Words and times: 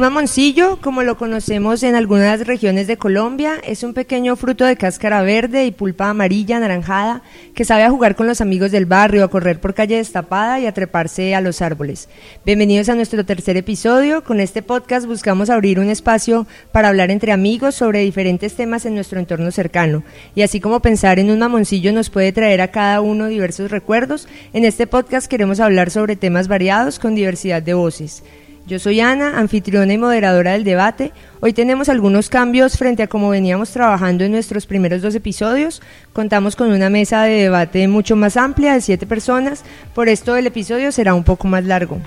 Un 0.00 0.06
mamoncillo, 0.06 0.78
como 0.80 1.02
lo 1.02 1.18
conocemos 1.18 1.82
en 1.82 1.94
algunas 1.94 2.46
regiones 2.46 2.86
de 2.86 2.96
Colombia, 2.96 3.56
es 3.62 3.82
un 3.82 3.92
pequeño 3.92 4.34
fruto 4.34 4.64
de 4.64 4.76
cáscara 4.76 5.20
verde 5.20 5.66
y 5.66 5.72
pulpa 5.72 6.08
amarilla, 6.08 6.56
anaranjada, 6.56 7.20
que 7.54 7.66
sabe 7.66 7.82
a 7.82 7.90
jugar 7.90 8.16
con 8.16 8.26
los 8.26 8.40
amigos 8.40 8.70
del 8.70 8.86
barrio, 8.86 9.22
a 9.22 9.28
correr 9.28 9.60
por 9.60 9.74
calle 9.74 9.96
destapada 9.96 10.58
y 10.58 10.64
a 10.64 10.72
treparse 10.72 11.34
a 11.34 11.42
los 11.42 11.60
árboles. 11.60 12.08
Bienvenidos 12.46 12.88
a 12.88 12.94
nuestro 12.94 13.26
tercer 13.26 13.58
episodio. 13.58 14.24
Con 14.24 14.40
este 14.40 14.62
podcast 14.62 15.04
buscamos 15.04 15.50
abrir 15.50 15.78
un 15.78 15.90
espacio 15.90 16.46
para 16.72 16.88
hablar 16.88 17.10
entre 17.10 17.32
amigos 17.32 17.74
sobre 17.74 18.00
diferentes 18.00 18.54
temas 18.54 18.86
en 18.86 18.94
nuestro 18.94 19.20
entorno 19.20 19.50
cercano. 19.50 20.02
Y 20.34 20.40
así 20.40 20.60
como 20.60 20.80
pensar 20.80 21.18
en 21.18 21.30
un 21.30 21.40
mamoncillo 21.40 21.92
nos 21.92 22.08
puede 22.08 22.32
traer 22.32 22.62
a 22.62 22.70
cada 22.70 23.02
uno 23.02 23.26
diversos 23.26 23.70
recuerdos, 23.70 24.28
en 24.54 24.64
este 24.64 24.86
podcast 24.86 25.26
queremos 25.26 25.60
hablar 25.60 25.90
sobre 25.90 26.16
temas 26.16 26.48
variados 26.48 26.98
con 26.98 27.14
diversidad 27.14 27.62
de 27.62 27.74
voces. 27.74 28.22
Yo 28.66 28.78
soy 28.78 29.00
Ana, 29.00 29.38
anfitriona 29.38 29.92
y 29.92 29.98
moderadora 29.98 30.52
del 30.52 30.64
debate. 30.64 31.12
Hoy 31.40 31.52
tenemos 31.52 31.88
algunos 31.88 32.28
cambios 32.28 32.76
frente 32.76 33.02
a 33.02 33.08
cómo 33.08 33.30
veníamos 33.30 33.70
trabajando 33.70 34.24
en 34.24 34.32
nuestros 34.32 34.66
primeros 34.66 35.02
dos 35.02 35.14
episodios. 35.14 35.82
Contamos 36.12 36.56
con 36.56 36.70
una 36.70 36.90
mesa 36.90 37.22
de 37.22 37.42
debate 37.42 37.88
mucho 37.88 38.16
más 38.16 38.36
amplia, 38.36 38.74
de 38.74 38.80
siete 38.80 39.06
personas. 39.06 39.64
Por 39.94 40.08
esto 40.08 40.36
el 40.36 40.46
episodio 40.46 40.92
será 40.92 41.14
un 41.14 41.24
poco 41.24 41.48
más 41.48 41.64
largo. 41.64 41.98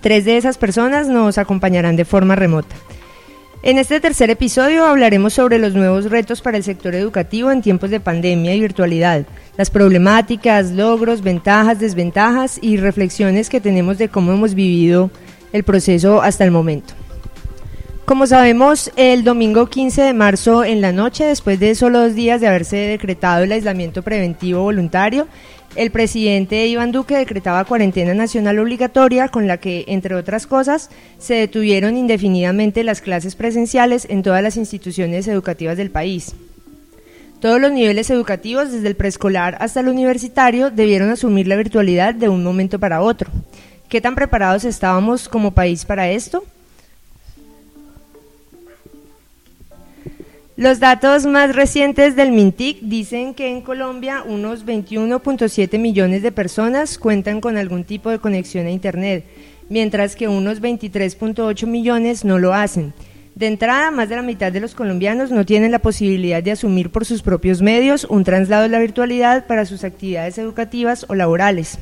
Tres 0.00 0.24
de 0.24 0.36
esas 0.36 0.58
personas 0.58 1.06
nos 1.08 1.38
acompañarán 1.38 1.94
de 1.94 2.04
forma 2.04 2.34
remota. 2.34 2.74
En 3.62 3.78
este 3.78 4.00
tercer 4.00 4.28
episodio 4.28 4.84
hablaremos 4.84 5.34
sobre 5.34 5.60
los 5.60 5.74
nuevos 5.74 6.10
retos 6.10 6.40
para 6.40 6.56
el 6.56 6.64
sector 6.64 6.96
educativo 6.96 7.52
en 7.52 7.62
tiempos 7.62 7.90
de 7.90 8.00
pandemia 8.00 8.56
y 8.56 8.60
virtualidad, 8.60 9.24
las 9.56 9.70
problemáticas, 9.70 10.72
logros, 10.72 11.22
ventajas, 11.22 11.78
desventajas 11.78 12.58
y 12.60 12.76
reflexiones 12.78 13.48
que 13.48 13.60
tenemos 13.60 13.98
de 13.98 14.08
cómo 14.08 14.32
hemos 14.32 14.54
vivido 14.54 15.12
el 15.52 15.64
proceso 15.64 16.22
hasta 16.22 16.44
el 16.44 16.50
momento. 16.50 16.94
Como 18.04 18.26
sabemos, 18.26 18.90
el 18.96 19.22
domingo 19.24 19.68
15 19.68 20.02
de 20.02 20.12
marzo 20.12 20.64
en 20.64 20.80
la 20.80 20.92
noche, 20.92 21.24
después 21.24 21.60
de 21.60 21.74
solo 21.74 22.00
dos 22.00 22.14
días 22.14 22.40
de 22.40 22.48
haberse 22.48 22.76
decretado 22.76 23.44
el 23.44 23.52
aislamiento 23.52 24.02
preventivo 24.02 24.62
voluntario, 24.62 25.28
el 25.76 25.90
presidente 25.90 26.66
Iván 26.66 26.92
Duque 26.92 27.16
decretaba 27.16 27.64
cuarentena 27.64 28.12
nacional 28.12 28.58
obligatoria 28.58 29.28
con 29.28 29.46
la 29.46 29.56
que, 29.56 29.84
entre 29.88 30.14
otras 30.14 30.46
cosas, 30.46 30.90
se 31.18 31.34
detuvieron 31.34 31.96
indefinidamente 31.96 32.84
las 32.84 33.00
clases 33.00 33.36
presenciales 33.36 34.06
en 34.10 34.22
todas 34.22 34.42
las 34.42 34.58
instituciones 34.58 35.28
educativas 35.28 35.78
del 35.78 35.90
país. 35.90 36.34
Todos 37.40 37.60
los 37.60 37.72
niveles 37.72 38.10
educativos, 38.10 38.70
desde 38.70 38.88
el 38.88 38.96
preescolar 38.96 39.56
hasta 39.60 39.80
el 39.80 39.88
universitario, 39.88 40.70
debieron 40.70 41.08
asumir 41.08 41.48
la 41.48 41.56
virtualidad 41.56 42.14
de 42.14 42.28
un 42.28 42.44
momento 42.44 42.78
para 42.78 43.00
otro. 43.00 43.30
¿Qué 43.92 44.00
tan 44.00 44.14
preparados 44.14 44.64
estábamos 44.64 45.28
como 45.28 45.50
país 45.50 45.84
para 45.84 46.08
esto? 46.08 46.44
Los 50.56 50.80
datos 50.80 51.26
más 51.26 51.54
recientes 51.54 52.16
del 52.16 52.32
MINTIC 52.32 52.80
dicen 52.80 53.34
que 53.34 53.50
en 53.50 53.60
Colombia 53.60 54.24
unos 54.26 54.64
21.7 54.64 55.78
millones 55.78 56.22
de 56.22 56.32
personas 56.32 56.96
cuentan 56.96 57.42
con 57.42 57.58
algún 57.58 57.84
tipo 57.84 58.08
de 58.08 58.18
conexión 58.18 58.64
a 58.64 58.70
Internet, 58.70 59.26
mientras 59.68 60.16
que 60.16 60.26
unos 60.26 60.62
23.8 60.62 61.66
millones 61.66 62.24
no 62.24 62.38
lo 62.38 62.54
hacen. 62.54 62.94
De 63.34 63.46
entrada, 63.46 63.90
más 63.90 64.08
de 64.08 64.16
la 64.16 64.22
mitad 64.22 64.50
de 64.50 64.60
los 64.60 64.74
colombianos 64.74 65.30
no 65.30 65.44
tienen 65.44 65.70
la 65.70 65.80
posibilidad 65.80 66.42
de 66.42 66.52
asumir 66.52 66.88
por 66.88 67.04
sus 67.04 67.20
propios 67.20 67.60
medios 67.60 68.06
un 68.08 68.24
traslado 68.24 68.62
de 68.62 68.70
la 68.70 68.78
virtualidad 68.78 69.46
para 69.46 69.66
sus 69.66 69.84
actividades 69.84 70.38
educativas 70.38 71.04
o 71.10 71.14
laborales. 71.14 71.78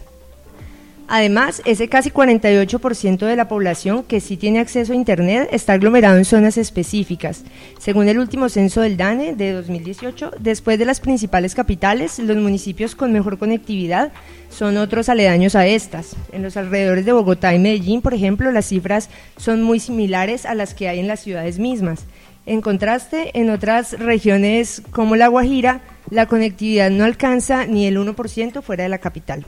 Además, 1.13 1.61
ese 1.65 1.89
casi 1.89 2.13
48% 2.13 3.27
de 3.27 3.35
la 3.35 3.49
población 3.49 4.05
que 4.05 4.21
sí 4.21 4.37
tiene 4.37 4.61
acceso 4.61 4.93
a 4.93 4.97
Internet 4.97 5.49
está 5.51 5.73
aglomerado 5.73 6.17
en 6.17 6.25
zonas 6.25 6.57
específicas. 6.57 7.43
Según 7.81 8.07
el 8.09 8.21
último 8.21 8.49
censo 8.49 8.81
del 8.81 8.97
DANE 8.97 9.35
de 9.35 9.51
2018, 9.51 10.31
después 10.39 10.79
de 10.79 10.85
las 10.85 11.01
principales 11.01 11.57
capitales, 11.57 12.21
los 12.21 12.37
municipios 12.37 12.95
con 12.95 13.11
mejor 13.11 13.39
conectividad 13.39 14.13
son 14.51 14.77
otros 14.77 15.09
aledaños 15.09 15.57
a 15.57 15.67
estas. 15.67 16.15
En 16.31 16.45
los 16.45 16.57
alrededores 16.57 17.05
de 17.05 17.13
Bogotá 17.13 17.53
y 17.57 17.59
Medellín, 17.59 18.03
por 18.03 18.15
ejemplo, 18.15 18.53
las 18.53 18.67
cifras 18.67 19.11
son 19.37 19.65
muy 19.65 19.81
similares 19.81 20.47
a 20.47 20.55
las 20.55 20.75
que 20.75 20.89
hay 20.89 21.01
en 21.01 21.09
las 21.09 21.19
ciudades 21.19 21.59
mismas. 21.59 22.05
En 22.47 22.61
contraste, 22.61 23.37
en 23.37 23.51
otras 23.51 23.99
regiones 23.99 24.81
como 24.93 25.17
La 25.17 25.27
Guajira, 25.27 25.81
la 26.09 26.27
conectividad 26.27 26.89
no 26.89 27.03
alcanza 27.03 27.67
ni 27.67 27.89
el 27.89 27.99
1% 27.99 28.63
fuera 28.63 28.85
de 28.85 28.91
la 28.91 28.99
capital. 28.99 29.45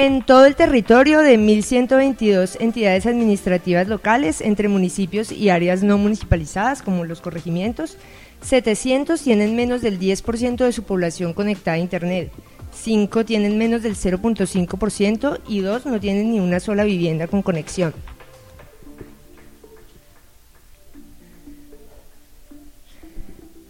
En 0.00 0.22
todo 0.22 0.46
el 0.46 0.54
territorio 0.54 1.22
de 1.22 1.36
1.122 1.40 2.58
entidades 2.60 3.04
administrativas 3.04 3.88
locales, 3.88 4.40
entre 4.40 4.68
municipios 4.68 5.32
y 5.32 5.48
áreas 5.48 5.82
no 5.82 5.98
municipalizadas, 5.98 6.82
como 6.82 7.04
los 7.04 7.20
corregimientos, 7.20 7.96
700 8.40 9.20
tienen 9.20 9.56
menos 9.56 9.82
del 9.82 9.98
10% 9.98 10.58
de 10.58 10.70
su 10.70 10.84
población 10.84 11.32
conectada 11.32 11.74
a 11.74 11.80
Internet, 11.80 12.30
5 12.70 13.24
tienen 13.24 13.58
menos 13.58 13.82
del 13.82 13.96
0.5% 13.96 15.40
y 15.48 15.62
2 15.62 15.86
no 15.86 15.98
tienen 15.98 16.30
ni 16.30 16.38
una 16.38 16.60
sola 16.60 16.84
vivienda 16.84 17.26
con 17.26 17.42
conexión. 17.42 17.92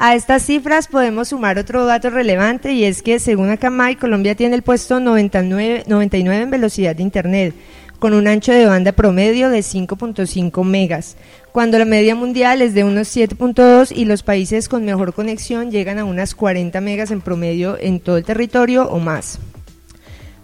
A 0.00 0.14
estas 0.14 0.44
cifras 0.44 0.86
podemos 0.86 1.30
sumar 1.30 1.58
otro 1.58 1.84
dato 1.84 2.08
relevante 2.08 2.72
y 2.72 2.84
es 2.84 3.02
que 3.02 3.18
según 3.18 3.50
Akamai, 3.50 3.96
Colombia 3.96 4.36
tiene 4.36 4.54
el 4.54 4.62
puesto 4.62 5.00
99, 5.00 5.82
99 5.88 6.44
en 6.44 6.50
velocidad 6.50 6.94
de 6.94 7.02
Internet, 7.02 7.52
con 7.98 8.14
un 8.14 8.28
ancho 8.28 8.52
de 8.52 8.64
banda 8.64 8.92
promedio 8.92 9.50
de 9.50 9.58
5.5 9.58 10.62
megas, 10.62 11.16
cuando 11.50 11.80
la 11.80 11.84
media 11.84 12.14
mundial 12.14 12.62
es 12.62 12.74
de 12.74 12.84
unos 12.84 13.08
7.2 13.08 13.90
y 13.92 14.04
los 14.04 14.22
países 14.22 14.68
con 14.68 14.84
mejor 14.84 15.14
conexión 15.14 15.72
llegan 15.72 15.98
a 15.98 16.04
unas 16.04 16.36
40 16.36 16.80
megas 16.80 17.10
en 17.10 17.20
promedio 17.20 17.76
en 17.80 17.98
todo 17.98 18.18
el 18.18 18.24
territorio 18.24 18.88
o 18.88 19.00
más. 19.00 19.40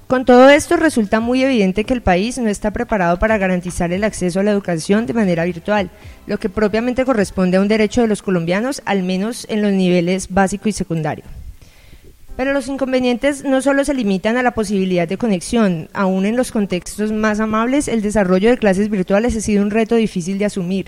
Con 0.06 0.26
todo 0.26 0.50
esto 0.50 0.76
resulta 0.76 1.20
muy 1.20 1.42
evidente 1.42 1.84
que 1.84 1.94
el 1.94 2.02
país 2.02 2.36
no 2.36 2.48
está 2.50 2.72
preparado 2.72 3.18
para 3.18 3.38
garantizar 3.38 3.90
el 3.90 4.04
acceso 4.04 4.38
a 4.38 4.42
la 4.42 4.50
educación 4.50 5.06
de 5.06 5.14
manera 5.14 5.44
virtual, 5.44 5.90
lo 6.26 6.38
que 6.38 6.50
propiamente 6.50 7.06
corresponde 7.06 7.56
a 7.56 7.62
un 7.62 7.68
derecho 7.68 8.02
de 8.02 8.08
los 8.08 8.20
colombianos, 8.20 8.82
al 8.84 9.02
menos 9.02 9.46
en 9.48 9.62
los 9.62 9.72
niveles 9.72 10.28
básico 10.28 10.68
y 10.68 10.72
secundario. 10.72 11.24
Pero 12.36 12.52
los 12.52 12.68
inconvenientes 12.68 13.44
no 13.44 13.62
solo 13.62 13.82
se 13.84 13.94
limitan 13.94 14.36
a 14.36 14.42
la 14.42 14.50
posibilidad 14.50 15.08
de 15.08 15.16
conexión, 15.16 15.88
aún 15.94 16.26
en 16.26 16.36
los 16.36 16.52
contextos 16.52 17.10
más 17.10 17.40
amables 17.40 17.88
el 17.88 18.02
desarrollo 18.02 18.50
de 18.50 18.58
clases 18.58 18.90
virtuales 18.90 19.34
ha 19.36 19.40
sido 19.40 19.62
un 19.62 19.70
reto 19.70 19.94
difícil 19.94 20.36
de 20.36 20.44
asumir. 20.44 20.86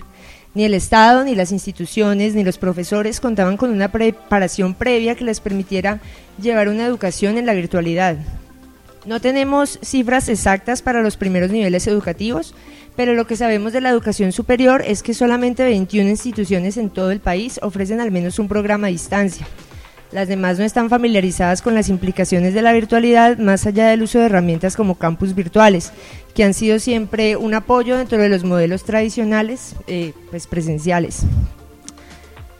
Ni 0.53 0.63
el 0.63 0.75
Estado, 0.75 1.23
ni 1.23 1.33
las 1.33 1.51
instituciones, 1.51 2.35
ni 2.35 2.43
los 2.43 2.59
profesores 2.59 3.19
contaban 3.19 3.57
con 3.57 3.71
una 3.71 3.91
preparación 3.91 4.75
previa 4.75 5.15
que 5.15 5.23
les 5.23 5.39
permitiera 5.39 6.01
llevar 6.39 6.69
una 6.69 6.85
educación 6.85 7.37
en 7.37 7.47
la 7.47 7.53
virtualidad. 7.53 8.17
No 9.07 9.21
tenemos 9.21 9.79
cifras 9.81 10.27
exactas 10.27 10.81
para 10.81 11.01
los 11.01 11.15
primeros 11.15 11.49
niveles 11.49 11.87
educativos, 11.87 12.53
pero 12.97 13.13
lo 13.13 13.25
que 13.25 13.37
sabemos 13.37 13.71
de 13.71 13.79
la 13.79 13.89
educación 13.89 14.33
superior 14.33 14.83
es 14.85 15.01
que 15.01 15.13
solamente 15.13 15.63
21 15.63 16.09
instituciones 16.09 16.75
en 16.75 16.89
todo 16.89 17.11
el 17.11 17.21
país 17.21 17.57
ofrecen 17.63 18.01
al 18.01 18.11
menos 18.11 18.37
un 18.37 18.49
programa 18.49 18.87
a 18.87 18.89
distancia. 18.89 19.47
Las 20.11 20.27
demás 20.27 20.59
no 20.59 20.65
están 20.65 20.89
familiarizadas 20.89 21.61
con 21.61 21.73
las 21.73 21.87
implicaciones 21.87 22.53
de 22.53 22.61
la 22.61 22.73
virtualidad 22.73 23.37
más 23.37 23.65
allá 23.65 23.87
del 23.87 24.03
uso 24.03 24.19
de 24.19 24.25
herramientas 24.25 24.75
como 24.75 24.95
campus 24.95 25.33
virtuales, 25.33 25.93
que 26.35 26.43
han 26.43 26.53
sido 26.53 26.77
siempre 26.77 27.37
un 27.37 27.53
apoyo 27.53 27.95
dentro 27.95 28.17
de 28.17 28.27
los 28.27 28.43
modelos 28.43 28.83
tradicionales 28.83 29.77
eh, 29.87 30.11
pues 30.31 30.47
presenciales. 30.47 31.23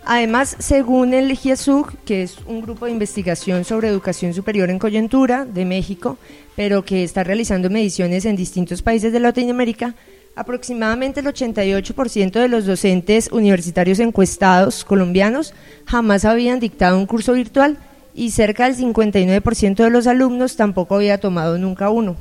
Además, 0.10 0.56
según 0.60 1.14
el 1.14 1.36
GIESUG, 1.36 1.98
que 2.06 2.24
es 2.24 2.38
un 2.48 2.62
grupo 2.62 2.86
de 2.86 2.94
investigación 2.94 3.66
sobre 3.66 3.90
educación 3.90 4.34
superior 4.34 4.70
en 4.70 4.80
coyuntura 4.80 5.44
de 5.44 5.66
México, 5.66 6.18
pero 6.56 6.86
que 6.86 7.04
está 7.04 7.26
realizando 7.26 7.70
mediciones 7.70 8.24
en 8.24 8.38
distintos 8.38 8.82
países 8.82 9.12
de 9.12 9.20
Latinoamérica, 9.20 9.96
aproximadamente 10.34 11.20
el 11.20 11.26
88% 11.26 12.40
de 12.40 12.48
los 12.48 12.66
docentes 12.66 13.30
universitarios 13.34 14.00
encuestados 14.00 14.86
colombianos 14.86 15.54
jamás 15.86 16.24
habían 16.24 16.62
dictado 16.62 16.98
un 16.98 17.06
curso 17.06 17.34
virtual 17.34 17.78
y 18.16 18.32
cerca 18.32 18.64
del 18.70 18.78
59% 18.78 19.76
de 19.76 19.90
los 19.90 20.08
alumnos 20.08 20.56
tampoco 20.56 20.96
había 20.96 21.20
tomado 21.20 21.58
nunca 21.58 21.90
uno. 21.90 22.16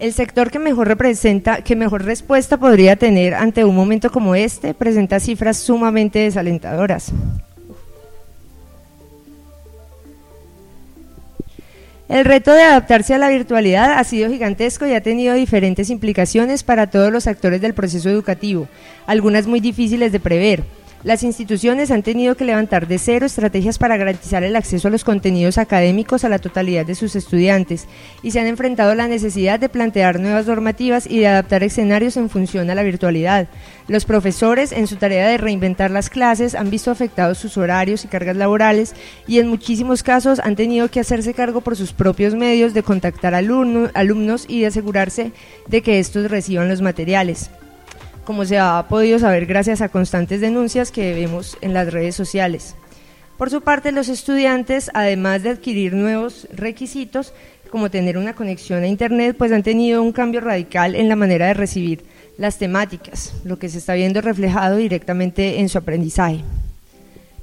El 0.00 0.14
sector 0.14 0.50
que 0.50 0.58
mejor 0.58 0.88
representa, 0.88 1.62
que 1.62 1.76
mejor 1.76 2.06
respuesta 2.06 2.56
podría 2.56 2.96
tener 2.96 3.34
ante 3.34 3.64
un 3.64 3.76
momento 3.76 4.10
como 4.10 4.34
este, 4.34 4.72
presenta 4.72 5.20
cifras 5.20 5.58
sumamente 5.58 6.20
desalentadoras. 6.20 7.12
El 12.08 12.24
reto 12.24 12.54
de 12.54 12.62
adaptarse 12.62 13.12
a 13.12 13.18
la 13.18 13.28
virtualidad 13.28 13.98
ha 13.98 14.04
sido 14.04 14.30
gigantesco 14.30 14.86
y 14.86 14.94
ha 14.94 15.02
tenido 15.02 15.34
diferentes 15.34 15.90
implicaciones 15.90 16.62
para 16.62 16.88
todos 16.88 17.12
los 17.12 17.26
actores 17.26 17.60
del 17.60 17.74
proceso 17.74 18.08
educativo, 18.08 18.68
algunas 19.06 19.46
muy 19.46 19.60
difíciles 19.60 20.12
de 20.12 20.18
prever. 20.18 20.64
Las 21.02 21.22
instituciones 21.22 21.90
han 21.90 22.02
tenido 22.02 22.34
que 22.34 22.44
levantar 22.44 22.86
de 22.86 22.98
cero 22.98 23.24
estrategias 23.24 23.78
para 23.78 23.96
garantizar 23.96 24.44
el 24.44 24.54
acceso 24.54 24.88
a 24.88 24.90
los 24.90 25.02
contenidos 25.02 25.56
académicos 25.56 26.24
a 26.24 26.28
la 26.28 26.38
totalidad 26.38 26.84
de 26.84 26.94
sus 26.94 27.16
estudiantes 27.16 27.86
y 28.22 28.32
se 28.32 28.40
han 28.40 28.46
enfrentado 28.46 28.90
a 28.90 28.94
la 28.94 29.08
necesidad 29.08 29.58
de 29.58 29.70
plantear 29.70 30.20
nuevas 30.20 30.46
normativas 30.46 31.06
y 31.06 31.20
de 31.20 31.28
adaptar 31.28 31.62
escenarios 31.62 32.18
en 32.18 32.28
función 32.28 32.68
a 32.68 32.74
la 32.74 32.82
virtualidad. 32.82 33.48
Los 33.88 34.04
profesores, 34.04 34.72
en 34.72 34.86
su 34.86 34.96
tarea 34.96 35.26
de 35.26 35.38
reinventar 35.38 35.90
las 35.90 36.10
clases, 36.10 36.54
han 36.54 36.68
visto 36.68 36.90
afectados 36.90 37.38
sus 37.38 37.56
horarios 37.56 38.04
y 38.04 38.08
cargas 38.08 38.36
laborales 38.36 38.94
y 39.26 39.38
en 39.38 39.48
muchísimos 39.48 40.02
casos 40.02 40.38
han 40.38 40.54
tenido 40.54 40.90
que 40.90 41.00
hacerse 41.00 41.32
cargo 41.32 41.62
por 41.62 41.76
sus 41.76 41.94
propios 41.94 42.34
medios 42.34 42.74
de 42.74 42.82
contactar 42.82 43.34
alumnos 43.34 44.44
y 44.48 44.60
de 44.60 44.66
asegurarse 44.66 45.32
de 45.66 45.80
que 45.80 45.98
estos 45.98 46.30
reciban 46.30 46.68
los 46.68 46.82
materiales 46.82 47.50
como 48.30 48.44
se 48.44 48.60
ha 48.60 48.86
podido 48.88 49.18
saber 49.18 49.44
gracias 49.44 49.80
a 49.80 49.88
constantes 49.88 50.40
denuncias 50.40 50.92
que 50.92 51.14
vemos 51.14 51.58
en 51.62 51.74
las 51.74 51.92
redes 51.92 52.14
sociales. 52.14 52.76
Por 53.36 53.50
su 53.50 53.60
parte, 53.60 53.90
los 53.90 54.08
estudiantes, 54.08 54.88
además 54.94 55.42
de 55.42 55.50
adquirir 55.50 55.94
nuevos 55.94 56.46
requisitos, 56.52 57.34
como 57.72 57.90
tener 57.90 58.16
una 58.16 58.36
conexión 58.36 58.84
a 58.84 58.86
Internet, 58.86 59.34
pues 59.36 59.50
han 59.50 59.64
tenido 59.64 60.00
un 60.00 60.12
cambio 60.12 60.40
radical 60.40 60.94
en 60.94 61.08
la 61.08 61.16
manera 61.16 61.48
de 61.48 61.54
recibir 61.54 62.04
las 62.38 62.56
temáticas, 62.56 63.32
lo 63.42 63.58
que 63.58 63.68
se 63.68 63.78
está 63.78 63.94
viendo 63.94 64.20
reflejado 64.20 64.76
directamente 64.76 65.58
en 65.58 65.68
su 65.68 65.78
aprendizaje. 65.78 66.44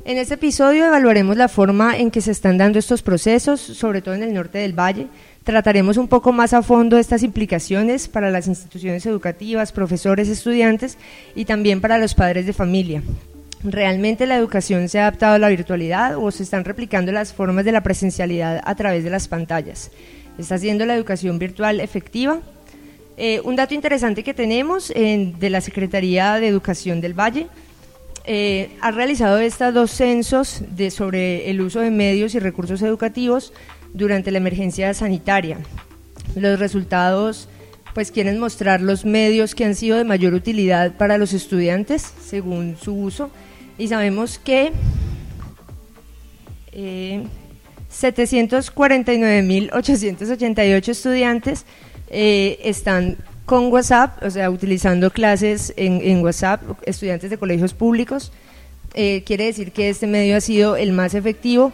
En 0.05 0.17
este 0.17 0.35
episodio 0.35 0.85
evaluaremos 0.85 1.35
la 1.35 1.49
forma 1.49 1.97
en 1.97 2.11
que 2.11 2.21
se 2.21 2.31
están 2.31 2.57
dando 2.57 2.79
estos 2.79 3.01
procesos, 3.01 3.59
sobre 3.59 4.01
todo 4.01 4.15
en 4.15 4.23
el 4.23 4.33
norte 4.33 4.59
del 4.59 4.71
valle, 4.71 5.07
Trataremos 5.47 5.95
un 5.95 6.09
poco 6.09 6.33
más 6.33 6.51
a 6.51 6.61
fondo 6.61 6.97
estas 6.97 7.23
implicaciones 7.23 8.09
para 8.09 8.31
las 8.31 8.47
instituciones 8.47 9.05
educativas, 9.05 9.71
profesores, 9.71 10.27
estudiantes 10.27 10.97
y 11.35 11.45
también 11.45 11.79
para 11.79 11.97
los 11.97 12.15
padres 12.15 12.45
de 12.45 12.51
familia. 12.51 13.01
¿Realmente 13.63 14.27
la 14.27 14.35
educación 14.35 14.89
se 14.89 14.99
ha 14.99 15.03
adaptado 15.03 15.35
a 15.35 15.39
la 15.39 15.47
virtualidad 15.47 16.17
o 16.17 16.31
se 16.31 16.44
están 16.44 16.65
replicando 16.65 17.13
las 17.13 17.31
formas 17.31 17.63
de 17.63 17.71
la 17.71 17.81
presencialidad 17.81 18.61
a 18.61 18.75
través 18.75 19.05
de 19.05 19.09
las 19.09 19.29
pantallas? 19.29 19.89
¿Está 20.38 20.57
siendo 20.57 20.85
la 20.85 20.95
educación 20.95 21.39
virtual 21.39 21.79
efectiva? 21.79 22.41
Eh, 23.15 23.39
un 23.45 23.55
dato 23.55 23.73
interesante 23.73 24.25
que 24.25 24.33
tenemos 24.33 24.89
de 24.89 25.49
la 25.49 25.61
Secretaría 25.61 26.41
de 26.41 26.49
Educación 26.49 26.99
del 26.99 27.17
Valle 27.17 27.47
eh, 28.25 28.71
ha 28.81 28.91
realizado 28.91 29.38
estos 29.38 29.73
dos 29.73 29.91
censos 29.91 30.61
sobre 30.89 31.49
el 31.49 31.61
uso 31.61 31.79
de 31.79 31.89
medios 31.89 32.35
y 32.35 32.39
recursos 32.39 32.81
educativos 32.81 33.53
durante 33.93 34.31
la 34.31 34.37
emergencia 34.37 34.93
sanitaria. 34.93 35.57
Los 36.35 36.59
resultados 36.59 37.49
pues 37.93 38.11
quieren 38.11 38.39
mostrar 38.39 38.81
los 38.81 39.05
medios 39.05 39.55
que 39.55 39.65
han 39.65 39.73
sido 39.73 39.97
de 39.97 40.03
mayor 40.03 40.35
utilidad 40.35 40.97
para 40.97 41.17
los 41.17 41.33
estudiantes 41.33 42.13
según 42.23 42.77
su 42.79 42.93
uso 42.93 43.31
y 43.77 43.87
sabemos 43.87 44.37
que 44.37 44.71
eh, 46.73 47.23
749.888 47.91 50.89
estudiantes 50.89 51.65
eh, 52.09 52.59
están 52.63 53.17
con 53.45 53.71
WhatsApp, 53.71 54.21
o 54.23 54.29
sea, 54.29 54.49
utilizando 54.49 55.09
clases 55.09 55.73
en, 55.77 56.21
WhatsApp, 56.21 56.61
estudiantes 56.85 57.29
de 57.29 57.37
colegios 57.37 57.73
públicos. 57.73 58.33
Eh, 58.93 59.23
quiere 59.25 59.45
decir 59.45 59.71
que 59.71 59.87
este 59.89 60.05
medio 60.05 60.35
ha 60.37 60.41
sido 60.41 60.75
el 60.75 60.91
más 60.91 61.13
efectivo 61.13 61.71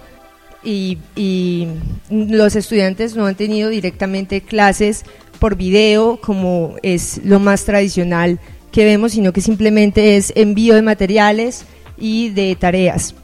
y, 0.63 1.67
los 2.09 2.55
estudiantes 2.55 3.15
no 3.15 3.25
han 3.25 3.35
tenido 3.35 3.69
directamente 3.69 4.41
clases 4.41 5.03
por 5.39 5.55
video 5.55 6.19
como 6.21 6.75
es 6.83 7.21
lo 7.23 7.39
más 7.39 7.65
tradicional 7.65 8.39
que 8.71 8.85
vemos, 8.85 9.13
sino 9.13 9.33
que 9.33 9.41
simplemente 9.41 10.15
es 10.15 10.33
envío 10.35 10.75
de 10.75 10.81
materiales 10.81 11.65
y 11.97 12.29
de 12.29 12.55
tareas. 12.55 13.15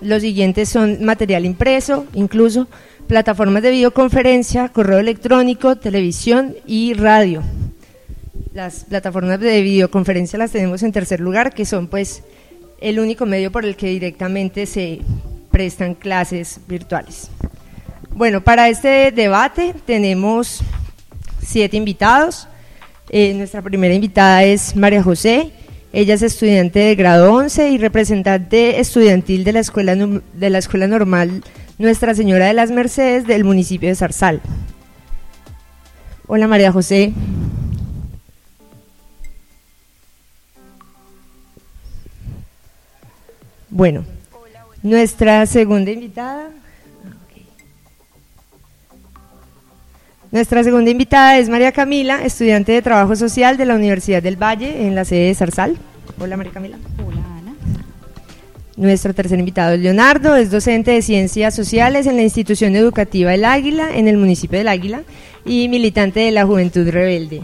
Los 0.00 0.22
siguientes 0.22 0.68
son 0.68 1.04
material 1.04 1.44
impreso, 1.44 2.06
incluso 2.14 2.68
plataformas 3.06 3.62
de 3.62 3.70
videoconferencia, 3.70 4.68
correo 4.68 4.98
electrónico, 4.98 5.76
televisión 5.76 6.54
y 6.66 6.94
radio. 6.94 7.42
Las 8.54 8.84
plataformas 8.84 9.40
de 9.40 9.62
videoconferencia 9.62 10.38
las 10.38 10.52
tenemos 10.52 10.82
en 10.82 10.92
tercer 10.92 11.20
lugar, 11.20 11.52
que 11.52 11.64
son 11.64 11.88
pues 11.88 12.22
el 12.80 12.98
único 12.98 13.26
medio 13.26 13.52
por 13.52 13.64
el 13.64 13.76
que 13.76 13.88
directamente 13.88 14.66
se 14.66 15.00
prestan 15.60 15.94
clases 15.94 16.58
virtuales. 16.66 17.28
Bueno, 18.12 18.40
para 18.40 18.70
este 18.70 19.12
debate 19.12 19.74
tenemos 19.84 20.62
siete 21.42 21.76
invitados. 21.76 22.48
Eh, 23.10 23.34
nuestra 23.34 23.60
primera 23.60 23.92
invitada 23.92 24.42
es 24.42 24.74
María 24.74 25.02
José. 25.02 25.52
Ella 25.92 26.14
es 26.14 26.22
estudiante 26.22 26.78
de 26.78 26.94
grado 26.94 27.34
11 27.34 27.72
y 27.72 27.76
representante 27.76 28.80
estudiantil 28.80 29.44
de 29.44 29.52
la 29.52 29.60
Escuela, 29.60 29.94
de 29.94 30.48
la 30.48 30.56
escuela 30.56 30.86
Normal 30.86 31.44
Nuestra 31.76 32.14
Señora 32.14 32.46
de 32.46 32.54
las 32.54 32.70
Mercedes 32.70 33.26
del 33.26 33.44
municipio 33.44 33.90
de 33.90 33.96
Zarzal. 33.96 34.40
Hola 36.26 36.48
María 36.48 36.72
José. 36.72 37.12
Bueno, 43.68 44.06
nuestra 44.82 45.46
segunda 45.46 45.90
invitada. 45.90 46.50
Nuestra 50.30 50.62
segunda 50.62 50.90
invitada 50.90 51.38
es 51.38 51.48
María 51.48 51.72
Camila, 51.72 52.24
estudiante 52.24 52.70
de 52.70 52.82
Trabajo 52.82 53.16
Social 53.16 53.56
de 53.56 53.66
la 53.66 53.74
Universidad 53.74 54.22
del 54.22 54.40
Valle 54.40 54.86
en 54.86 54.94
la 54.94 55.04
sede 55.04 55.26
de 55.26 55.34
Zarzal. 55.34 55.76
Hola 56.20 56.36
María 56.36 56.52
Camila. 56.52 56.76
Hola 57.04 57.18
Ana. 57.36 57.54
Nuestro 58.76 59.12
tercer 59.12 59.40
invitado 59.40 59.74
es 59.74 59.80
Leonardo, 59.80 60.36
es 60.36 60.52
docente 60.52 60.92
de 60.92 61.02
Ciencias 61.02 61.54
Sociales 61.54 62.06
en 62.06 62.14
la 62.14 62.22
institución 62.22 62.76
educativa 62.76 63.34
El 63.34 63.44
Águila, 63.44 63.88
en 63.92 64.06
el 64.06 64.18
municipio 64.18 64.58
del 64.58 64.68
Águila, 64.68 65.02
y 65.44 65.68
militante 65.68 66.20
de 66.20 66.30
la 66.30 66.46
Juventud 66.46 66.88
Rebelde. 66.88 67.42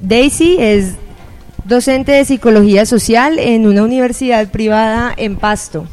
Daisy 0.00 0.56
es 0.58 0.96
docente 1.64 2.12
de 2.12 2.24
psicología 2.24 2.86
social 2.86 3.38
en 3.38 3.66
una 3.66 3.82
universidad 3.82 4.50
privada 4.50 5.12
en 5.16 5.36
Pasto. 5.36 5.86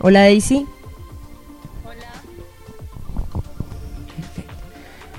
Hola 0.00 0.20
Daisy. 0.20 0.66
Hola. 1.84 2.06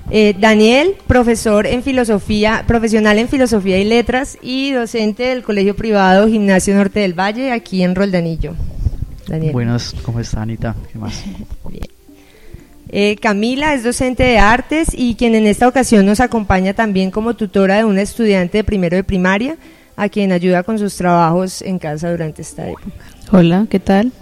Eh, 0.09 0.35
Daniel, 0.39 0.95
profesor 1.07 1.67
en 1.67 1.83
filosofía, 1.83 2.63
profesional 2.65 3.19
en 3.19 3.27
filosofía 3.27 3.79
y 3.79 3.83
letras 3.83 4.37
y 4.41 4.71
docente 4.71 5.23
del 5.23 5.43
colegio 5.43 5.75
privado 5.75 6.27
Gimnasio 6.27 6.75
Norte 6.75 7.01
del 7.01 7.13
Valle 7.13 7.51
aquí 7.51 7.83
en 7.83 7.95
Roldanillo. 7.95 8.55
Daniel. 9.27 9.51
Buenas, 9.51 9.93
¿cómo 10.03 10.19
está 10.19 10.41
Anita? 10.41 10.75
¿Qué 10.91 10.97
más? 10.97 11.23
Bien. 11.69 11.83
Eh, 12.91 13.17
Camila 13.21 13.75
es 13.75 13.83
docente 13.83 14.23
de 14.23 14.39
artes 14.39 14.87
y 14.93 15.13
quien 15.13 15.35
en 15.35 15.45
esta 15.45 15.67
ocasión 15.67 16.07
nos 16.07 16.19
acompaña 16.19 16.73
también 16.73 17.11
como 17.11 17.35
tutora 17.35 17.77
de 17.77 17.83
una 17.83 18.01
estudiante 18.01 18.57
de 18.57 18.63
primero 18.63 18.95
de 18.95 19.03
primaria 19.03 19.57
a 19.99 20.07
quien 20.07 20.31
ayuda 20.31 20.63
con 20.63 20.79
sus 20.79 20.95
trabajos 20.95 21.61
en 21.61 21.77
casa 21.77 22.09
durante 22.09 22.41
esta 22.41 22.69
época. 22.69 22.87
Hola, 23.33 23.67
¿qué 23.69 23.81
tal? 23.81 24.13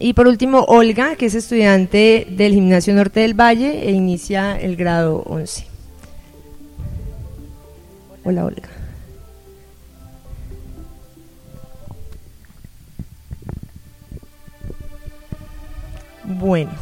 Y 0.00 0.14
por 0.14 0.26
último, 0.26 0.64
Olga, 0.66 1.14
que 1.14 1.26
es 1.26 1.36
estudiante 1.36 2.26
del 2.28 2.52
Gimnasio 2.52 2.92
Norte 2.92 3.20
del 3.20 3.40
Valle 3.40 3.88
e 3.88 3.92
inicia 3.92 4.58
el 4.60 4.74
grado 4.74 5.22
11. 5.26 5.64
Hola, 8.24 8.44
Olga. 8.44 8.68
Bueno. 16.24 16.72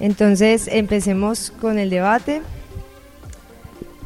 Entonces, 0.00 0.66
empecemos 0.66 1.52
con 1.60 1.78
el 1.78 1.88
debate. 1.88 2.42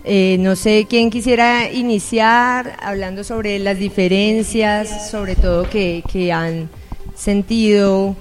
Eh, 0.04 0.36
no 0.38 0.56
sé 0.56 0.86
quién 0.88 1.10
quisiera 1.10 1.70
iniciar 1.70 2.76
hablando 2.80 3.24
sobre 3.24 3.58
las 3.58 3.78
diferencias, 3.78 5.10
sobre 5.10 5.36
todo 5.36 5.68
que, 5.68 6.32
han 6.32 6.70
sentido 7.14 8.16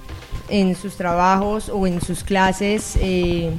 en 0.50 0.76
sus 0.76 0.98
trabajos 0.98 1.70
o 1.70 1.86
en 1.88 2.02
sus 2.02 2.24
clases 2.24 2.98
eh, 3.00 3.52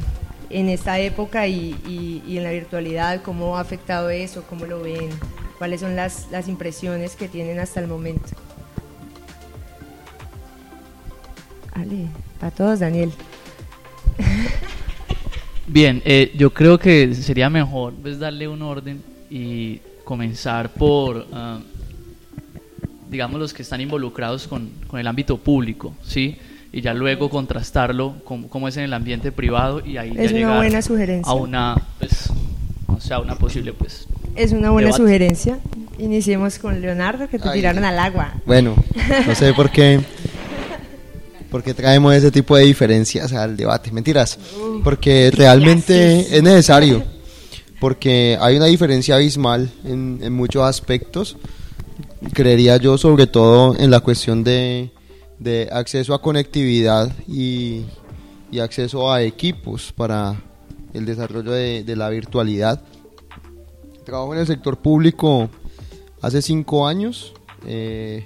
en 0.51 0.69
esta 0.69 0.99
época 0.99 1.47
y, 1.47 2.23
en 2.29 2.43
la 2.43 2.51
virtualidad, 2.51 3.23
cómo 3.23 3.57
ha 3.57 3.61
afectado 3.61 4.11
eso, 4.11 4.45
cómo 4.49 4.67
lo 4.67 4.83
ven, 4.83 5.11
cuáles 5.59 5.81
son 5.81 5.97
las, 5.97 6.29
las 6.31 6.49
impresiones 6.49 7.17
que 7.17 7.29
tienen 7.29 7.61
hasta 7.61 7.81
el 7.81 7.87
momento. 7.87 8.29
Vale, 11.75 12.09
para 12.41 12.51
todos, 12.51 12.81
Daniel. 12.81 13.13
Bien, 15.69 16.01
eh, 16.05 16.33
yo 16.37 16.51
creo 16.51 16.79
que 16.79 17.15
sería 17.15 17.51
mejor 17.51 17.93
pues, 18.01 18.19
darle 18.19 18.49
un 18.49 18.63
orden 18.63 19.03
y 19.31 19.81
comenzar 20.03 20.71
por, 20.71 21.27
ah, 21.33 21.59
digamos, 23.11 23.39
los 23.39 23.53
que 23.53 23.63
están 23.63 23.81
involucrados 23.81 24.49
con, 24.49 24.71
con, 24.87 24.99
el 24.99 25.07
ámbito 25.07 25.37
público, 25.37 25.95
¿sí? 26.03 26.39
Y 26.73 26.81
ya 26.81 26.95
luego 26.95 27.29
contrastarlo 27.29 28.15
con 28.25 28.49
cómo 28.49 28.69
es 28.69 28.77
en 28.79 28.85
el 28.85 28.95
ambiente 28.95 29.31
privado 29.31 29.85
y 29.85 29.99
ahí 29.99 30.15
es 30.17 30.33
ya 30.33 30.39
una 30.47 30.57
buena 30.57 30.81
sugerencia. 30.83 31.31
a 31.31 31.35
una, 31.35 31.77
pues, 31.99 32.31
o 32.87 33.01
sea, 33.01 33.21
una 33.21 33.37
posible, 33.37 33.75
pues, 33.75 34.07
Es 34.35 34.53
una 34.53 34.71
buena 34.71 34.89
Debate. 34.89 35.03
sugerencia. 35.03 35.59
Iniciemos 35.99 36.59
con 36.59 36.81
Leonardo, 36.81 37.29
que 37.29 37.39
te 37.39 37.49
Ay. 37.49 37.59
tiraron 37.59 37.85
al 37.85 37.99
agua. 37.99 38.35
Bueno, 38.47 38.75
no 39.27 39.35
sé 39.35 39.53
por 39.53 39.71
qué, 39.71 40.01
por 41.50 41.62
qué 41.62 41.75
traemos 41.75 42.14
ese 42.14 42.31
tipo 42.31 42.57
de 42.57 42.64
diferencias 42.64 43.33
al 43.33 43.57
debate. 43.57 43.90
Mentiras, 43.93 44.38
porque 44.85 45.31
realmente 45.31 46.37
es 46.37 46.43
necesario, 46.43 47.02
porque 47.81 48.37
hay 48.40 48.57
una 48.57 48.67
diferencia 48.67 49.17
abismal 49.17 49.71
en, 49.85 50.21
en 50.23 50.33
muchos 50.33 50.62
aspectos. 50.64 51.37
Creería 52.33 52.76
yo, 52.78 52.99
sobre 52.99 53.26
todo 53.26 53.76
en 53.78 53.90
la 53.90 54.00
cuestión 54.00 54.43
de, 54.45 54.90
de 55.38 55.69
acceso 55.73 56.14
a 56.14 56.21
conectividad 56.21 57.11
y, 57.28 57.85
y 58.50 58.59
acceso 58.59 59.11
a 59.12 59.23
equipos 59.23 59.93
para 59.97 60.35
el 60.93 61.07
desarrollo 61.07 61.52
de, 61.52 61.85
de 61.85 61.97
la 61.97 62.09
virtualidad. 62.11 62.83
Trabajo 64.05 64.35
en 64.35 64.40
el 64.40 64.47
sector 64.47 64.78
público 64.78 65.49
hace 66.23 66.43
cinco 66.43 66.87
años. 66.87 67.33
eh, 67.67 68.25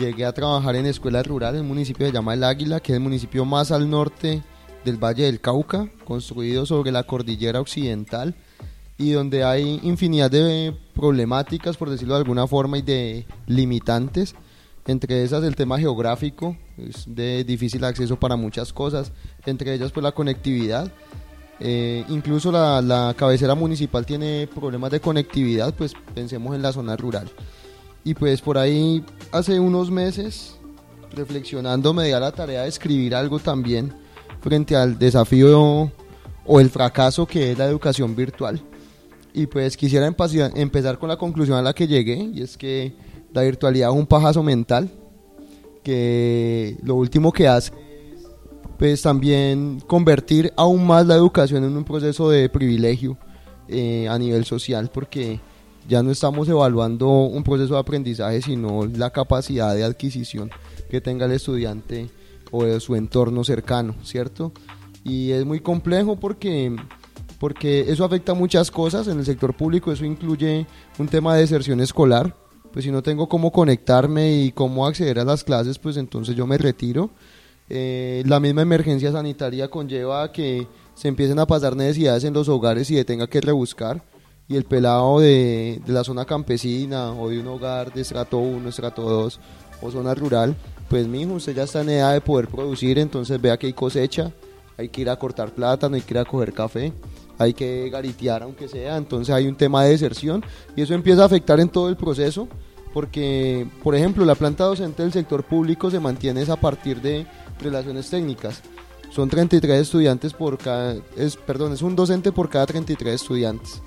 llegué 0.00 0.24
a 0.24 0.32
trabajar 0.32 0.76
en 0.76 0.86
escuela 0.86 1.22
rural 1.22 1.54
en 1.54 1.60
un 1.60 1.68
municipio 1.68 2.06
se 2.06 2.12
llama 2.12 2.32
El 2.34 2.42
Águila, 2.42 2.80
que 2.80 2.92
es 2.92 2.96
el 2.96 3.02
municipio 3.02 3.44
más 3.44 3.70
al 3.70 3.88
norte 3.88 4.42
del 4.84 4.96
Valle 4.96 5.24
del 5.24 5.40
Cauca, 5.40 5.88
construido 6.04 6.64
sobre 6.64 6.90
la 6.90 7.02
cordillera 7.02 7.60
occidental 7.60 8.34
y 8.96 9.10
donde 9.12 9.44
hay 9.44 9.78
infinidad 9.82 10.30
de 10.30 10.74
problemáticas, 10.94 11.76
por 11.76 11.90
decirlo 11.90 12.14
de 12.14 12.20
alguna 12.20 12.46
forma, 12.46 12.78
y 12.78 12.82
de 12.82 13.26
limitantes. 13.46 14.34
Entre 14.86 15.22
esas 15.22 15.44
el 15.44 15.54
tema 15.54 15.78
geográfico, 15.78 16.56
es 16.78 17.04
de 17.06 17.44
difícil 17.44 17.84
acceso 17.84 18.18
para 18.18 18.36
muchas 18.36 18.72
cosas, 18.72 19.12
entre 19.44 19.74
ellas 19.74 19.92
pues 19.92 20.02
la 20.02 20.12
conectividad. 20.12 20.90
Eh, 21.60 22.04
incluso 22.08 22.50
la, 22.50 22.80
la 22.80 23.14
cabecera 23.16 23.54
municipal 23.54 24.06
tiene 24.06 24.48
problemas 24.52 24.90
de 24.90 25.00
conectividad, 25.00 25.74
pues 25.74 25.92
pensemos 26.14 26.54
en 26.56 26.62
la 26.62 26.72
zona 26.72 26.96
rural. 26.96 27.30
Y 28.04 28.14
pues 28.14 28.40
por 28.40 28.56
ahí 28.56 29.04
hace 29.32 29.60
unos 29.60 29.90
meses, 29.90 30.56
reflexionando, 31.12 31.92
me 31.92 32.06
di 32.06 32.12
a 32.12 32.20
la 32.20 32.32
tarea 32.32 32.62
de 32.62 32.68
escribir 32.68 33.14
algo 33.14 33.38
también 33.38 33.92
frente 34.40 34.74
al 34.74 34.98
desafío 34.98 35.92
o 36.46 36.60
el 36.60 36.70
fracaso 36.70 37.26
que 37.26 37.52
es 37.52 37.58
la 37.58 37.66
educación 37.66 38.16
virtual. 38.16 38.60
Y 39.32 39.46
pues 39.46 39.76
quisiera 39.76 40.06
empezar 40.06 40.98
con 40.98 41.08
la 41.08 41.16
conclusión 41.16 41.56
a 41.56 41.62
la 41.62 41.72
que 41.72 41.86
llegué, 41.86 42.16
y 42.16 42.42
es 42.42 42.56
que 42.56 42.92
la 43.32 43.42
virtualidad 43.42 43.90
es 43.90 43.96
un 43.96 44.06
pajazo 44.06 44.42
mental, 44.42 44.90
que 45.82 46.76
lo 46.82 46.96
último 46.96 47.32
que 47.32 47.48
hace 47.48 47.72
es 47.72 48.26
pues 48.78 49.02
también 49.02 49.80
convertir 49.86 50.52
aún 50.56 50.86
más 50.86 51.06
la 51.06 51.14
educación 51.14 51.64
en 51.64 51.76
un 51.76 51.84
proceso 51.84 52.30
de 52.30 52.48
privilegio 52.48 53.18
eh, 53.68 54.08
a 54.08 54.18
nivel 54.18 54.44
social, 54.44 54.90
porque 54.92 55.38
ya 55.90 56.04
no 56.04 56.12
estamos 56.12 56.48
evaluando 56.48 57.08
un 57.08 57.42
proceso 57.42 57.74
de 57.74 57.80
aprendizaje, 57.80 58.40
sino 58.40 58.86
la 58.86 59.10
capacidad 59.10 59.74
de 59.74 59.82
adquisición 59.82 60.48
que 60.88 61.00
tenga 61.00 61.26
el 61.26 61.32
estudiante 61.32 62.08
o 62.52 62.62
de 62.62 62.78
su 62.78 62.94
entorno 62.94 63.42
cercano, 63.42 63.96
¿cierto? 64.04 64.52
Y 65.02 65.32
es 65.32 65.44
muy 65.44 65.58
complejo 65.58 66.14
porque, 66.14 66.76
porque 67.40 67.90
eso 67.90 68.04
afecta 68.04 68.34
muchas 68.34 68.70
cosas 68.70 69.08
en 69.08 69.18
el 69.18 69.24
sector 69.24 69.52
público, 69.52 69.90
eso 69.90 70.04
incluye 70.04 70.64
un 70.96 71.08
tema 71.08 71.34
de 71.34 71.40
deserción 71.40 71.80
escolar, 71.80 72.36
pues 72.72 72.84
si 72.84 72.92
no 72.92 73.02
tengo 73.02 73.28
cómo 73.28 73.50
conectarme 73.50 74.32
y 74.32 74.52
cómo 74.52 74.86
acceder 74.86 75.18
a 75.18 75.24
las 75.24 75.42
clases, 75.42 75.80
pues 75.80 75.96
entonces 75.96 76.36
yo 76.36 76.46
me 76.46 76.56
retiro. 76.56 77.10
Eh, 77.68 78.22
la 78.26 78.38
misma 78.38 78.62
emergencia 78.62 79.10
sanitaria 79.10 79.68
conlleva 79.68 80.30
que 80.30 80.68
se 80.94 81.08
empiecen 81.08 81.40
a 81.40 81.46
pasar 81.46 81.74
necesidades 81.74 82.22
en 82.22 82.34
los 82.34 82.48
hogares 82.48 82.88
y 82.92 82.94
se 82.94 83.04
tenga 83.04 83.26
que 83.26 83.40
rebuscar 83.40 84.04
y 84.50 84.56
el 84.56 84.64
pelado 84.64 85.20
de, 85.20 85.80
de 85.86 85.92
la 85.92 86.02
zona 86.02 86.24
campesina 86.24 87.12
o 87.12 87.28
de 87.28 87.38
un 87.38 87.46
hogar 87.46 87.94
de 87.94 88.00
estrato 88.00 88.38
1, 88.38 88.68
estrato 88.68 89.02
2 89.02 89.40
o 89.80 89.90
zona 89.92 90.12
rural, 90.12 90.56
pues 90.88 91.06
mi 91.06 91.22
hijo, 91.22 91.34
usted 91.34 91.54
ya 91.54 91.62
está 91.62 91.82
en 91.82 91.90
edad 91.90 92.12
de 92.12 92.20
poder 92.20 92.48
producir, 92.48 92.98
entonces 92.98 93.40
vea 93.40 93.56
que 93.56 93.68
hay 93.68 93.72
cosecha, 93.72 94.32
hay 94.76 94.88
que 94.88 95.02
ir 95.02 95.08
a 95.08 95.16
cortar 95.16 95.54
plátano, 95.54 95.94
hay 95.94 96.02
que 96.02 96.14
ir 96.14 96.18
a 96.18 96.24
coger 96.24 96.52
café, 96.52 96.92
hay 97.38 97.54
que 97.54 97.88
garitear 97.90 98.42
aunque 98.42 98.66
sea, 98.66 98.96
entonces 98.96 99.32
hay 99.32 99.46
un 99.46 99.54
tema 99.54 99.84
de 99.84 99.90
deserción 99.90 100.44
y 100.74 100.82
eso 100.82 100.94
empieza 100.94 101.22
a 101.22 101.26
afectar 101.26 101.60
en 101.60 101.68
todo 101.68 101.88
el 101.88 101.96
proceso 101.96 102.48
porque, 102.92 103.68
por 103.84 103.94
ejemplo, 103.94 104.24
la 104.24 104.34
planta 104.34 104.64
docente 104.64 105.04
del 105.04 105.12
sector 105.12 105.44
público 105.44 105.92
se 105.92 106.00
mantiene 106.00 106.42
a 106.50 106.56
partir 106.56 107.00
de 107.00 107.24
relaciones 107.60 108.10
técnicas. 108.10 108.62
Son 109.12 109.28
33 109.28 109.80
estudiantes 109.80 110.32
por 110.32 110.58
cada, 110.58 110.96
es, 111.16 111.36
perdón, 111.36 111.72
es 111.72 111.82
un 111.82 111.94
docente 111.94 112.32
por 112.32 112.48
cada 112.48 112.66
33 112.66 113.14
estudiantes. 113.14 113.80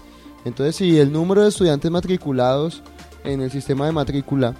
Entonces, 0.45 0.75
si 0.75 0.97
el 0.97 1.11
número 1.11 1.41
de 1.41 1.49
estudiantes 1.49 1.89
matriculados 1.89 2.81
en 3.23 3.41
el 3.41 3.51
sistema 3.51 3.85
de 3.85 3.91
matrícula 3.91 4.55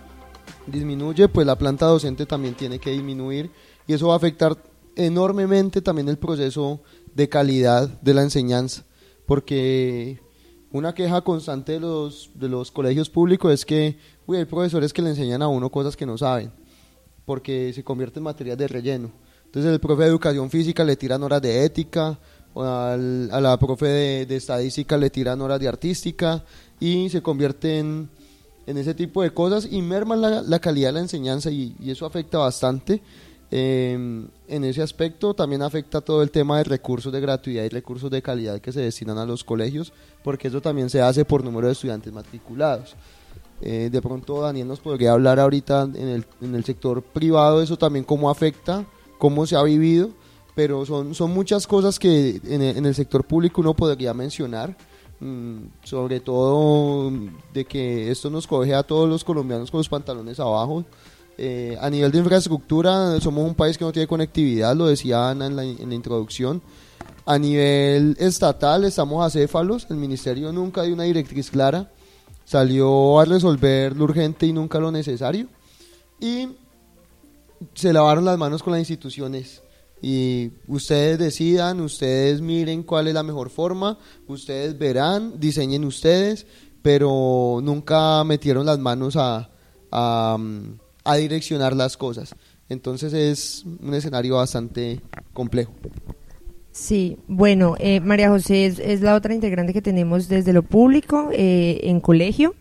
disminuye, 0.67 1.27
pues 1.27 1.45
la 1.45 1.57
planta 1.57 1.85
docente 1.87 2.25
también 2.25 2.55
tiene 2.55 2.79
que 2.79 2.91
disminuir 2.91 3.51
y 3.85 3.93
eso 3.93 4.07
va 4.07 4.13
a 4.13 4.17
afectar 4.17 4.57
enormemente 4.95 5.81
también 5.81 6.07
el 6.07 6.17
proceso 6.17 6.81
de 7.13 7.27
calidad 7.27 7.89
de 8.01 8.13
la 8.13 8.23
enseñanza, 8.23 8.85
porque 9.25 10.19
una 10.71 10.93
queja 10.93 11.21
constante 11.21 11.73
de 11.73 11.79
los, 11.79 12.31
de 12.33 12.49
los 12.49 12.71
colegios 12.71 13.09
públicos 13.09 13.51
es 13.51 13.65
que 13.65 13.97
uy, 14.25 14.37
hay 14.37 14.45
profesores 14.45 14.93
que 14.93 15.01
le 15.01 15.09
enseñan 15.09 15.41
a 15.41 15.47
uno 15.47 15.69
cosas 15.69 15.95
que 15.95 16.05
no 16.05 16.17
saben, 16.17 16.51
porque 17.25 17.73
se 17.73 17.83
convierte 17.83 18.19
en 18.19 18.23
materias 18.23 18.57
de 18.57 18.67
relleno. 18.67 19.11
Entonces 19.45 19.71
el 19.71 19.79
profe 19.79 20.03
de 20.03 20.09
educación 20.09 20.49
física 20.49 20.83
le 20.83 20.95
tiran 20.95 21.21
horas 21.21 21.41
de 21.41 21.63
ética, 21.63 22.19
al- 22.55 23.29
a 23.31 23.41
la 23.41 23.57
profe 23.57 23.85
de, 23.87 24.25
de 24.25 24.35
estadística 24.35 24.97
le 24.97 25.09
tiran 25.09 25.41
horas 25.41 25.59
de 25.59 25.67
artística 25.67 26.43
y 26.79 27.09
se 27.09 27.21
convierte 27.21 27.79
en, 27.79 28.09
en 28.67 28.77
ese 28.77 28.93
tipo 28.93 29.21
de 29.23 29.31
cosas 29.31 29.67
y 29.69 29.81
merman 29.81 30.21
la, 30.21 30.41
la 30.41 30.59
calidad 30.59 30.89
de 30.89 30.93
la 30.93 30.99
enseñanza 30.99 31.49
y, 31.51 31.75
y 31.79 31.91
eso 31.91 32.05
afecta 32.05 32.37
bastante. 32.37 33.01
Eh, 33.55 33.93
en 34.47 34.63
ese 34.63 34.81
aspecto 34.81 35.35
también 35.35 35.61
afecta 35.61 36.01
todo 36.01 36.23
el 36.23 36.31
tema 36.31 36.57
de 36.57 36.63
recursos 36.63 37.13
de 37.13 37.21
gratuidad 37.21 37.63
y 37.63 37.69
recursos 37.69 38.09
de 38.09 38.19
calidad 38.21 38.59
que 38.59 38.71
se 38.71 38.81
destinan 38.81 39.19
a 39.19 39.25
los 39.27 39.43
colegios, 39.43 39.93
porque 40.23 40.47
eso 40.47 40.59
también 40.59 40.89
se 40.89 41.01
hace 41.01 41.23
por 41.23 41.43
número 41.43 41.67
de 41.67 41.73
estudiantes 41.73 42.11
matriculados. 42.11 42.95
Eh, 43.61 43.89
de 43.91 44.01
pronto 44.01 44.41
Daniel 44.41 44.67
nos 44.67 44.79
podría 44.79 45.11
hablar 45.11 45.39
ahorita 45.39 45.83
en 45.83 46.07
el, 46.07 46.25
en 46.41 46.55
el 46.55 46.65
sector 46.65 47.03
privado, 47.03 47.61
eso 47.61 47.77
también 47.77 48.03
cómo 48.03 48.29
afecta, 48.31 48.85
cómo 49.19 49.45
se 49.45 49.55
ha 49.55 49.61
vivido, 49.61 50.09
pero 50.55 50.85
son, 50.85 51.15
son 51.15 51.31
muchas 51.31 51.65
cosas 51.67 51.97
que 51.97 52.41
en 52.43 52.61
el, 52.61 52.77
en 52.77 52.85
el 52.85 52.95
sector 52.95 53.25
público 53.25 53.61
uno 53.61 53.73
podría 53.73 54.13
mencionar, 54.13 54.75
mm, 55.19 55.57
sobre 55.83 56.19
todo 56.19 57.11
de 57.53 57.65
que 57.65 58.11
esto 58.11 58.29
nos 58.29 58.45
coge 58.45 58.73
a 58.73 58.83
todos 58.83 59.09
los 59.09 59.23
colombianos 59.23 59.71
con 59.71 59.79
los 59.79 59.89
pantalones 59.89 60.39
abajo. 60.39 60.85
Eh, 61.37 61.75
a 61.81 61.89
nivel 61.89 62.11
de 62.11 62.19
infraestructura, 62.19 63.19
somos 63.19 63.47
un 63.47 63.55
país 63.55 63.77
que 63.77 63.85
no 63.85 63.91
tiene 63.91 64.07
conectividad, 64.07 64.75
lo 64.75 64.85
decía 64.85 65.29
Ana 65.29 65.47
en 65.47 65.55
la, 65.55 65.63
en 65.63 65.89
la 65.89 65.95
introducción. 65.95 66.61
A 67.25 67.39
nivel 67.39 68.15
estatal, 68.19 68.83
estamos 68.83 69.25
acéfalos, 69.25 69.87
el 69.89 69.95
ministerio 69.95 70.51
nunca 70.51 70.83
dio 70.83 70.93
una 70.93 71.03
directriz 71.03 71.49
clara, 71.49 71.89
salió 72.45 73.19
a 73.19 73.25
resolver 73.25 73.95
lo 73.95 74.03
urgente 74.03 74.45
y 74.45 74.53
nunca 74.53 74.77
lo 74.77 74.91
necesario. 74.91 75.47
Y 76.19 76.49
se 77.73 77.93
lavaron 77.93 78.25
las 78.25 78.37
manos 78.37 78.61
con 78.61 78.73
las 78.73 78.79
instituciones. 78.79 79.62
Y 80.05 80.51
ustedes 80.67 81.17
decidan, 81.17 81.79
ustedes 81.79 82.41
miren 82.41 82.83
cuál 82.83 83.07
es 83.07 83.13
la 83.13 83.23
mejor 83.23 83.49
forma, 83.49 83.97
ustedes 84.27 84.77
verán, 84.77 85.39
diseñen 85.39 85.85
ustedes, 85.85 86.45
pero 86.81 87.61
nunca 87.63 88.21
metieron 88.25 88.65
las 88.65 88.79
manos 88.79 89.15
a, 89.15 89.49
a, 89.91 90.37
mm, 90.37 90.77
a 91.05 91.15
direccionar 91.15 91.73
las 91.73 91.95
cosas. 91.95 92.35
Entonces 92.67 93.13
es 93.13 93.63
un 93.63 93.93
escenario 93.93 94.35
bastante 94.35 94.99
complejo. 95.31 95.71
Sí, 96.73 97.17
bueno, 97.29 97.75
eh, 97.79 98.01
María 98.01 98.27
José 98.27 98.65
es, 98.65 98.79
es 98.79 98.99
la 98.99 99.15
otra 99.15 99.33
integrante 99.33 99.71
que 99.71 99.81
tenemos 99.81 100.27
desde 100.27 100.51
lo 100.51 100.63
público 100.63 101.29
eh, 101.31 101.79
en 101.83 102.01
colegio. 102.01 102.55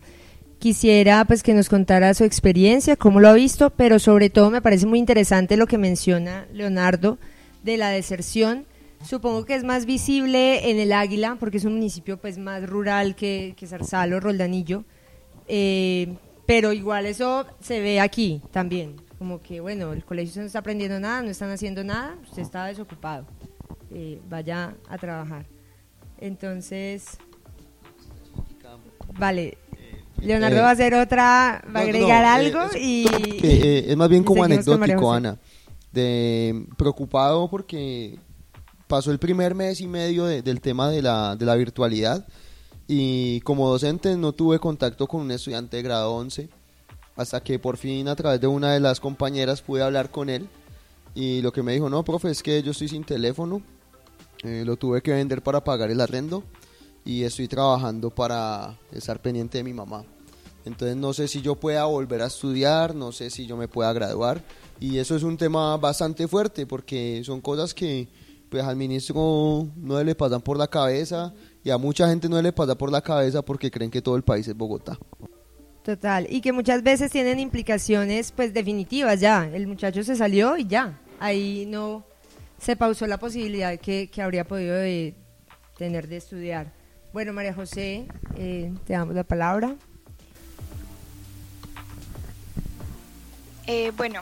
Quisiera 0.59 1.25
pues 1.25 1.43
que 1.43 1.53
nos 1.53 1.67
contara 1.67 2.13
su 2.13 2.23
experiencia, 2.23 2.95
cómo 2.95 3.19
lo 3.19 3.27
ha 3.27 3.33
visto, 3.33 3.69
pero 3.71 3.99
sobre 3.99 4.29
todo 4.29 4.49
me 4.49 4.61
parece 4.61 4.85
muy 4.85 4.99
interesante 4.99 5.57
lo 5.57 5.67
que 5.67 5.77
menciona 5.77 6.47
Leonardo 6.53 7.17
de 7.63 7.77
la 7.77 7.89
deserción. 7.89 8.65
Supongo 9.03 9.43
que 9.45 9.55
es 9.55 9.63
más 9.63 9.85
visible 9.85 10.69
en 10.69 10.79
el 10.79 10.93
Águila, 10.93 11.37
porque 11.39 11.57
es 11.57 11.65
un 11.65 11.73
municipio 11.73 12.17
pues 12.17 12.37
más 12.37 12.67
rural 12.69 13.15
que, 13.15 13.53
que 13.57 13.67
Zarzalo, 13.67 14.19
Roldanillo, 14.19 14.85
Eh, 15.47 16.07
pero 16.45 16.71
igual 16.71 17.05
eso 17.05 17.45
se 17.59 17.81
ve 17.81 17.99
aquí 17.99 18.41
también, 18.51 18.95
como 19.17 19.41
que 19.41 19.59
bueno, 19.59 19.91
el 19.91 20.03
colegio 20.05 20.41
no 20.41 20.47
está 20.47 20.59
aprendiendo 20.59 20.99
nada, 20.99 21.21
no 21.21 21.29
están 21.29 21.51
haciendo 21.51 21.83
nada, 21.83 22.15
usted 22.23 22.41
está 22.41 22.65
desocupado, 22.67 23.25
eh, 23.91 24.19
vaya 24.29 24.73
a 24.87 24.97
trabajar. 24.97 25.45
Entonces, 26.19 27.17
vale, 29.19 29.57
Leonardo 30.21 30.57
Eh, 30.57 30.61
va 30.61 30.69
a 30.69 30.71
hacer 30.71 30.93
otra, 30.95 31.61
va 31.65 31.81
a 31.81 31.83
no, 31.83 31.89
agregar 31.89 32.23
no, 32.23 32.27
eh, 32.27 32.47
algo 32.47 32.77
y... 32.79 33.05
es 33.89 33.97
más 33.97 34.07
bien 34.09 34.23
como 34.23 34.43
anecdótico. 34.43 35.11
Ana, 35.11 35.37
de 35.93 36.65
preocupado 36.77 37.49
porque 37.49 38.17
pasó 38.87 39.11
el 39.11 39.19
primer 39.19 39.55
mes 39.55 39.79
y 39.81 39.87
medio 39.87 40.25
de- 40.25 40.41
del 40.41 40.59
tema 40.59 40.89
de 40.89 41.01
la, 41.01 41.35
de 41.35 41.45
la 41.45 41.55
virtualidad 41.55 42.27
y 42.87 43.39
como 43.41 43.69
docente 43.69 44.17
no 44.17 44.33
tuve 44.33 44.59
contacto 44.59 45.07
con 45.07 45.21
un 45.21 45.31
estudiante 45.31 45.77
de 45.77 45.83
grado 45.83 46.13
11 46.15 46.49
hasta 47.15 47.41
que 47.41 47.59
por 47.59 47.77
fin 47.77 48.07
a 48.07 48.15
través 48.15 48.41
de 48.41 48.47
una 48.47 48.73
de 48.73 48.79
las 48.79 48.99
compañeras 48.99 49.61
pude 49.61 49.83
hablar 49.83 50.09
con 50.11 50.29
él 50.29 50.47
y 51.15 51.41
lo 51.41 51.53
que 51.53 51.61
me 51.61 51.73
dijo, 51.73 51.89
no, 51.89 52.03
profe, 52.03 52.31
es 52.31 52.41
que 52.41 52.63
yo 52.63 52.71
estoy 52.71 52.87
sin 52.87 53.03
teléfono, 53.03 53.61
eh, 54.43 54.63
lo 54.65 54.77
tuve 54.77 55.01
que 55.03 55.11
vender 55.13 55.43
para 55.43 55.63
pagar 55.63 55.91
el 55.91 56.01
arrendo 56.01 56.43
y 57.05 57.21
estoy 57.23 57.47
trabajando 57.47 58.09
para 58.09 58.79
estar 58.91 59.21
pendiente 59.21 59.59
de 59.59 59.63
mi 59.63 59.73
mamá. 59.73 60.03
Entonces 60.65 60.97
no 60.97 61.13
sé 61.13 61.27
si 61.27 61.41
yo 61.41 61.55
pueda 61.55 61.85
volver 61.85 62.21
a 62.23 62.27
estudiar, 62.27 62.95
no 62.95 63.11
sé 63.11 63.29
si 63.29 63.45
yo 63.45 63.57
me 63.57 63.67
pueda 63.67 63.93
graduar 63.93 64.41
y 64.79 64.97
eso 64.97 65.15
es 65.15 65.23
un 65.23 65.37
tema 65.37 65.77
bastante 65.77 66.27
fuerte 66.27 66.65
porque 66.65 67.21
son 67.23 67.41
cosas 67.41 67.73
que 67.73 68.07
pues 68.49 68.63
al 68.63 68.75
ministro 68.75 69.67
no 69.75 70.03
le 70.03 70.13
pasan 70.15 70.41
por 70.41 70.57
la 70.57 70.67
cabeza 70.67 71.33
y 71.63 71.69
a 71.69 71.77
mucha 71.77 72.07
gente 72.07 72.29
no 72.29 72.41
le 72.41 72.53
pasa 72.53 72.75
por 72.75 72.91
la 72.91 73.01
cabeza 73.01 73.41
porque 73.41 73.71
creen 73.71 73.89
que 73.89 74.01
todo 74.01 74.15
el 74.15 74.23
país 74.23 74.47
es 74.47 74.55
Bogotá. 74.55 74.97
Total, 75.83 76.27
y 76.29 76.39
que 76.39 76.53
muchas 76.53 76.83
veces 76.83 77.11
tienen 77.11 77.39
implicaciones 77.39 78.31
pues 78.31 78.53
definitivas 78.53 79.19
ya, 79.19 79.49
el 79.51 79.67
muchacho 79.67 80.03
se 80.03 80.15
salió 80.15 80.55
y 80.55 80.65
ya, 80.65 80.99
ahí 81.19 81.65
no 81.67 82.05
se 82.57 82.75
pausó 82.75 83.07
la 83.07 83.17
posibilidad 83.17 83.77
que, 83.79 84.09
que 84.09 84.21
habría 84.21 84.45
podido 84.45 84.75
de 84.75 85.15
tener 85.77 86.07
de 86.07 86.17
estudiar. 86.17 86.71
Bueno, 87.11 87.33
María 87.33 87.53
José, 87.53 88.07
eh, 88.37 88.73
te 88.85 88.93
damos 88.93 89.15
la 89.15 89.23
palabra. 89.23 89.75
Eh, 93.67 93.91
bueno, 93.95 94.21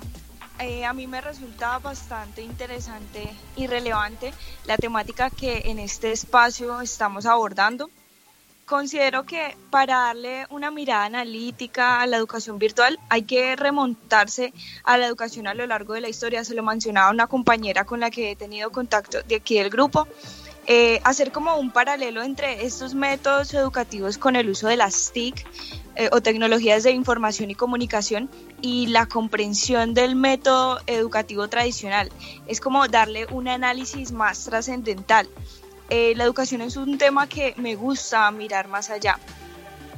eh, 0.64 0.86
a 0.86 0.94
mí 0.94 1.08
me 1.08 1.22
resulta 1.22 1.80
bastante 1.80 2.42
interesante 2.42 3.30
y 3.56 3.68
relevante 3.68 4.34
la 4.66 4.78
temática 4.78 5.30
que 5.30 5.64
en 5.66 5.80
este 5.80 6.12
espacio 6.12 6.82
estamos 6.82 7.26
abordando. 7.26 7.90
Considero 8.66 9.26
que 9.26 9.58
para 9.70 9.98
darle 9.98 10.46
una 10.50 10.72
mirada 10.72 11.06
analítica 11.06 12.02
a 12.02 12.08
la 12.08 12.18
educación 12.18 12.58
virtual 12.58 13.00
hay 13.10 13.24
que 13.24 13.56
remontarse 13.56 14.54
a 14.84 14.98
la 14.98 15.08
educación 15.08 15.48
a 15.48 15.54
lo 15.54 15.66
largo 15.68 15.94
de 15.94 16.02
la 16.02 16.10
historia. 16.10 16.46
Se 16.46 16.56
lo 16.56 16.64
mencionaba 16.64 17.12
una 17.12 17.28
compañera 17.28 17.84
con 17.84 18.00
la 18.00 18.10
que 18.10 18.32
he 18.32 18.36
tenido 18.36 18.72
contacto 18.72 19.24
de 19.24 19.36
aquí 19.36 19.58
del 19.58 19.70
grupo. 19.70 20.08
Eh, 20.68 21.02
hacer 21.04 21.32
como 21.32 21.58
un 21.58 21.72
paralelo 21.72 22.22
entre 22.22 22.66
estos 22.66 22.94
métodos 22.94 23.54
educativos 23.54 24.18
con 24.18 24.36
el 24.36 24.50
uso 24.50 24.68
de 24.68 24.78
las 24.78 25.12
TIC 25.12 25.46
eh, 25.96 26.10
o 26.12 26.22
tecnologías 26.22 26.84
de 26.84 26.92
información 26.92 27.52
y 27.52 27.56
comunicación 27.56 28.30
y 28.62 28.88
la 28.88 29.08
comprensión 29.08 29.94
del 29.94 30.16
método 30.16 30.80
educativo 30.88 31.48
tradicional. 31.48 32.10
Es 32.48 32.62
como 32.62 32.88
darle 32.88 33.26
un 33.28 33.48
análisis 33.48 34.12
más 34.12 34.46
trascendental. 34.46 35.28
Eh, 35.90 36.14
la 36.16 36.24
educación 36.24 36.62
es 36.62 36.78
un 36.78 36.98
tema 36.98 37.28
que 37.28 37.54
me 37.58 37.76
gusta 37.76 38.32
mirar 38.32 38.70
más 38.70 38.90
allá. 38.90 39.20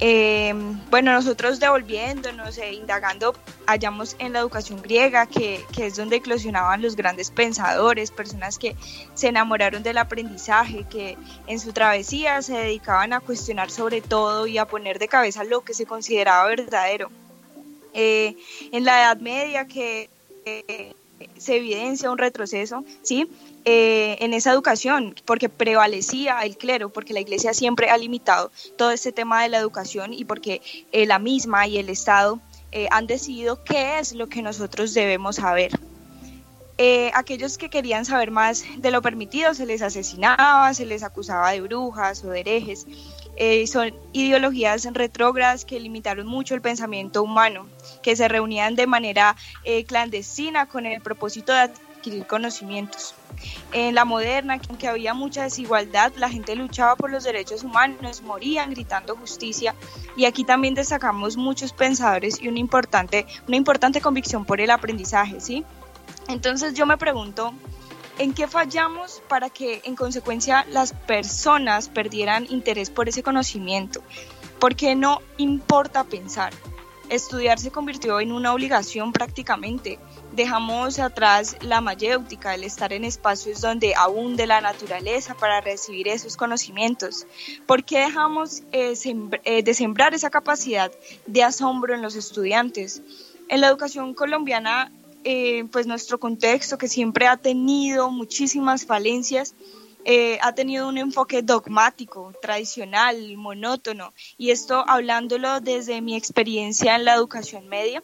Eh, 0.05 0.53
bueno, 0.89 1.13
nosotros 1.13 1.62
devolviéndonos 1.62 2.57
e 2.57 2.74
indagando, 2.74 3.33
hallamos 3.65 4.17
en 4.19 4.33
la 4.33 4.39
educación 4.39 4.81
griega, 4.81 5.27
que, 5.27 5.63
que, 5.72 5.86
es 5.86 5.95
donde 5.95 6.17
eclosionaban 6.17 6.81
los 6.81 6.98
grandes 6.98 7.31
pensadores, 7.31 8.12
personas 8.12 8.60
que 8.60 8.75
se 9.13 9.29
enamoraron 9.29 9.81
del 9.81 9.98
aprendizaje, 9.98 10.86
que 10.89 11.17
en 11.48 11.57
su 11.57 11.72
travesía 11.72 12.41
se 12.41 12.51
dedicaban 12.51 13.13
a 13.13 13.22
cuestionar 13.22 13.72
sobre 13.72 14.01
todo 14.01 14.45
y 14.45 14.57
a 14.57 14.65
poner 14.65 15.00
de 15.00 15.07
cabeza 15.07 15.45
lo 15.45 15.62
que 15.62 15.74
se 15.74 15.86
consideraba 15.86 16.50
verdadero. 16.50 17.10
Eh, 17.93 18.36
en 18.74 18.83
la 18.83 19.03
Edad 19.03 19.22
Media, 19.22 19.67
que 19.67 20.10
eh, 20.43 20.93
se 21.38 21.55
evidencia 21.55 22.12
un 22.12 22.17
retroceso, 22.17 22.83
¿sí? 23.03 23.29
Eh, 23.65 24.17
en 24.19 24.34
esa 24.34 24.52
educación, 24.52 25.15
porque 25.23 25.47
prevalecía 25.47 26.41
el 26.41 26.58
clero, 26.58 26.89
porque 26.89 27.13
la 27.13 27.21
iglesia 27.21 27.54
siempre 27.54 27.89
ha 27.89 27.97
limitado 27.97 28.52
todo 28.78 28.91
este 28.91 29.13
tema 29.13 29.41
de 29.41 29.47
la 29.47 29.58
educación 29.58 30.13
y 30.13 30.26
porque 30.26 30.62
eh, 30.91 31.06
la 31.06 31.17
misma 31.17 31.65
y 31.65 31.78
el 31.78 31.88
Estado 31.88 32.41
eh, 32.73 32.88
han 32.91 33.08
decidido 33.08 33.63
qué 33.63 33.99
es 33.99 34.12
lo 34.13 34.28
que 34.28 34.41
nosotros 34.41 34.93
debemos 34.93 35.38
saber. 35.38 35.71
aquellos 37.13 37.58
que 37.58 37.69
querían 37.69 38.04
saber 38.04 38.32
más 38.32 38.65
de 38.78 38.91
lo 38.91 39.02
permitido 39.02 39.54
se 39.54 39.65
les 39.65 39.82
asesinaba, 39.82 40.73
se 40.73 40.86
les 40.86 41.02
acusaba 41.02 41.52
de 41.52 41.62
brujas 41.62 42.21
o 42.26 42.32
de 42.32 42.41
herejes. 42.41 42.86
son 43.71 43.95
ideologías 44.12 44.86
retrógradas 44.91 45.63
que 45.63 45.80
limitaron 45.80 46.28
mucho 46.28 46.54
el 46.56 46.62
pensamiento 46.62 47.23
humano, 47.23 47.67
que 48.02 48.17
se 48.17 48.28
reunían 48.28 48.76
de 48.76 48.88
manera 48.88 49.38
clandestina 49.88 50.67
con 50.67 50.86
el 50.86 50.99
propósito 51.02 51.54
de 51.54 51.69
adquirir 52.04 52.28
conocimientos. 52.28 53.16
En 53.72 53.96
la 53.96 54.04
moderna, 54.04 54.60
aunque 54.70 54.89
había 54.89 55.13
mucha 55.13 55.44
desigualdad, 55.44 56.12
la 56.18 56.30
gente 56.30 56.54
luchaba 56.56 56.98
por 56.98 57.10
los 57.10 57.24
derechos 57.24 57.63
humanos, 57.63 58.22
morían 58.22 58.72
gritando 58.72 59.16
justicia 59.16 59.74
y 60.18 60.26
aquí 60.26 60.44
también 60.44 60.74
destacamos 60.74 61.38
muchos 61.38 61.72
pensadores 61.72 62.42
y 62.42 62.50
una 62.50 62.60
importante, 62.60 63.26
una 63.48 63.56
importante 63.56 64.02
convicción 64.02 64.44
por 64.44 64.60
el 64.60 64.70
aprendizaje, 64.70 65.39
¿sí? 65.39 65.63
Entonces 66.28 66.74
yo 66.74 66.86
me 66.86 66.98
pregunto, 66.98 67.54
¿en 68.20 68.34
qué 68.34 68.48
fallamos 68.48 69.22
para 69.30 69.50
que 69.50 69.82
en 69.86 69.96
consecuencia 69.96 70.66
las 70.70 70.92
personas 70.92 71.88
perdieran 71.88 72.46
interés 72.50 72.89
por 72.89 73.08
ese 73.08 73.24
conocimiento? 73.24 74.02
¿Por 74.60 74.76
qué 74.76 74.96
no 74.96 75.22
importa 75.38 76.04
pensar? 76.04 76.54
Estudiar 77.10 77.60
se 77.60 77.72
convirtió 77.72 78.20
en 78.20 78.32
una 78.32 78.54
obligación 78.54 79.12
prácticamente 79.12 80.00
dejamos 80.34 80.98
atrás 81.00 81.58
la 81.62 81.80
mayéutica, 81.80 82.56
el 82.56 82.63
estar 82.63 82.91
en 82.91 83.06
espacios 83.06 83.62
donde 83.62 83.93
abunde 83.96 84.48
la 84.48 84.62
naturaleza 84.62 85.36
para 85.36 85.62
recibir 85.62 86.08
esos 86.08 86.38
conocimientos. 86.38 87.28
¿Por 87.67 87.84
qué 87.84 88.00
dejamos 88.00 88.63
eh, 88.72 88.93
eh, 89.43 89.63
de 89.63 89.74
sembrar 89.74 90.13
esa 90.13 90.30
capacidad 90.30 90.91
de 91.28 91.43
asombro 91.43 91.93
en 91.93 92.02
los 92.02 92.15
estudiantes? 92.15 93.02
En 93.48 93.62
la 93.62 93.67
educación 93.67 94.15
colombiana, 94.15 94.91
eh, 95.24 95.65
pues 95.72 95.86
nuestro 95.86 96.19
contexto, 96.19 96.78
que 96.78 96.88
siempre 96.88 97.28
ha 97.28 97.38
tenido 97.38 98.10
muchísimas 98.10 98.86
falencias, 98.86 99.56
ha 100.41 100.54
tenido 100.54 100.89
un 100.89 100.98
enfoque 100.98 101.41
dogmático, 101.43 102.34
tradicional, 102.41 103.38
monótono, 103.38 104.13
y 104.38 104.52
esto 104.52 104.84
hablándolo 104.86 105.62
desde 105.62 106.02
mi 106.02 106.17
experiencia 106.17 106.96
en 106.96 107.06
la 107.06 107.13
educación 107.13 107.69
media. 107.69 108.04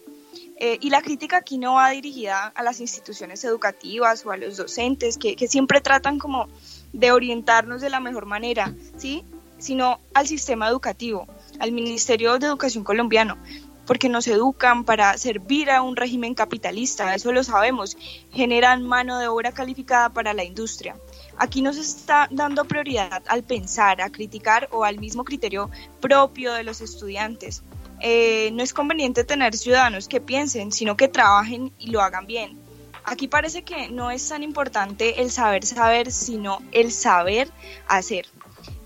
Eh, 0.62 0.78
y 0.82 0.90
la 0.90 1.02
crítica 1.02 1.38
aquí 1.38 1.58
no 1.58 1.76
va 1.76 1.90
dirigida 1.92 2.48
a 2.54 2.64
las 2.64 2.82
instituciones 2.82 3.46
educativas 3.46 4.26
o 4.26 4.32
a 4.32 4.38
los 4.38 4.58
docentes, 4.58 5.18
que, 5.18 5.48
siempre 5.48 5.80
tratan 5.80 6.20
como 6.20 6.50
de 6.92 7.14
orientarnos 7.14 7.80
de 7.80 7.90
la 7.90 8.02
mejor 8.02 8.26
manera, 8.26 8.74
¿sí? 8.98 9.24
sino 9.58 10.02
al 10.14 10.28
sistema 10.28 10.68
educativo, 10.68 11.28
al 11.60 11.72
Ministerio 11.72 12.38
de 12.38 12.48
Educación 12.48 12.84
colombiano, 12.84 13.38
porque 13.86 14.10
nos 14.10 14.28
educan 14.28 14.84
para 14.84 15.18
servir 15.18 15.72
a 15.72 15.82
un 15.82 15.96
régimen 15.96 16.36
capitalista, 16.36 17.16
eso 17.16 17.32
lo 17.32 17.44
sabemos, 17.46 17.98
generan 18.34 18.84
mano 18.84 19.18
de 19.18 19.30
obra 19.30 19.54
calificada 19.54 20.10
para 20.10 20.34
la 20.34 20.44
industria. 20.44 20.98
Aquí 21.38 21.62
nos 21.62 21.78
está 21.78 22.28
dando 22.32 22.66
prioridad 22.66 23.24
al 23.28 23.44
pensar, 23.44 24.02
a 24.02 24.10
criticar 24.10 24.68
o 24.74 24.84
al 24.84 25.00
mismo 25.00 25.24
criterio 25.24 25.70
propio 26.02 26.54
de 26.54 26.64
los 26.64 26.82
estudiantes. 26.82 27.64
Eh, 28.02 28.52
no 28.54 28.64
es 28.64 28.74
conveniente 28.74 29.24
tener 29.24 29.56
ciudadanos 29.56 30.08
que 30.08 30.22
piensen, 30.22 30.72
sino 30.72 30.96
que 30.96 31.08
trabajen 31.08 31.72
y 31.80 31.92
lo 31.92 32.02
hagan 32.02 32.26
bien. 32.26 32.58
Aquí 33.04 33.28
parece 33.28 33.64
que 33.64 33.90
no 33.90 34.12
es 34.12 34.28
tan 34.28 34.44
importante 34.44 35.22
el 35.22 35.32
saber 35.32 35.66
saber, 35.66 36.12
sino 36.12 36.62
el 36.72 36.92
saber 36.92 37.50
hacer. 37.88 38.28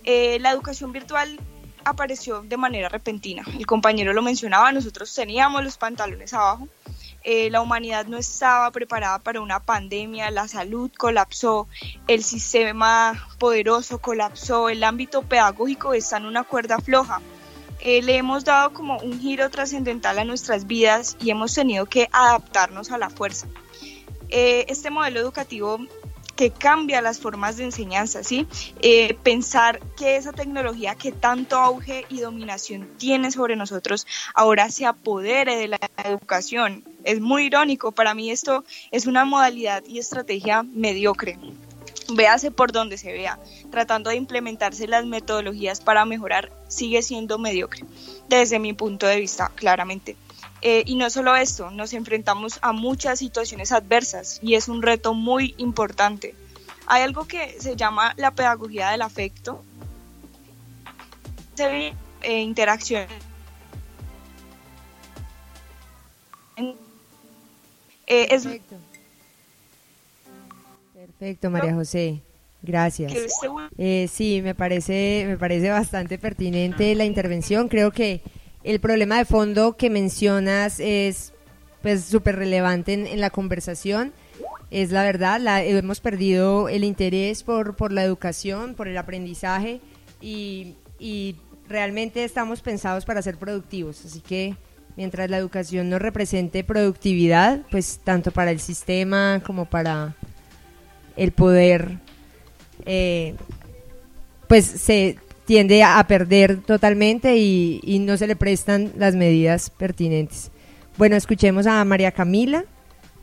Eh, 0.03 0.39
la 0.39 0.51
educación 0.51 0.91
virtual 0.91 1.39
apareció 1.83 2.41
de 2.41 2.57
manera 2.57 2.89
repentina. 2.89 3.43
El 3.57 3.65
compañero 3.65 4.13
lo 4.13 4.21
mencionaba, 4.21 4.71
nosotros 4.71 5.13
teníamos 5.13 5.63
los 5.63 5.77
pantalones 5.77 6.33
abajo. 6.33 6.67
Eh, 7.25 7.49
la 7.49 7.61
humanidad 7.61 8.05
no 8.05 8.17
estaba 8.17 8.69
preparada 8.71 9.19
para 9.19 9.39
una 9.39 9.61
pandemia, 9.61 10.29
la 10.29 10.49
salud 10.49 10.91
colapsó, 10.97 11.69
el 12.07 12.21
sistema 12.21 13.27
poderoso 13.39 13.99
colapsó, 13.99 14.67
el 14.67 14.83
ámbito 14.83 15.21
pedagógico 15.21 15.93
está 15.93 16.17
en 16.17 16.25
una 16.25 16.43
cuerda 16.43 16.79
floja. 16.79 17.21
Eh, 17.85 18.01
le 18.01 18.15
hemos 18.15 18.45
dado 18.45 18.71
como 18.71 18.97
un 18.99 19.19
giro 19.19 19.49
trascendental 19.49 20.17
a 20.17 20.23
nuestras 20.23 20.67
vidas 20.67 21.17
y 21.19 21.31
hemos 21.31 21.53
tenido 21.53 21.85
que 21.85 22.07
adaptarnos 22.13 22.91
a 22.91 22.97
la 22.97 23.09
fuerza. 23.09 23.47
Eh, 24.29 24.65
este 24.69 24.89
modelo 24.89 25.19
educativo 25.19 25.79
que 26.37 26.49
cambia 26.49 27.01
las 27.01 27.19
formas 27.19 27.57
de 27.57 27.65
enseñanza, 27.65 28.23
¿sí? 28.23 28.47
Eh, 28.81 29.15
pensar 29.21 29.81
que 29.97 30.15
esa 30.15 30.31
tecnología 30.31 30.95
que 30.95 31.11
tanto 31.11 31.57
auge 31.57 32.05
y 32.07 32.21
dominación 32.21 32.87
tiene 32.97 33.31
sobre 33.31 33.57
nosotros 33.57 34.07
ahora 34.33 34.69
se 34.69 34.85
apodere 34.85 35.57
de 35.57 35.67
la 35.67 35.79
educación. 36.05 36.85
Es 37.03 37.19
muy 37.19 37.47
irónico, 37.47 37.91
para 37.91 38.13
mí 38.13 38.31
esto 38.31 38.63
es 38.91 39.07
una 39.07 39.25
modalidad 39.25 39.83
y 39.85 39.99
estrategia 39.99 40.63
mediocre 40.63 41.37
véase 42.09 42.51
por 42.51 42.71
donde 42.71 42.97
se 42.97 43.11
vea, 43.11 43.39
tratando 43.71 44.09
de 44.09 44.15
implementarse 44.17 44.87
las 44.87 45.05
metodologías 45.05 45.81
para 45.81 46.05
mejorar, 46.05 46.51
sigue 46.67 47.01
siendo 47.01 47.37
mediocre, 47.37 47.85
desde 48.29 48.59
mi 48.59 48.73
punto 48.73 49.07
de 49.07 49.19
vista, 49.19 49.51
claramente. 49.55 50.15
Eh, 50.61 50.83
y 50.85 50.95
no 50.95 51.09
solo 51.09 51.35
esto, 51.35 51.71
nos 51.71 51.93
enfrentamos 51.93 52.59
a 52.61 52.71
muchas 52.71 53.19
situaciones 53.19 53.71
adversas 53.71 54.39
y 54.41 54.55
es 54.55 54.69
un 54.69 54.81
reto 54.81 55.13
muy 55.13 55.55
importante. 55.57 56.35
Hay 56.87 57.01
algo 57.01 57.27
que 57.27 57.59
se 57.59 57.75
llama 57.75 58.13
la 58.17 58.31
pedagogía 58.31 58.89
del 58.89 59.01
afecto 59.01 59.63
interacción. 62.23 63.07
Eh. 68.07 68.83
Perfecto, 71.23 71.49
María 71.49 71.73
José. 71.73 72.21
Gracias. 72.61 73.13
Eh, 73.77 74.09
sí, 74.11 74.41
me 74.43 74.55
parece, 74.55 75.23
me 75.25 75.37
parece 75.37 75.69
bastante 75.69 76.17
pertinente 76.17 76.93
la 76.95 77.05
intervención. 77.05 77.69
Creo 77.69 77.91
que 77.91 78.19
el 78.65 78.81
problema 78.81 79.19
de 79.19 79.23
fondo 79.23 79.77
que 79.77 79.89
mencionas 79.89 80.81
es 80.81 81.31
pues 81.81 82.03
súper 82.03 82.35
relevante 82.35 82.91
en, 82.91 83.07
en 83.07 83.21
la 83.21 83.29
conversación. 83.29 84.11
Es 84.69 84.91
la 84.91 85.03
verdad, 85.03 85.39
la, 85.39 85.63
hemos 85.63 86.01
perdido 86.01 86.67
el 86.67 86.83
interés 86.83 87.43
por, 87.43 87.77
por 87.77 87.93
la 87.93 88.03
educación, 88.03 88.75
por 88.75 88.89
el 88.89 88.97
aprendizaje 88.97 89.79
y, 90.19 90.75
y 90.99 91.37
realmente 91.69 92.25
estamos 92.25 92.59
pensados 92.59 93.05
para 93.05 93.21
ser 93.21 93.37
productivos. 93.37 94.03
Así 94.03 94.19
que 94.19 94.57
mientras 94.97 95.29
la 95.29 95.37
educación 95.37 95.89
nos 95.89 96.01
represente 96.01 96.65
productividad, 96.65 97.61
pues 97.71 98.01
tanto 98.03 98.31
para 98.31 98.51
el 98.51 98.59
sistema 98.59 99.41
como 99.45 99.63
para 99.63 100.17
el 101.15 101.31
poder 101.31 101.99
eh, 102.85 103.35
pues 104.47 104.65
se 104.65 105.17
tiende 105.45 105.83
a 105.83 106.05
perder 106.07 106.61
totalmente 106.61 107.37
y, 107.37 107.79
y 107.83 107.99
no 107.99 108.17
se 108.17 108.27
le 108.27 108.35
prestan 108.35 108.91
las 108.97 109.15
medidas 109.15 109.69
pertinentes. 109.69 110.51
Bueno, 110.97 111.15
escuchemos 111.15 111.65
a 111.67 111.83
María 111.85 112.11
Camila, 112.11 112.65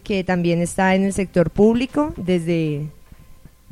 que 0.03 0.24
también 0.24 0.61
está 0.61 0.94
en 0.94 1.05
el 1.05 1.12
sector 1.12 1.50
público 1.50 2.12
desde 2.16 2.88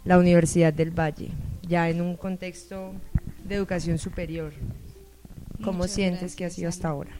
la 0.04 0.18
Universidad 0.18 0.72
del 0.72 0.90
Valle, 0.90 1.28
ya 1.66 1.90
en 1.90 2.00
un 2.00 2.16
contexto 2.16 2.92
de 3.44 3.56
educación 3.56 3.98
superior. 3.98 4.52
¿Cómo 5.62 5.78
Muchas 5.78 5.92
sientes 5.92 6.36
que 6.36 6.44
ha 6.44 6.50
sido 6.50 6.68
hasta 6.68 6.88
ahora? 6.88 7.10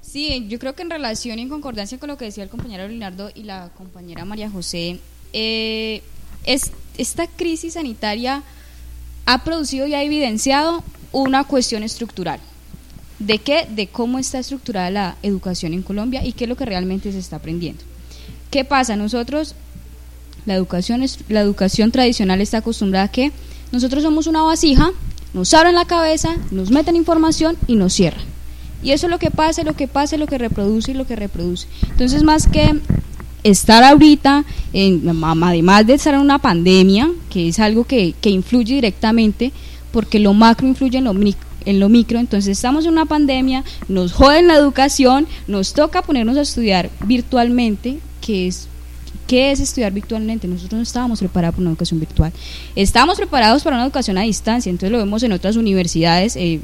Sí, 0.00 0.46
yo 0.48 0.58
creo 0.58 0.74
que 0.74 0.82
en 0.82 0.90
relación 0.90 1.38
y 1.38 1.42
en 1.42 1.48
concordancia 1.48 1.98
con 1.98 2.08
lo 2.08 2.16
que 2.16 2.24
decía 2.24 2.42
el 2.42 2.50
compañero 2.50 2.88
Leonardo 2.88 3.30
y 3.34 3.44
la 3.44 3.70
compañera 3.76 4.24
María 4.24 4.50
José, 4.50 4.98
eh, 5.32 6.02
es, 6.44 6.72
esta 6.98 7.26
crisis 7.26 7.74
sanitaria 7.74 8.42
ha 9.26 9.44
producido 9.44 9.86
y 9.86 9.94
ha 9.94 10.02
evidenciado 10.02 10.82
una 11.12 11.44
cuestión 11.44 11.82
estructural. 11.82 12.40
¿De 13.18 13.38
qué? 13.38 13.66
De 13.70 13.86
cómo 13.86 14.18
está 14.18 14.38
estructurada 14.38 14.90
la 14.90 15.16
educación 15.22 15.74
en 15.74 15.82
Colombia 15.82 16.24
y 16.24 16.32
qué 16.32 16.44
es 16.44 16.48
lo 16.48 16.56
que 16.56 16.64
realmente 16.64 17.12
se 17.12 17.18
está 17.18 17.36
aprendiendo. 17.36 17.82
¿Qué 18.50 18.64
pasa? 18.64 18.96
Nosotros, 18.96 19.54
la 20.44 20.54
educación, 20.54 21.04
la 21.28 21.40
educación 21.40 21.92
tradicional 21.92 22.40
está 22.40 22.58
acostumbrada 22.58 23.06
a 23.06 23.10
que 23.12 23.30
nosotros 23.70 24.02
somos 24.02 24.26
una 24.26 24.42
vasija, 24.42 24.90
nos 25.34 25.54
abren 25.54 25.74
la 25.74 25.84
cabeza, 25.84 26.36
nos 26.50 26.70
meten 26.70 26.96
información 26.96 27.56
y 27.66 27.76
nos 27.76 27.94
cierran. 27.94 28.24
Y 28.82 28.90
eso 28.90 29.06
es 29.06 29.10
lo 29.10 29.18
que 29.18 29.30
pasa, 29.30 29.62
lo 29.62 29.74
que 29.74 29.86
pasa, 29.86 30.16
lo 30.16 30.26
que 30.26 30.38
reproduce 30.38 30.90
y 30.90 30.94
lo 30.94 31.06
que 31.06 31.14
reproduce. 31.14 31.68
Entonces, 31.90 32.24
más 32.24 32.48
que 32.48 32.80
estar 33.44 33.82
ahorita, 33.82 34.44
en, 34.72 35.02
además 35.42 35.86
de 35.86 35.94
estar 35.94 36.14
en 36.14 36.20
una 36.20 36.38
pandemia, 36.38 37.10
que 37.30 37.48
es 37.48 37.58
algo 37.58 37.84
que, 37.84 38.14
que 38.20 38.30
influye 38.30 38.74
directamente, 38.74 39.52
porque 39.90 40.18
lo 40.18 40.32
macro 40.32 40.66
influye 40.66 40.98
en 40.98 41.04
lo, 41.04 41.14
mic- 41.14 41.36
en 41.64 41.80
lo 41.80 41.88
micro, 41.88 42.18
entonces 42.18 42.56
estamos 42.56 42.84
en 42.84 42.92
una 42.92 43.06
pandemia, 43.06 43.64
nos 43.88 44.12
joden 44.12 44.46
la 44.46 44.54
educación, 44.54 45.26
nos 45.48 45.72
toca 45.74 46.02
ponernos 46.02 46.36
a 46.36 46.42
estudiar 46.42 46.90
virtualmente, 47.06 47.98
que 48.20 48.46
es 48.46 48.68
¿Qué 49.26 49.50
es 49.50 49.60
estudiar 49.60 49.92
virtualmente? 49.92 50.46
Nosotros 50.46 50.76
no 50.76 50.82
estábamos 50.82 51.20
preparados 51.20 51.54
para 51.54 51.62
una 51.62 51.70
educación 51.70 52.00
virtual. 52.00 52.32
Estamos 52.76 53.16
preparados 53.16 53.62
para 53.62 53.76
una 53.76 53.84
educación 53.84 54.18
a 54.18 54.22
distancia, 54.22 54.68
entonces 54.68 54.90
lo 54.90 54.98
vemos 54.98 55.22
en 55.22 55.32
otras 55.32 55.56
universidades 55.56 56.36
eh, 56.36 56.60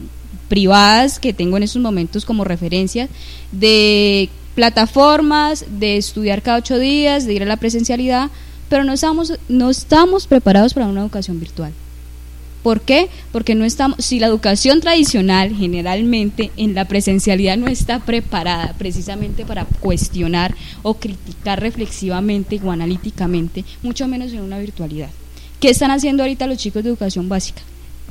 privadas 0.49 1.19
que 1.19 1.33
tengo 1.33 1.57
en 1.57 1.63
estos 1.63 1.81
momentos 1.81 2.27
como 2.27 2.45
referencias 2.45 3.09
de 3.53 4.29
plataformas, 4.59 5.67
de 5.79 5.97
estudiar 5.99 6.43
cada 6.43 6.59
ocho 6.59 6.81
días, 6.81 7.27
de 7.27 7.33
ir 7.33 7.45
a 7.45 7.47
la 7.47 7.59
presencialidad, 7.59 8.29
pero 8.69 8.83
no 8.83 8.93
estamos, 8.93 9.35
no 9.49 9.71
estamos 9.71 10.27
preparados 10.27 10.75
para 10.75 10.89
una 10.89 11.03
educación 11.03 11.39
virtual. 11.39 11.73
¿Por 12.65 12.81
qué? 12.81 13.09
Porque 13.31 13.55
no 13.55 13.65
estamos, 13.65 14.05
si 14.05 14.19
la 14.19 14.27
educación 14.27 14.81
tradicional 14.81 15.55
generalmente 15.55 16.51
en 16.57 16.75
la 16.75 16.87
presencialidad 16.87 17.57
no 17.57 17.69
está 17.69 18.01
preparada 18.01 18.75
precisamente 18.77 19.47
para 19.47 19.65
cuestionar 19.65 20.57
o 20.83 20.95
criticar 20.95 21.61
reflexivamente 21.61 22.61
o 22.65 22.73
analíticamente, 22.73 23.65
mucho 23.85 24.09
menos 24.09 24.33
en 24.33 24.41
una 24.41 24.59
virtualidad. 24.59 25.11
¿Qué 25.61 25.71
están 25.71 25.93
haciendo 25.93 26.25
ahorita 26.25 26.49
los 26.49 26.59
chicos 26.59 26.83
de 26.83 26.89
educación 26.89 27.29
básica? 27.29 27.63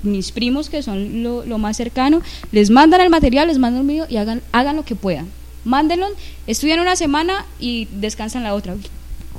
Mis 0.02 0.32
primos, 0.32 0.70
que 0.70 0.82
son 0.82 1.24
lo, 1.24 1.58
más 1.58 1.76
cercano, 1.76 2.22
les 2.54 2.70
mandan 2.70 3.02
el 3.02 3.10
material, 3.10 3.50
les 3.50 3.58
mandan 3.58 3.82
el 3.82 3.88
video 3.88 4.06
y 4.08 4.16
hagan, 4.16 4.42
hagan 4.54 4.78
lo 4.78 4.86
que 4.86 4.96
puedan. 4.96 5.28
Mándenlo, 5.68 6.08
estudian 6.48 6.80
una 6.80 6.96
semana 6.96 7.46
y 7.60 7.90
descansan 7.92 8.44
la 8.44 8.54
otra. 8.54 8.76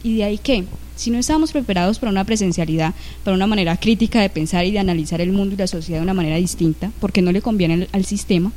¿Y 0.02 0.16
de 0.18 0.24
ahí 0.24 0.36
qué? 0.36 0.64
Si 0.94 1.10
no 1.10 1.18
estamos 1.18 1.52
preparados 1.52 1.98
para 1.98 2.12
una 2.12 2.24
presencialidad, 2.24 2.92
para 3.24 3.34
una 3.34 3.46
manera 3.46 3.78
crítica 3.78 4.20
de 4.20 4.28
pensar 4.28 4.66
y 4.66 4.70
de 4.70 4.78
analizar 4.78 5.22
el 5.22 5.32
mundo 5.32 5.54
y 5.54 5.58
la 5.58 5.66
sociedad 5.66 6.00
de 6.00 6.04
una 6.04 6.12
manera 6.12 6.36
distinta, 6.36 6.90
porque 7.00 7.22
no 7.22 7.32
le 7.32 7.40
conviene 7.40 7.88
al, 7.92 8.04
sistema, 8.04 8.52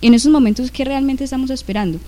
en 0.00 0.14
esos 0.14 0.32
momentos, 0.32 0.72
¿qué 0.72 0.84
realmente 0.84 1.22
estamos 1.22 1.48
esperando? 1.50 2.00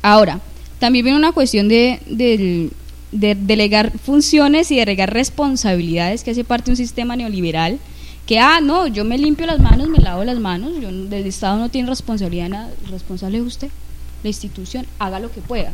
Ahora, 0.00 0.40
también 0.78 1.04
viene 1.04 1.18
una 1.18 1.32
cuestión 1.32 1.68
de, 1.68 2.00
del- 2.06 2.70
de 3.12 3.34
delegar 3.34 3.92
funciones 3.98 4.70
y 4.70 4.76
delegar 4.76 5.12
responsabilidades 5.12 6.24
que 6.24 6.30
hace 6.30 6.44
parte 6.44 6.66
de 6.66 6.70
un 6.70 6.76
sistema 6.78 7.14
neoliberal 7.14 7.78
que, 8.30 8.38
ah, 8.38 8.60
no, 8.60 8.86
yo 8.86 9.04
me 9.04 9.18
limpio 9.18 9.44
las 9.44 9.58
manos, 9.58 9.88
me 9.88 9.98
lavo 9.98 10.22
las 10.22 10.38
manos, 10.38 10.70
yo, 10.80 10.88
el 10.88 11.12
Estado 11.26 11.58
no 11.58 11.68
tiene 11.68 11.88
responsabilidad 11.88 12.48
nada, 12.48 12.70
responsable 12.88 13.38
es 13.38 13.44
usted, 13.44 13.70
la 14.22 14.28
institución, 14.28 14.86
haga 15.00 15.18
lo 15.18 15.32
que 15.32 15.40
pueda. 15.40 15.72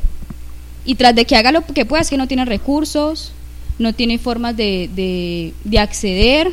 Y 0.86 0.94
tras 0.94 1.14
de 1.14 1.26
que 1.26 1.36
haga 1.36 1.52
lo 1.52 1.66
que 1.66 1.84
pueda 1.84 2.00
es 2.00 2.08
que 2.08 2.16
no 2.16 2.26
tiene 2.26 2.46
recursos, 2.46 3.32
no 3.78 3.92
tiene 3.92 4.16
formas 4.16 4.56
de, 4.56 4.88
de, 4.96 5.52
de 5.64 5.78
acceder, 5.78 6.50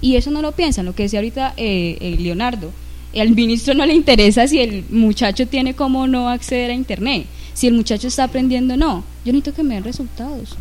y 0.00 0.16
eso 0.16 0.32
no 0.32 0.42
lo 0.42 0.50
piensan, 0.50 0.86
lo 0.86 0.96
que 0.96 1.04
decía 1.04 1.20
ahorita 1.20 1.54
eh, 1.56 1.96
eh, 2.00 2.16
Leonardo. 2.18 2.72
Al 3.16 3.30
ministro 3.30 3.74
no 3.74 3.86
le 3.86 3.94
interesa 3.94 4.48
si 4.48 4.58
el 4.58 4.86
muchacho 4.90 5.46
tiene 5.46 5.74
cómo 5.74 6.08
no 6.08 6.28
acceder 6.30 6.72
a 6.72 6.74
Internet, 6.74 7.26
si 7.54 7.68
el 7.68 7.74
muchacho 7.74 8.08
está 8.08 8.24
aprendiendo 8.24 8.76
no. 8.76 9.04
Yo 9.24 9.32
necesito 9.32 9.54
que 9.54 9.62
me 9.62 9.74
den 9.76 9.84
resultados. 9.84 10.56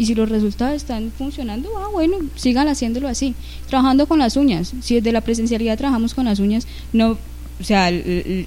Y 0.00 0.06
si 0.06 0.14
los 0.14 0.30
resultados 0.30 0.76
están 0.76 1.12
funcionando, 1.18 1.68
ah, 1.76 1.88
bueno, 1.92 2.16
sigan 2.34 2.68
haciéndolo 2.68 3.06
así. 3.06 3.34
Trabajando 3.68 4.06
con 4.06 4.18
las 4.18 4.34
uñas. 4.38 4.72
Si 4.80 4.94
desde 4.94 5.12
la 5.12 5.20
presencialidad 5.20 5.76
trabajamos 5.76 6.14
con 6.14 6.24
las 6.24 6.38
uñas, 6.38 6.66
no, 6.94 7.18
o 7.60 7.64
sea, 7.64 7.90
el- 7.90 8.02
el- 8.06 8.46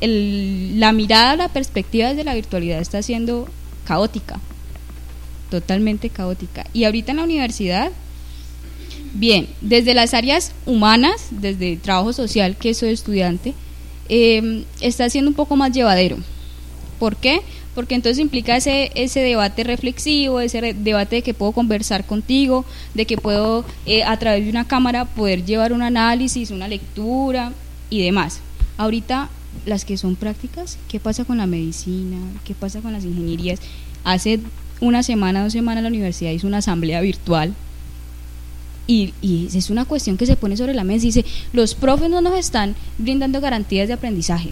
el- 0.00 0.80
la 0.80 0.90
mirada, 0.90 1.36
la 1.36 1.48
perspectiva 1.48 2.08
desde 2.08 2.24
la 2.24 2.34
virtualidad 2.34 2.80
está 2.80 3.02
siendo 3.02 3.46
caótica, 3.86 4.40
totalmente 5.48 6.08
caótica. 6.08 6.66
Y 6.72 6.82
ahorita 6.82 7.12
en 7.12 7.18
la 7.18 7.24
universidad, 7.24 7.92
bien, 9.14 9.46
desde 9.60 9.94
las 9.94 10.12
áreas 10.12 10.50
humanas, 10.66 11.28
desde 11.30 11.76
trabajo 11.76 12.12
social, 12.12 12.56
que 12.56 12.74
soy 12.74 12.90
estudiante, 12.90 13.54
eh, 14.08 14.64
está 14.80 15.08
siendo 15.08 15.28
un 15.30 15.36
poco 15.36 15.54
más 15.54 15.70
llevadero. 15.70 16.18
¿Por 16.98 17.14
qué? 17.16 17.42
Porque 17.80 17.94
entonces 17.94 18.18
implica 18.18 18.58
ese, 18.58 19.20
debate 19.20 19.64
reflexivo, 19.64 20.40
ese 20.40 20.74
debate 20.74 21.16
de 21.16 21.22
que 21.22 21.32
puedo 21.32 21.52
conversar 21.52 22.04
contigo, 22.04 22.66
de 22.92 23.06
que 23.06 23.16
puedo 23.16 23.64
eh, 23.86 24.02
a 24.04 24.18
través 24.18 24.44
de 24.44 24.50
una 24.50 24.68
cámara 24.68 25.06
poder 25.06 25.46
llevar 25.46 25.72
un 25.72 25.80
análisis, 25.80 26.50
una 26.50 26.68
lectura 26.68 27.54
y 27.88 28.02
demás. 28.02 28.40
Ahorita 28.76 29.30
las 29.64 29.86
que 29.86 29.96
son 29.96 30.14
prácticas, 30.14 30.76
¿qué 30.88 31.00
pasa 31.00 31.24
con 31.24 31.38
la 31.38 31.46
medicina? 31.46 32.18
¿Qué 32.44 32.54
pasa 32.54 32.82
con 32.82 32.92
las 32.92 33.04
ingenierías? 33.04 33.60
Hace 34.04 34.40
una 34.82 35.02
semana, 35.02 35.42
dos 35.42 35.54
semanas 35.54 35.82
la 35.82 35.88
universidad 35.88 36.32
hizo 36.32 36.46
una 36.46 36.58
asamblea 36.58 37.00
virtual 37.00 37.54
y, 38.86 39.14
y 39.22 39.48
es 39.54 39.70
una 39.70 39.86
cuestión 39.86 40.18
que 40.18 40.26
se 40.26 40.36
pone 40.36 40.58
sobre 40.58 40.74
la 40.74 40.84
mesa 40.84 41.04
y 41.04 41.12
dice, 41.12 41.24
los 41.54 41.74
profes 41.74 42.10
no 42.10 42.20
nos 42.20 42.38
están 42.38 42.74
brindando 42.98 43.40
garantías 43.40 43.88
de 43.88 43.94
aprendizaje. 43.94 44.50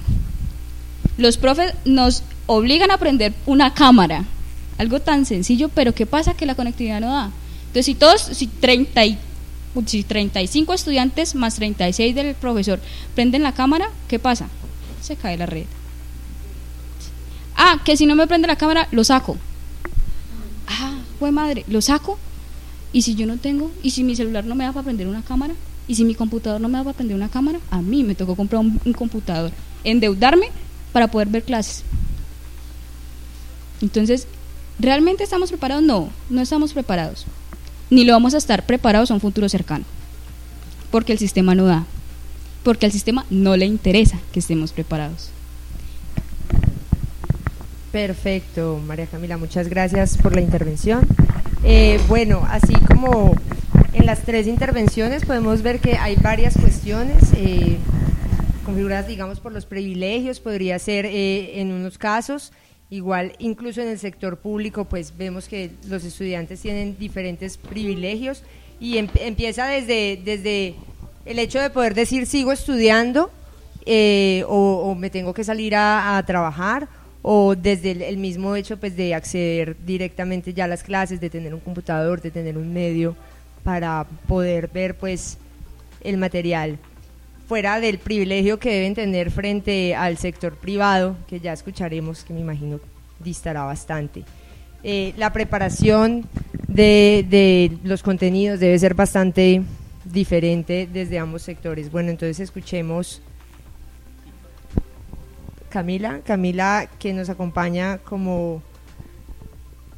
Los 1.18 1.36
profes 1.36 1.74
nos 1.84 2.22
obligan 2.48 2.90
a 2.90 2.94
aprender 2.94 3.34
una 3.46 3.74
cámara, 3.74 4.24
algo 4.78 5.00
tan 5.00 5.26
sencillo, 5.26 5.68
pero 5.68 5.94
¿qué 5.94 6.06
pasa? 6.06 6.34
Que 6.34 6.46
la 6.46 6.54
conectividad 6.54 7.00
no 7.00 7.12
da. 7.12 7.30
Entonces, 7.66 7.86
si 7.86 7.94
todos, 7.94 8.22
si 8.22 8.46
30 8.46 9.04
y, 9.04 9.18
si 9.86 10.02
35 10.02 10.72
estudiantes 10.72 11.34
más 11.34 11.56
36 11.56 12.14
del 12.14 12.34
profesor 12.34 12.80
prenden 13.14 13.42
la 13.42 13.52
cámara, 13.52 13.90
¿qué 14.08 14.18
pasa? 14.18 14.48
Se 15.02 15.14
cae 15.14 15.36
la 15.36 15.44
red. 15.44 15.66
Ah, 17.54 17.80
que 17.84 17.96
si 17.96 18.06
no 18.06 18.16
me 18.16 18.26
prende 18.26 18.48
la 18.48 18.56
cámara, 18.56 18.88
lo 18.92 19.04
saco. 19.04 19.36
Ah, 20.66 20.96
fue 21.18 21.30
madre, 21.30 21.64
lo 21.68 21.82
saco. 21.82 22.18
Y 22.94 23.02
si 23.02 23.14
yo 23.14 23.26
no 23.26 23.36
tengo, 23.36 23.70
y 23.82 23.90
si 23.90 24.02
mi 24.04 24.16
celular 24.16 24.46
no 24.46 24.54
me 24.54 24.64
da 24.64 24.72
para 24.72 24.84
prender 24.84 25.06
una 25.06 25.22
cámara, 25.22 25.52
y 25.86 25.96
si 25.96 26.04
mi 26.04 26.14
computador 26.14 26.62
no 26.62 26.68
me 26.68 26.78
da 26.78 26.84
para 26.84 26.96
prender 26.96 27.14
una 27.14 27.28
cámara, 27.28 27.60
a 27.70 27.82
mí 27.82 28.04
me 28.04 28.14
tocó 28.14 28.34
comprar 28.36 28.62
un 28.62 28.92
computador, 28.94 29.52
endeudarme 29.84 30.48
para 30.94 31.10
poder 31.10 31.28
ver 31.28 31.42
clases. 31.42 31.84
Entonces, 33.80 34.26
¿realmente 34.78 35.24
estamos 35.24 35.50
preparados? 35.50 35.84
No, 35.84 36.10
no 36.30 36.40
estamos 36.40 36.72
preparados. 36.72 37.26
Ni 37.90 38.04
lo 38.04 38.12
vamos 38.12 38.34
a 38.34 38.38
estar 38.38 38.66
preparados 38.66 39.10
a 39.10 39.14
un 39.14 39.20
futuro 39.20 39.48
cercano. 39.48 39.84
Porque 40.90 41.12
el 41.12 41.18
sistema 41.18 41.54
no 41.54 41.64
da. 41.64 41.84
porque 42.64 42.86
al 42.86 42.92
sistema 42.92 43.24
no 43.30 43.56
le 43.56 43.64
interesa 43.64 44.18
que 44.32 44.40
estemos 44.40 44.72
preparados. 44.72 45.30
Perfecto, 47.92 48.78
María 48.86 49.06
Camila, 49.06 49.38
muchas 49.38 49.68
gracias 49.68 50.18
por 50.18 50.34
la 50.34 50.42
intervención. 50.42 51.06
Eh, 51.64 51.98
bueno, 52.08 52.46
así 52.48 52.74
como 52.74 53.34
en 53.94 54.04
las 54.04 54.20
tres 54.22 54.46
intervenciones 54.46 55.24
podemos 55.24 55.62
ver 55.62 55.80
que 55.80 55.96
hay 55.96 56.16
varias 56.16 56.58
cuestiones 56.58 57.32
eh, 57.34 57.78
configuradas, 58.66 59.06
digamos, 59.06 59.40
por 59.40 59.52
los 59.52 59.64
privilegios, 59.64 60.38
podría 60.40 60.78
ser 60.78 61.06
eh, 61.06 61.60
en 61.60 61.72
unos 61.72 61.96
casos, 61.96 62.52
igual 62.90 63.32
incluso 63.38 63.80
en 63.80 63.88
el 63.88 63.98
sector 63.98 64.38
público, 64.38 64.84
pues 64.84 65.16
vemos 65.16 65.48
que 65.48 65.70
los 65.88 66.04
estudiantes 66.04 66.60
tienen 66.60 66.96
diferentes 66.98 67.56
privilegios 67.56 68.42
y 68.80 68.98
em, 68.98 69.08
empieza 69.20 69.66
desde, 69.66 70.20
desde 70.24 70.74
el 71.24 71.38
hecho 71.38 71.60
de 71.60 71.70
poder 71.70 71.94
decir 71.94 72.26
sigo 72.26 72.52
estudiando 72.52 73.30
o, 74.46 74.94
me 74.98 75.08
tengo 75.08 75.32
que 75.32 75.44
salir 75.44 75.74
a 75.74 76.22
trabajar 76.26 76.88
o 77.22 77.54
desde 77.54 78.08
el, 78.08 78.16
mismo 78.16 78.56
hecho 78.56 78.78
pues 78.78 78.96
de 78.96 79.14
acceder 79.14 79.76
directamente 79.84 80.54
ya 80.54 80.64
a 80.64 80.68
las 80.68 80.82
clases, 80.82 81.20
de 81.20 81.30
tener 81.30 81.54
un 81.54 81.60
computador, 81.60 82.20
de 82.20 82.30
tener 82.30 82.56
un 82.56 82.72
medio 82.72 83.16
para 83.64 84.06
poder 84.26 84.68
ver 84.68 84.96
pues 84.96 85.38
el 86.02 86.16
material 86.16 86.78
fuera 87.48 87.80
del 87.80 87.98
privilegio 87.98 88.58
que 88.58 88.70
deben 88.70 88.94
tener 88.94 89.30
frente 89.30 89.94
al 89.94 90.18
sector 90.18 90.54
privado, 90.54 91.16
que 91.26 91.40
ya 91.40 91.54
escucharemos, 91.54 92.22
que 92.22 92.34
me 92.34 92.40
imagino 92.40 92.78
distará 93.18 93.64
bastante. 93.64 94.22
Eh, 94.84 95.14
la 95.16 95.32
preparación 95.32 96.26
de, 96.68 97.26
de 97.28 97.78
los 97.82 98.02
contenidos 98.02 98.60
debe 98.60 98.78
ser 98.78 98.94
bastante 98.94 99.62
diferente 100.04 100.88
desde 100.92 101.18
ambos 101.18 101.42
sectores. 101.42 101.90
Bueno, 101.90 102.10
entonces 102.10 102.38
escuchemos 102.38 103.22
Camila, 105.68 106.20
Camila 106.24 106.88
que 106.98 107.12
nos 107.12 107.28
acompaña 107.30 107.98
como... 107.98 108.62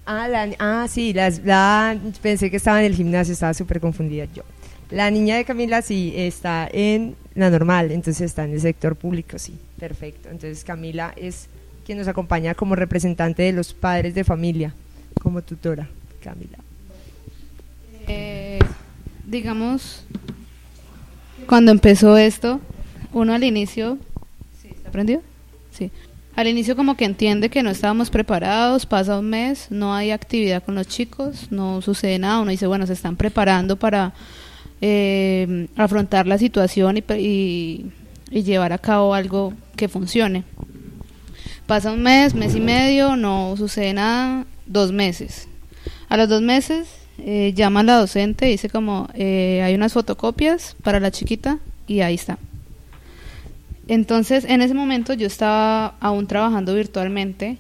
Ah, 0.07 0.29
ah 0.59 0.87
sí, 0.89 1.13
la, 1.13 1.97
pensé 2.23 2.51
que 2.51 2.57
estaba 2.57 2.81
en 2.81 2.87
el 2.87 2.95
gimnasio, 2.95 3.33
estaba 3.33 3.55
súper 3.55 3.81
confundida 3.81 4.27
yo. 4.33 4.43
La 4.91 5.11
niña 5.11 5.37
de 5.37 5.45
Camila 5.45 5.83
sí 5.83 6.13
está 6.17 6.69
en 6.73 7.15
normal, 7.49 7.93
entonces 7.93 8.23
está 8.23 8.45
en 8.45 8.53
el 8.53 8.61
sector 8.61 8.97
público, 8.97 9.39
sí, 9.39 9.57
perfecto. 9.79 10.29
Entonces 10.29 10.65
Camila 10.65 11.15
es 11.17 11.49
quien 11.87 11.99
nos 11.99 12.09
acompaña 12.09 12.55
como 12.55 12.77
representante 12.77 13.43
de 13.43 13.53
los 13.53 13.73
padres 13.73 14.15
de 14.15 14.25
familia, 14.25 14.75
como 15.23 15.41
tutora. 15.43 15.89
Camila. 16.23 16.59
Eh, 18.07 18.59
digamos, 19.27 20.05
cuando 21.47 21.73
empezó 21.73 22.17
esto, 22.17 22.61
uno 23.13 23.33
al 23.35 23.45
inicio... 23.45 23.99
¿Sí? 24.61 24.71
¿Aprendió? 24.87 25.23
Sí. 25.71 25.91
Al 26.37 26.47
inicio 26.49 26.77
como 26.77 26.97
que 26.97 27.05
entiende 27.05 27.51
que 27.51 27.63
no 27.63 27.71
estábamos 27.71 28.11
preparados, 28.11 28.87
pasa 28.87 29.19
un 29.19 29.31
mes, 29.31 29.67
no 29.71 29.95
hay 29.95 30.11
actividad 30.11 30.63
con 30.63 30.75
los 30.75 30.87
chicos, 30.87 31.49
no 31.51 31.83
sucede 31.83 32.19
nada, 32.19 32.41
uno 32.41 32.51
dice, 32.51 32.67
bueno, 32.67 32.87
se 32.87 32.93
están 32.93 33.17
preparando 33.17 33.77
para 33.77 34.13
eh, 34.81 35.69
afrontar 35.77 36.27
la 36.27 36.39
situación 36.39 36.97
y, 36.97 37.93
y, 38.31 38.43
llevar 38.43 38.73
a 38.73 38.79
cabo 38.79 39.15
algo 39.15 39.53
que 39.77 39.89
funcione. 39.89 40.45
Pasa 41.67 41.93
un 41.93 42.03
mes, 42.03 42.35
mes 42.35 42.55
y 42.55 42.61
medio, 42.61 43.17
no 43.17 43.55
sucede 43.57 43.93
nada, 43.93 44.47
dos 44.67 44.93
meses. 44.93 45.49
A 46.09 46.17
los 46.17 46.29
dos 46.29 46.43
meses 46.43 46.89
eh, 47.19 47.53
llama 47.55 47.81
a 47.81 47.83
la 47.83 47.97
docente, 47.97 48.47
dice 48.47 48.71
como, 48.71 49.09
eh, 49.15 49.63
hay 49.63 49.75
unas 49.75 49.93
fotocopias 49.93 50.77
para 50.83 51.01
la 51.01 51.11
chiquita 51.11 51.59
y 51.87 52.01
ahí 52.01 52.15
está. 52.15 52.39
Entonces, 53.89 54.45
en 54.45 54.63
ese 54.63 54.75
momento 54.75 55.15
yo 55.15 55.27
estaba 55.27 55.97
aún 56.01 56.27
trabajando 56.27 56.75
virtualmente 56.75 57.59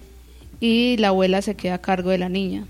y 0.61 0.97
la 0.99 1.09
abuela 1.09 1.43
se 1.43 1.57
queda 1.57 1.75
a 1.75 1.81
cargo 1.81 2.11
de 2.11 2.19
la 2.19 2.29
niña. 2.29 2.67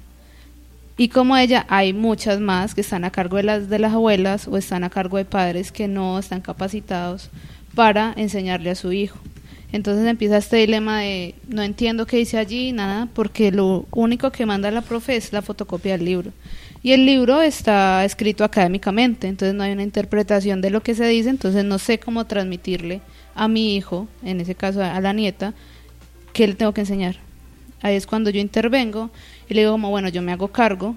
Y 1.00 1.08
como 1.08 1.34
ella, 1.38 1.64
hay 1.70 1.94
muchas 1.94 2.40
más 2.40 2.74
que 2.74 2.82
están 2.82 3.04
a 3.04 3.10
cargo 3.10 3.38
de 3.38 3.42
las, 3.42 3.70
de 3.70 3.78
las 3.78 3.94
abuelas 3.94 4.46
o 4.46 4.58
están 4.58 4.84
a 4.84 4.90
cargo 4.90 5.16
de 5.16 5.24
padres 5.24 5.72
que 5.72 5.88
no 5.88 6.18
están 6.18 6.42
capacitados 6.42 7.30
para 7.74 8.12
enseñarle 8.18 8.68
a 8.68 8.74
su 8.74 8.92
hijo. 8.92 9.18
Entonces 9.72 10.06
empieza 10.06 10.36
este 10.36 10.58
dilema 10.58 11.00
de 11.00 11.34
no 11.48 11.62
entiendo 11.62 12.04
qué 12.04 12.18
dice 12.18 12.36
allí, 12.36 12.72
nada, 12.72 13.08
porque 13.14 13.50
lo 13.50 13.86
único 13.92 14.30
que 14.30 14.44
manda 14.44 14.70
la 14.70 14.82
profe 14.82 15.16
es 15.16 15.32
la 15.32 15.40
fotocopia 15.40 15.92
del 15.92 16.04
libro. 16.04 16.32
Y 16.82 16.92
el 16.92 17.06
libro 17.06 17.40
está 17.40 18.04
escrito 18.04 18.44
académicamente, 18.44 19.26
entonces 19.26 19.54
no 19.54 19.62
hay 19.62 19.72
una 19.72 19.84
interpretación 19.84 20.60
de 20.60 20.68
lo 20.68 20.82
que 20.82 20.94
se 20.94 21.08
dice, 21.08 21.30
entonces 21.30 21.64
no 21.64 21.78
sé 21.78 21.98
cómo 21.98 22.26
transmitirle 22.26 23.00
a 23.34 23.48
mi 23.48 23.74
hijo, 23.74 24.06
en 24.22 24.42
ese 24.42 24.54
caso 24.54 24.82
a 24.82 25.00
la 25.00 25.14
nieta, 25.14 25.54
que 26.34 26.46
le 26.46 26.56
tengo 26.56 26.74
que 26.74 26.82
enseñar. 26.82 27.16
Ahí 27.82 27.96
es 27.96 28.06
cuando 28.06 28.28
yo 28.28 28.40
intervengo 28.40 29.10
y 29.50 29.54
le 29.54 29.60
digo 29.62 29.72
como, 29.72 29.90
bueno, 29.90 30.08
yo 30.08 30.22
me 30.22 30.32
hago 30.32 30.48
cargo 30.48 30.96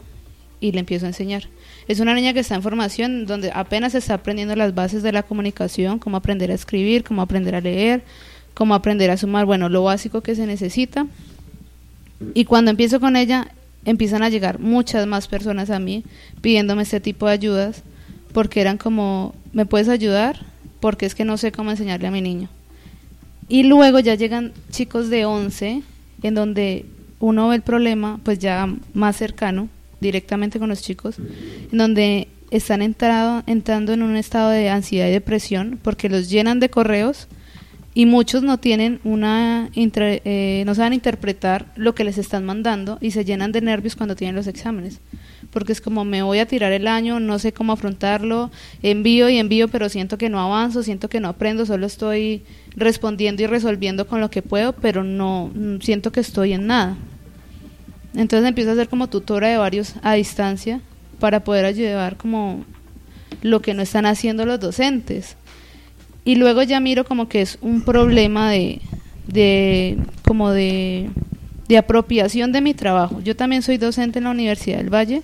y 0.61 0.71
le 0.71 0.79
empiezo 0.79 1.05
a 1.05 1.09
enseñar. 1.09 1.43
Es 1.87 1.99
una 1.99 2.13
niña 2.13 2.33
que 2.33 2.39
está 2.39 2.55
en 2.55 2.61
formación 2.61 3.25
donde 3.25 3.51
apenas 3.53 3.95
está 3.95 4.13
aprendiendo 4.13 4.55
las 4.55 4.73
bases 4.73 5.03
de 5.03 5.11
la 5.11 5.23
comunicación, 5.23 5.99
cómo 5.99 6.15
aprender 6.15 6.51
a 6.51 6.53
escribir, 6.53 7.03
cómo 7.03 7.21
aprender 7.21 7.55
a 7.55 7.61
leer, 7.61 8.03
cómo 8.53 8.73
aprender 8.73 9.11
a 9.11 9.17
sumar, 9.17 9.45
bueno, 9.45 9.67
lo 9.67 9.83
básico 9.83 10.21
que 10.21 10.35
se 10.35 10.47
necesita. 10.47 11.07
Y 12.33 12.45
cuando 12.45 12.71
empiezo 12.71 13.01
con 13.01 13.17
ella, 13.17 13.49
empiezan 13.83 14.23
a 14.23 14.29
llegar 14.29 14.59
muchas 14.59 15.05
más 15.07 15.27
personas 15.27 15.69
a 15.69 15.79
mí 15.79 16.05
pidiéndome 16.39 16.83
este 16.83 17.01
tipo 17.01 17.27
de 17.27 17.33
ayudas, 17.33 17.83
porque 18.31 18.61
eran 18.61 18.77
como, 18.77 19.35
¿me 19.51 19.65
puedes 19.65 19.89
ayudar? 19.89 20.53
porque 20.83 21.05
es 21.05 21.15
que 21.15 21.23
no 21.23 21.37
sé 21.37 21.53
cómo 21.53 21.71
enseñarle 21.71 22.07
a 22.07 22.11
mi 22.11 22.19
niño. 22.19 22.49
Y 23.47 23.63
luego 23.63 23.99
ya 23.99 24.15
llegan 24.15 24.51
chicos 24.69 25.09
de 25.09 25.23
11, 25.23 25.81
en 26.23 26.35
donde 26.35 26.85
uno 27.23 27.47
ve 27.47 27.55
el 27.55 27.61
problema, 27.61 28.19
pues 28.21 28.37
ya 28.39 28.67
más 28.93 29.15
cercano, 29.15 29.69
directamente 30.01 30.59
con 30.59 30.67
los 30.67 30.81
chicos, 30.81 31.15
en 31.71 31.77
donde 31.77 32.27
están 32.51 32.81
entrado, 32.81 33.43
entrando 33.47 33.93
en 33.93 34.03
un 34.03 34.17
estado 34.17 34.49
de 34.49 34.69
ansiedad 34.69 35.07
y 35.07 35.11
depresión 35.11 35.79
porque 35.81 36.09
los 36.09 36.29
llenan 36.29 36.59
de 36.59 36.69
correos 36.69 37.29
y 37.93 38.05
muchos 38.07 38.43
no 38.43 38.57
tienen 38.57 38.99
una 39.05 39.69
eh, 39.73 40.63
no 40.65 40.75
saben 40.75 40.93
interpretar 40.93 41.67
lo 41.75 41.95
que 41.95 42.03
les 42.03 42.17
están 42.17 42.43
mandando 42.43 42.97
y 42.99 43.11
se 43.11 43.23
llenan 43.23 43.53
de 43.53 43.61
nervios 43.61 43.95
cuando 43.95 44.15
tienen 44.17 44.35
los 44.35 44.47
exámenes 44.47 44.99
porque 45.53 45.71
es 45.71 45.79
como 45.79 46.03
me 46.03 46.23
voy 46.23 46.39
a 46.39 46.47
tirar 46.47 46.73
el 46.73 46.87
año, 46.87 47.19
no 47.19 47.39
sé 47.39 47.53
cómo 47.53 47.73
afrontarlo, 47.73 48.51
envío 48.81 49.29
y 49.29 49.37
envío, 49.37 49.67
pero 49.67 49.87
siento 49.87 50.17
que 50.17 50.29
no 50.29 50.39
avanzo, 50.41 50.83
siento 50.83 51.07
que 51.09 51.19
no 51.19 51.29
aprendo, 51.29 51.65
solo 51.65 51.85
estoy 51.85 52.41
respondiendo 52.75 53.43
y 53.43 53.47
resolviendo 53.47 54.07
con 54.07 54.19
lo 54.19 54.31
que 54.31 54.41
puedo, 54.41 54.73
pero 54.73 55.03
no 55.03 55.51
siento 55.79 56.11
que 56.11 56.19
estoy 56.19 56.53
en 56.53 56.67
nada. 56.67 56.97
Entonces 58.15 58.47
empiezo 58.47 58.71
a 58.71 58.75
ser 58.75 58.89
como 58.89 59.07
tutora 59.07 59.47
de 59.47 59.57
varios 59.57 59.95
a 60.03 60.13
distancia 60.13 60.81
para 61.19 61.43
poder 61.43 61.65
ayudar 61.65 62.17
como 62.17 62.63
lo 63.41 63.61
que 63.61 63.73
no 63.73 63.81
están 63.81 64.05
haciendo 64.05 64.45
los 64.45 64.59
docentes. 64.59 65.35
Y 66.25 66.35
luego 66.35 66.63
ya 66.63 66.79
miro 66.79 67.05
como 67.05 67.27
que 67.27 67.41
es 67.41 67.57
un 67.61 67.81
problema 67.81 68.49
de, 68.51 68.81
de 69.27 69.97
como 70.25 70.51
de, 70.51 71.09
de 71.67 71.77
apropiación 71.77 72.51
de 72.51 72.61
mi 72.61 72.73
trabajo. 72.73 73.19
Yo 73.21 73.35
también 73.35 73.61
soy 73.61 73.77
docente 73.77 74.19
en 74.19 74.25
la 74.25 74.31
Universidad 74.31 74.77
del 74.77 74.93
Valle 74.93 75.23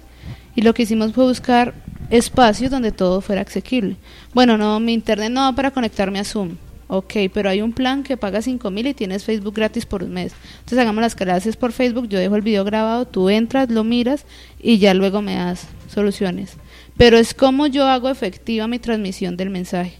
y 0.55 0.61
lo 0.61 0.73
que 0.73 0.83
hicimos 0.83 1.13
fue 1.13 1.25
buscar 1.25 1.73
espacios 2.09 2.71
donde 2.71 2.91
todo 2.91 3.21
fuera 3.21 3.41
asequible. 3.41 3.95
Bueno, 4.33 4.57
no, 4.57 4.79
mi 4.79 4.93
internet 4.93 5.31
no 5.31 5.41
va 5.41 5.53
para 5.53 5.71
conectarme 5.71 6.19
a 6.19 6.23
Zoom. 6.23 6.57
Ok, 6.91 7.13
pero 7.31 7.51
hay 7.51 7.61
un 7.61 7.71
plan 7.71 8.01
que 8.01 8.17
paga 8.17 8.41
5 8.41 8.71
mil 8.71 8.87
y 8.87 8.95
tienes 8.95 9.23
Facebook 9.23 9.53
gratis 9.53 9.85
por 9.85 10.03
un 10.03 10.09
mes. 10.09 10.33
Entonces 10.53 10.79
hagamos 10.79 11.03
las 11.03 11.13
clases 11.13 11.55
por 11.55 11.71
Facebook, 11.71 12.09
yo 12.09 12.17
dejo 12.17 12.35
el 12.35 12.41
video 12.41 12.63
grabado, 12.63 13.05
tú 13.05 13.29
entras, 13.29 13.69
lo 13.69 13.83
miras 13.83 14.25
y 14.59 14.79
ya 14.79 14.95
luego 14.95 15.21
me 15.21 15.35
das 15.35 15.67
soluciones. 15.87 16.57
Pero 16.97 17.19
es 17.19 17.35
como 17.35 17.67
yo 17.67 17.85
hago 17.85 18.09
efectiva 18.09 18.67
mi 18.67 18.79
transmisión 18.79 19.37
del 19.37 19.51
mensaje. 19.51 19.97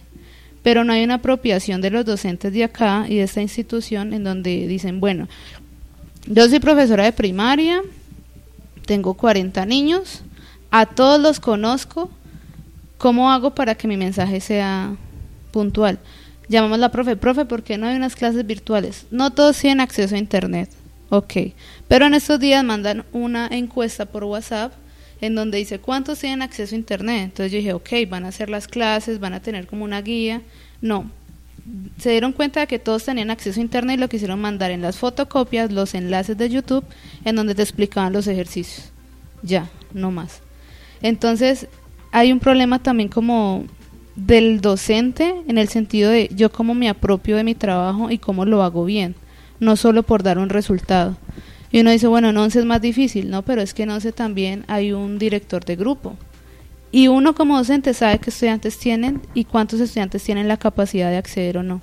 Pero 0.64 0.82
no 0.82 0.92
hay 0.92 1.04
una 1.04 1.14
apropiación 1.14 1.80
de 1.80 1.90
los 1.90 2.04
docentes 2.04 2.52
de 2.52 2.64
acá 2.64 3.06
y 3.08 3.18
de 3.18 3.22
esta 3.22 3.40
institución 3.40 4.12
en 4.12 4.24
donde 4.24 4.66
dicen, 4.66 4.98
bueno, 4.98 5.28
yo 6.26 6.48
soy 6.48 6.58
profesora 6.58 7.04
de 7.04 7.12
primaria, 7.12 7.82
tengo 8.84 9.14
40 9.14 9.64
niños, 9.64 10.24
a 10.72 10.86
todos 10.86 11.20
los 11.20 11.38
conozco, 11.38 12.10
¿cómo 12.98 13.30
hago 13.30 13.54
para 13.54 13.76
que 13.76 13.86
mi 13.86 13.96
mensaje 13.96 14.40
sea 14.40 14.96
puntual? 15.52 16.00
Llamamos 16.50 16.80
la 16.80 16.90
profe, 16.90 17.14
profe, 17.14 17.44
¿por 17.44 17.62
qué 17.62 17.78
no 17.78 17.86
hay 17.86 17.94
unas 17.94 18.16
clases 18.16 18.44
virtuales? 18.44 19.06
No 19.12 19.30
todos 19.30 19.56
tienen 19.56 19.78
acceso 19.78 20.16
a 20.16 20.18
Internet. 20.18 20.68
Ok, 21.08 21.32
pero 21.86 22.06
en 22.06 22.14
estos 22.14 22.40
días 22.40 22.64
mandan 22.64 23.04
una 23.12 23.46
encuesta 23.46 24.06
por 24.06 24.24
WhatsApp 24.24 24.72
en 25.20 25.36
donde 25.36 25.58
dice 25.58 25.78
cuántos 25.78 26.18
tienen 26.18 26.42
acceso 26.42 26.74
a 26.74 26.78
Internet. 26.78 27.22
Entonces 27.26 27.52
yo 27.52 27.58
dije, 27.58 27.72
ok, 27.72 27.90
van 28.08 28.24
a 28.24 28.28
hacer 28.30 28.50
las 28.50 28.66
clases, 28.66 29.20
van 29.20 29.32
a 29.32 29.40
tener 29.40 29.68
como 29.68 29.84
una 29.84 30.02
guía. 30.02 30.42
No, 30.80 31.08
se 31.98 32.10
dieron 32.10 32.32
cuenta 32.32 32.58
de 32.58 32.66
que 32.66 32.80
todos 32.80 33.04
tenían 33.04 33.30
acceso 33.30 33.60
a 33.60 33.62
Internet 33.62 33.98
y 33.98 34.00
lo 34.00 34.08
quisieron 34.08 34.40
mandar 34.40 34.72
en 34.72 34.82
las 34.82 34.98
fotocopias, 34.98 35.70
los 35.70 35.94
enlaces 35.94 36.36
de 36.36 36.50
YouTube, 36.50 36.84
en 37.24 37.36
donde 37.36 37.54
te 37.54 37.62
explicaban 37.62 38.12
los 38.12 38.26
ejercicios. 38.26 38.90
Ya, 39.44 39.70
no 39.94 40.10
más. 40.10 40.40
Entonces, 41.00 41.68
hay 42.10 42.32
un 42.32 42.40
problema 42.40 42.82
también 42.82 43.08
como 43.08 43.66
del 44.16 44.60
docente 44.60 45.34
en 45.46 45.58
el 45.58 45.68
sentido 45.68 46.10
de 46.10 46.30
yo 46.34 46.50
cómo 46.50 46.74
me 46.74 46.88
apropio 46.88 47.36
de 47.36 47.44
mi 47.44 47.54
trabajo 47.54 48.10
y 48.10 48.18
cómo 48.18 48.44
lo 48.44 48.62
hago 48.62 48.84
bien, 48.84 49.14
no 49.60 49.76
solo 49.76 50.02
por 50.02 50.22
dar 50.22 50.38
un 50.38 50.48
resultado. 50.48 51.16
Y 51.72 51.80
uno 51.80 51.90
dice, 51.90 52.08
bueno, 52.08 52.30
en 52.30 52.36
once 52.36 52.58
es 52.58 52.64
más 52.64 52.80
difícil, 52.80 53.30
no, 53.30 53.42
pero 53.42 53.62
es 53.62 53.74
que 53.74 53.84
en 53.84 53.90
once 53.90 54.12
también 54.12 54.64
hay 54.66 54.92
un 54.92 55.18
director 55.18 55.64
de 55.64 55.76
grupo. 55.76 56.16
Y 56.92 57.06
uno 57.06 57.34
como 57.34 57.56
docente 57.56 57.94
sabe 57.94 58.18
qué 58.18 58.30
estudiantes 58.30 58.76
tienen 58.78 59.22
y 59.32 59.44
cuántos 59.44 59.78
estudiantes 59.78 60.24
tienen 60.24 60.48
la 60.48 60.56
capacidad 60.56 61.10
de 61.10 61.18
acceder 61.18 61.58
o 61.58 61.62
no. 61.62 61.80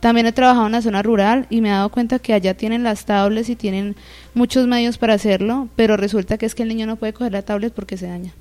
También 0.00 0.26
he 0.26 0.32
trabajado 0.32 0.66
en 0.66 0.72
la 0.72 0.82
zona 0.82 1.02
rural 1.02 1.46
y 1.48 1.62
me 1.62 1.68
he 1.68 1.72
dado 1.72 1.88
cuenta 1.88 2.18
que 2.18 2.34
allá 2.34 2.54
tienen 2.54 2.82
las 2.82 3.06
tablets 3.06 3.48
y 3.48 3.56
tienen 3.56 3.96
muchos 4.34 4.66
medios 4.66 4.98
para 4.98 5.14
hacerlo, 5.14 5.68
pero 5.74 5.96
resulta 5.96 6.36
que 6.36 6.44
es 6.44 6.54
que 6.54 6.64
el 6.64 6.68
niño 6.68 6.86
no 6.86 6.96
puede 6.96 7.14
coger 7.14 7.32
la 7.32 7.42
tablet 7.42 7.72
porque 7.72 7.96
se 7.96 8.06
daña. 8.06 8.34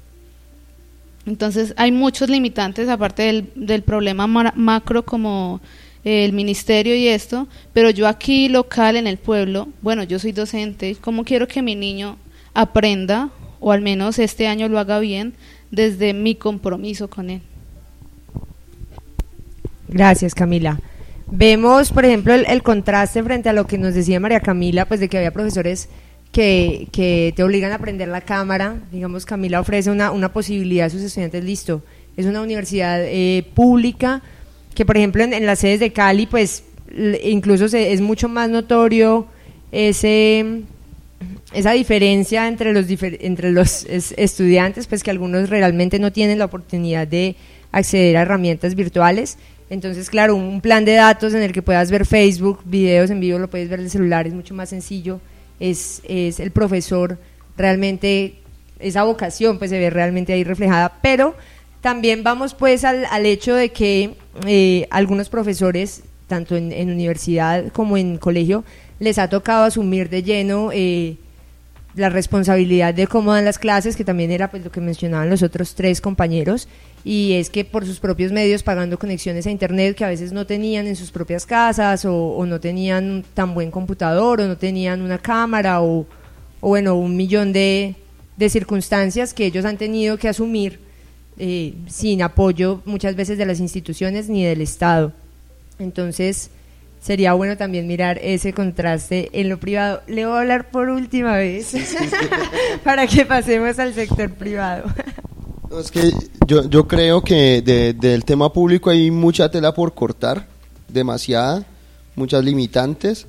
Entonces 1.25 1.73
hay 1.77 1.91
muchos 1.91 2.29
limitantes 2.29 2.87
aparte 2.89 3.23
del, 3.23 3.49
del 3.55 3.81
problema 3.81 4.27
macro 4.27 5.03
como 5.05 5.61
el 6.03 6.33
ministerio 6.33 6.95
y 6.95 7.07
esto, 7.07 7.47
pero 7.73 7.89
yo 7.89 8.07
aquí 8.07 8.47
local 8.47 8.95
en 8.95 9.07
el 9.07 9.17
pueblo, 9.17 9.69
bueno, 9.81 10.03
yo 10.03 10.19
soy 10.19 10.31
docente, 10.31 10.95
¿cómo 11.01 11.23
quiero 11.23 11.47
que 11.47 11.63
mi 11.63 11.75
niño 11.75 12.17
aprenda, 12.53 13.29
o 13.59 13.71
al 13.71 13.81
menos 13.81 14.19
este 14.19 14.47
año 14.47 14.69
lo 14.69 14.77
haga 14.77 14.99
bien, 14.99 15.33
desde 15.71 16.13
mi 16.13 16.35
compromiso 16.35 17.09
con 17.09 17.31
él? 17.31 17.41
Gracias, 19.87 20.35
Camila. 20.35 20.79
Vemos, 21.27 21.91
por 21.91 22.05
ejemplo, 22.05 22.33
el, 22.33 22.63
contraste 22.63 23.23
frente 23.23 23.49
a 23.49 23.53
lo 23.53 23.65
que 23.65 23.79
nos 23.79 23.95
decía 23.95 24.19
María 24.19 24.39
Camila, 24.39 24.85
pues 24.85 24.99
de 24.99 25.09
que 25.09 25.17
había 25.17 25.31
profesores 25.31 25.89
que, 26.35 27.33
te 27.35 27.43
obligan 27.43 27.71
a 27.71 27.75
aprender 27.75 28.09
la 28.09 28.21
cámara. 28.21 28.75
Digamos, 28.91 29.25
Camila 29.25 29.61
ofrece 29.61 29.89
una, 29.89 30.11
una 30.11 30.33
posibilidad 30.33 30.87
a 30.87 30.89
sus 30.89 31.01
estudiantes, 31.01 31.43
listo. 31.43 31.81
Es 32.17 32.25
una 32.25 32.41
universidad 32.41 33.01
eh, 33.03 33.45
pública, 33.53 34.21
que 34.73 34.85
por 34.85 34.97
ejemplo 34.97 35.23
en, 35.23 35.45
las 35.45 35.59
sedes 35.59 35.79
de 35.79 35.93
Cali, 35.93 36.25
pues 36.25 36.63
incluso 37.23 37.69
se, 37.69 37.93
es 37.93 38.01
mucho 38.01 38.27
más 38.27 38.49
notorio 38.49 39.27
ese 39.71 40.63
esa 41.53 41.71
diferencia 41.71 42.47
entre 42.47 42.73
los 42.73 42.85
entre 43.01 43.51
los 43.51 43.85
estudiantes, 43.85 44.87
pues 44.87 45.03
que 45.03 45.11
algunos 45.11 45.49
realmente 45.49 45.99
no 45.99 46.11
tienen 46.11 46.39
la 46.39 46.45
oportunidad 46.45 47.07
de 47.07 47.35
acceder 47.71 48.17
a 48.17 48.21
herramientas 48.23 48.75
virtuales. 48.75 49.37
Entonces, 49.69 50.09
claro, 50.09 50.35
un 50.35 50.61
plan 50.61 50.83
de 50.83 50.93
datos 50.93 51.33
en 51.33 51.41
el 51.41 51.53
que 51.53 51.61
puedas 51.61 51.89
ver 51.91 52.05
Facebook, 52.05 52.59
videos 52.65 53.09
en 53.09 53.19
vivo, 53.21 53.39
lo 53.39 53.49
puedes 53.49 53.69
ver 53.69 53.79
en 53.79 53.85
el 53.85 53.91
celular, 53.91 54.27
es 54.27 54.33
mucho 54.33 54.53
más 54.53 54.69
sencillo. 54.69 55.19
Es, 55.59 56.01
es 56.07 56.39
el 56.39 56.51
profesor 56.51 57.17
realmente, 57.57 58.35
esa 58.79 59.03
vocación 59.03 59.57
pues 59.57 59.71
se 59.71 59.79
ve 59.79 59.89
realmente 59.89 60.33
ahí 60.33 60.43
reflejada, 60.43 60.97
pero 61.01 61.35
también 61.81 62.23
vamos 62.23 62.53
pues 62.53 62.83
al, 62.83 63.05
al 63.05 63.25
hecho 63.25 63.55
de 63.55 63.69
que 63.69 64.15
eh, 64.47 64.87
algunos 64.89 65.29
profesores, 65.29 66.03
tanto 66.27 66.55
en, 66.55 66.89
universidad 66.89 67.71
como 67.71 67.97
en 67.97 68.17
colegio, 68.17 68.63
les 68.99 69.19
ha 69.19 69.29
tocado 69.29 69.65
asumir 69.65 70.09
de 70.09 70.23
lleno 70.23 70.71
eh, 70.73 71.17
la 71.95 72.09
responsabilidad 72.09 72.93
de 72.93 73.07
cómo 73.07 73.33
dan 73.33 73.45
las 73.45 73.59
clases, 73.59 73.95
que 73.95 74.03
también 74.03 74.31
era 74.31 74.49
pues 74.49 74.63
lo 74.63 74.71
que 74.71 74.81
mencionaban 74.81 75.29
los 75.29 75.43
otros 75.43 75.75
tres 75.75 76.01
compañeros, 76.01 76.67
y 77.07 77.33
es 77.33 77.51
que 77.51 77.63
por 77.63 77.85
sus 77.85 77.99
propios 77.99 78.31
medios 78.31 78.63
pagando 78.63 78.97
conexiones 78.97 79.45
a 79.45 79.51
internet 79.51 79.95
que 79.95 80.03
a 80.03 80.09
veces 80.09 80.33
no 80.33 80.47
tenían 80.47 80.87
en 80.87 80.95
sus 80.95 81.11
propias 81.11 81.45
casas 81.45 82.03
o, 82.03 82.43
no 82.47 82.59
tenían 82.59 83.23
tan 83.35 83.53
buen 83.53 83.69
computador 83.69 84.41
o 84.41 84.47
no 84.47 84.57
tenían 84.57 85.03
una 85.03 85.19
cámara 85.19 85.83
o, 85.83 86.07
bueno, 86.61 86.95
un 86.95 87.15
millón 87.15 87.53
de, 87.53 87.93
de 88.37 88.49
circunstancias 88.49 89.35
que 89.35 89.45
ellos 89.45 89.65
han 89.65 89.77
tenido 89.77 90.17
que 90.17 90.29
asumir 90.29 90.79
eh, 91.37 91.75
sin 91.87 92.23
apoyo 92.23 92.81
muchas 92.85 93.15
veces 93.15 93.37
de 93.37 93.45
las 93.45 93.59
instituciones 93.59 94.27
ni 94.27 94.43
del 94.43 94.61
Estado. 94.61 95.13
Entonces, 95.77 96.49
sería 96.99 97.33
bueno 97.33 97.55
también 97.55 97.85
mirar 97.85 98.17
ese 98.23 98.51
contraste 98.51 99.29
en 99.31 99.49
lo 99.49 99.59
privado. 99.59 100.01
Le 100.07 100.25
voy 100.25 100.37
a 100.37 100.39
hablar 100.39 100.71
por 100.71 100.89
última 100.89 101.37
vez 101.37 101.75
para 102.83 103.05
que 103.05 103.27
pasemos 103.27 103.77
al 103.77 103.93
sector 103.93 104.31
privado. 104.31 104.85
Es 105.79 105.91
que 105.91 106.11
yo, 106.47 106.69
yo 106.69 106.87
creo 106.87 107.21
que 107.21 107.61
del 107.61 108.25
tema 108.25 108.51
público 108.51 108.89
hay 108.89 109.11
mucha 109.11 109.49
tela 109.49 109.73
por 109.73 109.93
cortar, 109.93 110.47
demasiada, 110.87 111.65
muchas 112.15 112.43
limitantes. 112.43 113.27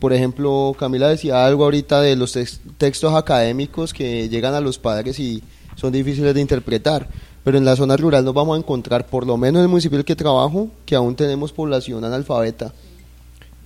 Por 0.00 0.12
ejemplo, 0.12 0.74
Camila 0.78 1.08
decía 1.08 1.44
algo 1.44 1.64
ahorita 1.64 2.00
de 2.00 2.16
los 2.16 2.38
textos 2.78 3.14
académicos 3.14 3.92
que 3.92 4.28
llegan 4.28 4.54
a 4.54 4.60
los 4.60 4.78
padres 4.78 5.18
y 5.18 5.42
son 5.76 5.92
difíciles 5.92 6.34
de 6.34 6.40
interpretar 6.40 7.08
pero 7.44 7.58
en 7.58 7.64
la 7.66 7.76
zona 7.76 7.96
rural 7.96 8.24
nos 8.24 8.34
vamos 8.34 8.56
a 8.56 8.58
encontrar, 8.58 9.06
por 9.06 9.26
lo 9.26 9.36
menos 9.36 9.60
en 9.60 9.64
el 9.64 9.68
municipio 9.68 9.96
en 9.96 10.00
el 10.00 10.04
que 10.06 10.16
trabajo, 10.16 10.70
que 10.86 10.96
aún 10.96 11.14
tenemos 11.14 11.52
población 11.52 12.02
analfabeta. 12.02 12.72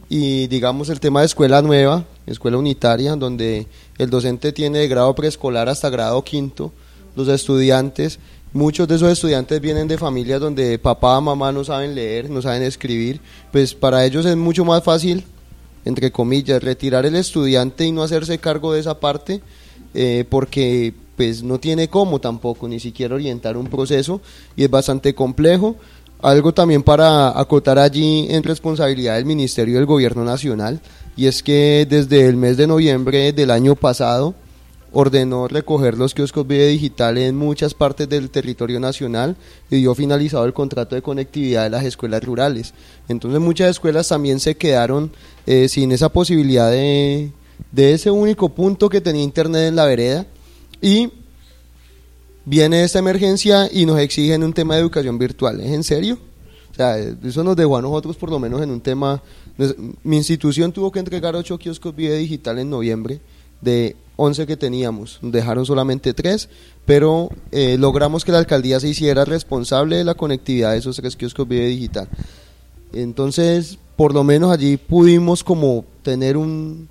Y 0.09 0.49
digamos 0.49 0.89
el 0.89 0.99
tema 0.99 1.21
de 1.21 1.27
escuela 1.27 1.63
nueva, 1.63 2.05
escuela 2.27 2.59
unitaria, 2.59 3.15
donde 3.15 3.69
el 3.97 4.11
docente 4.11 4.53
tiene 4.53 4.81
de 4.81 4.89
grado 4.89 5.15
preescolar 5.15 5.69
hasta 5.69 5.91
grado 5.91 6.23
quinto, 6.25 6.73
los 7.19 7.29
estudiantes, 7.29 8.21
muchos 8.53 8.87
de 8.87 8.95
esos 8.95 9.11
estudiantes 9.11 9.61
vienen 9.61 9.89
de 9.89 9.99
familias 9.99 10.41
donde 10.41 10.79
papá, 10.79 11.21
mamá 11.21 11.51
no 11.51 11.65
saben 11.65 11.97
leer, 11.97 12.31
no 12.31 12.41
saben 12.41 12.63
escribir, 12.63 13.21
pues 13.51 13.75
para 13.75 14.05
ellos 14.05 14.25
es 14.25 14.37
mucho 14.37 14.65
más 14.65 14.85
fácil, 14.85 15.25
entre 15.85 16.13
comillas, 16.13 16.63
retirar 16.63 17.05
el 17.07 17.17
estudiante 17.17 17.85
y 17.85 17.93
no 17.93 18.05
hacerse 18.05 18.39
cargo 18.39 18.73
de 18.73 18.81
esa 18.81 19.01
parte, 19.01 19.41
eh, 19.95 20.25
porque 20.31 20.95
pues 21.17 21.43
no 21.43 21.59
tiene 21.59 21.89
cómo 21.89 22.21
tampoco 22.21 22.69
ni 22.69 22.79
siquiera 22.79 23.17
orientar 23.17 23.57
un 23.57 23.67
proceso 23.67 24.21
y 24.57 24.63
es 24.63 24.71
bastante 24.71 25.15
complejo. 25.15 25.75
Algo 26.21 26.55
también 26.55 26.85
para 26.85 27.39
acotar 27.39 27.79
allí 27.79 28.29
en 28.31 28.45
responsabilidad 28.45 29.17
del 29.17 29.25
Ministerio 29.25 29.77
del 29.77 29.87
Gobierno 29.87 30.25
Nacional 30.25 30.81
y 31.17 31.27
es 31.27 31.43
que 31.43 31.87
desde 31.89 32.29
el 32.29 32.37
mes 32.37 32.57
de 32.57 32.69
noviembre 32.69 33.33
del 33.33 33.51
año 33.51 33.75
pasado 33.75 34.35
ordenó 34.93 35.49
recoger 35.49 35.99
los 35.99 36.15
kioscos 36.15 36.47
video 36.47 36.69
digital 36.69 37.19
en 37.19 37.37
muchas 37.37 37.75
partes 37.75 38.09
del 38.09 38.31
territorio 38.31 38.81
nacional 38.81 39.37
y 39.71 39.77
dio 39.77 39.95
finalizado 39.95 40.45
el 40.45 40.55
contrato 40.55 40.95
de 40.95 41.03
conectividad 41.03 41.65
de 41.65 41.71
las 41.71 41.85
escuelas 41.85 42.25
rurales. 42.25 42.73
Entonces 43.09 43.41
muchas 43.41 43.71
escuelas 43.71 44.09
también 44.09 44.41
se 44.41 44.57
quedaron 44.57 45.13
eh, 45.47 45.69
sin 45.69 45.93
esa 45.93 46.09
posibilidad 46.09 46.71
de, 46.71 47.33
de 47.71 47.93
ese 47.93 48.11
único 48.11 48.49
punto 48.49 48.89
que 48.89 49.01
tenía 49.01 49.23
internet 49.23 49.69
en 49.69 49.77
la 49.77 49.85
vereda 49.85 50.27
y 50.81 51.11
viene 52.45 52.83
esta 52.83 52.99
emergencia 52.99 53.69
y 53.71 53.85
nos 53.85 53.99
exigen 53.99 54.43
un 54.43 54.55
tema 54.55 54.75
de 54.75 54.81
educación 54.81 55.19
virtual. 55.19 55.61
¿Es 55.61 55.73
en 55.73 55.85
serio? 55.85 56.19
O 56.71 56.75
sea, 56.75 56.97
eso 56.99 57.45
nos 57.45 57.57
dejó 57.57 57.77
a 57.77 57.83
nosotros 57.83 58.17
por 58.17 58.31
lo 58.31 58.39
menos 58.39 58.63
en 58.63 58.71
un 58.71 58.81
tema... 58.81 59.23
Mi 60.05 60.17
institución 60.17 60.71
tuvo 60.73 60.93
que 60.93 61.01
entregar 61.01 61.35
ocho 61.35 61.59
kioscos 61.59 61.95
video 61.95 62.15
digital 62.15 62.61
en 62.61 62.71
noviembre 62.71 63.21
de 63.61 63.97
11 64.17 64.47
que 64.47 64.57
teníamos. 64.57 65.19
Dejaron 65.23 65.65
solamente 65.65 66.13
tres, 66.15 66.49
pero 66.85 67.31
eh, 67.53 67.77
logramos 67.79 68.25
que 68.25 68.33
la 68.33 68.39
alcaldía 68.39 68.81
se 68.81 68.89
hiciera 68.89 69.25
responsable 69.25 69.97
de 69.97 70.05
la 70.05 70.15
conectividad 70.15 70.73
de 70.73 70.79
esos 70.79 70.97
tres 70.97 71.17
kioscos 71.17 71.47
video 71.47 71.69
digital. 71.69 72.09
Entonces, 72.93 73.79
por 73.97 74.15
lo 74.15 74.25
menos 74.25 74.51
allí 74.51 74.77
pudimos 74.77 75.45
como 75.45 75.85
tener 76.03 76.37
un, 76.37 76.89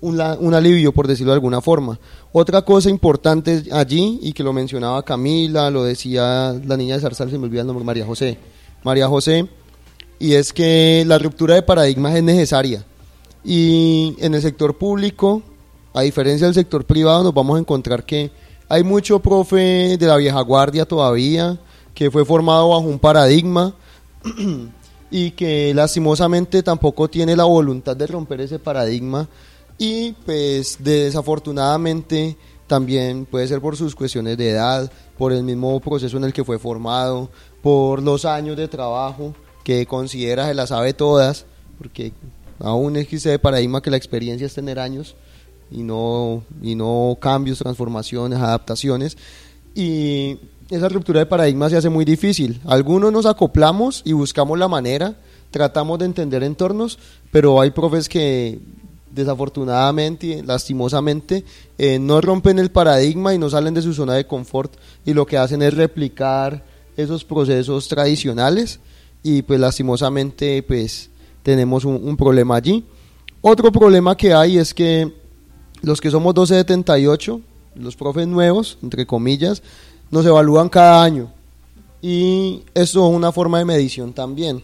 un, 0.00 0.54
alivio, 0.54 0.92
por 0.92 1.06
decirlo 1.06 1.32
de 1.32 1.36
alguna 1.36 1.60
forma. 1.60 1.98
Otra 2.32 2.62
cosa 2.62 2.88
importante 2.88 3.64
allí, 3.72 4.18
y 4.22 4.32
que 4.32 4.42
lo 4.42 4.52
mencionaba 4.52 5.02
Camila, 5.02 5.70
lo 5.70 5.84
decía 5.84 6.58
la 6.64 6.76
niña 6.76 6.94
de 6.94 7.00
Zarzal, 7.00 7.30
se 7.30 7.38
me 7.38 7.44
olvida 7.44 7.62
el 7.62 7.66
nombre, 7.66 7.84
María 7.84 8.06
José. 8.06 8.38
María 8.82 9.08
José, 9.08 9.46
y 10.18 10.34
es 10.34 10.52
que 10.52 11.04
la 11.06 11.18
ruptura 11.18 11.54
de 11.54 11.62
paradigmas 11.62 12.14
es 12.14 12.22
necesaria. 12.22 12.84
Y 13.44 14.16
en 14.20 14.34
el 14.34 14.42
sector 14.42 14.76
público, 14.76 15.42
a 15.92 16.02
diferencia 16.02 16.46
del 16.46 16.54
sector 16.54 16.84
privado, 16.84 17.24
nos 17.24 17.34
vamos 17.34 17.56
a 17.56 17.60
encontrar 17.60 18.04
que 18.04 18.30
hay 18.68 18.84
mucho 18.84 19.18
profe 19.18 19.96
de 19.98 20.06
la 20.06 20.16
vieja 20.16 20.40
guardia 20.42 20.84
todavía, 20.84 21.58
que 21.94 22.10
fue 22.10 22.24
formado 22.24 22.68
bajo 22.68 22.82
un 22.82 22.98
paradigma 22.98 23.74
y 25.10 25.32
que 25.32 25.74
lastimosamente 25.74 26.62
tampoco 26.62 27.08
tiene 27.08 27.34
la 27.34 27.44
voluntad 27.44 27.96
de 27.96 28.06
romper 28.06 28.42
ese 28.42 28.60
paradigma. 28.60 29.28
Y 29.76 30.12
pues 30.12 30.76
desafortunadamente 30.78 32.36
también 32.68 33.26
puede 33.26 33.48
ser 33.48 33.60
por 33.60 33.76
sus 33.76 33.96
cuestiones 33.96 34.38
de 34.38 34.50
edad, 34.50 34.92
por 35.18 35.32
el 35.32 35.42
mismo 35.42 35.80
proceso 35.80 36.16
en 36.18 36.24
el 36.24 36.32
que 36.32 36.44
fue 36.44 36.58
formado, 36.60 37.30
por 37.62 38.00
los 38.00 38.24
años 38.24 38.56
de 38.56 38.68
trabajo 38.68 39.34
que 39.64 39.86
considera 39.86 40.46
se 40.46 40.54
las 40.54 40.68
sabe 40.68 40.94
todas, 40.94 41.46
porque 41.78 42.12
aún 42.60 42.96
existe 42.96 43.32
el 43.32 43.40
paradigma 43.40 43.82
que 43.82 43.90
la 43.90 43.96
experiencia 43.96 44.46
es 44.46 44.54
tener 44.54 44.78
años 44.78 45.16
y 45.70 45.82
no, 45.82 46.42
y 46.62 46.74
no 46.74 47.16
cambios, 47.20 47.58
transformaciones, 47.58 48.38
adaptaciones. 48.38 49.16
Y 49.74 50.38
esa 50.70 50.88
ruptura 50.88 51.20
de 51.20 51.26
paradigma 51.26 51.68
se 51.68 51.76
hace 51.76 51.88
muy 51.88 52.04
difícil. 52.04 52.60
Algunos 52.64 53.12
nos 53.12 53.26
acoplamos 53.26 54.02
y 54.04 54.12
buscamos 54.12 54.58
la 54.58 54.68
manera, 54.68 55.16
tratamos 55.50 55.98
de 55.98 56.06
entender 56.06 56.42
entornos, 56.42 56.98
pero 57.30 57.60
hay 57.60 57.70
profes 57.70 58.08
que 58.08 58.60
desafortunadamente, 59.10 60.42
lastimosamente, 60.44 61.44
eh, 61.78 61.98
no 61.98 62.20
rompen 62.20 62.58
el 62.58 62.70
paradigma 62.70 63.34
y 63.34 63.38
no 63.38 63.50
salen 63.50 63.74
de 63.74 63.82
su 63.82 63.92
zona 63.92 64.14
de 64.14 64.26
confort 64.26 64.72
y 65.04 65.12
lo 65.12 65.26
que 65.26 65.36
hacen 65.36 65.62
es 65.62 65.74
replicar 65.74 66.64
esos 66.96 67.24
procesos 67.24 67.88
tradicionales 67.88 68.78
y 69.22 69.42
pues 69.42 69.58
lastimosamente 69.58 70.62
pues 70.62 71.10
tenemos 71.42 71.84
un, 71.84 72.00
un 72.02 72.16
problema 72.16 72.56
allí. 72.56 72.84
Otro 73.40 73.72
problema 73.72 74.16
que 74.16 74.32
hay 74.32 74.58
es 74.58 74.74
que 74.74 75.19
los 75.82 76.00
que 76.00 76.10
somos 76.10 76.34
1278, 76.34 77.40
los 77.76 77.96
profes 77.96 78.26
nuevos, 78.26 78.78
entre 78.82 79.06
comillas, 79.06 79.62
nos 80.10 80.26
evalúan 80.26 80.68
cada 80.68 81.02
año 81.02 81.32
y 82.02 82.62
eso 82.74 83.08
es 83.08 83.16
una 83.16 83.32
forma 83.32 83.58
de 83.58 83.64
medición 83.64 84.12
también. 84.12 84.62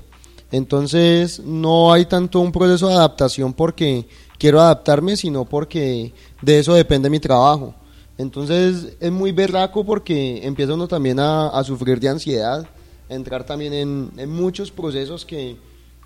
Entonces 0.52 1.40
no 1.40 1.92
hay 1.92 2.06
tanto 2.06 2.40
un 2.40 2.52
proceso 2.52 2.88
de 2.88 2.94
adaptación 2.94 3.52
porque 3.52 4.06
quiero 4.38 4.60
adaptarme, 4.60 5.16
sino 5.16 5.44
porque 5.44 6.12
de 6.42 6.58
eso 6.58 6.74
depende 6.74 7.10
mi 7.10 7.20
trabajo. 7.20 7.74
Entonces 8.18 8.96
es 9.00 9.12
muy 9.12 9.32
berraco 9.32 9.84
porque 9.84 10.46
empieza 10.46 10.74
uno 10.74 10.88
también 10.88 11.20
a, 11.20 11.48
a 11.48 11.64
sufrir 11.64 12.00
de 12.00 12.08
ansiedad, 12.08 12.66
a 13.10 13.14
entrar 13.14 13.44
también 13.44 13.72
en, 13.74 14.10
en 14.16 14.30
muchos 14.30 14.70
procesos 14.70 15.26
que, 15.26 15.56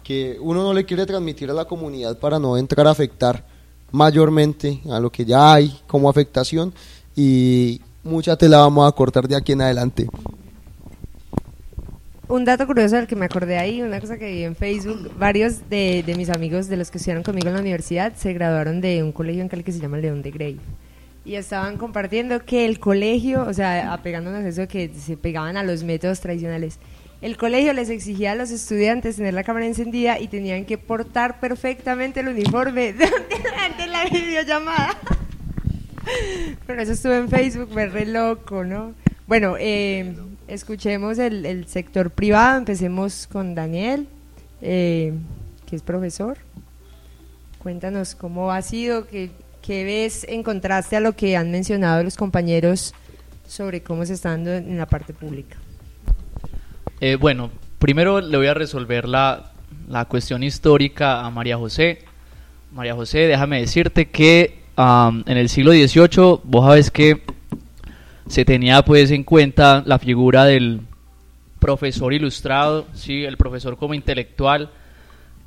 que 0.02 0.38
uno 0.40 0.62
no 0.62 0.72
le 0.72 0.84
quiere 0.84 1.06
transmitir 1.06 1.50
a 1.50 1.54
la 1.54 1.66
comunidad 1.66 2.18
para 2.18 2.38
no 2.38 2.56
entrar 2.56 2.86
a 2.86 2.90
afectar 2.90 3.44
mayormente 3.92 4.80
a 4.90 5.00
lo 5.00 5.10
que 5.10 5.24
ya 5.24 5.54
hay 5.54 5.78
como 5.86 6.08
afectación 6.08 6.72
y 7.16 7.80
mucha 8.02 8.36
tela 8.36 8.58
vamos 8.58 8.88
a 8.88 8.92
cortar 8.92 9.28
de 9.28 9.36
aquí 9.36 9.52
en 9.52 9.62
adelante. 9.62 10.08
Un 12.28 12.44
dato 12.44 12.64
curioso 12.64 12.94
del 12.94 13.08
que 13.08 13.16
me 13.16 13.24
acordé 13.24 13.58
ahí, 13.58 13.82
una 13.82 14.00
cosa 14.00 14.16
que 14.16 14.30
vi 14.30 14.44
en 14.44 14.54
Facebook, 14.54 15.10
varios 15.18 15.68
de, 15.68 16.04
mis 16.16 16.30
amigos 16.30 16.68
de 16.68 16.76
los 16.76 16.88
que 16.88 16.98
estudiaron 16.98 17.24
conmigo 17.24 17.48
en 17.48 17.54
la 17.54 17.60
universidad 17.60 18.14
se 18.14 18.32
graduaron 18.32 18.80
de 18.80 19.02
un 19.02 19.10
colegio 19.10 19.42
en 19.42 19.48
Cali 19.48 19.64
que 19.64 19.72
se 19.72 19.80
llama 19.80 19.98
León 19.98 20.22
de 20.22 20.30
Grey. 20.30 20.60
Y 21.24 21.34
estaban 21.34 21.76
compartiendo 21.76 22.44
que 22.44 22.66
el 22.66 22.78
colegio, 22.78 23.42
o 23.42 23.52
sea, 23.52 23.92
apegándonos 23.92 24.44
a 24.44 24.48
eso 24.48 24.68
que 24.68 24.92
se 24.94 25.16
pegaban 25.16 25.56
a 25.56 25.64
los 25.64 25.82
métodos 25.82 26.20
tradicionales, 26.20 26.78
el 27.20 27.36
colegio 27.36 27.72
les 27.74 27.90
exigía 27.90 28.32
a 28.32 28.34
los 28.34 28.50
estudiantes 28.50 29.16
tener 29.16 29.34
la 29.34 29.44
cámara 29.44 29.66
encendida 29.66 30.18
y 30.18 30.28
tenían 30.28 30.64
que 30.64 30.78
portar 30.78 31.38
perfectamente 31.38 32.20
el 32.20 32.28
uniforme 32.28 32.92
durante 32.94 33.86
la 33.86 34.04
videollamada. 34.06 34.96
Pero 36.66 36.82
eso 36.82 36.92
estuvo 36.92 37.12
en 37.12 37.28
Facebook, 37.28 37.68
fue 37.72 37.86
re 37.86 38.06
loco, 38.06 38.64
¿no? 38.64 38.94
Bueno, 39.26 39.56
eh, 39.58 40.16
escuchemos 40.48 41.18
el, 41.18 41.44
el, 41.44 41.66
sector 41.66 42.10
privado, 42.10 42.58
empecemos 42.58 43.28
con 43.30 43.54
Daniel, 43.54 44.08
eh, 44.62 45.12
que 45.66 45.76
es 45.76 45.82
profesor. 45.82 46.38
Cuéntanos 47.58 48.14
cómo 48.14 48.50
ha 48.50 48.62
sido, 48.62 49.06
qué, 49.06 49.30
qué 49.60 49.84
ves 49.84 50.24
en 50.28 50.42
contraste 50.42 50.96
a 50.96 51.00
lo 51.00 51.14
que 51.14 51.36
han 51.36 51.50
mencionado 51.50 52.02
los 52.02 52.16
compañeros 52.16 52.94
sobre 53.46 53.82
cómo 53.82 54.06
se 54.06 54.14
está 54.14 54.30
dando 54.30 54.54
en 54.54 54.78
la 54.78 54.86
parte 54.86 55.12
pública. 55.12 55.58
Eh, 57.02 57.16
bueno, 57.16 57.50
primero 57.78 58.20
le 58.20 58.36
voy 58.36 58.48
a 58.48 58.52
resolver 58.52 59.08
la, 59.08 59.52
la, 59.88 60.04
cuestión 60.04 60.42
histórica 60.42 61.24
a 61.24 61.30
María 61.30 61.56
José. 61.56 62.04
María 62.72 62.94
José, 62.94 63.20
déjame 63.20 63.60
decirte 63.60 64.10
que 64.10 64.60
en 64.76 65.36
el 65.36 65.48
siglo 65.48 65.72
XVIII 65.72 66.40
vos 66.44 66.66
sabes 66.66 66.90
que 66.90 67.22
se 68.28 68.44
tenía 68.44 68.82
pues 68.82 69.10
en 69.10 69.24
cuenta 69.24 69.82
la 69.86 69.98
figura 69.98 70.44
del 70.44 70.80
profesor 71.58 72.12
ilustrado, 72.12 72.86
sí, 72.94 73.24
el 73.24 73.36
profesor 73.36 73.76
como 73.76 73.94
intelectual 73.94 74.70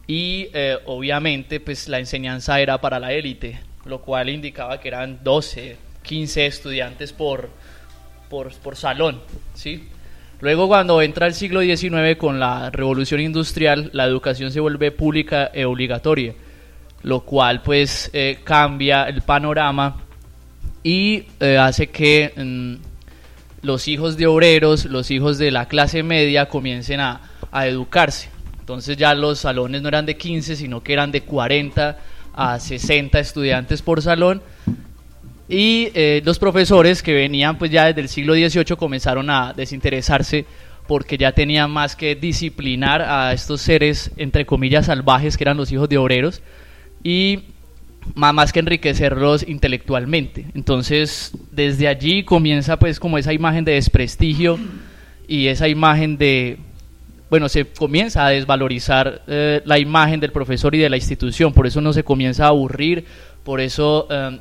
y 0.07 0.49
eh, 0.53 0.77
obviamente 0.85 1.59
pues 1.59 1.87
la 1.87 1.99
enseñanza 1.99 2.59
era 2.59 2.81
para 2.81 2.99
la 2.99 3.13
élite, 3.13 3.59
lo 3.85 4.01
cual 4.01 4.29
indicaba 4.29 4.79
que 4.79 4.87
eran 4.87 5.19
12, 5.23 5.77
15 6.01 6.45
estudiantes 6.45 7.13
por, 7.13 7.49
por, 8.29 8.53
por 8.55 8.75
salón, 8.75 9.21
¿sí? 9.53 9.87
Luego 10.43 10.67
cuando 10.67 11.01
entra 11.01 11.25
el 11.25 11.33
siglo 11.33 11.61
XIX 11.61 12.17
con 12.17 12.37
la 12.37 12.69
revolución 12.69 13.21
industrial, 13.21 13.89
la 13.93 14.03
educación 14.03 14.51
se 14.51 14.59
vuelve 14.59 14.91
pública 14.91 15.49
e 15.53 15.63
obligatoria, 15.63 16.33
lo 17.01 17.21
cual 17.21 17.61
pues 17.61 18.09
eh, 18.11 18.39
cambia 18.43 19.05
el 19.05 19.21
panorama 19.21 20.03
y 20.83 21.27
eh, 21.39 21.57
hace 21.57 21.87
que 21.87 22.33
mm, 22.35 23.65
los 23.65 23.87
hijos 23.87 24.17
de 24.17 24.27
obreros, 24.27 24.83
los 24.83 25.11
hijos 25.11 25.37
de 25.37 25.49
la 25.49 25.69
clase 25.69 26.03
media 26.03 26.49
comiencen 26.49 26.99
a, 26.99 27.21
a, 27.49 27.65
educarse. 27.65 28.27
Entonces 28.59 28.97
ya 28.97 29.15
los 29.15 29.39
salones 29.39 29.81
no 29.81 29.87
eran 29.87 30.05
de 30.05 30.17
15, 30.17 30.57
sino 30.57 30.83
que 30.83 30.91
eran 30.91 31.13
de 31.13 31.21
40 31.21 31.97
a 32.33 32.59
60 32.59 33.17
estudiantes 33.17 33.81
por 33.81 34.01
salón. 34.01 34.41
Y 35.49 35.89
eh, 35.93 36.21
los 36.23 36.39
profesores 36.39 37.03
que 37.03 37.13
venían 37.13 37.57
pues 37.57 37.71
ya 37.71 37.85
desde 37.85 38.01
el 38.01 38.09
siglo 38.09 38.33
XVIII 38.33 38.77
comenzaron 38.77 39.29
a 39.29 39.53
desinteresarse 39.53 40.45
porque 40.87 41.17
ya 41.17 41.31
tenían 41.31 41.71
más 41.71 41.95
que 41.95 42.15
disciplinar 42.15 43.01
a 43.01 43.33
estos 43.33 43.61
seres, 43.61 44.11
entre 44.17 44.45
comillas, 44.45 44.87
salvajes 44.87 45.37
que 45.37 45.43
eran 45.43 45.57
los 45.57 45.71
hijos 45.71 45.89
de 45.89 45.97
obreros. 45.97 46.41
Y 47.03 47.43
más 48.15 48.53
que 48.53 48.59
enriquecerlos 48.59 49.47
intelectualmente. 49.47 50.45
Entonces, 50.53 51.31
desde 51.51 51.87
allí 51.87 52.23
comienza 52.23 52.77
pues 52.77 52.99
como 52.99 53.17
esa 53.17 53.33
imagen 53.33 53.65
de 53.65 53.73
desprestigio 53.73 54.59
y 55.27 55.47
esa 55.47 55.67
imagen 55.67 56.17
de, 56.17 56.57
bueno, 57.29 57.49
se 57.49 57.65
comienza 57.65 58.25
a 58.25 58.29
desvalorizar 58.29 59.21
eh, 59.27 59.61
la 59.65 59.79
imagen 59.79 60.19
del 60.19 60.31
profesor 60.31 60.75
y 60.75 60.79
de 60.79 60.89
la 60.89 60.97
institución, 60.97 61.53
por 61.53 61.65
eso 61.65 61.81
no 61.81 61.93
se 61.93 62.03
comienza 62.03 62.45
a 62.45 62.49
aburrir, 62.49 63.05
por 63.43 63.61
eso 63.61 64.07
eh, 64.09 64.39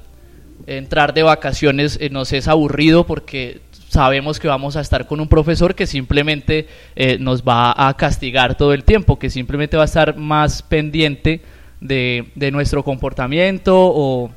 entrar 0.66 1.14
de 1.14 1.22
vacaciones 1.22 1.98
eh, 2.00 2.10
nos 2.10 2.32
es 2.32 2.48
aburrido 2.48 3.04
porque 3.04 3.60
sabemos 3.88 4.40
que 4.40 4.48
vamos 4.48 4.76
a 4.76 4.80
estar 4.80 5.06
con 5.06 5.20
un 5.20 5.28
profesor 5.28 5.74
que 5.74 5.86
simplemente 5.86 6.66
eh, 6.96 7.18
nos 7.18 7.42
va 7.42 7.74
a 7.76 7.94
castigar 7.94 8.56
todo 8.56 8.72
el 8.72 8.84
tiempo, 8.84 9.18
que 9.18 9.28
simplemente 9.28 9.76
va 9.76 9.82
a 9.82 9.86
estar 9.86 10.16
más 10.16 10.62
pendiente 10.62 11.42
de, 11.80 12.30
de 12.34 12.50
nuestro 12.50 12.84
comportamiento 12.84 13.74
o, 13.76 14.30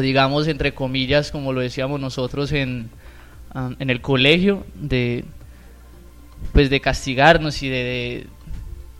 digamos, 0.00 0.48
entre 0.48 0.72
comillas, 0.72 1.30
como 1.30 1.52
lo 1.52 1.60
decíamos 1.60 2.00
nosotros 2.00 2.52
en, 2.52 2.88
um, 3.54 3.74
en 3.78 3.90
el 3.90 4.00
colegio, 4.00 4.64
de, 4.76 5.24
pues 6.52 6.70
de 6.70 6.80
castigarnos 6.80 7.62
y 7.62 7.68
de, 7.68 8.26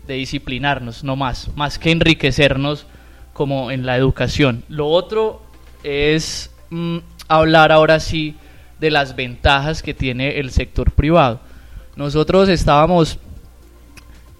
de, 0.07 0.15
disciplinarnos, 0.15 1.05
no 1.05 1.17
más, 1.17 1.49
más 1.57 1.79
que 1.79 1.91
enriquecernos 1.91 2.87
como 3.33 3.71
en 3.71 3.87
la 3.87 3.97
educación. 3.97 4.65
Lo 4.69 4.89
otro 4.89 5.41
es 5.83 6.51
mm, 6.71 6.99
hablar 7.29 7.73
ahora 7.73 8.01
sí 8.01 8.37
de 8.79 8.91
las 8.91 9.15
ventajas 9.15 9.83
que 9.83 9.95
tiene 9.95 10.39
el 10.39 10.51
sector 10.51 10.91
privado. 10.91 11.41
Nosotros 11.97 12.49
estábamos 12.49 13.19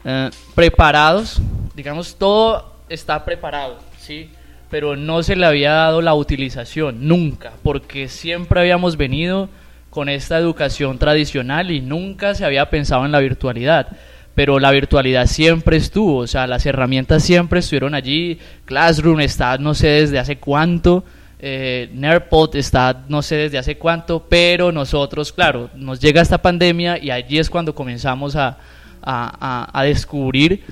eh, 0.05 0.31
preparados, 0.55 1.41
digamos, 1.75 2.17
todo 2.17 2.75
está 2.89 3.25
preparado, 3.25 3.79
¿sí? 3.99 4.31
Pero 4.71 4.97
no 4.97 5.23
se 5.23 5.37
le 5.37 5.47
había 5.47 5.73
dado 5.73 6.01
la 6.01 6.15
utilización, 6.15 7.07
nunca, 7.07 7.53
porque 7.63 8.09
siempre 8.09 8.61
habíamos 8.61 8.97
venido 8.97 9.49
con 9.91 10.09
esta 10.09 10.39
educación 10.39 10.99
tradicional 10.99 11.71
y 11.71 11.81
nunca 11.81 12.35
se 12.35 12.45
había 12.45 12.71
pensado 12.71 13.05
en 13.05 13.13
la 13.13 13.19
virtualidad. 13.19 13.89
Pero 14.35 14.59
la 14.61 14.71
virtualidad 14.71 15.27
siempre 15.27 15.77
estuvo, 15.77 16.19
o 16.19 16.27
sea, 16.27 16.47
las 16.47 16.65
herramientas 16.65 17.25
siempre 17.25 17.61
estuvieron 17.61 17.95
allí. 17.95 18.39
Classroom 18.65 19.21
está 19.21 19.59
no 19.59 19.75
sé 19.75 19.89
desde 19.89 20.21
hace 20.21 20.39
cuánto, 20.39 21.05
eh, 21.43 21.89
Nerpod 21.95 22.55
está 22.57 23.05
no 23.09 23.23
sé 23.23 23.37
desde 23.37 23.57
hace 23.57 23.79
cuánto, 23.79 24.27
pero 24.29 24.73
nosotros, 24.73 25.33
claro, 25.33 25.71
nos 25.75 25.99
llega 25.99 26.21
esta 26.21 26.43
pandemia 26.43 26.99
y 27.03 27.11
allí 27.11 27.39
es 27.39 27.49
cuando 27.49 27.75
comenzamos 27.75 28.37
a, 28.37 28.59
a, 29.03 29.69
a, 29.73 29.81
a 29.81 29.85
descubrir 29.85 30.63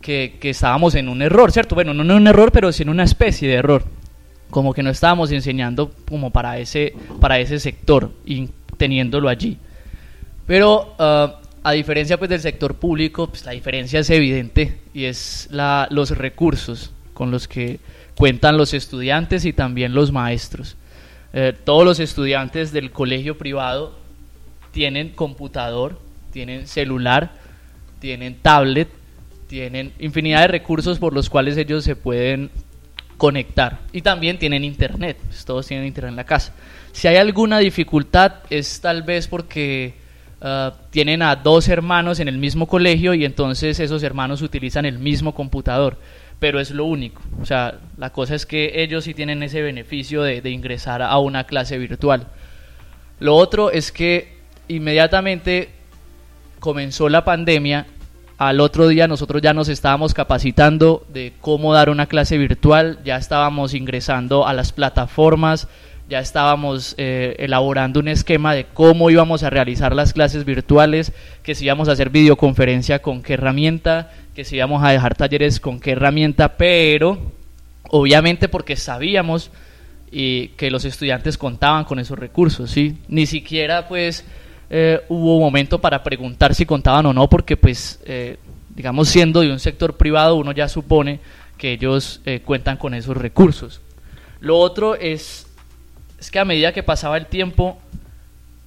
que, 0.00 0.38
que, 0.40 0.50
estábamos 0.50 0.94
en 0.94 1.10
un 1.10 1.20
error, 1.20 1.52
¿cierto? 1.52 1.74
Bueno, 1.74 1.92
no 1.92 2.02
en 2.02 2.12
un 2.12 2.26
error, 2.28 2.50
pero 2.50 2.72
sí 2.72 2.82
en 2.82 2.88
una 2.88 3.04
especie 3.04 3.46
de 3.48 3.56
error. 3.56 3.84
Como 4.48 4.72
que 4.72 4.82
no 4.82 4.88
estábamos 4.88 5.32
enseñando 5.32 5.92
como 6.08 6.30
para 6.30 6.58
ese, 6.58 6.94
para 7.20 7.38
ese 7.38 7.58
sector 7.58 8.10
y 8.24 8.48
teniéndolo 8.78 9.28
allí. 9.28 9.58
Pero 10.46 10.94
uh, 10.98 11.46
a 11.62 11.72
diferencia 11.72 12.16
pues 12.16 12.30
del 12.30 12.40
sector 12.40 12.76
público, 12.76 13.26
pues 13.26 13.44
la 13.44 13.52
diferencia 13.52 14.00
es 14.00 14.08
evidente 14.08 14.78
y 14.94 15.04
es 15.04 15.48
la, 15.50 15.88
los 15.90 16.16
recursos 16.16 16.92
con 17.12 17.30
los 17.30 17.48
que 17.48 17.80
cuentan 18.16 18.56
los 18.56 18.74
estudiantes 18.74 19.44
y 19.44 19.52
también 19.52 19.94
los 19.94 20.10
maestros. 20.10 20.76
Eh, 21.32 21.54
todos 21.64 21.84
los 21.84 22.00
estudiantes 22.00 22.72
del 22.72 22.90
colegio 22.90 23.36
privado 23.36 23.94
tienen 24.72 25.10
computador, 25.10 26.00
tienen 26.32 26.66
celular, 26.66 27.32
tienen 28.00 28.36
tablet, 28.36 28.88
tienen 29.46 29.92
infinidad 29.98 30.42
de 30.42 30.48
recursos 30.48 30.98
por 30.98 31.12
los 31.12 31.30
cuales 31.30 31.56
ellos 31.56 31.84
se 31.84 31.94
pueden 31.96 32.50
conectar 33.16 33.80
y 33.92 34.02
también 34.02 34.38
tienen 34.38 34.64
internet, 34.64 35.18
pues 35.26 35.44
todos 35.44 35.66
tienen 35.66 35.86
internet 35.86 36.10
en 36.10 36.16
la 36.16 36.24
casa. 36.24 36.52
Si 36.92 37.08
hay 37.08 37.16
alguna 37.16 37.58
dificultad 37.58 38.34
es 38.50 38.80
tal 38.80 39.02
vez 39.02 39.28
porque 39.28 39.94
uh, 40.40 40.70
tienen 40.90 41.22
a 41.22 41.36
dos 41.36 41.68
hermanos 41.68 42.20
en 42.20 42.28
el 42.28 42.38
mismo 42.38 42.66
colegio 42.66 43.14
y 43.14 43.24
entonces 43.24 43.78
esos 43.80 44.02
hermanos 44.02 44.42
utilizan 44.42 44.86
el 44.86 44.98
mismo 44.98 45.34
computador 45.34 45.98
pero 46.38 46.60
es 46.60 46.70
lo 46.70 46.84
único. 46.84 47.22
O 47.40 47.46
sea, 47.46 47.78
la 47.96 48.10
cosa 48.10 48.34
es 48.34 48.46
que 48.46 48.82
ellos 48.82 49.04
sí 49.04 49.14
tienen 49.14 49.42
ese 49.42 49.62
beneficio 49.62 50.22
de, 50.22 50.40
de, 50.40 50.50
ingresar 50.50 51.02
a 51.02 51.18
una 51.18 51.44
clase 51.44 51.78
virtual. 51.78 52.28
Lo 53.18 53.34
otro 53.34 53.70
es 53.70 53.92
que 53.92 54.36
inmediatamente 54.68 55.70
comenzó 56.60 57.08
la 57.08 57.24
pandemia, 57.24 57.86
al 58.38 58.60
otro 58.60 58.88
día 58.88 59.08
nosotros 59.08 59.40
ya 59.40 59.54
nos 59.54 59.68
estábamos 59.68 60.12
capacitando 60.12 61.06
de 61.08 61.32
cómo 61.40 61.72
dar 61.72 61.88
una 61.88 62.06
clase 62.06 62.36
virtual, 62.36 62.98
ya 63.02 63.16
estábamos 63.16 63.72
ingresando 63.72 64.46
a 64.46 64.52
las 64.52 64.72
plataformas, 64.72 65.68
ya 66.08 66.20
estábamos 66.20 66.94
eh, 66.98 67.34
elaborando 67.38 67.98
un 67.98 68.08
esquema 68.08 68.54
de 68.54 68.66
cómo 68.66 69.10
íbamos 69.10 69.42
a 69.42 69.50
realizar 69.50 69.94
las 69.94 70.12
clases 70.12 70.44
virtuales, 70.44 71.12
que 71.42 71.54
si 71.54 71.64
íbamos 71.64 71.88
a 71.88 71.92
hacer 71.92 72.10
videoconferencia 72.10 73.00
con 73.00 73.22
qué 73.22 73.34
herramienta, 73.34 74.12
que 74.36 74.44
si 74.44 74.56
íbamos 74.56 74.84
a 74.84 74.90
dejar 74.90 75.14
talleres 75.14 75.58
con 75.58 75.80
qué 75.80 75.92
herramienta, 75.92 76.56
pero 76.56 77.32
obviamente 77.88 78.48
porque 78.48 78.76
sabíamos 78.76 79.50
y 80.12 80.48
que 80.48 80.70
los 80.70 80.84
estudiantes 80.84 81.38
contaban 81.38 81.84
con 81.84 81.98
esos 81.98 82.18
recursos, 82.18 82.70
¿sí? 82.70 82.98
Ni 83.08 83.26
siquiera 83.26 83.88
pues 83.88 84.24
eh, 84.68 85.00
hubo 85.08 85.40
momento 85.40 85.80
para 85.80 86.02
preguntar 86.02 86.54
si 86.54 86.66
contaban 86.66 87.06
o 87.06 87.14
no, 87.14 87.28
porque 87.28 87.56
pues 87.56 87.98
eh, 88.04 88.36
digamos 88.74 89.08
siendo 89.08 89.40
de 89.40 89.50
un 89.50 89.58
sector 89.58 89.96
privado 89.96 90.36
uno 90.36 90.52
ya 90.52 90.68
supone 90.68 91.18
que 91.56 91.72
ellos 91.72 92.20
cuentan 92.44 92.76
con 92.76 92.92
esos 92.92 93.16
recursos. 93.16 93.80
Lo 94.40 94.58
otro 94.58 94.94
es 94.94 95.46
es 96.18 96.30
que 96.30 96.38
a 96.38 96.44
medida 96.44 96.72
que 96.72 96.82
pasaba 96.82 97.16
el 97.16 97.26
tiempo, 97.26 97.78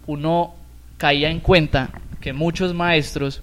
uno 0.08 0.56
caía 0.98 1.30
en 1.30 1.40
cuenta 1.40 1.90
que 2.20 2.34
muchos 2.34 2.74
maestros, 2.74 3.42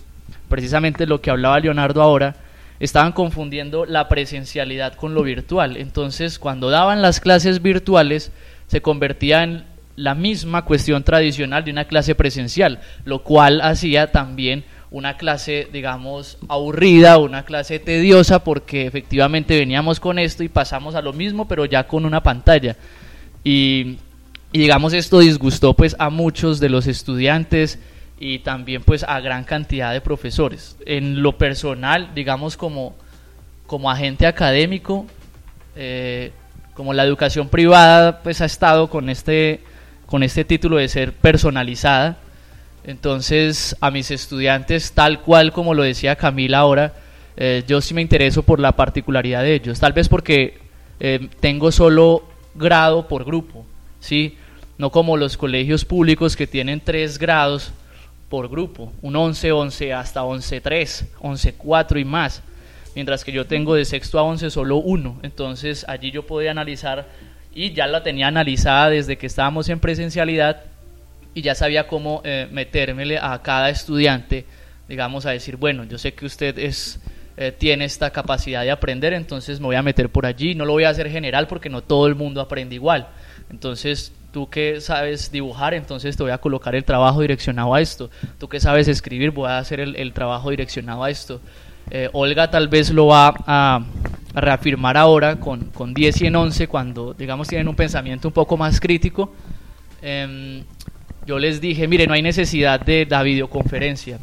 precisamente 0.48 1.06
lo 1.06 1.20
que 1.20 1.30
hablaba 1.30 1.60
Leonardo 1.60 2.02
ahora, 2.02 2.36
estaban 2.80 3.12
confundiendo 3.12 3.86
la 3.86 4.08
presencialidad 4.08 4.94
con 4.94 5.14
lo 5.14 5.22
virtual. 5.22 5.76
Entonces, 5.76 6.38
cuando 6.38 6.70
daban 6.70 7.02
las 7.02 7.20
clases 7.20 7.62
virtuales, 7.62 8.32
se 8.66 8.82
convertía 8.82 9.42
en 9.42 9.64
la 9.96 10.14
misma 10.14 10.64
cuestión 10.64 11.02
tradicional 11.02 11.64
de 11.64 11.70
una 11.70 11.86
clase 11.86 12.14
presencial, 12.14 12.80
lo 13.04 13.22
cual 13.22 13.60
hacía 13.62 14.12
también 14.12 14.64
una 14.90 15.16
clase, 15.16 15.68
digamos, 15.72 16.38
aburrida, 16.48 17.18
una 17.18 17.44
clase 17.44 17.78
tediosa, 17.78 18.44
porque 18.44 18.86
efectivamente 18.86 19.58
veníamos 19.58 19.98
con 20.00 20.18
esto 20.18 20.44
y 20.44 20.48
pasamos 20.48 20.94
a 20.94 21.02
lo 21.02 21.12
mismo, 21.12 21.48
pero 21.48 21.64
ya 21.64 21.86
con 21.86 22.04
una 22.04 22.22
pantalla. 22.22 22.76
Y, 23.42 23.98
digamos 24.52 24.94
esto 24.94 25.18
disgustó 25.18 25.74
pues 25.74 25.96
a 25.98 26.08
muchos 26.08 26.60
de 26.60 26.70
los 26.70 26.86
estudiantes 26.86 27.78
y 28.18 28.38
también 28.40 28.82
pues 28.82 29.04
a 29.04 29.20
gran 29.20 29.44
cantidad 29.44 29.92
de 29.92 30.00
profesores. 30.00 30.76
En 30.86 31.22
lo 31.22 31.36
personal, 31.36 32.10
digamos 32.14 32.56
como, 32.56 32.94
como 33.66 33.90
agente 33.90 34.26
académico, 34.26 35.06
eh, 35.74 36.32
como 36.74 36.92
la 36.92 37.04
educación 37.04 37.48
privada 37.48 38.22
pues 38.22 38.40
ha 38.40 38.46
estado 38.46 38.88
con 38.88 39.10
este, 39.10 39.60
con 40.06 40.22
este 40.22 40.44
título 40.44 40.76
de 40.76 40.88
ser 40.88 41.12
personalizada, 41.12 42.16
entonces 42.84 43.76
a 43.80 43.90
mis 43.90 44.10
estudiantes, 44.10 44.92
tal 44.92 45.20
cual 45.20 45.52
como 45.52 45.74
lo 45.74 45.82
decía 45.82 46.16
Camila 46.16 46.58
ahora, 46.58 46.94
eh, 47.36 47.64
yo 47.66 47.80
sí 47.82 47.92
me 47.92 48.00
intereso 48.00 48.42
por 48.42 48.60
la 48.60 48.72
particularidad 48.72 49.42
de 49.42 49.54
ellos, 49.54 49.78
tal 49.78 49.92
vez 49.92 50.08
porque 50.08 50.58
eh, 51.00 51.28
tengo 51.40 51.70
solo 51.70 52.24
grado 52.54 53.08
por 53.08 53.24
grupo, 53.24 53.66
¿sí? 54.00 54.38
No 54.78 54.90
como 54.90 55.16
los 55.16 55.36
colegios 55.36 55.84
públicos 55.84 56.36
que 56.36 56.46
tienen 56.46 56.80
tres 56.80 57.18
grados 57.18 57.72
por 58.28 58.48
grupo, 58.48 58.92
un 59.02 59.16
11, 59.16 59.52
11 59.52 59.92
hasta 59.92 60.24
11, 60.24 60.60
3, 60.60 61.12
11, 61.20 61.54
4 61.54 61.98
y 61.98 62.04
más, 62.04 62.42
mientras 62.94 63.24
que 63.24 63.32
yo 63.32 63.46
tengo 63.46 63.74
de 63.74 63.84
sexto 63.84 64.18
a 64.18 64.22
11 64.22 64.50
solo 64.50 64.76
uno, 64.76 65.18
entonces 65.22 65.84
allí 65.88 66.10
yo 66.10 66.26
podía 66.26 66.50
analizar 66.50 67.08
y 67.54 67.72
ya 67.72 67.86
la 67.86 68.02
tenía 68.02 68.28
analizada 68.28 68.90
desde 68.90 69.16
que 69.16 69.26
estábamos 69.26 69.68
en 69.68 69.80
presencialidad 69.80 70.64
y 71.34 71.42
ya 71.42 71.54
sabía 71.54 71.86
cómo 71.86 72.22
eh, 72.24 72.48
metérmele 72.50 73.18
a 73.18 73.40
cada 73.42 73.70
estudiante, 73.70 74.44
digamos, 74.88 75.26
a 75.26 75.30
decir, 75.30 75.56
bueno, 75.56 75.84
yo 75.84 75.98
sé 75.98 76.14
que 76.14 76.26
usted 76.26 76.58
es 76.58 77.00
eh, 77.38 77.52
tiene 77.52 77.84
esta 77.84 78.10
capacidad 78.10 78.62
de 78.62 78.70
aprender, 78.70 79.12
entonces 79.12 79.60
me 79.60 79.66
voy 79.66 79.76
a 79.76 79.82
meter 79.82 80.08
por 80.08 80.24
allí. 80.24 80.54
No 80.54 80.64
lo 80.64 80.72
voy 80.72 80.84
a 80.84 80.88
hacer 80.88 81.10
general 81.10 81.46
porque 81.46 81.68
no 81.68 81.82
todo 81.82 82.06
el 82.06 82.14
mundo 82.14 82.40
aprende 82.40 82.74
igual. 82.74 83.08
Entonces, 83.50 84.12
tú 84.36 84.50
que 84.50 84.82
sabes 84.82 85.32
dibujar, 85.32 85.72
entonces 85.72 86.14
te 86.14 86.22
voy 86.22 86.30
a 86.30 86.36
colocar 86.36 86.74
el 86.74 86.84
trabajo 86.84 87.22
direccionado 87.22 87.74
a 87.74 87.80
esto. 87.80 88.10
Tú 88.38 88.50
que 88.50 88.60
sabes 88.60 88.86
escribir, 88.86 89.30
voy 89.30 89.48
a 89.48 89.56
hacer 89.56 89.80
el, 89.80 90.12
trabajo 90.12 90.50
direccionado 90.50 91.02
a 91.04 91.08
esto. 91.08 91.40
Eh, 91.90 92.10
Olga 92.12 92.50
tal 92.50 92.68
vez 92.68 92.90
lo 92.90 93.06
va 93.06 93.34
a, 93.46 93.82
reafirmar 94.34 94.98
ahora 94.98 95.36
con, 95.36 95.70
con 95.70 95.94
10 95.94 96.20
y 96.20 96.26
en 96.26 96.36
11, 96.36 96.68
cuando, 96.68 97.14
digamos, 97.14 97.48
tienen 97.48 97.66
un 97.66 97.74
pensamiento 97.74 98.28
un 98.28 98.34
poco 98.34 98.58
más 98.58 98.78
crítico. 98.78 99.32
Em, 100.02 100.62
yo 101.24 101.38
les 101.38 101.58
dije, 101.58 101.88
mire, 101.88 102.06
no 102.06 102.12
hay 102.12 102.20
necesidad 102.20 102.78
de 102.78 103.06
la 103.08 103.22
videoconferencia. 103.22 104.18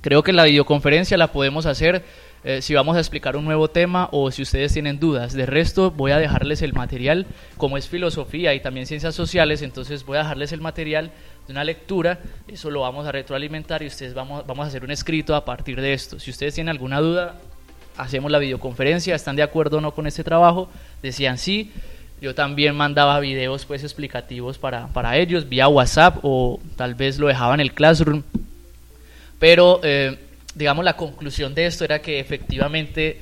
Creo 0.00 0.22
que 0.22 0.32
la 0.32 0.44
videoconferencia 0.44 1.18
la 1.18 1.32
podemos 1.32 1.66
hacer 1.66 2.02
eh, 2.44 2.60
si 2.60 2.74
vamos 2.74 2.96
a 2.96 3.00
explicar 3.00 3.36
un 3.36 3.44
nuevo 3.44 3.68
tema 3.68 4.08
o 4.12 4.30
si 4.30 4.42
ustedes 4.42 4.72
tienen 4.72 5.00
dudas. 5.00 5.32
De 5.32 5.46
resto, 5.46 5.90
voy 5.90 6.12
a 6.12 6.18
dejarles 6.18 6.60
el 6.60 6.74
material, 6.74 7.26
como 7.56 7.78
es 7.78 7.88
filosofía 7.88 8.52
y 8.54 8.60
también 8.60 8.86
ciencias 8.86 9.14
sociales, 9.14 9.62
entonces 9.62 10.04
voy 10.04 10.18
a 10.18 10.20
dejarles 10.20 10.52
el 10.52 10.60
material 10.60 11.10
de 11.46 11.52
una 11.52 11.64
lectura, 11.64 12.20
eso 12.46 12.70
lo 12.70 12.80
vamos 12.80 13.06
a 13.06 13.12
retroalimentar 13.12 13.82
y 13.82 13.86
ustedes 13.86 14.12
vamos, 14.12 14.46
vamos 14.46 14.64
a 14.64 14.68
hacer 14.68 14.84
un 14.84 14.90
escrito 14.90 15.34
a 15.34 15.44
partir 15.44 15.80
de 15.80 15.94
esto. 15.94 16.18
Si 16.18 16.30
ustedes 16.30 16.54
tienen 16.54 16.70
alguna 16.70 17.00
duda, 17.00 17.40
hacemos 17.96 18.30
la 18.30 18.38
videoconferencia, 18.38 19.14
están 19.14 19.36
de 19.36 19.42
acuerdo 19.42 19.78
o 19.78 19.80
no 19.80 19.92
con 19.94 20.06
este 20.06 20.24
trabajo, 20.24 20.68
decían 21.02 21.38
sí. 21.38 21.72
Yo 22.20 22.34
también 22.34 22.74
mandaba 22.74 23.20
videos 23.20 23.66
pues 23.66 23.82
explicativos 23.82 24.56
para, 24.58 24.86
para 24.88 25.16
ellos 25.18 25.48
vía 25.48 25.68
WhatsApp 25.68 26.18
o 26.22 26.60
tal 26.76 26.94
vez 26.94 27.18
lo 27.18 27.26
dejaba 27.26 27.54
en 27.54 27.60
el 27.60 27.72
Classroom. 27.72 28.22
Pero 29.38 29.80
eh, 29.82 30.18
digamos, 30.54 30.84
la 30.84 30.96
conclusión 30.96 31.54
de 31.54 31.66
esto 31.66 31.84
era 31.84 32.00
que 32.00 32.20
efectivamente 32.20 33.20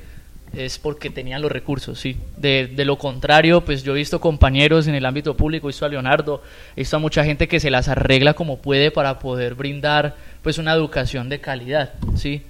es 0.55 0.77
porque 0.77 1.09
tenían 1.09 1.41
los 1.41 1.51
recursos, 1.51 1.99
sí. 1.99 2.15
De, 2.37 2.67
de, 2.67 2.85
lo 2.85 2.97
contrario, 2.97 3.65
pues 3.65 3.83
yo 3.83 3.93
he 3.93 3.97
visto 3.97 4.21
compañeros 4.21 4.87
en 4.87 4.95
el 4.95 5.05
ámbito 5.05 5.35
público, 5.35 5.67
he 5.67 5.71
visto 5.71 5.85
a 5.85 5.89
Leonardo, 5.89 6.43
he 6.75 6.81
visto 6.81 6.95
a 6.95 6.99
mucha 6.99 7.25
gente 7.25 7.47
que 7.47 7.59
se 7.59 7.71
las 7.71 7.87
arregla 7.87 8.35
como 8.35 8.59
puede 8.59 8.91
para 8.91 9.17
poder 9.19 9.55
brindar 9.55 10.15
pues 10.43 10.59
una 10.59 10.73
educación 10.73 11.27
de 11.29 11.39
calidad, 11.39 11.93
sí, 12.15 12.43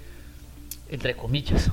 entre 0.89 1.15
comillas, 1.15 1.71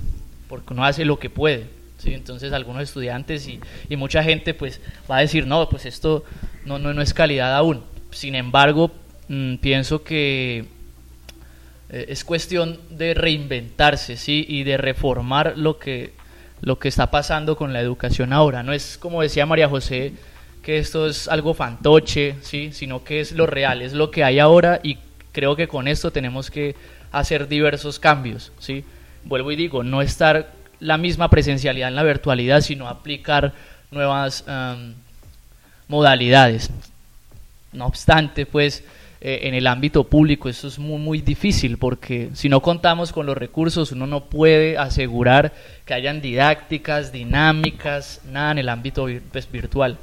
porque 0.48 0.72
uno 0.72 0.84
hace 0.84 1.04
lo 1.04 1.18
que 1.18 1.30
puede, 1.30 1.66
sí. 1.98 2.14
Entonces 2.14 2.52
algunos 2.52 2.84
estudiantes 2.84 3.48
y, 3.48 3.58
y 3.88 3.96
mucha 3.96 4.22
gente 4.22 4.54
pues 4.54 4.80
va 5.10 5.16
a 5.16 5.20
decir, 5.20 5.48
no, 5.48 5.68
pues 5.68 5.84
esto 5.84 6.24
no, 6.64 6.78
no, 6.78 6.94
no 6.94 7.02
es 7.02 7.12
calidad 7.12 7.56
aún. 7.56 7.82
Sin 8.12 8.36
embargo, 8.36 8.92
mm, 9.28 9.56
pienso 9.56 10.04
que 10.04 10.66
eh, 11.92 12.06
es 12.08 12.24
cuestión 12.24 12.78
de 12.90 13.14
reinventarse, 13.14 14.16
¿sí? 14.16 14.44
Y 14.48 14.62
de 14.64 14.76
reformar 14.76 15.54
lo 15.56 15.78
que, 15.78 16.12
lo 16.60 16.78
que 16.78 16.88
está 16.88 17.10
pasando 17.10 17.56
con 17.56 17.72
la 17.72 17.80
educación 17.80 18.32
ahora. 18.32 18.62
No 18.62 18.72
es 18.72 18.96
como 18.96 19.22
decía 19.22 19.46
María 19.46 19.68
José, 19.68 20.12
que 20.62 20.78
esto 20.78 21.06
es 21.06 21.26
algo 21.26 21.54
fantoche, 21.54 22.36
¿sí? 22.42 22.70
Sino 22.72 23.02
que 23.02 23.20
es 23.20 23.32
lo 23.32 23.46
real, 23.46 23.82
es 23.82 23.92
lo 23.92 24.10
que 24.10 24.24
hay 24.24 24.38
ahora 24.38 24.80
y 24.82 24.98
creo 25.32 25.56
que 25.56 25.68
con 25.68 25.88
esto 25.88 26.10
tenemos 26.12 26.50
que 26.50 26.76
hacer 27.12 27.48
diversos 27.48 27.98
cambios, 27.98 28.52
¿sí? 28.60 28.84
Vuelvo 29.24 29.50
y 29.52 29.56
digo, 29.56 29.82
no 29.82 30.00
estar 30.00 30.52
la 30.78 30.96
misma 30.96 31.28
presencialidad 31.28 31.88
en 31.88 31.96
la 31.96 32.02
virtualidad, 32.02 32.60
sino 32.60 32.88
aplicar 32.88 33.52
nuevas 33.90 34.44
modalidades. 35.88 36.70
No 37.72 37.86
obstante, 37.86 38.46
pues 38.46 38.84
eh, 39.22 39.40
en 39.42 39.54
el 39.54 39.66
ámbito 39.66 40.04
público 40.04 40.48
eso 40.48 40.66
es 40.66 40.78
muy, 40.78 40.98
muy 40.98 41.20
difícil 41.20 41.76
porque 41.76 42.30
si 42.32 42.48
no 42.48 42.62
contamos 42.62 43.12
con 43.12 43.26
los 43.26 43.36
recursos 43.36 43.92
uno 43.92 44.06
no 44.06 44.24
puede 44.24 44.78
asegurar 44.78 45.52
que 45.84 45.92
hayan 45.92 46.22
didácticas, 46.22 47.12
dinámicas, 47.12 48.22
nada 48.30 48.52
en 48.52 48.58
el 48.58 48.68
ámbito 48.70 49.06
pues, 49.30 49.50
virtual. 49.50 49.98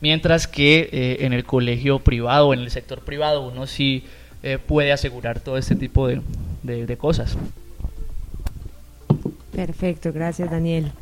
Mientras 0.00 0.46
que 0.46 0.88
eh, 0.90 1.18
en 1.20 1.34
el 1.34 1.44
colegio 1.44 1.98
privado 1.98 2.54
en 2.54 2.60
el 2.60 2.70
sector 2.70 3.02
privado 3.02 3.46
uno 3.46 3.66
sí 3.66 4.04
eh, 4.42 4.58
puede 4.58 4.90
asegurar 4.90 5.40
todo 5.40 5.58
este 5.58 5.76
tipo 5.76 6.08
de, 6.08 6.22
de 6.62 6.96
cosas. 6.96 7.36
Perfecto, 9.54 10.14
gracias 10.14 10.50
Daniel. 10.50 10.92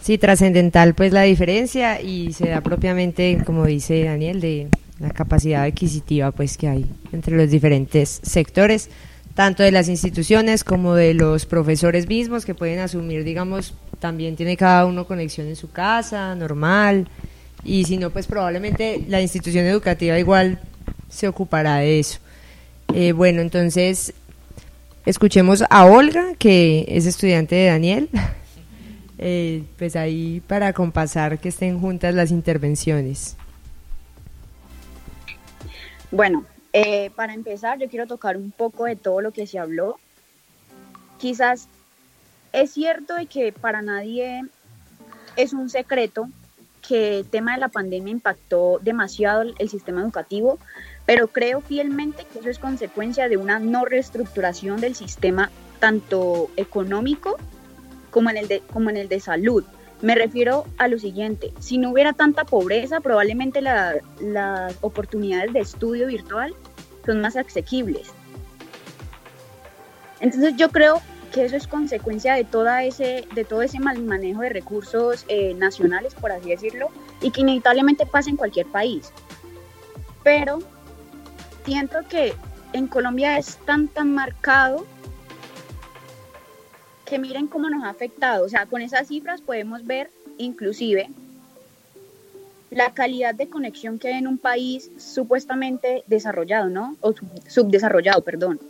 Sí, 0.00 0.16
trascendental 0.16 0.94
pues 0.94 1.12
la 1.12 1.22
diferencia 1.22 2.00
y 2.00 2.32
se 2.32 2.48
da 2.48 2.60
propiamente, 2.60 3.42
como 3.44 3.66
dice 3.66 4.04
Daniel, 4.04 4.40
de 4.40 4.68
la 5.00 5.10
capacidad 5.10 5.64
adquisitiva 5.64 6.30
pues 6.30 6.56
que 6.56 6.68
hay 6.68 6.86
entre 7.12 7.36
los 7.36 7.50
diferentes 7.50 8.20
sectores, 8.22 8.90
tanto 9.34 9.62
de 9.62 9.72
las 9.72 9.88
instituciones 9.88 10.62
como 10.62 10.94
de 10.94 11.14
los 11.14 11.46
profesores 11.46 12.06
mismos 12.06 12.44
que 12.44 12.54
pueden 12.54 12.78
asumir, 12.78 13.24
digamos, 13.24 13.74
también 13.98 14.36
tiene 14.36 14.56
cada 14.56 14.86
uno 14.86 15.06
conexión 15.06 15.46
en 15.46 15.56
su 15.56 15.70
casa, 15.70 16.34
normal, 16.34 17.08
y 17.64 17.84
si 17.84 17.96
no, 17.96 18.10
pues 18.10 18.26
probablemente 18.26 19.04
la 19.08 19.20
institución 19.20 19.66
educativa 19.66 20.18
igual 20.18 20.60
se 21.08 21.28
ocupará 21.28 21.76
de 21.76 22.00
eso. 22.00 22.18
Eh, 22.94 23.12
bueno, 23.12 23.40
entonces 23.40 24.12
escuchemos 25.06 25.64
a 25.70 25.86
Olga, 25.86 26.34
que 26.38 26.84
es 26.88 27.06
estudiante 27.06 27.54
de 27.54 27.66
Daniel, 27.66 28.08
eh, 29.18 29.62
pues 29.78 29.96
ahí 29.96 30.42
para 30.46 30.72
compasar 30.72 31.38
que 31.38 31.48
estén 31.50 31.78
juntas 31.80 32.14
las 32.14 32.30
intervenciones. 32.30 33.36
Bueno, 36.10 36.44
Eh, 36.72 37.10
para 37.16 37.34
empezar, 37.34 37.78
yo 37.78 37.88
quiero 37.88 38.06
tocar 38.06 38.36
un 38.36 38.52
poco 38.52 38.84
de 38.84 38.94
todo 38.94 39.20
lo 39.20 39.32
que 39.32 39.46
se 39.46 39.58
habló. 39.58 39.98
Quizás 41.18 41.66
es 42.52 42.70
cierto 42.70 43.14
de 43.14 43.26
que 43.26 43.52
para 43.52 43.82
nadie 43.82 44.42
es 45.36 45.52
un 45.52 45.68
secreto 45.68 46.28
que 46.86 47.18
el 47.18 47.26
tema 47.26 47.54
de 47.54 47.60
la 47.60 47.68
pandemia 47.68 48.12
impactó 48.12 48.78
demasiado 48.80 49.42
el 49.42 49.68
sistema 49.68 50.00
educativo, 50.00 50.58
pero 51.06 51.28
creo 51.28 51.60
fielmente 51.60 52.24
que 52.32 52.38
eso 52.38 52.50
es 52.50 52.58
consecuencia 52.58 53.28
de 53.28 53.36
una 53.36 53.58
no 53.58 53.84
reestructuración 53.84 54.80
del 54.80 54.94
sistema 54.94 55.50
tanto 55.80 56.50
económico 56.56 57.36
como 58.10 58.30
en 58.30 58.36
el 58.36 58.48
de, 58.48 58.60
como 58.72 58.90
en 58.90 58.96
el 58.96 59.08
de 59.08 59.20
salud. 59.20 59.64
Me 60.02 60.14
refiero 60.14 60.64
a 60.78 60.88
lo 60.88 60.98
siguiente, 60.98 61.52
si 61.60 61.76
no 61.76 61.90
hubiera 61.90 62.14
tanta 62.14 62.44
pobreza, 62.44 63.00
probablemente 63.00 63.60
las 63.60 64.76
oportunidades 64.80 65.52
de 65.52 65.60
estudio 65.60 66.06
virtual 66.06 66.54
son 67.04 67.20
más 67.20 67.36
asequibles. 67.36 68.12
Entonces 70.20 70.54
yo 70.56 70.70
creo 70.70 71.02
que 71.32 71.44
eso 71.44 71.56
es 71.56 71.66
consecuencia 71.66 72.34
de, 72.34 72.44
toda 72.44 72.84
ese, 72.84 73.26
de 73.34 73.44
todo 73.44 73.62
ese 73.62 73.78
mal 73.78 74.02
manejo 74.02 74.40
de 74.40 74.48
recursos 74.48 75.24
eh, 75.28 75.54
nacionales, 75.54 76.14
por 76.14 76.32
así 76.32 76.50
decirlo, 76.50 76.88
y 77.20 77.30
que 77.30 77.42
inevitablemente 77.42 78.06
pasa 78.06 78.30
en 78.30 78.36
cualquier 78.36 78.66
país. 78.66 79.12
Pero 80.22 80.60
siento 81.64 81.98
que 82.08 82.34
en 82.72 82.86
Colombia 82.86 83.38
es 83.38 83.58
tan, 83.66 83.88
tan 83.88 84.14
marcado 84.14 84.86
que 87.10 87.18
miren 87.18 87.48
cómo 87.48 87.68
nos 87.68 87.84
ha 87.84 87.90
afectado. 87.90 88.44
O 88.44 88.48
sea, 88.48 88.64
con 88.66 88.80
esas 88.80 89.08
cifras 89.08 89.42
podemos 89.42 89.84
ver 89.84 90.10
inclusive 90.38 91.10
la 92.70 92.94
calidad 92.94 93.34
de 93.34 93.48
conexión 93.48 93.98
que 93.98 94.08
hay 94.08 94.14
en 94.14 94.28
un 94.28 94.38
país 94.38 94.90
supuestamente 94.96 96.04
desarrollado, 96.06 96.70
¿no? 96.70 96.96
O 97.00 97.12
subdesarrollado, 97.48 98.22
perdón 98.22 98.60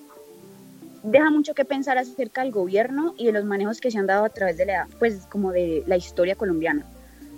deja 1.02 1.30
mucho 1.30 1.54
que 1.54 1.64
pensar 1.64 1.98
acerca 1.98 2.42
del 2.42 2.52
gobierno 2.52 3.14
y 3.16 3.26
de 3.26 3.32
los 3.32 3.44
manejos 3.44 3.80
que 3.80 3.90
se 3.90 3.98
han 3.98 4.06
dado 4.06 4.24
a 4.24 4.28
través 4.28 4.56
de 4.56 4.66
la, 4.66 4.88
pues, 4.98 5.26
como 5.30 5.52
de 5.52 5.82
la 5.86 5.96
historia 5.96 6.34
colombiana. 6.34 6.84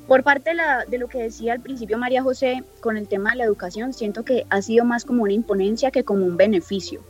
Por 0.09 0.25
parte 0.25 0.51
de, 0.51 0.57
la, 0.57 0.85
de 0.85 0.99
lo 0.99 1.09
que 1.09 1.23
decía 1.23 1.53
al 1.53 1.61
principio 1.61 1.97
María 1.97 2.23
José 2.23 2.65
con 2.81 2.97
el 2.97 3.07
tema 3.07 3.31
de 3.31 3.37
la 3.37 3.45
educación, 3.45 3.93
siento 3.93 4.25
que 4.25 4.47
ha 4.51 4.63
sido 4.63 4.85
más 4.85 5.05
como 5.05 5.23
una 5.23 5.33
imponencia 5.33 5.91
que 5.91 6.05
como 6.05 6.27
un 6.27 6.37
beneficio. 6.37 7.01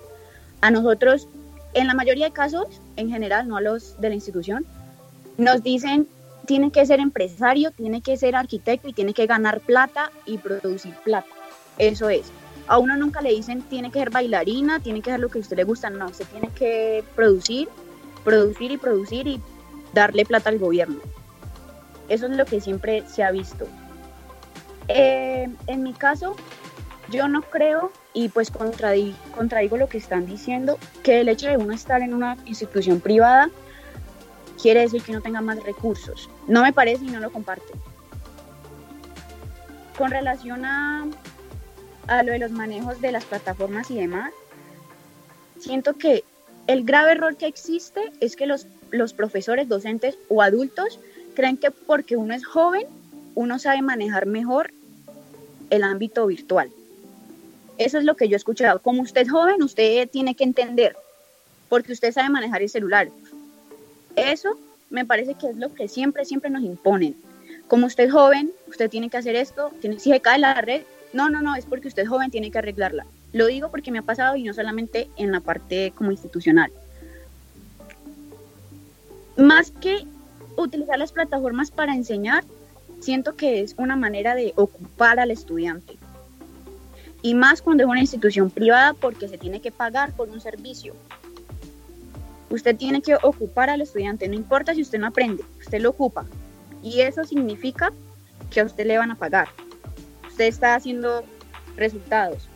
A 0.61 0.71
nosotros, 0.71 1.27
en 1.75 1.87
la 1.87 1.95
mayoría 1.95 2.27
de 2.27 2.33
casos, 2.33 2.67
en 2.97 3.11
general, 3.11 3.49
no 3.49 3.57
a 3.57 3.61
los 3.61 4.01
de 4.01 4.09
la 4.09 4.15
institución, 4.15 4.67
nos 5.39 5.63
dicen 5.63 6.09
tiene 6.47 6.73
que 6.73 6.85
ser 6.87 7.01
empresario, 7.01 7.71
tiene 7.71 8.03
que 8.03 8.17
ser 8.17 8.35
arquitecto 8.35 8.89
y 8.89 8.93
tiene 8.93 9.15
que 9.15 9.27
ganar 9.27 9.61
plata 9.61 10.11
y 10.27 10.39
producir 10.39 10.95
plata. 11.05 11.29
Eso 11.79 12.09
es. 12.09 12.31
A 12.67 12.79
uno 12.79 12.97
nunca 12.97 13.21
le 13.21 13.31
dicen 13.31 13.63
tiene 13.63 13.91
que 13.91 14.01
ser 14.01 14.11
bailarina, 14.11 14.81
tiene 14.81 15.03
que 15.03 15.11
ser 15.11 15.21
lo 15.21 15.29
que 15.29 15.39
a 15.39 15.41
usted 15.41 15.57
le 15.57 15.65
gusta, 15.65 15.91
no, 15.91 16.07
usted 16.07 16.27
tiene 16.27 16.49
que 16.49 17.05
producir, 17.15 17.69
producir 18.25 18.73
y 18.73 18.77
producir 18.77 19.27
y 19.27 19.41
darle 19.93 20.25
plata 20.25 20.51
al 20.51 20.59
gobierno. 20.59 21.01
Eso 22.09 22.27
es 22.27 22.37
lo 22.37 22.45
que 22.45 22.61
siempre 22.61 23.05
se 23.09 23.23
ha 23.23 23.31
visto. 23.31 23.67
Eh, 24.89 25.49
en 25.67 25.83
mi 25.83 25.93
caso, 25.93 26.37
yo 27.11 27.29
no 27.29 27.43
creo, 27.43 27.93
y 28.15 28.29
pues 28.29 28.51
contradigo, 28.51 29.77
lo 29.77 29.89
que 29.89 29.99
están 29.99 30.27
diciendo, 30.27 30.79
que 31.03 31.21
el 31.21 31.29
hecho 31.29 31.49
de 31.49 31.57
uno 31.57 31.73
estar 31.73 32.03
en 32.03 32.15
una 32.15 32.37
institución 32.47 33.01
privada 33.01 33.51
quiere 34.61 34.81
decir 34.81 35.03
que 35.03 35.13
no 35.13 35.21
tenga 35.21 35.41
más 35.41 35.63
recursos. 35.63 36.29
No 36.47 36.63
me 36.63 36.73
parece 36.73 37.05
y 37.05 37.09
no 37.09 37.21
lo 37.21 37.33
comparto. 37.33 37.73
Con 39.97 40.11
relación 40.11 40.65
a 40.65 41.07
a 42.07 42.23
lo 42.23 42.33
de 42.33 42.39
los 42.39 42.51
manejos 42.51 43.01
de 43.01 43.13
las 43.13 43.25
plataformas 43.25 43.91
y 43.91 43.97
demás, 43.97 44.33
siento 45.59 45.95
que 45.95 46.25
el 46.67 46.85
grave 46.85 47.13
error 47.13 47.37
que 47.37 47.47
existe 47.47 48.13
es 48.21 48.37
que 48.37 48.47
los, 48.47 48.67
los 48.91 49.13
profesores, 49.13 49.69
docentes 49.69 50.19
o 50.29 50.43
adultos 50.43 51.01
creen 51.35 51.57
que 51.57 51.71
porque 51.71 52.17
uno 52.17 52.35
es 52.35 52.45
joven, 52.45 52.87
uno 53.35 53.59
sabe 53.59 53.83
manejar 53.83 54.27
mejor 54.27 54.73
el 55.71 55.83
ámbito 55.85 56.27
virtual. 56.27 56.71
Eso 57.79 57.99
es 57.99 58.05
lo 58.05 58.17
que 58.17 58.29
yo 58.29 58.35
he 58.35 58.37
escuchado. 58.37 58.81
Como 58.81 59.03
usted 59.03 59.23
es 59.23 59.31
joven, 59.31 59.63
usted 59.63 60.09
tiene 60.09 60.35
que 60.35 60.45
entender, 60.45 60.97
porque 61.69 61.93
usted 61.93 62.13
sabe 62.13 62.29
manejar 62.29 62.63
el 62.63 62.69
celular. 62.69 63.09
Eso 64.17 64.59
me 64.91 65.05
parece 65.05 65.35
que 65.35 65.49
es 65.49 65.57
lo 65.57 65.73
que 65.73 65.89
siempre, 65.89 66.25
siempre 66.25 66.51
nos 66.51 66.63
imponen. 66.63 67.17
Como 67.69 67.87
usted 67.87 68.05
es 68.05 68.13
joven, 68.13 68.53
usted 68.69 68.91
tiene 68.91 69.09
que 69.09 69.17
hacer 69.17 69.37
esto, 69.37 69.71
tiene, 69.81 69.99
si 69.99 70.11
se 70.11 70.21
cae 70.21 70.39
la 70.39 70.55
red, 70.61 70.83
no, 71.13 71.31
no, 71.31 71.41
no, 71.41 71.55
es 71.55 71.65
porque 71.65 71.89
usted 71.89 72.03
es 72.03 72.09
joven, 72.09 72.31
tiene 72.31 72.51
que 72.51 72.59
arreglarla. 72.59 73.07
Lo 73.33 73.47
digo 73.47 73.71
porque 73.71 73.91
me 73.91 73.99
ha 73.99 74.03
pasado 74.03 74.37
y 74.37 74.43
no 74.43 74.53
solamente 74.53 75.09
en 75.17 75.33
la 75.33 75.41
parte 75.41 75.93
como 75.97 76.11
institucional. 76.11 76.71
Más 79.37 79.71
que 79.71 80.07
utilizar 80.57 80.99
las 80.99 81.13
plataformas 81.13 81.71
para 81.71 81.95
enseñar, 81.95 82.45
siento 83.01 83.35
que 83.35 83.61
es 83.61 83.75
una 83.79 83.97
manera 83.97 84.35
de 84.35 84.53
ocupar 84.57 85.19
al 85.19 85.31
estudiante. 85.31 85.97
Y 87.23 87.35
más 87.35 87.63
cuando 87.63 87.85
es 87.85 87.89
una 87.89 88.01
institución 88.01 88.51
privada 88.51 88.95
porque 88.95 89.29
se 89.29 89.39
tiene 89.39 89.61
que 89.61 89.71
pagar 89.71 90.13
por 90.13 90.29
un 90.29 90.41
servicio. 90.41 90.95
Usted 92.51 92.77
tiene 92.77 93.01
que 93.01 93.15
ocupar 93.15 93.71
al 93.71 93.81
estudiante, 93.81 94.29
no 94.29 94.35
importa 94.35 94.75
si 94.75 94.83
usted 94.83 94.99
no 94.99 95.07
aprende, 95.07 95.45
usted 95.59 95.81
lo 95.81 95.91
ocupa. 95.91 96.27
Y 96.83 97.01
eso 97.01 97.25
significa 97.25 97.93
que 98.51 98.61
a 98.61 98.65
usted 98.65 98.87
le 98.87 98.99
van 98.99 99.11
a 99.11 99.15
pagar 99.15 99.49
usted 100.33 100.47
está 100.47 100.75
haciendo 100.75 101.23
resultados, 101.77 102.49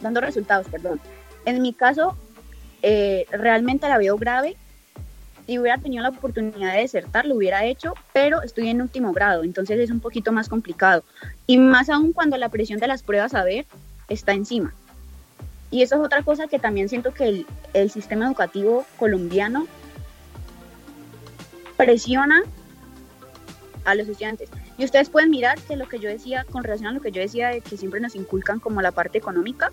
dando 0.00 0.20
resultados, 0.20 0.66
perdón. 0.68 1.00
En 1.44 1.62
mi 1.62 1.72
caso, 1.72 2.16
eh, 2.82 3.26
realmente 3.30 3.88
la 3.88 3.98
veo 3.98 4.16
grave. 4.16 4.56
Si 5.46 5.58
hubiera 5.58 5.78
tenido 5.78 6.02
la 6.02 6.10
oportunidad 6.10 6.72
de 6.74 6.80
desertar, 6.80 7.26
lo 7.26 7.36
hubiera 7.36 7.64
hecho, 7.64 7.94
pero 8.12 8.42
estoy 8.42 8.68
en 8.68 8.82
último 8.82 9.12
grado, 9.12 9.44
entonces 9.44 9.78
es 9.78 9.90
un 9.90 10.00
poquito 10.00 10.32
más 10.32 10.48
complicado. 10.48 11.04
Y 11.46 11.58
más 11.58 11.88
aún 11.90 12.12
cuando 12.12 12.36
la 12.36 12.48
presión 12.48 12.80
de 12.80 12.88
las 12.88 13.02
pruebas 13.02 13.34
a 13.34 13.44
ver 13.44 13.66
está 14.08 14.32
encima. 14.32 14.74
Y 15.70 15.82
eso 15.82 15.96
es 15.96 16.02
otra 16.02 16.22
cosa 16.22 16.48
que 16.48 16.58
también 16.58 16.88
siento 16.88 17.14
que 17.14 17.28
el, 17.28 17.46
el 17.72 17.90
sistema 17.90 18.26
educativo 18.26 18.84
colombiano 18.98 19.66
presiona 21.76 22.42
a 23.84 23.94
los 23.94 24.06
estudiantes. 24.06 24.50
Y 24.78 24.84
ustedes 24.84 25.08
pueden 25.08 25.30
mirar 25.30 25.58
que 25.60 25.76
lo 25.76 25.88
que 25.88 25.98
yo 25.98 26.08
decía, 26.08 26.44
con 26.44 26.62
relación 26.64 26.88
a 26.88 26.92
lo 26.92 27.00
que 27.00 27.12
yo 27.12 27.20
decía 27.20 27.48
de 27.48 27.60
que 27.60 27.76
siempre 27.76 28.00
nos 28.00 28.14
inculcan 28.14 28.60
como 28.60 28.82
la 28.82 28.92
parte 28.92 29.18
económica, 29.18 29.70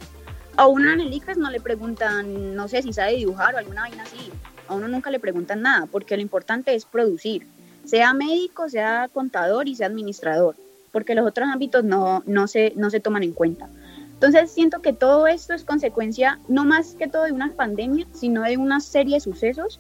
a 0.56 0.68
uno 0.68 0.92
en 0.92 1.00
el 1.00 1.14
ICFES 1.14 1.38
no 1.38 1.50
le 1.50 1.62
preguntan, 1.62 2.56
no 2.56 2.68
sé 2.68 2.82
si 2.82 2.92
sabe 2.92 3.16
dibujar 3.16 3.56
o 3.56 3.58
alguna 3.58 3.82
vaina 3.82 4.04
así, 4.04 4.32
a 4.68 4.74
uno 4.74 4.88
nunca 4.88 5.10
le 5.10 5.20
preguntan 5.20 5.62
nada, 5.62 5.86
porque 5.86 6.16
lo 6.16 6.22
importante 6.22 6.76
es 6.76 6.86
producir, 6.86 7.48
sea 7.86 8.14
médico, 8.14 8.70
sea 8.70 9.10
contador 9.14 9.68
y 9.68 9.76
sea 9.76 9.88
administrador, 9.88 10.56
porque 10.92 11.16
los 11.16 11.26
otros 11.26 11.48
ámbitos 11.50 11.84
no, 11.84 12.24
no, 12.26 12.48
se, 12.48 12.74
no 12.76 12.90
se 12.90 13.00
toman 13.00 13.24
en 13.24 13.34
cuenta. 13.34 13.70
Entonces 14.22 14.52
siento 14.52 14.82
que 14.82 14.92
todo 14.92 15.28
esto 15.28 15.54
es 15.54 15.64
consecuencia 15.64 16.40
no 16.50 16.66
más 16.66 16.96
que 17.00 17.08
todo 17.08 17.24
de 17.24 17.32
una 17.32 17.54
pandemia, 17.54 18.06
sino 18.14 18.42
de 18.42 18.58
una 18.58 18.82
serie 18.82 19.16
de 19.16 19.22
sucesos 19.22 19.80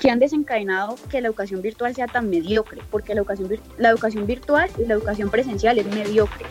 que 0.00 0.10
han 0.10 0.18
desencadenado 0.18 0.96
que 1.08 1.20
la 1.20 1.28
educación 1.28 1.62
virtual 1.62 1.94
sea 1.94 2.08
tan 2.08 2.28
mediocre, 2.28 2.82
porque 2.90 3.14
la 3.14 3.20
educación, 3.20 3.48
la 3.78 3.90
educación 3.90 4.26
virtual 4.26 4.68
y 4.78 4.86
la 4.86 4.94
educación 4.94 5.30
presencial 5.30 5.78
es 5.78 5.86
mediocre. 5.86 6.44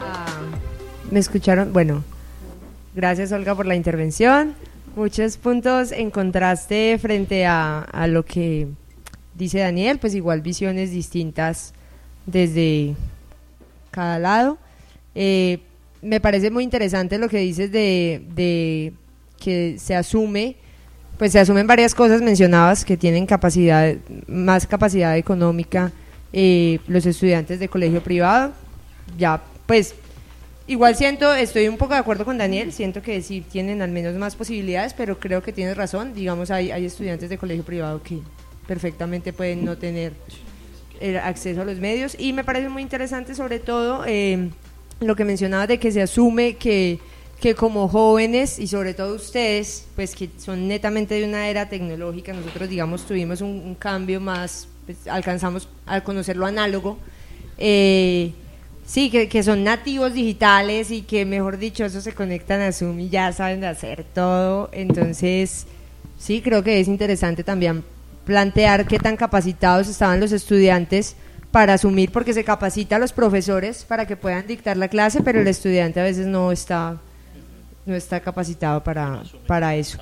Ah, 0.00 0.42
¿Me 1.10 1.18
escucharon? 1.18 1.72
Bueno, 1.72 2.04
gracias 2.94 3.32
Olga 3.32 3.56
por 3.56 3.66
la 3.66 3.74
intervención. 3.74 4.54
Muchos 4.94 5.38
puntos 5.38 5.90
en 5.90 6.12
contraste 6.12 6.96
frente 7.00 7.46
a, 7.46 7.80
a 7.80 8.06
lo 8.06 8.24
que 8.24 8.68
dice 9.36 9.58
Daniel, 9.58 9.98
pues 9.98 10.14
igual 10.14 10.40
visiones 10.40 10.90
distintas 10.90 11.72
desde 12.26 12.94
cada 13.90 14.18
lado. 14.18 14.58
Eh, 15.14 15.60
me 16.02 16.20
parece 16.20 16.50
muy 16.50 16.64
interesante 16.64 17.18
lo 17.18 17.28
que 17.28 17.38
dices 17.38 17.72
de, 17.72 18.92
que 19.38 19.76
se 19.78 19.94
asume, 19.94 20.56
pues 21.18 21.32
se 21.32 21.40
asumen 21.40 21.66
varias 21.66 21.94
cosas 21.94 22.20
mencionabas 22.20 22.84
que 22.84 22.96
tienen 22.96 23.26
capacidad, 23.26 23.94
más 24.26 24.66
capacidad 24.66 25.16
económica 25.16 25.92
eh, 26.32 26.78
los 26.86 27.06
estudiantes 27.06 27.58
de 27.58 27.68
colegio 27.68 28.02
privado. 28.02 28.52
Ya, 29.16 29.42
pues, 29.66 29.94
igual 30.66 30.94
siento, 30.96 31.32
estoy 31.34 31.68
un 31.68 31.78
poco 31.78 31.94
de 31.94 32.00
acuerdo 32.00 32.24
con 32.24 32.36
Daniel, 32.36 32.72
siento 32.72 33.00
que 33.00 33.22
sí 33.22 33.40
tienen 33.40 33.80
al 33.80 33.90
menos 33.90 34.14
más 34.16 34.36
posibilidades, 34.36 34.92
pero 34.92 35.18
creo 35.18 35.42
que 35.42 35.52
tienes 35.52 35.76
razón. 35.76 36.12
Digamos, 36.12 36.50
hay, 36.50 36.70
hay 36.70 36.84
estudiantes 36.84 37.30
de 37.30 37.38
colegio 37.38 37.64
privado 37.64 38.02
que 38.02 38.20
perfectamente 38.66 39.32
pueden 39.32 39.64
no 39.64 39.76
tener 39.76 40.12
acceso 41.22 41.62
a 41.62 41.64
los 41.64 41.78
medios 41.78 42.16
y 42.18 42.32
me 42.32 42.42
parece 42.42 42.68
muy 42.68 42.82
interesante 42.82 43.34
sobre 43.34 43.58
todo 43.58 44.04
eh, 44.06 44.50
lo 45.00 45.14
que 45.14 45.24
mencionaba 45.24 45.66
de 45.66 45.78
que 45.78 45.92
se 45.92 46.00
asume 46.00 46.56
que, 46.56 46.98
que 47.40 47.54
como 47.54 47.88
jóvenes 47.88 48.58
y 48.58 48.66
sobre 48.66 48.94
todo 48.94 49.14
ustedes, 49.14 49.86
pues 49.94 50.14
que 50.14 50.30
son 50.38 50.68
netamente 50.68 51.14
de 51.14 51.24
una 51.24 51.48
era 51.48 51.68
tecnológica, 51.68 52.32
nosotros 52.32 52.68
digamos 52.68 53.06
tuvimos 53.06 53.40
un, 53.40 53.74
cambio 53.74 54.20
más, 54.20 54.68
pues, 54.86 55.06
alcanzamos 55.06 55.68
al 55.84 56.02
conocer 56.02 56.36
lo 56.36 56.46
análogo, 56.46 56.96
eh, 57.58 58.32
sí, 58.86 59.10
que, 59.10 59.28
que 59.28 59.42
son 59.42 59.64
nativos 59.64 60.14
digitales 60.14 60.90
y 60.90 61.02
que, 61.02 61.26
mejor 61.26 61.58
dicho, 61.58 61.84
eso 61.84 62.00
se 62.00 62.12
conectan 62.12 62.62
a 62.62 62.72
Zoom 62.72 63.00
y 63.00 63.10
ya 63.10 63.32
saben 63.32 63.64
hacer 63.64 64.04
todo. 64.14 64.70
Entonces, 64.72 65.66
sí, 66.18 66.40
creo 66.40 66.62
que 66.62 66.80
es 66.80 66.88
interesante 66.88 67.44
también 67.44 67.84
plantear 68.26 68.86
qué 68.86 68.98
tan 68.98 69.16
capacitados 69.16 69.88
estaban 69.88 70.20
los 70.20 70.32
estudiantes 70.32 71.16
para 71.52 71.74
asumir, 71.74 72.12
porque 72.12 72.34
se 72.34 72.44
capacita 72.44 72.96
a 72.96 72.98
los 72.98 73.12
profesores 73.12 73.84
para 73.84 74.06
que 74.06 74.16
puedan 74.16 74.46
dictar 74.46 74.76
la 74.76 74.88
clase, 74.88 75.22
pero 75.22 75.40
el 75.40 75.48
estudiante 75.48 76.00
a 76.00 76.02
veces 76.02 76.26
no 76.26 76.52
está, 76.52 77.00
no 77.86 77.94
está 77.94 78.20
capacitado 78.20 78.84
para, 78.84 79.22
para 79.46 79.74
eso. 79.76 79.98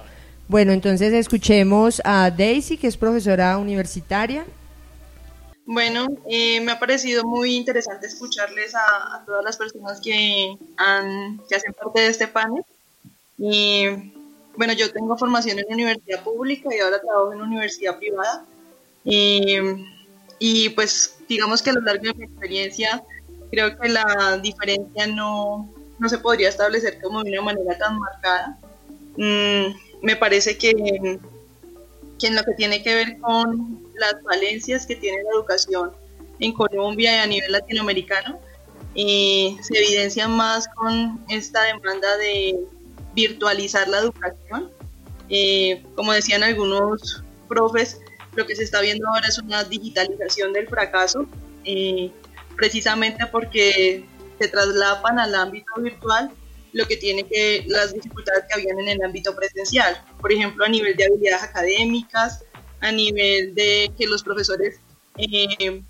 Bueno, 0.49 0.73
entonces 0.73 1.13
escuchemos 1.13 2.03
a 2.05 2.31
Daisy, 2.31 2.77
que 2.77 2.89
es 2.89 2.97
profesora 2.97 3.57
universitaria. 3.59 4.45
Bueno, 5.67 6.07
eh, 6.29 6.61
me 6.61 6.73
ha 6.73 6.79
parecido 6.79 7.25
muy 7.25 7.55
interesante 7.55 8.07
escucharles 8.07 8.75
a, 8.75 9.23
todas 9.25 9.45
las 9.45 9.57
personas 9.57 10.01
que, 10.01 10.57
que 11.49 11.55
hacen 11.55 11.73
parte 11.75 12.01
de 12.01 12.09
este 12.09 12.27
panel. 12.27 12.65
Y 13.39 14.13
bueno, 14.57 14.73
yo 14.73 14.91
tengo 14.93 15.17
formación 15.17 15.59
en 15.59 15.67
universidad 15.69 16.23
pública 16.23 16.69
y 16.75 16.81
ahora 16.81 17.01
trabajo 17.01 17.33
en 17.33 17.43
universidad 17.43 17.99
privada. 17.99 18.45
Y, 19.05 19.59
y 20.39 20.69
pues 20.71 21.17
digamos 21.29 21.63
que 21.63 21.71
a 21.71 21.75
lo 21.75 21.81
largo 21.81 22.05
de 22.05 22.15
mi 22.15 22.25
experiencia 22.25 23.03
creo 23.51 23.79
que 23.79 23.89
la 23.89 24.39
diferencia 24.43 25.07
no, 25.07 25.73
no 25.99 26.09
se 26.09 26.19
podría 26.19 26.49
establecer 26.49 27.01
como 27.01 27.23
de 27.23 27.33
una 27.33 27.43
manera 27.43 27.79
tan 27.79 27.99
marcada. 27.99 28.59
Mm, 29.17 29.75
me 30.03 30.17
parece 30.17 30.59
que, 30.59 30.73
que, 32.19 32.27
en 32.27 32.37
lo 32.37 32.43
que 32.43 32.55
tiene 32.57 32.83
que 32.83 32.95
ver 32.95 33.19
con 33.21 33.83
las 33.95 34.23
valencias 34.23 34.87
que 34.87 34.97
tiene 34.97 35.23
la 35.23 35.31
educación 35.31 35.93
en 36.41 36.53
Colombia 36.53 37.17
y 37.17 37.19
a 37.19 37.27
nivel 37.27 37.53
latinoamericano, 37.53 38.41
eh, 38.95 39.57
se 39.61 39.79
evidencia 39.79 40.29
más 40.29 40.69
con 40.69 41.25
esta 41.29 41.63
demanda 41.65 42.17
de 42.17 42.59
virtualizar 43.15 43.89
la 43.89 43.99
educación. 43.99 44.71
Eh, 45.29 45.83
como 45.95 46.13
decían 46.13 46.43
algunos 46.43 47.23
profes, 47.49 48.01
lo 48.35 48.47
que 48.47 48.57
se 48.57 48.65
está 48.65 48.81
viendo 48.81 49.07
ahora 49.09 49.29
es 49.29 49.39
una 49.39 49.65
digitalización 49.65 50.53
del 50.53 50.69
fracaso, 50.69 51.27
eh, 51.65 52.11
precisamente 52.57 53.27
porque 53.27 54.05
se 54.39 54.49
traslapan 54.49 55.19
al 55.19 55.35
ámbito 55.35 55.73
virtual 55.79 56.31
lo 56.73 56.87
que 56.87 56.97
tiene 56.97 57.25
que 57.25 57.65
las 57.69 57.95
dificultades 57.95 58.45
que 58.49 58.55
habían 58.55 58.79
en 58.81 58.89
el 58.89 59.03
ámbito 59.03 59.35
presencial, 59.35 60.03
por 60.21 60.33
ejemplo, 60.33 60.65
a 60.65 60.69
nivel 60.69 60.97
de 60.97 61.05
habilidades 61.05 61.45
académicas, 61.45 62.45
a 62.81 62.91
nivel 62.91 63.55
de 63.55 63.93
que 63.97 64.07
los 64.07 64.25
profesores 64.25 64.81
eh, 65.17 65.83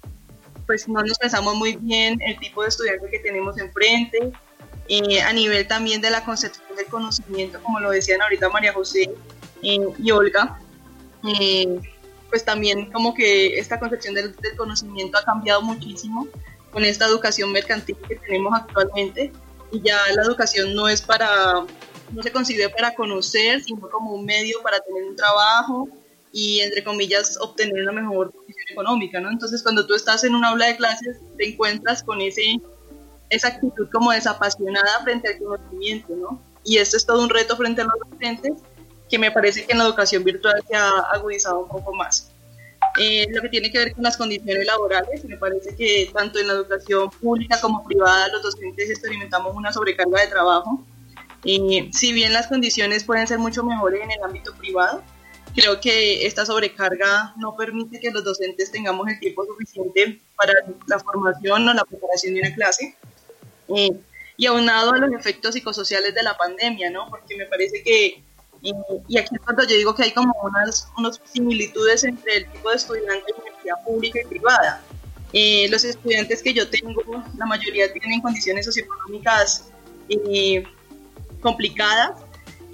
pues 0.67 0.87
no 0.89 1.03
nos 1.03 1.19
pensamos 1.19 1.57
muy 1.57 1.77
bien 1.77 2.21
el 2.23 2.39
tipo 2.39 2.63
de 2.63 2.69
estudiante 2.69 3.09
que 3.11 3.19
tenemos 3.19 3.59
enfrente, 3.59 4.33
eh, 4.89 5.23
a 5.23 5.33
nivel 5.33 5.67
también 5.67 6.01
de 6.01 6.11
la 6.11 6.25
concepción 6.25 6.77
del 6.77 6.87
conocimiento, 6.87 7.61
como 7.63 7.81
lo 7.81 7.91
decían 7.91 8.21
ahorita 8.23 8.49
María 8.49 8.73
José 8.73 9.11
eh, 9.63 9.79
y 9.99 10.11
Olga, 10.11 10.59
pues 12.29 12.45
también 12.45 12.91
como 12.93 13.15
que 13.15 13.59
esta 13.59 13.79
concepción 13.79 14.15
del, 14.15 14.35
del, 14.37 14.57
conocimiento 14.57 15.17
ha 15.19 15.25
cambiado 15.25 15.63
muchísimo 15.63 16.27
con 16.71 16.85
esta 16.85 17.07
educación 17.07 17.53
mercantil 17.53 17.97
que 18.07 18.17
tenemos 18.17 18.53
actualmente 18.55 19.33
y 19.71 19.81
ya 19.81 19.99
la 20.15 20.23
educación 20.23 20.75
no 20.75 20.89
es 20.89 21.01
para, 21.01 21.65
no 22.13 22.23
se 22.23 22.33
concibe 22.33 22.69
para 22.69 22.95
conocer, 22.95 23.63
sino 23.63 23.89
como 23.89 24.13
un 24.13 24.25
medio 24.25 24.61
para 24.63 24.81
tener 24.81 25.05
un 25.05 25.17
trabajo 25.17 25.89
y, 26.33 26.61
entre 26.61 26.83
comillas, 26.83 27.39
obtener 27.41 27.83
una 27.83 27.93
mejor 27.93 28.33
posición 28.33 28.67
económica, 28.71 29.21
¿no? 29.21 29.31
Entonces, 29.31 29.63
cuando 29.63 29.87
tú 29.87 29.95
estás 29.95 30.25
en 30.25 30.35
una 30.35 30.49
aula 30.49 30.67
de 30.67 30.77
clases, 30.77 31.19
te 31.39 31.49
encuentras 31.49 32.03
con 32.03 32.21
ese, 32.21 32.61
esa 33.35 33.49
actitud 33.49 33.89
como 33.93 34.13
desapasionada 34.13 35.03
frente 35.03 35.29
al 35.29 35.39
conocimiento, 35.39 36.15
¿no? 36.17 36.41
Y 36.65 36.79
esto 36.79 36.97
es 36.97 37.05
todo 37.05 37.23
un 37.23 37.29
reto 37.29 37.57
frente 37.57 37.83
a 37.83 37.85
los 37.85 38.11
docentes 38.11 38.53
que 39.09 39.19
me 39.19 39.31
parece 39.31 39.67
que 39.67 39.73
en 39.73 39.79
la 39.79 39.85
educación 39.85 40.25
virtual 40.25 40.63
se 40.67 40.77
ha 40.77 40.89
agudizado 41.13 41.61
un 41.61 41.69
poco 41.69 41.93
más. 41.93 42.31
Eh, 42.99 43.27
lo 43.31 43.43
que 43.43 43.49
tiene 43.49 43.73
que 43.73 43.79
ver 43.79 43.93
con 43.93 44.05
las 44.05 44.17
condiciones 44.17 44.67
laborales, 44.67 45.25
me 45.25 45.37
parece 45.37 45.75
que 45.75 46.11
tanto 46.13 46.39
en 46.39 46.47
la 46.47 46.55
educación 46.55 47.11
pública 47.11 47.61
como 47.61 47.85
privada 47.85 48.29
los 48.29 48.43
docentes 48.43 48.89
experimentamos 48.89 49.55
una 49.55 49.73
sobrecarga 49.73 50.21
de 50.21 50.27
trabajo. 50.29 50.85
Eh, 51.45 51.91
si 51.93 52.13
bien 52.13 52.33
las 52.33 52.47
condiciones 52.47 53.05
pueden 53.05 53.27
ser 53.27 53.39
mucho 53.39 53.65
mejores 53.65 54.01
en 54.03 54.13
el 54.13 54.23
ámbito 54.23 54.55
privado, 54.55 55.03
creo 55.55 55.81
que 55.81 56.27
esta 56.27 56.47
sobrecarga 56.47 57.35
no 57.37 57.57
permite 57.57 58.01
que 58.01 58.11
los 58.11 58.25
docentes 58.25 58.71
tengamos 58.71 59.09
el 59.09 59.19
tiempo 59.19 59.45
suficiente 59.45 60.21
para 60.37 60.53
la 60.87 60.99
formación 60.99 61.69
o 61.69 61.75
la 61.75 61.85
preparación 61.85 62.35
de 62.35 62.41
una 62.41 62.55
clase. 62.55 62.97
Eh, 63.69 63.91
y 64.37 64.47
aunado 64.47 64.93
a 64.93 64.99
los 64.99 65.13
efectos 65.13 65.55
psicosociales 65.55 66.15
de 66.15 66.23
la 66.23 66.37
pandemia, 66.37 66.91
¿no? 66.91 67.09
Porque 67.09 67.37
me 67.37 67.47
parece 67.47 67.83
que 67.83 68.23
y 69.09 69.19
aquí 69.19 69.35
es 69.35 69.41
cuando 69.43 69.63
yo 69.65 69.77
digo 69.77 69.95
que 69.95 70.05
hay 70.05 70.13
como 70.13 70.33
unas, 70.43 70.89
unas 70.97 71.21
similitudes 71.31 72.03
entre 72.05 72.39
el 72.39 72.51
tipo 72.51 72.71
de 72.71 72.77
estudiante 72.77 73.25
de 73.27 73.33
universidad 73.43 73.85
pública 73.85 74.21
y 74.23 74.25
privada. 74.25 74.83
Eh, 75.35 75.69
los 75.69 75.85
estudiantes 75.85 76.43
que 76.43 76.55
yo 76.55 76.69
tengo, 76.71 77.03
la 77.37 77.47
mayoría 77.47 77.93
tienen 77.93 78.23
condiciones 78.23 78.65
socioeconómicas 78.65 79.71
eh, 80.09 80.65
complicadas, 81.41 82.23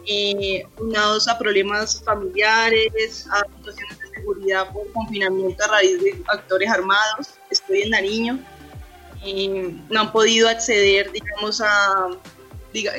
eh, 0.07 0.65
unados 0.79 1.27
a 1.27 1.39
problemas 1.39 2.03
familiares, 2.05 3.27
a 3.31 3.45
situaciones 3.57 3.99
de 3.99 4.09
seguridad 4.11 4.71
por 4.73 4.93
confinamiento 4.93 5.65
a 5.65 5.69
raíz 5.69 6.01
de 6.03 6.23
actores 6.29 6.71
armados. 6.71 7.35
Estoy 7.51 7.83
en 7.83 7.91
Nariño. 7.91 8.39
No 9.89 10.01
han 10.01 10.13
podido 10.13 10.49
acceder, 10.49 11.13
digamos, 11.13 11.61
a 11.61 12.09
diga, 12.73 12.93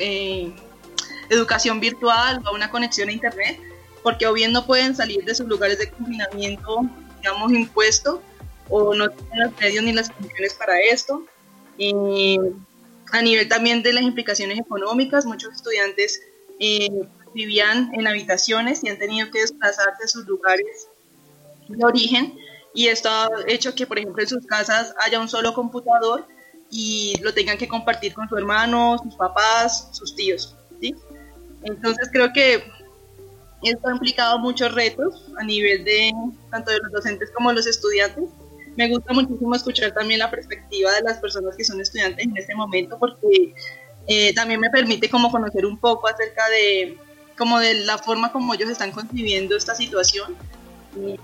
educación 1.30 1.80
virtual 1.80 2.42
o 2.46 2.54
una 2.54 2.70
conexión 2.70 3.08
a 3.08 3.12
Internet, 3.12 3.58
porque 4.02 4.26
o 4.26 4.32
bien 4.32 4.52
no 4.52 4.66
pueden 4.66 4.94
salir 4.94 5.24
de 5.24 5.34
sus 5.34 5.46
lugares 5.46 5.78
de 5.78 5.90
confinamiento, 5.90 6.82
digamos, 7.20 7.52
impuesto, 7.52 8.22
o 8.68 8.94
no 8.94 9.10
tienen 9.10 9.40
los 9.40 9.60
medios 9.60 9.84
ni 9.84 9.92
las 9.92 10.10
condiciones 10.10 10.54
para 10.54 10.80
esto. 10.80 11.24
Y 11.78 12.38
a 13.12 13.22
nivel 13.22 13.48
también 13.48 13.82
de 13.82 13.92
las 13.92 14.02
implicaciones 14.02 14.58
económicas, 14.58 15.24
muchos 15.26 15.54
estudiantes 15.54 16.20
eh, 16.58 16.88
vivían 17.34 17.90
en 17.94 18.06
habitaciones 18.06 18.82
y 18.84 18.88
han 18.88 18.98
tenido 18.98 19.30
que 19.30 19.40
desplazarse 19.40 20.04
a 20.04 20.08
sus 20.08 20.26
lugares 20.26 20.88
de 21.68 21.84
origen 21.84 22.38
y 22.74 22.88
esto 22.88 23.08
ha 23.10 23.28
hecho 23.46 23.74
que, 23.74 23.86
por 23.86 23.98
ejemplo, 23.98 24.22
en 24.22 24.28
sus 24.28 24.46
casas 24.46 24.94
haya 25.00 25.20
un 25.20 25.28
solo 25.28 25.52
computador 25.52 26.26
y 26.70 27.14
lo 27.20 27.34
tengan 27.34 27.58
que 27.58 27.68
compartir 27.68 28.14
con 28.14 28.28
su 28.28 28.36
hermano, 28.36 28.96
sus 29.02 29.14
papás, 29.14 29.90
sus 29.92 30.16
tíos. 30.16 30.56
¿sí? 30.80 30.94
Entonces 31.64 32.08
creo 32.10 32.32
que 32.32 32.64
esto 33.62 33.88
ha 33.88 33.92
implicado 33.92 34.38
muchos 34.38 34.74
retos 34.74 35.30
a 35.38 35.44
nivel 35.44 35.84
de 35.84 36.12
tanto 36.50 36.70
de 36.70 36.78
los 36.78 36.92
docentes 36.92 37.30
como 37.30 37.52
los 37.52 37.66
estudiantes. 37.66 38.24
Me 38.76 38.88
gusta 38.88 39.12
muchísimo 39.12 39.54
escuchar 39.54 39.92
también 39.92 40.18
la 40.20 40.30
perspectiva 40.30 40.90
de 40.92 41.02
las 41.02 41.18
personas 41.18 41.54
que 41.56 41.64
son 41.64 41.80
estudiantes 41.80 42.24
en 42.24 42.36
este 42.36 42.54
momento 42.54 42.98
porque 42.98 43.54
eh, 44.06 44.34
también 44.34 44.60
me 44.60 44.70
permite 44.70 45.10
como 45.10 45.30
conocer 45.30 45.66
un 45.66 45.78
poco 45.78 46.08
acerca 46.08 46.48
de 46.48 46.96
como 47.36 47.58
de 47.58 47.74
la 47.74 47.98
forma 47.98 48.32
como 48.32 48.54
ellos 48.54 48.70
están 48.70 48.92
concibiendo 48.92 49.56
esta 49.56 49.74
situación. 49.74 50.34
Y, 50.96 51.18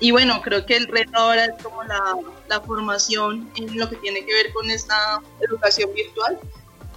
y 0.00 0.10
bueno, 0.12 0.40
creo 0.42 0.64
que 0.64 0.76
el 0.76 0.86
reto 0.86 1.16
ahora 1.16 1.46
es 1.46 1.62
como 1.62 1.82
la, 1.82 2.16
la, 2.48 2.60
formación 2.60 3.50
en 3.56 3.76
lo 3.76 3.88
que 3.90 3.96
tiene 3.96 4.24
que 4.24 4.32
ver 4.32 4.52
con 4.52 4.70
esta 4.70 5.20
educación 5.40 5.92
virtual, 5.92 6.38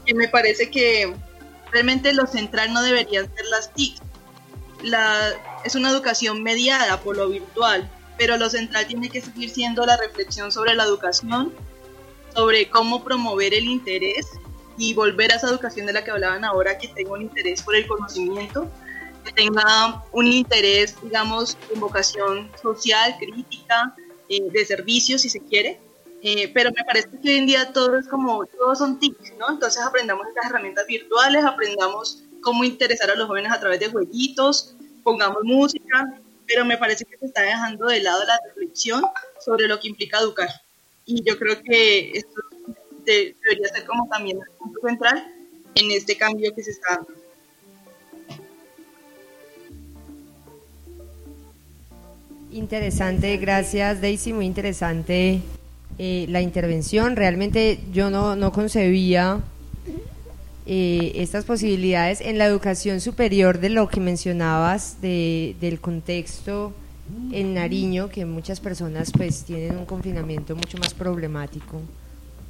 que 0.06 0.14
me 0.14 0.28
parece 0.28 0.70
que 0.70 1.14
realmente 1.72 2.14
lo 2.14 2.28
central 2.28 2.72
no 2.74 2.84
deberían 2.84 3.34
ser 3.36 3.46
las 3.48 3.74
TIC. 3.74 3.98
La, 4.84 5.32
es 5.64 5.74
una 5.76 5.90
educación 5.90 6.44
mediada 6.44 7.00
por 7.02 7.18
lo 7.18 7.30
virtual, 7.30 7.90
pero 8.18 8.38
lo 8.38 8.50
central 8.50 8.86
tiene 8.86 9.10
que 9.10 9.22
seguir 9.22 9.50
siendo 9.50 9.84
la 9.86 9.98
reflexión 9.98 10.52
sobre 10.52 10.76
la 10.76 10.84
educación, 10.84 11.54
sobre 12.36 12.70
cómo 12.70 13.04
promover 13.04 13.54
el 13.56 13.66
interés 13.66 14.28
y 14.78 14.94
volver 14.94 15.32
a 15.32 15.36
esa 15.36 15.48
educación 15.48 15.88
de 15.88 15.94
la 15.94 16.04
que 16.04 16.12
hablaban 16.12 16.46
ahora, 16.46 16.78
que 16.78 16.88
tenga 16.90 17.14
un 17.14 17.24
interés 17.24 17.64
por 17.64 17.76
el 17.76 17.88
conocimiento, 17.88 18.72
que 19.24 19.32
tenga 19.32 20.04
un 20.12 20.28
interés, 20.28 20.96
digamos, 21.02 21.58
en 21.74 21.80
vocación 21.80 22.50
social, 22.62 23.16
crítica, 23.20 23.96
eh, 24.30 24.50
de 24.52 24.66
servicio, 24.66 25.18
si 25.20 25.30
se 25.30 25.40
quiere, 25.40 25.80
eh, 26.24 26.52
pero 26.54 26.72
me 26.72 26.84
parece 26.86 27.10
que 27.10 27.30
hoy 27.30 27.38
en 27.38 27.48
día 27.48 27.74
todo 27.74 27.98
es 27.98 28.08
como, 28.08 28.46
todos 28.46 28.78
son 28.78 29.00
tips, 29.00 29.34
¿no? 29.40 29.50
Entonces 29.50 29.82
aprendamos 29.82 30.28
estas 30.28 30.46
herramientas 30.46 30.86
virtuales, 30.86 31.44
aprendamos 31.44 32.24
cómo 32.42 32.64
interesar 32.64 33.10
a 33.10 33.16
los 33.16 33.28
jóvenes 33.28 33.52
a 33.52 33.60
través 33.60 33.80
de 33.80 33.90
jueguitos, 33.90 34.76
pongamos 35.04 35.44
música, 35.44 36.22
pero 36.48 36.64
me 36.66 36.78
parece 36.78 37.06
que 37.06 37.18
se 37.18 37.26
está 37.26 37.42
dejando 37.42 37.88
de 37.88 38.02
lado 38.02 38.24
la 38.26 38.40
reflexión 38.46 39.04
sobre 39.44 39.68
lo 39.68 39.80
que 39.80 39.88
implica 39.88 40.20
educar. 40.20 40.50
Y 41.06 41.24
yo 41.24 41.38
creo 41.38 41.62
que 41.64 42.12
esto 42.12 42.42
debería 43.06 43.68
ser 43.74 43.86
como 43.86 44.08
también 44.08 44.38
el 44.38 44.58
punto 44.58 44.80
central 44.88 45.34
en 45.76 45.92
este 45.92 46.18
cambio 46.18 46.54
que 46.54 46.64
se 46.64 46.72
está 46.72 46.96
dando. 46.96 47.21
Interesante, 52.52 53.38
gracias 53.38 54.02
Daisy, 54.02 54.34
muy 54.34 54.46
interesante 54.46 55.42
eh, 55.98 56.26
la 56.28 56.42
intervención. 56.42 57.16
Realmente 57.16 57.80
yo 57.94 58.10
no, 58.10 58.36
no 58.36 58.52
concebía 58.52 59.40
eh, 60.66 61.14
estas 61.16 61.46
posibilidades 61.46 62.20
en 62.20 62.38
la 62.38 62.46
educación 62.46 63.00
superior 63.00 63.60
de 63.60 63.70
lo 63.70 63.88
que 63.88 64.02
mencionabas 64.02 65.02
de, 65.02 65.56
del 65.62 65.80
contexto 65.80 66.74
en 67.32 67.54
Nariño, 67.54 68.10
que 68.10 68.26
muchas 68.26 68.60
personas 68.60 69.12
pues 69.16 69.44
tienen 69.46 69.78
un 69.78 69.86
confinamiento 69.86 70.54
mucho 70.54 70.78
más 70.78 70.94
problemático 70.94 71.82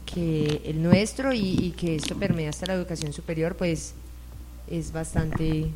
que 0.05 0.61
el 0.65 0.81
nuestro 0.81 1.31
y, 1.31 1.57
y 1.59 1.71
que 1.77 1.95
esto 1.95 2.15
permea 2.15 2.49
hasta 2.49 2.65
la 2.65 2.73
educación 2.73 3.13
superior, 3.13 3.55
pues 3.55 3.93
es 4.67 4.91
bastante 4.91 5.67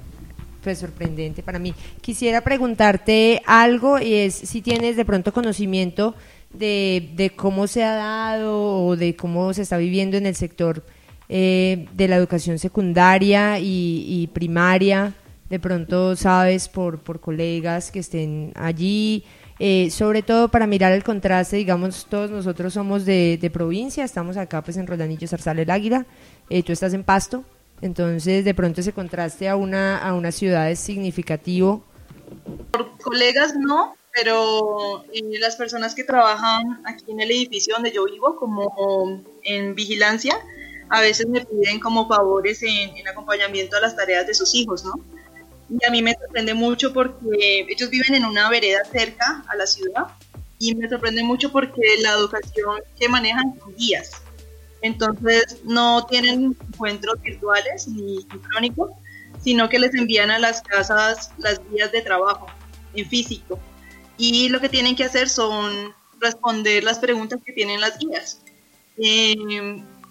pues 0.65 0.79
sorprendente 0.79 1.43
para 1.43 1.59
mí. 1.59 1.75
Quisiera 2.01 2.41
preguntarte 2.41 3.43
algo 3.45 3.99
y 3.99 4.15
es 4.15 4.33
si 4.33 4.63
tienes 4.63 4.97
de 4.97 5.05
pronto 5.05 5.31
conocimiento 5.31 6.15
de, 6.51 7.11
de 7.15 7.29
cómo 7.29 7.67
se 7.67 7.83
ha 7.83 7.93
dado 7.93 8.83
o 8.83 8.95
de 8.95 9.15
cómo 9.15 9.53
se 9.53 9.61
está 9.61 9.77
viviendo 9.77 10.17
en 10.17 10.25
el 10.25 10.35
sector 10.35 10.83
eh, 11.29 11.85
de 11.93 12.07
la 12.07 12.15
educación 12.15 12.57
secundaria 12.57 13.59
y, 13.59 14.27
primaria. 14.33 15.13
De 15.51 15.59
pronto 15.59 16.15
sabes 16.15 16.67
por, 16.67 16.97
por 16.97 17.19
colegas 17.19 17.91
que 17.91 17.99
estén 17.99 18.51
allí, 18.55 19.23
eh, 19.59 19.91
sobre 19.91 20.23
todo 20.23 20.49
para 20.49 20.65
mirar 20.65 20.93
el 20.93 21.03
contraste, 21.03 21.57
digamos, 21.57 22.07
todos 22.09 22.31
nosotros 22.31 22.73
somos 22.73 23.05
de, 23.05 23.37
de 23.39 23.49
provincia, 23.51 24.03
estamos 24.03 24.35
acá 24.35 24.63
pues 24.63 24.77
en 24.77 24.87
Rodanillo, 24.87 25.27
Zarzal, 25.27 25.59
el 25.59 25.69
Águila, 25.69 26.07
eh, 26.49 26.63
tú 26.63 26.73
estás 26.73 26.95
en 26.95 27.03
Pasto, 27.03 27.43
entonces 27.81 28.45
de 28.45 28.53
pronto 28.53 28.81
ese 28.81 28.93
contraste 28.93 29.49
a 29.49 29.55
una, 29.55 29.97
a 29.97 30.13
una 30.13 30.31
ciudad 30.31 30.69
es 30.71 30.79
significativo. 30.79 31.83
Por 32.71 32.97
colegas 32.99 33.55
no, 33.55 33.95
pero 34.13 35.03
eh, 35.13 35.39
las 35.39 35.55
personas 35.55 35.93
que 35.93 36.03
trabajan 36.03 36.81
aquí 36.85 37.05
en 37.09 37.19
el 37.19 37.31
edificio 37.31 37.75
donde 37.75 37.91
yo 37.91 38.05
vivo, 38.05 38.35
como 38.37 39.23
en 39.43 39.75
vigilancia, 39.75 40.37
a 40.89 41.01
veces 41.01 41.27
me 41.27 41.45
piden 41.45 41.79
como 41.79 42.07
favores 42.07 42.63
en, 42.63 42.95
en 42.95 43.07
acompañamiento 43.07 43.77
a 43.77 43.81
las 43.81 43.95
tareas 43.95 44.25
de 44.27 44.33
sus 44.33 44.53
hijos, 44.55 44.85
¿no? 44.85 44.93
Y 45.69 45.83
a 45.85 45.89
mí 45.89 46.01
me 46.01 46.13
sorprende 46.13 46.53
mucho 46.53 46.93
porque 46.93 47.65
ellos 47.67 47.89
viven 47.89 48.15
en 48.15 48.25
una 48.25 48.49
vereda 48.49 48.83
cerca 48.85 49.43
a 49.47 49.55
la 49.55 49.65
ciudad 49.65 50.07
y 50.59 50.75
me 50.75 50.87
sorprende 50.87 51.23
mucho 51.23 51.51
porque 51.51 51.81
la 52.01 52.11
educación 52.11 52.81
que 52.99 53.09
manejan 53.09 53.57
son 53.59 53.75
guías. 53.75 54.21
Entonces 54.85 55.61
no 55.63 56.05
tienen 56.05 56.55
encuentros 56.69 57.19
virtuales 57.19 57.87
ni 57.87 58.21
sincrónicos, 58.21 58.91
sino 59.43 59.67
que 59.67 59.79
les 59.79 59.95
envían 59.95 60.29
a 60.29 60.37
las 60.37 60.61
casas 60.61 61.31
las 61.39 61.59
guías 61.71 61.91
de 61.91 62.01
trabajo 62.01 62.45
en 62.93 63.09
físico. 63.09 63.57
Y 64.15 64.47
lo 64.49 64.61
que 64.61 64.69
tienen 64.69 64.95
que 64.95 65.03
hacer 65.03 65.27
son 65.27 65.91
responder 66.19 66.83
las 66.83 66.99
preguntas 66.99 67.39
que 67.43 67.51
tienen 67.51 67.81
las 67.81 67.97
guías. 67.97 68.41
Eh, 68.99 69.35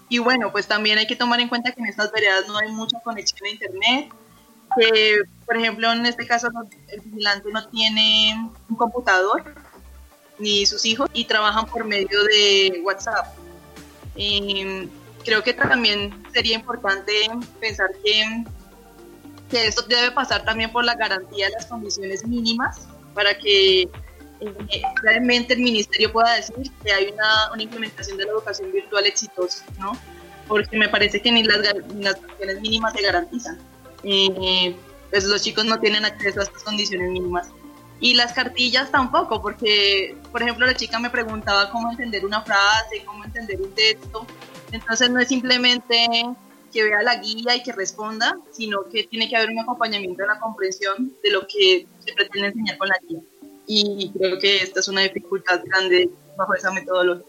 y 0.09 0.19
bueno, 0.19 0.51
pues 0.51 0.67
también 0.67 0.97
hay 0.97 1.07
que 1.07 1.15
tomar 1.15 1.39
en 1.39 1.47
cuenta 1.47 1.71
que 1.71 1.79
en 1.79 1.87
estas 1.87 2.11
veredas 2.11 2.45
no 2.49 2.57
hay 2.57 2.69
mucha 2.69 2.99
conexión 2.99 3.45
a 3.45 3.49
internet, 3.51 4.13
que 4.77 5.21
por 5.45 5.55
ejemplo 5.55 5.89
en 5.93 6.05
este 6.05 6.27
caso 6.27 6.49
el 6.89 6.99
vigilante 6.99 7.49
no 7.49 7.65
tiene 7.69 8.51
un 8.69 8.75
computador 8.75 9.55
ni 10.37 10.65
sus 10.65 10.85
hijos 10.85 11.09
y 11.13 11.23
trabajan 11.23 11.65
por 11.65 11.85
medio 11.85 12.23
de 12.25 12.81
WhatsApp. 12.83 13.44
Eh, 14.15 14.87
creo 15.23 15.43
que 15.43 15.53
también 15.53 16.23
sería 16.33 16.55
importante 16.55 17.11
pensar 17.59 17.89
que, 18.03 18.45
que 19.49 19.67
esto 19.67 19.81
debe 19.83 20.11
pasar 20.11 20.45
también 20.45 20.71
por 20.71 20.85
la 20.85 20.95
garantía 20.95 21.47
de 21.47 21.53
las 21.53 21.65
condiciones 21.65 22.25
mínimas 22.25 22.87
para 23.13 23.37
que 23.37 23.83
eh, 23.83 24.81
realmente 25.01 25.53
el 25.53 25.61
ministerio 25.61 26.11
pueda 26.11 26.35
decir 26.35 26.71
que 26.83 26.91
hay 26.91 27.07
una, 27.07 27.51
una, 27.53 27.63
implementación 27.63 28.17
de 28.17 28.25
la 28.25 28.31
educación 28.31 28.71
virtual 28.71 29.05
exitosa, 29.05 29.65
¿no? 29.79 29.93
Porque 30.47 30.77
me 30.77 30.89
parece 30.89 31.21
que 31.21 31.31
ni 31.31 31.43
las, 31.43 31.59
ni 31.93 32.03
las 32.03 32.15
condiciones 32.17 32.61
mínimas 32.61 32.93
se 32.93 33.01
garantizan. 33.01 33.57
Eh, 34.03 34.75
pues 35.09 35.23
los 35.23 35.41
chicos 35.41 35.65
no 35.65 35.79
tienen 35.79 36.05
acceso 36.05 36.41
a 36.41 36.43
estas 36.43 36.63
condiciones 36.63 37.09
mínimas. 37.09 37.47
Y 37.99 38.13
las 38.13 38.33
cartillas 38.33 38.91
tampoco, 38.91 39.41
porque, 39.41 40.17
por 40.31 40.41
ejemplo, 40.41 40.65
la 40.65 40.75
chica 40.75 40.99
me 40.99 41.09
preguntaba 41.09 41.69
cómo 41.69 41.91
entender 41.91 42.25
una 42.25 42.41
frase, 42.41 43.03
cómo 43.05 43.23
entender 43.23 43.61
un 43.61 43.71
texto. 43.73 44.25
Entonces 44.71 45.09
no 45.09 45.19
es 45.19 45.27
simplemente 45.27 46.07
que 46.73 46.83
vea 46.83 47.01
la 47.01 47.15
guía 47.15 47.55
y 47.55 47.63
que 47.63 47.71
responda, 47.71 48.37
sino 48.51 48.83
que 48.91 49.05
tiene 49.05 49.29
que 49.29 49.37
haber 49.37 49.49
un 49.49 49.59
acompañamiento 49.59 50.23
en 50.23 50.27
la 50.27 50.39
comprensión 50.39 51.13
de 51.23 51.31
lo 51.31 51.47
que 51.47 51.87
se 51.99 52.13
pretende 52.13 52.49
enseñar 52.49 52.77
con 52.77 52.89
la 52.89 52.99
guía. 53.07 53.21
Y 53.65 54.11
creo 54.11 54.37
que 54.39 54.57
esta 54.57 54.81
es 54.81 54.87
una 54.89 55.01
dificultad 55.01 55.61
grande 55.63 56.09
bajo 56.37 56.53
esa 56.53 56.71
metodología. 56.71 57.25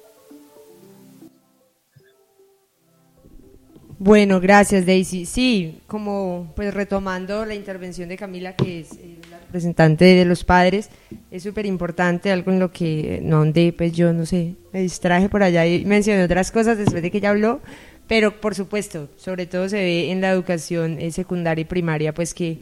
Bueno, 3.98 4.40
gracias 4.40 4.84
Daisy. 4.84 5.24
Sí, 5.24 5.80
como 5.86 6.52
pues 6.54 6.74
retomando 6.74 7.46
la 7.46 7.54
intervención 7.54 8.08
de 8.08 8.16
Camila, 8.16 8.54
que 8.54 8.80
es 8.80 8.92
eh, 8.92 9.18
la 9.30 9.35
representante 9.46 10.04
de 10.04 10.24
los 10.24 10.44
padres, 10.44 10.90
es 11.30 11.42
súper 11.42 11.66
importante, 11.66 12.30
algo 12.30 12.52
en 12.52 12.60
lo 12.60 12.72
que, 12.72 13.20
no, 13.22 13.38
donde 13.38 13.74
pues 13.76 13.92
yo 13.92 14.12
no 14.12 14.26
sé, 14.26 14.54
me 14.72 14.82
distraje 14.82 15.28
por 15.28 15.42
allá 15.42 15.66
y 15.66 15.84
mencioné 15.84 16.22
otras 16.24 16.50
cosas 16.50 16.78
después 16.78 17.02
de 17.02 17.10
que 17.10 17.18
ella 17.18 17.30
habló, 17.30 17.60
pero 18.06 18.40
por 18.40 18.54
supuesto, 18.54 19.08
sobre 19.16 19.46
todo 19.46 19.68
se 19.68 19.76
ve 19.76 20.10
en 20.10 20.20
la 20.20 20.30
educación 20.30 20.98
eh, 21.00 21.10
secundaria 21.10 21.62
y 21.62 21.64
primaria, 21.64 22.14
pues 22.14 22.34
que 22.34 22.58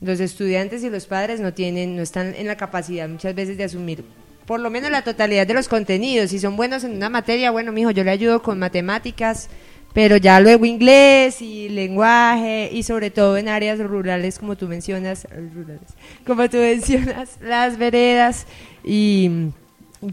los 0.00 0.20
estudiantes 0.20 0.82
y 0.82 0.90
los 0.90 1.06
padres 1.06 1.40
no 1.40 1.54
tienen, 1.54 1.96
no 1.96 2.02
están 2.02 2.34
en 2.34 2.46
la 2.46 2.56
capacidad 2.56 3.08
muchas 3.08 3.34
veces 3.34 3.56
de 3.56 3.64
asumir 3.64 4.04
por 4.46 4.60
lo 4.60 4.70
menos 4.70 4.90
la 4.90 5.02
totalidad 5.02 5.46
de 5.46 5.54
los 5.54 5.68
contenidos. 5.68 6.30
Si 6.30 6.38
son 6.38 6.56
buenos 6.56 6.84
en 6.84 6.92
una 6.92 7.08
materia, 7.08 7.50
bueno, 7.50 7.72
mijo, 7.72 7.90
yo 7.90 8.04
le 8.04 8.10
ayudo 8.10 8.42
con 8.42 8.58
matemáticas, 8.58 9.48
pero 9.92 10.16
ya 10.16 10.40
luego 10.40 10.64
inglés 10.64 11.42
y 11.42 11.68
lenguaje 11.68 12.70
y 12.72 12.82
sobre 12.82 13.10
todo 13.10 13.36
en 13.36 13.48
áreas 13.48 13.78
rurales 13.78 14.38
como 14.38 14.56
tú 14.56 14.66
mencionas, 14.68 15.26
rurales, 15.54 15.90
como 16.26 16.48
tú 16.48 16.56
mencionas, 16.58 17.38
las 17.42 17.76
veredas 17.78 18.46
y, 18.84 19.50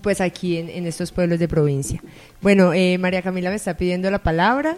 pues 0.01 0.21
aquí 0.21 0.57
en, 0.57 0.69
en, 0.69 0.86
estos 0.86 1.11
pueblos 1.11 1.39
de 1.39 1.47
provincia. 1.47 2.01
Bueno, 2.41 2.73
eh, 2.73 2.97
María 2.97 3.21
Camila 3.21 3.49
me 3.49 3.55
está 3.55 3.75
pidiendo 3.75 4.11
la 4.11 4.19
palabra. 4.19 4.77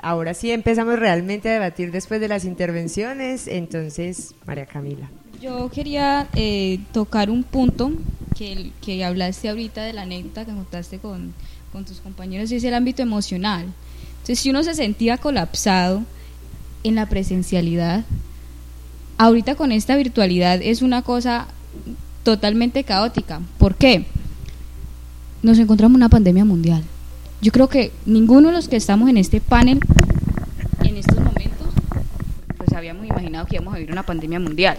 Ahora 0.00 0.34
sí 0.34 0.50
empezamos 0.52 0.98
realmente 0.98 1.48
a 1.48 1.52
debatir 1.52 1.92
después 1.92 2.20
de 2.20 2.28
las 2.28 2.44
intervenciones. 2.44 3.46
Entonces, 3.46 4.34
María 4.46 4.66
Camila. 4.66 5.10
Yo 5.40 5.70
quería 5.70 6.26
eh, 6.34 6.80
tocar 6.92 7.30
un 7.30 7.44
punto 7.44 7.92
que, 8.36 8.72
que 8.84 9.04
hablaste 9.04 9.48
ahorita 9.48 9.84
de 9.84 9.92
la 9.92 10.02
anécdota 10.02 10.44
que 10.44 10.52
contaste 10.52 10.98
con, 10.98 11.34
con 11.72 11.84
tus 11.84 12.00
compañeros 12.00 12.50
y 12.50 12.56
es 12.56 12.64
el 12.64 12.74
ámbito 12.74 13.02
emocional. 13.02 13.66
Si 14.34 14.50
uno 14.50 14.62
se 14.62 14.74
sentía 14.74 15.16
colapsado 15.16 16.02
en 16.84 16.94
la 16.94 17.06
presencialidad, 17.06 18.04
ahorita 19.16 19.54
con 19.54 19.72
esta 19.72 19.96
virtualidad 19.96 20.60
es 20.62 20.82
una 20.82 21.02
cosa 21.02 21.48
totalmente 22.24 22.84
caótica. 22.84 23.40
¿Por 23.58 23.74
qué? 23.74 24.04
Nos 25.42 25.58
encontramos 25.58 25.94
en 25.94 26.02
una 26.02 26.08
pandemia 26.08 26.44
mundial. 26.44 26.82
Yo 27.40 27.52
creo 27.52 27.68
que 27.68 27.92
ninguno 28.04 28.48
de 28.48 28.54
los 28.54 28.68
que 28.68 28.76
estamos 28.76 29.08
en 29.08 29.16
este 29.16 29.40
panel 29.40 29.80
en 30.84 30.96
estos 30.96 31.18
momentos, 31.18 31.68
pues 32.56 32.72
habíamos 32.72 33.06
imaginado 33.06 33.46
que 33.46 33.56
íbamos 33.56 33.74
a 33.74 33.78
vivir 33.78 33.92
una 33.92 34.02
pandemia 34.02 34.40
mundial. 34.40 34.78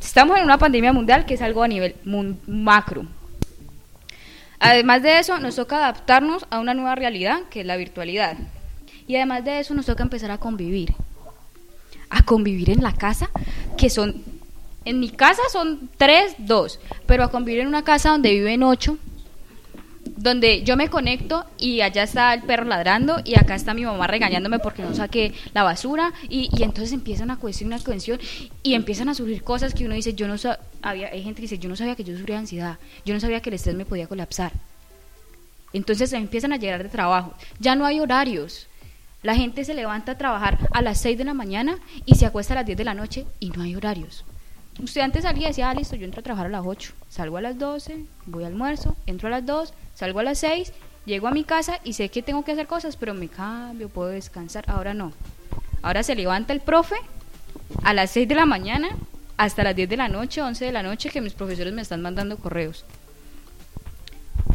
Estamos 0.00 0.38
en 0.38 0.44
una 0.44 0.58
pandemia 0.58 0.92
mundial 0.92 1.26
que 1.26 1.34
es 1.34 1.42
algo 1.42 1.62
a 1.62 1.68
nivel 1.68 1.94
macro. 2.46 3.06
Además 4.58 5.02
de 5.02 5.18
eso, 5.18 5.38
nos 5.38 5.56
toca 5.56 5.76
adaptarnos 5.76 6.46
a 6.50 6.58
una 6.58 6.74
nueva 6.74 6.94
realidad, 6.94 7.40
que 7.50 7.60
es 7.60 7.66
la 7.66 7.76
virtualidad. 7.76 8.36
Y 9.06 9.16
además 9.16 9.44
de 9.44 9.60
eso, 9.60 9.74
nos 9.74 9.86
toca 9.86 10.02
empezar 10.02 10.30
a 10.30 10.38
convivir. 10.38 10.94
A 12.10 12.22
convivir 12.22 12.70
en 12.70 12.82
la 12.82 12.94
casa, 12.94 13.30
que 13.76 13.90
son, 13.90 14.22
en 14.84 15.00
mi 15.00 15.10
casa 15.10 15.42
son 15.52 15.90
tres, 15.96 16.34
dos, 16.38 16.80
pero 17.06 17.24
a 17.24 17.30
convivir 17.30 17.60
en 17.60 17.68
una 17.68 17.84
casa 17.84 18.10
donde 18.10 18.30
viven 18.30 18.62
ocho, 18.62 18.98
donde 20.16 20.62
yo 20.62 20.76
me 20.76 20.88
conecto 20.88 21.44
y 21.58 21.80
allá 21.80 22.02
está 22.02 22.34
el 22.34 22.42
perro 22.42 22.64
ladrando 22.64 23.20
y 23.24 23.38
acá 23.38 23.54
está 23.54 23.74
mi 23.74 23.84
mamá 23.84 24.06
regañándome 24.06 24.58
porque 24.58 24.82
no 24.82 24.94
saqué 24.94 25.34
la 25.52 25.62
basura 25.62 26.12
y, 26.28 26.50
y 26.56 26.62
entonces 26.62 26.92
empieza 26.92 27.24
una 27.24 27.38
cuestión, 27.38 27.68
una 27.68 27.78
cohesión 27.78 28.20
y 28.62 28.74
empiezan 28.74 29.08
a 29.08 29.14
surgir 29.14 29.42
cosas 29.42 29.74
que 29.74 29.84
uno 29.84 29.94
dice, 29.94 30.14
yo 30.14 30.28
no 30.28 30.38
sabía, 30.38 31.08
hay 31.08 31.22
gente 31.22 31.36
que 31.36 31.48
dice, 31.48 31.58
yo 31.58 31.68
no 31.68 31.76
sabía 31.76 31.96
que 31.96 32.04
yo 32.04 32.16
sufría 32.16 32.38
ansiedad, 32.38 32.78
yo 33.04 33.14
no 33.14 33.20
sabía 33.20 33.40
que 33.40 33.50
el 33.50 33.54
estrés 33.54 33.74
me 33.74 33.84
podía 33.84 34.06
colapsar. 34.06 34.52
Entonces 35.72 36.12
empiezan 36.12 36.52
a 36.52 36.56
llegar 36.56 36.82
de 36.82 36.88
trabajo, 36.88 37.34
ya 37.58 37.74
no 37.74 37.84
hay 37.84 37.98
horarios, 37.98 38.68
la 39.24 39.34
gente 39.34 39.64
se 39.64 39.72
levanta 39.72 40.12
a 40.12 40.18
trabajar 40.18 40.58
a 40.70 40.82
las 40.82 41.00
6 41.00 41.16
de 41.16 41.24
la 41.24 41.32
mañana 41.32 41.78
y 42.04 42.14
se 42.14 42.26
acuesta 42.26 42.52
a 42.52 42.56
las 42.56 42.66
10 42.66 42.76
de 42.76 42.84
la 42.84 42.92
noche 42.92 43.26
y 43.40 43.48
no 43.50 43.62
hay 43.62 43.74
horarios. 43.74 44.24
Usted 44.78 45.00
antes 45.00 45.22
salía 45.22 45.46
y 45.46 45.50
decía, 45.50 45.70
ah, 45.70 45.74
listo, 45.74 45.96
yo 45.96 46.04
entro 46.04 46.20
a 46.20 46.22
trabajar 46.22 46.46
a 46.46 46.50
las 46.50 46.66
8, 46.66 46.92
salgo 47.08 47.38
a 47.38 47.40
las 47.40 47.58
12, 47.58 48.04
voy 48.26 48.44
al 48.44 48.52
almuerzo, 48.52 48.96
entro 49.06 49.28
a 49.28 49.30
las 49.30 49.46
2, 49.46 49.72
salgo 49.94 50.18
a 50.18 50.24
las 50.24 50.38
6, 50.38 50.74
llego 51.06 51.26
a 51.26 51.30
mi 51.30 51.42
casa 51.42 51.80
y 51.84 51.94
sé 51.94 52.10
que 52.10 52.22
tengo 52.22 52.44
que 52.44 52.52
hacer 52.52 52.66
cosas, 52.66 52.96
pero 52.96 53.14
me 53.14 53.28
cambio, 53.28 53.88
puedo 53.88 54.10
descansar. 54.10 54.64
Ahora 54.66 54.92
no. 54.92 55.12
Ahora 55.80 56.02
se 56.02 56.14
levanta 56.14 56.52
el 56.52 56.60
profe 56.60 56.96
a 57.82 57.94
las 57.94 58.10
6 58.10 58.28
de 58.28 58.34
la 58.34 58.44
mañana 58.44 58.88
hasta 59.38 59.64
las 59.64 59.74
10 59.74 59.88
de 59.88 59.96
la 59.96 60.08
noche, 60.08 60.42
11 60.42 60.66
de 60.66 60.72
la 60.72 60.82
noche, 60.82 61.08
que 61.08 61.22
mis 61.22 61.32
profesores 61.32 61.72
me 61.72 61.80
están 61.80 62.02
mandando 62.02 62.36
correos. 62.36 62.84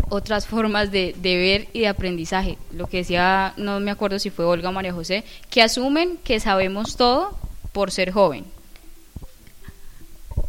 Otras 0.09 0.47
formas 0.47 0.91
de, 0.91 1.13
ver 1.21 1.67
y 1.73 1.81
de 1.81 1.87
aprendizaje. 1.87 2.57
Lo 2.73 2.87
que 2.87 2.97
decía, 2.97 3.53
no 3.57 3.79
me 3.79 3.91
acuerdo 3.91 4.19
si 4.19 4.29
fue 4.29 4.45
Olga 4.45 4.69
o 4.69 4.73
María 4.73 4.93
José, 4.93 5.23
que 5.49 5.61
asumen 5.61 6.17
que 6.23 6.39
sabemos 6.39 6.95
todo 6.97 7.37
por 7.71 7.91
ser 7.91 8.11
joven. 8.11 8.45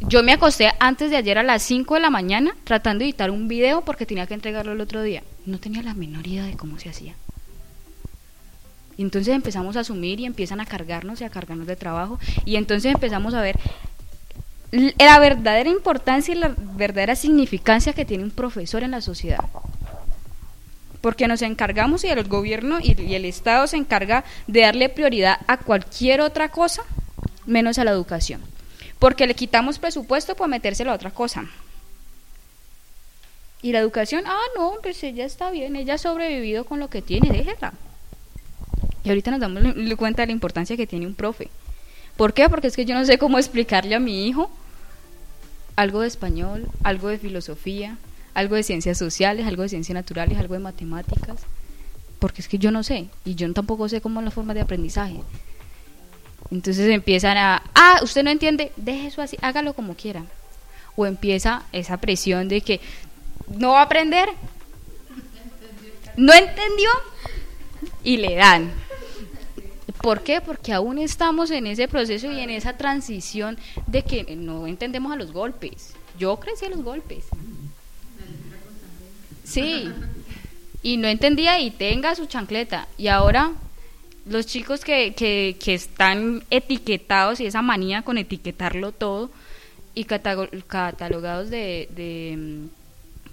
Yo 0.00 0.22
me 0.22 0.32
acosté 0.32 0.72
antes 0.80 1.10
de 1.10 1.16
ayer 1.16 1.38
a 1.38 1.42
las 1.42 1.62
5 1.62 1.94
de 1.94 2.00
la 2.00 2.10
mañana 2.10 2.56
tratando 2.64 3.00
de 3.00 3.10
editar 3.10 3.30
un 3.30 3.48
video 3.48 3.82
porque 3.82 4.06
tenía 4.06 4.26
que 4.26 4.34
entregarlo 4.34 4.72
el 4.72 4.80
otro 4.80 5.02
día. 5.02 5.22
No 5.46 5.58
tenía 5.58 5.82
la 5.82 5.94
menor 5.94 6.26
idea 6.26 6.44
de 6.44 6.56
cómo 6.56 6.78
se 6.78 6.88
hacía. 6.88 7.14
Y 8.96 9.02
entonces 9.02 9.34
empezamos 9.34 9.76
a 9.76 9.80
asumir 9.80 10.20
y 10.20 10.26
empiezan 10.26 10.60
a 10.60 10.66
cargarnos 10.66 11.20
y 11.20 11.24
a 11.24 11.30
cargarnos 11.30 11.66
de 11.66 11.76
trabajo. 11.76 12.18
Y 12.44 12.56
entonces 12.56 12.92
empezamos 12.92 13.32
a 13.34 13.40
ver 13.40 13.58
la 14.72 15.18
verdadera 15.18 15.68
importancia 15.68 16.32
y 16.32 16.38
la 16.38 16.54
verdadera 16.56 17.16
significancia 17.16 17.92
que 17.92 18.04
tiene 18.04 18.24
un 18.24 18.30
profesor 18.30 18.82
en 18.82 18.92
la 18.92 19.00
sociedad. 19.00 19.44
Porque 21.00 21.26
nos 21.26 21.42
encargamos 21.42 22.04
y 22.04 22.08
el 22.08 22.28
gobierno 22.28 22.78
y, 22.80 23.14
el 23.14 23.24
Estado 23.24 23.66
se 23.66 23.76
encarga 23.76 24.24
de 24.46 24.60
darle 24.60 24.88
prioridad 24.88 25.38
a 25.46 25.56
cualquier 25.56 26.20
otra 26.20 26.50
cosa 26.50 26.82
menos 27.46 27.78
a 27.78 27.84
la 27.84 27.90
educación. 27.90 28.40
Porque 28.98 29.26
le 29.26 29.34
quitamos 29.34 29.78
presupuesto 29.78 30.36
para 30.36 30.48
metérselo 30.48 30.92
a 30.92 30.94
otra 30.94 31.10
cosa. 31.10 31.46
Y 33.62 33.72
la 33.72 33.78
educación, 33.78 34.24
ah, 34.26 34.38
no, 34.56 34.74
pues 34.82 35.02
ella 35.02 35.24
está 35.24 35.50
bien, 35.50 35.74
ella 35.76 35.94
ha 35.94 35.98
sobrevivido 35.98 36.64
con 36.64 36.80
lo 36.80 36.88
que 36.88 37.02
tiene, 37.02 37.30
déjela. 37.30 37.72
Y 39.02 39.08
ahorita 39.08 39.30
nos 39.30 39.40
damos 39.40 39.62
cuenta 39.96 40.22
de 40.22 40.26
la 40.26 40.32
importancia 40.32 40.76
que 40.76 40.86
tiene 40.86 41.06
un 41.06 41.14
profe. 41.14 41.48
¿Por 42.16 42.34
qué? 42.34 42.48
Porque 42.48 42.66
es 42.66 42.76
que 42.76 42.84
yo 42.84 42.94
no 42.94 43.04
sé 43.04 43.18
cómo 43.18 43.38
explicarle 43.38 43.94
a 43.94 44.00
mi 44.00 44.26
hijo 44.26 44.50
algo 45.80 46.02
de 46.02 46.08
español, 46.08 46.68
algo 46.82 47.08
de 47.08 47.16
filosofía, 47.16 47.96
algo 48.34 48.54
de 48.54 48.62
ciencias 48.62 48.98
sociales, 48.98 49.46
algo 49.46 49.62
de 49.62 49.70
ciencias 49.70 49.94
naturales, 49.94 50.36
algo 50.36 50.52
de 50.52 50.60
matemáticas, 50.60 51.40
porque 52.18 52.42
es 52.42 52.48
que 52.48 52.58
yo 52.58 52.70
no 52.70 52.82
sé 52.82 53.08
y 53.24 53.34
yo 53.34 53.50
tampoco 53.54 53.88
sé 53.88 54.02
cómo 54.02 54.20
es 54.20 54.24
la 54.24 54.30
forma 54.30 54.52
de 54.52 54.60
aprendizaje. 54.60 55.20
Entonces 56.50 56.86
empiezan 56.90 57.38
a, 57.38 57.62
ah, 57.74 58.00
usted 58.02 58.22
no 58.22 58.28
entiende, 58.28 58.72
deje 58.76 59.06
eso 59.06 59.22
así, 59.22 59.38
hágalo 59.40 59.72
como 59.72 59.94
quiera. 59.94 60.24
O 60.96 61.06
empieza 61.06 61.62
esa 61.72 61.96
presión 61.96 62.48
de 62.48 62.60
que 62.60 62.80
no 63.48 63.70
va 63.70 63.80
a 63.80 63.84
aprender, 63.84 64.28
no 66.18 66.34
entendió 66.34 66.90
y 68.04 68.18
le 68.18 68.34
dan. 68.34 68.70
¿Por 70.02 70.22
qué? 70.22 70.40
Porque 70.40 70.72
aún 70.72 70.98
estamos 70.98 71.50
en 71.50 71.66
ese 71.66 71.88
proceso 71.88 72.30
y 72.30 72.40
en 72.40 72.50
esa 72.50 72.76
transición 72.76 73.58
de 73.86 74.02
que 74.02 74.36
no 74.36 74.66
entendemos 74.66 75.12
a 75.12 75.16
los 75.16 75.32
golpes. 75.32 75.94
Yo 76.18 76.38
crecí 76.38 76.64
a 76.64 76.70
los 76.70 76.82
golpes. 76.82 77.24
Sí. 79.44 79.90
Y 80.82 80.96
no 80.96 81.08
entendía 81.08 81.60
y 81.60 81.70
tenga 81.70 82.14
su 82.14 82.26
chancleta. 82.26 82.88
Y 82.96 83.08
ahora 83.08 83.52
los 84.26 84.46
chicos 84.46 84.84
que, 84.84 85.12
que, 85.14 85.56
que 85.62 85.74
están 85.74 86.44
etiquetados 86.50 87.40
y 87.40 87.46
esa 87.46 87.62
manía 87.62 88.02
con 88.02 88.16
etiquetarlo 88.16 88.92
todo 88.92 89.30
y 89.94 90.04
catalogados 90.04 91.50
de, 91.50 91.88
de 91.94 92.36
mm, 92.38 92.79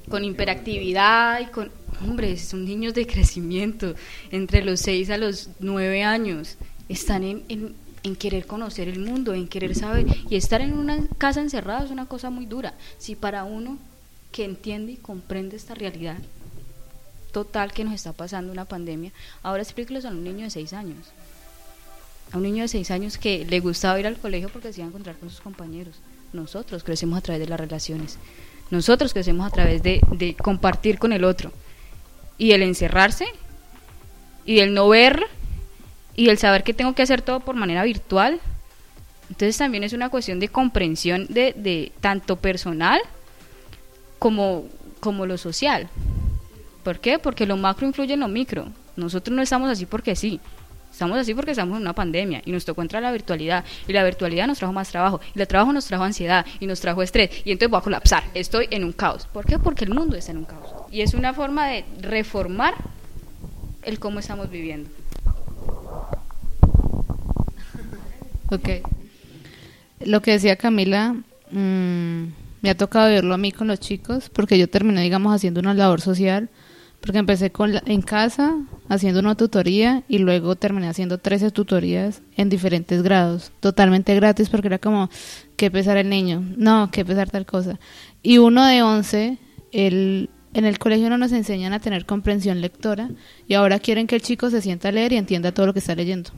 con 0.09 0.23
hiperactividad 0.23 1.41
y 1.41 1.45
con 1.47 1.71
hombres, 2.01 2.41
son 2.41 2.65
niños 2.65 2.93
de 2.93 3.07
crecimiento, 3.07 3.95
entre 4.31 4.63
los 4.63 4.79
6 4.81 5.09
a 5.09 5.17
los 5.17 5.49
9 5.59 6.03
años, 6.03 6.57
están 6.89 7.23
en, 7.23 7.43
en, 8.03 8.15
querer 8.15 8.45
conocer 8.45 8.87
el 8.87 8.99
mundo, 8.99 9.33
en 9.33 9.47
querer 9.47 9.75
saber, 9.75 10.05
y 10.29 10.35
estar 10.35 10.61
en 10.61 10.73
una 10.73 11.05
casa 11.17 11.41
encerrada 11.41 11.83
es 11.83 11.91
una 11.91 12.05
cosa 12.05 12.29
muy 12.29 12.45
dura. 12.45 12.73
Si 12.97 13.15
para 13.15 13.43
uno 13.43 13.77
que 14.31 14.45
entiende 14.45 14.93
y 14.93 14.97
comprende 14.97 15.57
esta 15.57 15.75
realidad 15.75 16.17
total 17.31 17.73
que 17.73 17.83
nos 17.83 17.93
está 17.93 18.13
pasando 18.13 18.51
una 18.51 18.65
pandemia, 18.65 19.11
ahora 19.43 19.63
explíquelos 19.63 20.05
a 20.05 20.09
un 20.09 20.23
niño 20.23 20.45
de 20.45 20.49
6 20.49 20.73
años. 20.73 21.07
A 22.31 22.37
un 22.37 22.43
niño 22.43 22.63
de 22.63 22.67
6 22.69 22.91
años 22.91 23.17
que 23.17 23.45
le 23.45 23.59
gustaba 23.59 23.99
ir 23.99 24.07
al 24.07 24.17
colegio 24.17 24.49
porque 24.49 24.71
se 24.71 24.79
iba 24.79 24.85
a 24.85 24.89
encontrar 24.89 25.17
con 25.17 25.29
sus 25.29 25.41
compañeros. 25.41 25.95
Nosotros 26.33 26.83
crecemos 26.83 27.17
a 27.17 27.21
través 27.21 27.41
de 27.41 27.47
las 27.47 27.59
relaciones. 27.59 28.17
Nosotros 28.69 29.13
crecemos 29.13 29.47
a 29.47 29.49
través 29.49 29.81
de, 29.83 30.01
de 30.11 30.35
compartir 30.35 30.99
con 30.99 31.13
el 31.13 31.23
otro 31.23 31.51
y 32.37 32.51
el 32.51 32.63
encerrarse 32.63 33.25
y 34.45 34.59
el 34.59 34.73
no 34.73 34.89
ver 34.89 35.25
y 36.15 36.29
el 36.29 36.37
saber 36.37 36.63
que 36.63 36.73
tengo 36.73 36.93
que 36.93 37.03
hacer 37.03 37.21
todo 37.21 37.39
por 37.39 37.55
manera 37.55 37.83
virtual. 37.83 38.39
Entonces 39.29 39.57
también 39.57 39.83
es 39.83 39.93
una 39.93 40.09
cuestión 40.09 40.39
de 40.39 40.47
comprensión 40.49 41.27
de, 41.29 41.53
de 41.55 41.91
tanto 42.01 42.37
personal 42.37 42.99
como, 44.19 44.65
como 44.99 45.25
lo 45.25 45.37
social. 45.37 45.89
¿Por 46.83 46.99
qué? 46.99 47.19
Porque 47.19 47.45
lo 47.45 47.57
macro 47.57 47.85
influye 47.85 48.13
en 48.13 48.21
lo 48.21 48.27
micro. 48.27 48.67
Nosotros 48.95 49.35
no 49.35 49.41
estamos 49.41 49.69
así 49.69 49.85
porque 49.85 50.15
sí. 50.15 50.39
Estamos 50.97 51.19
así 51.19 51.35
porque 51.35 51.51
estamos 51.51 51.75
en 51.75 51.83
una 51.83 51.93
pandemia 51.93 52.41
y 52.43 52.51
nos 52.51 52.65
tocó 52.65 52.81
entrar 52.81 53.03
a 53.03 53.05
la 53.05 53.11
virtualidad 53.11 53.63
y 53.87 53.93
la 53.93 54.03
virtualidad 54.03 54.47
nos 54.47 54.57
trajo 54.57 54.73
más 54.73 54.89
trabajo 54.89 55.21
y 55.35 55.39
el 55.39 55.47
trabajo 55.47 55.71
nos 55.71 55.85
trajo 55.85 56.03
ansiedad 56.03 56.43
y 56.59 56.65
nos 56.65 56.79
trajo 56.79 57.03
estrés 57.03 57.29
y 57.45 57.51
entonces 57.51 57.69
voy 57.69 57.77
a 57.77 57.83
colapsar, 57.83 58.23
estoy 58.33 58.67
en 58.71 58.83
un 58.83 58.93
caos. 58.93 59.27
¿Por 59.31 59.45
qué? 59.45 59.59
Porque 59.59 59.85
el 59.85 59.93
mundo 59.93 60.15
está 60.15 60.31
en 60.31 60.39
un 60.39 60.45
caos 60.45 60.73
y 60.89 61.01
es 61.01 61.13
una 61.13 61.35
forma 61.35 61.67
de 61.67 61.85
reformar 62.01 62.73
el 63.83 63.99
cómo 63.99 64.17
estamos 64.17 64.49
viviendo. 64.49 64.89
Ok. 68.49 68.69
Lo 69.99 70.23
que 70.23 70.31
decía 70.31 70.55
Camila, 70.55 71.13
mmm, 71.51 72.23
me 72.61 72.69
ha 72.71 72.75
tocado 72.75 73.07
verlo 73.07 73.35
a 73.35 73.37
mí 73.37 73.51
con 73.51 73.67
los 73.67 73.79
chicos 73.79 74.29
porque 74.29 74.57
yo 74.57 74.67
terminé, 74.67 75.03
digamos, 75.03 75.35
haciendo 75.35 75.59
una 75.59 75.75
labor 75.75 76.01
social 76.01 76.49
porque 77.01 77.19
empecé 77.19 77.51
en 77.85 78.01
casa 78.01 78.57
haciendo 78.89 79.19
una 79.19 79.35
tutoría 79.35 80.03
y 80.07 80.17
luego 80.17 80.55
terminé 80.55 80.87
haciendo 80.89 81.17
13 81.17 81.51
tutorías 81.51 82.21
en 82.35 82.49
diferentes 82.49 83.01
grados, 83.01 83.51
totalmente 83.59 84.15
gratis 84.15 84.49
porque 84.49 84.67
era 84.67 84.79
como, 84.79 85.09
que 85.55 85.71
pesar 85.71 85.97
el 85.97 86.09
niño, 86.09 86.43
no, 86.57 86.89
que 86.91 87.05
pesar 87.05 87.29
tal 87.29 87.45
cosa. 87.45 87.79
Y 88.23 88.39
uno 88.39 88.65
de 88.65 88.81
11, 88.81 89.37
el, 89.71 90.29
en 90.53 90.65
el 90.65 90.79
colegio 90.79 91.09
no 91.09 91.17
nos 91.17 91.31
enseñan 91.31 91.73
a 91.73 91.79
tener 91.79 92.05
comprensión 92.05 92.61
lectora 92.61 93.09
y 93.47 93.53
ahora 93.53 93.79
quieren 93.79 94.07
que 94.07 94.15
el 94.15 94.21
chico 94.21 94.49
se 94.49 94.61
sienta 94.61 94.89
a 94.89 94.91
leer 94.91 95.13
y 95.13 95.17
entienda 95.17 95.51
todo 95.51 95.67
lo 95.67 95.73
que 95.73 95.79
está 95.79 95.95
leyendo. 95.95 96.31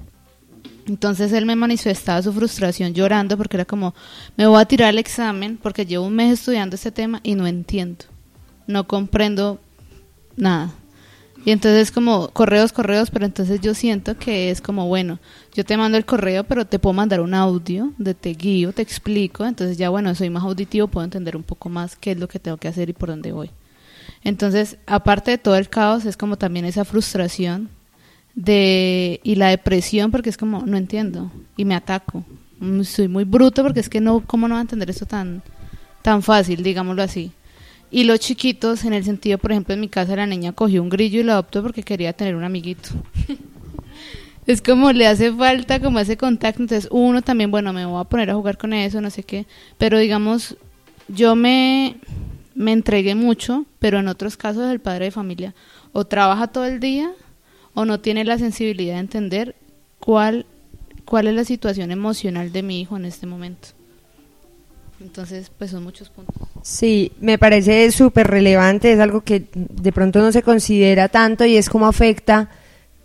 Entonces 0.87 1.31
él 1.33 1.45
me 1.45 1.55
manifestaba 1.55 2.21
su 2.21 2.33
frustración 2.33 2.93
llorando 2.93 3.37
porque 3.37 3.57
era 3.57 3.65
como, 3.65 3.93
me 4.37 4.47
voy 4.47 4.59
a 4.59 4.65
tirar 4.65 4.89
el 4.89 4.97
examen 4.97 5.57
porque 5.61 5.85
llevo 5.85 6.05
un 6.05 6.15
mes 6.15 6.33
estudiando 6.33 6.75
este 6.75 6.91
tema 6.91 7.21
y 7.23 7.35
no 7.35 7.45
entiendo, 7.45 8.05
no 8.65 8.87
comprendo 8.87 9.59
nada. 10.39 10.71
Y 11.45 11.51
entonces 11.51 11.91
como 11.91 12.29
correos, 12.29 12.73
correos, 12.73 13.11
pero 13.11 13.25
entonces 13.25 13.61
yo 13.61 13.73
siento 13.73 14.17
que 14.17 14.51
es 14.51 14.59
como, 14.59 14.87
bueno, 14.87 15.19
yo 15.53 15.63
te 15.63 15.77
mando 15.77 15.97
el 15.97 16.05
correo, 16.05 16.43
pero 16.43 16.65
te 16.65 16.79
puedo 16.79 16.93
mandar 16.93 17.21
un 17.21 17.33
audio 17.33 17.93
de 17.97 18.13
te 18.13 18.33
guío, 18.33 18.73
te 18.73 18.81
explico, 18.81 19.45
entonces 19.45 19.77
ya 19.77 19.89
bueno, 19.89 20.13
soy 20.15 20.29
más 20.29 20.43
auditivo, 20.43 20.87
puedo 20.87 21.05
entender 21.05 21.37
un 21.37 21.43
poco 21.43 21.69
más 21.69 21.95
qué 21.95 22.11
es 22.11 22.19
lo 22.19 22.27
que 22.27 22.39
tengo 22.39 22.57
que 22.57 22.67
hacer 22.67 22.89
y 22.89 22.93
por 22.93 23.09
dónde 23.09 23.31
voy. 23.31 23.51
Entonces, 24.23 24.77
aparte 24.85 25.31
de 25.31 25.37
todo 25.37 25.55
el 25.55 25.69
caos, 25.69 26.05
es 26.05 26.17
como 26.17 26.37
también 26.37 26.65
esa 26.65 26.83
frustración 26.83 27.69
de 28.35 29.19
y 29.23 29.35
la 29.35 29.49
depresión 29.49 30.11
porque 30.11 30.29
es 30.29 30.37
como 30.37 30.65
no 30.65 30.77
entiendo 30.77 31.31
y 31.55 31.65
me 31.65 31.75
ataco. 31.75 32.25
Mm, 32.59 32.83
soy 32.83 33.07
muy 33.07 33.23
bruto 33.23 33.63
porque 33.63 33.79
es 33.79 33.89
que 33.89 34.01
no 34.01 34.21
cómo 34.25 34.47
no 34.47 34.55
va 34.55 34.59
a 34.59 34.61
entender 34.61 34.89
eso 34.89 35.05
tan 35.05 35.41
tan 36.01 36.21
fácil, 36.21 36.63
digámoslo 36.63 37.01
así. 37.01 37.31
Y 37.91 38.03
los 38.03 38.19
chiquitos, 38.19 38.85
en 38.85 38.93
el 38.93 39.03
sentido, 39.03 39.37
por 39.37 39.51
ejemplo, 39.51 39.73
en 39.73 39.79
mi 39.79 39.89
casa 39.89 40.15
la 40.15 40.27
niña 40.27 40.53
cogió 40.53 40.81
un 40.81 40.89
grillo 40.89 41.19
y 41.19 41.23
lo 41.23 41.33
adoptó 41.33 41.63
porque 41.63 41.83
quería 41.83 42.13
tener 42.13 42.35
un 42.35 42.43
amiguito. 42.43 42.89
es 44.45 44.61
como 44.61 44.91
le 44.91 45.07
hace 45.07 45.31
falta 45.31 45.79
como 45.79 45.99
ese 45.99 46.17
contacto, 46.17 46.61
entonces 46.61 46.87
uno 46.91 47.21
también, 47.21 47.51
bueno, 47.51 47.73
me 47.73 47.85
voy 47.85 48.01
a 48.01 48.03
poner 48.03 48.29
a 48.29 48.35
jugar 48.35 48.57
con 48.57 48.73
eso, 48.73 49.01
no 49.01 49.09
sé 49.09 49.23
qué, 49.23 49.45
pero 49.77 49.97
digamos, 49.99 50.55
yo 51.07 51.35
me, 51.35 51.97
me 52.55 52.71
entregué 52.71 53.15
mucho, 53.15 53.65
pero 53.79 53.99
en 53.99 54.07
otros 54.07 54.37
casos 54.37 54.71
el 54.71 54.79
padre 54.79 55.05
de 55.05 55.11
familia 55.11 55.55
o 55.91 56.05
trabaja 56.05 56.47
todo 56.47 56.65
el 56.65 56.79
día 56.79 57.11
o 57.73 57.85
no 57.85 57.99
tiene 57.99 58.23
la 58.23 58.37
sensibilidad 58.37 58.95
de 58.95 59.01
entender 59.01 59.55
cuál, 59.99 60.45
cuál 61.05 61.27
es 61.27 61.35
la 61.35 61.43
situación 61.43 61.91
emocional 61.91 62.51
de 62.51 62.63
mi 62.63 62.81
hijo 62.81 62.97
en 62.97 63.05
este 63.05 63.25
momento. 63.25 63.69
Entonces, 65.01 65.49
pues 65.57 65.71
son 65.71 65.83
muchos 65.83 66.09
puntos. 66.09 66.35
Sí, 66.61 67.13
me 67.21 67.37
parece 67.37 67.89
súper 67.91 68.27
relevante, 68.27 68.91
es 68.91 68.99
algo 68.99 69.21
que 69.21 69.45
de 69.53 69.91
pronto 69.91 70.19
no 70.19 70.31
se 70.31 70.43
considera 70.43 71.07
tanto 71.07 71.45
y 71.45 71.55
es 71.55 71.69
cómo 71.69 71.87
afecta, 71.87 72.49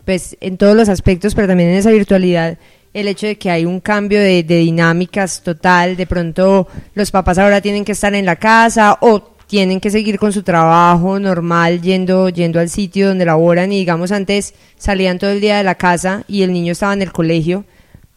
pues 0.05 0.36
en 0.40 0.57
todos 0.57 0.74
los 0.74 0.88
aspectos, 0.88 1.34
pero 1.34 1.47
también 1.47 1.70
en 1.70 1.76
esa 1.76 1.90
virtualidad, 1.90 2.59
el 2.92 3.09
hecho 3.09 3.26
de 3.26 3.36
que 3.36 3.51
hay 3.51 3.64
un 3.64 3.80
cambio 3.80 4.20
de, 4.20 4.42
dinámicas 4.42 5.42
total, 5.42 5.97
de 5.97 6.07
pronto 6.07 6.68
los 6.95 7.11
papás 7.11 7.38
ahora 7.38 7.61
tienen 7.61 7.84
que 7.84 7.92
estar 7.92 8.14
en 8.14 8.24
la 8.24 8.36
casa 8.36 8.99
o 9.01 9.34
tienen 9.47 9.80
que 9.80 9.90
seguir 9.90 10.18
con 10.18 10.32
su 10.32 10.42
trabajo 10.42 11.18
normal 11.18 11.82
yendo 11.82 12.28
yendo 12.28 12.61
al 12.61 12.70
sitio 12.70 13.09
donde 13.09 13.24
laboran. 13.24 13.72
Y 13.72 13.78
digamos 13.78 14.11
antes 14.12 14.55
salían 14.78 15.18
todo 15.18 15.30
el 15.30 15.40
día 15.40 15.59
de 15.59 15.64
la 15.64 15.74
casa 15.74 16.24
y 16.28 16.42
el 16.42 16.53
niño 16.53 16.72
estaba 16.72 16.95
en 16.95 17.03
el 17.03 17.12
colegio. 17.12 17.64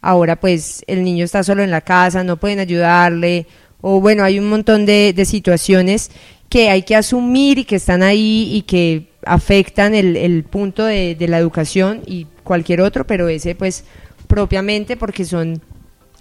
Ahora 0.00 0.36
pues 0.36 0.84
el 0.86 1.02
niño 1.02 1.24
está 1.24 1.42
solo 1.42 1.62
en 1.62 1.70
la 1.70 1.80
casa 1.80 2.22
no 2.22 2.36
pueden 2.36 2.60
ayudarle 2.60 3.46
o 3.80 4.00
bueno, 4.00 4.24
hay 4.24 4.38
un 4.38 4.48
montón 4.48 4.86
de, 4.86 5.14
situaciones 5.24 6.10
que 6.48 6.70
hay 6.70 6.82
que 6.82 6.96
asumir 6.96 7.58
y 7.58 7.64
que 7.64 7.76
están 7.76 8.02
ahí 8.02 8.50
y 8.52 8.62
que 8.62 9.10
afectan 9.24 9.94
el, 9.94 10.16
el 10.16 10.44
punto 10.44 10.84
de, 10.84 11.14
de 11.14 11.28
la 11.28 11.38
educación 11.38 12.02
y 12.06 12.26
cualquier 12.42 12.80
otro, 12.80 13.06
pero 13.06 13.28
ese 13.28 13.54
pues 13.54 13.84
propiamente 14.26 14.96
porque 14.96 15.24
son 15.24 15.60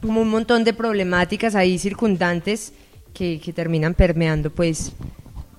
como 0.02 0.22
un 0.22 0.30
montón 0.30 0.64
de 0.64 0.74
problemáticas 0.74 1.56
ahí 1.56 1.80
circundantes 1.80 2.74
que, 3.14 3.40
que 3.40 3.54
terminan 3.54 3.94
permeando 3.94 4.52
pues 4.52 4.92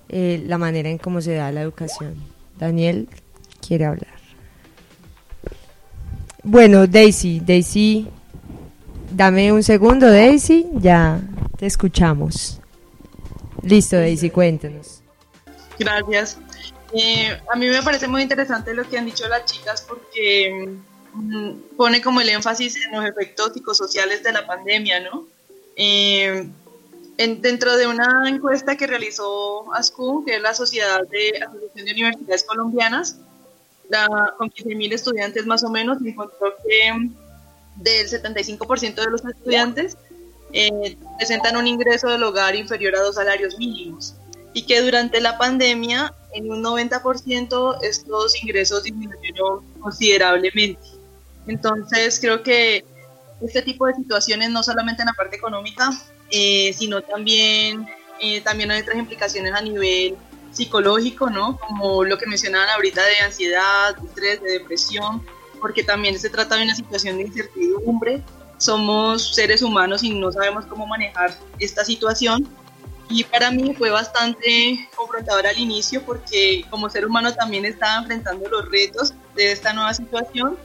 eh, 0.09 0.42
la 0.46 0.59
manera 0.59 0.88
en 0.88 0.99
cómo 0.99 1.20
se 1.20 1.34
da 1.34 1.51
la 1.53 1.62
educación. 1.62 2.14
Daniel 2.59 3.09
quiere 3.66 3.84
hablar. 3.84 4.18
Bueno, 6.42 6.86
Daisy, 6.86 7.40
Daisy, 7.40 8.09
dame 9.11 9.52
un 9.52 9.62
segundo, 9.62 10.11
Daisy, 10.11 10.66
ya 10.74 11.20
te 11.56 11.66
escuchamos. 11.66 12.61
Listo, 13.62 13.96
Daisy, 13.96 14.30
cuéntanos. 14.30 15.02
Gracias. 15.78 16.38
Eh, 16.92 17.38
a 17.52 17.56
mí 17.56 17.68
me 17.68 17.82
parece 17.82 18.09
muy 18.09 18.22
interesante 18.22 18.72
lo 18.74 18.88
que 18.88 18.98
han 18.98 19.04
dicho 19.04 19.28
las 19.28 19.44
chicas 19.44 19.84
porque 19.86 20.78
mm, 21.12 21.50
pone 21.76 22.00
como 22.00 22.20
el 22.20 22.28
énfasis 22.30 22.76
en 22.86 22.92
los 22.92 23.04
efectos 23.04 23.52
psicosociales 23.52 24.22
de 24.22 24.32
la 24.32 24.46
pandemia, 24.46 25.00
¿no? 25.00 25.26
Eh, 25.76 26.48
en, 27.18 27.42
dentro 27.42 27.76
de 27.76 27.86
una 27.86 28.28
encuesta 28.28 28.76
que 28.76 28.86
realizó 28.86 29.72
ASCU, 29.74 30.24
que 30.24 30.36
es 30.36 30.42
la 30.42 30.54
Sociedad 30.54 31.06
de 31.09 31.42
Asociación 31.42 31.84
de 31.84 31.92
Universidades 31.92 32.44
Colombianas, 32.44 33.18
la, 33.90 34.34
con 34.38 34.50
15.000 34.50 34.92
estudiantes 34.92 35.46
más 35.46 35.64
o 35.64 35.70
menos, 35.70 35.98
encontró 36.04 36.54
que 36.66 37.11
del 37.79 38.09
75% 38.09 38.95
de 38.95 39.11
los 39.11 39.24
estudiantes 39.24 39.97
eh, 40.53 40.97
presentan 41.16 41.57
un 41.57 41.66
ingreso 41.66 42.09
del 42.09 42.22
hogar 42.22 42.57
inferior 42.57 42.97
a 42.97 43.03
dos 43.03 43.16
salarios 43.16 43.59
mínimos 43.59 44.14
y 44.55 44.62
que 44.62 44.81
durante 44.81 45.20
la 45.20 45.37
pandemia 45.39 46.14
en 46.33 46.51
un 46.51 46.62
90% 46.62 47.79
estos 47.83 48.43
ingresos 48.43 48.83
disminuyeron 48.83 49.64
considerablemente. 49.81 50.81
Entonces 51.47 52.18
creo 52.20 52.43
que 52.43 52.85
este 53.43 53.62
tipo 53.62 53.87
de 53.87 53.95
situaciones 53.95 54.51
no 54.51 54.62
solamente 54.62 55.03
en 55.03 55.07
la 55.07 55.12
parte 55.12 55.37
económica, 55.37 55.91
eh, 56.31 56.72
sino 56.76 57.03
también, 57.03 57.87
eh, 58.20 58.41
también 58.41 58.70
hay 58.70 58.83
otras 58.83 58.97
implicaciones 58.97 59.53
a 59.55 59.61
nivel 59.61 60.16
psicológico, 60.53 61.31
¿no? 61.31 61.59
Como 61.59 62.05
lo 62.05 62.18
que 62.18 62.26
mencionaban 62.26 62.68
ahorita 62.70 63.03
de 63.05 63.18
ansiedad, 63.24 63.97
de 63.97 64.09
estrés, 64.09 64.43
de 64.43 64.53
depresión, 64.53 65.24
porque 65.61 65.82
también 65.82 66.18
se 66.18 66.30
trata 66.30 66.56
de 66.56 66.64
una 66.64 66.74
situación 66.74 67.16
de 67.16 67.24
incertidumbre. 67.24 68.22
Somos 68.59 69.34
seres 69.34 69.62
humanos 69.62 70.02
y 70.02 70.14
no 70.14 70.32
sabemos 70.32 70.66
cómo 70.66 70.86
manejar 70.86 71.36
esta 71.59 71.84
situación. 71.84 72.48
Y 73.11 73.24
para 73.24 73.50
mí 73.50 73.74
fue 73.74 73.90
bastante 73.90 74.88
confrontador 74.94 75.46
al 75.46 75.59
inicio 75.59 76.02
porque 76.02 76.64
como 76.68 76.90
ser 76.90 77.06
humano 77.06 77.32
también 77.34 77.64
estaba 77.64 77.98
enfrentando 78.00 78.48
los 78.48 78.68
retos 78.70 79.14
de 79.34 79.52
esta 79.52 79.72
nueva 79.72 79.94
situación 79.94 80.59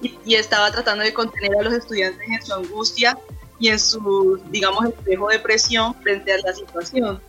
y, 0.00 0.16
y 0.24 0.34
estaba 0.36 0.70
tratando 0.70 1.04
de 1.04 1.12
contener 1.12 1.50
a 1.58 1.62
los 1.62 1.74
estudiantes 1.74 2.26
en 2.26 2.42
su 2.42 2.54
angustia 2.54 3.18
y 3.62 3.68
en 3.68 3.78
su, 3.78 4.40
digamos, 4.50 4.86
espejo 4.86 5.28
de 5.28 5.38
presión 5.38 5.94
frente 6.02 6.32
a 6.32 6.38
la 6.38 6.52
situación. 6.52 7.20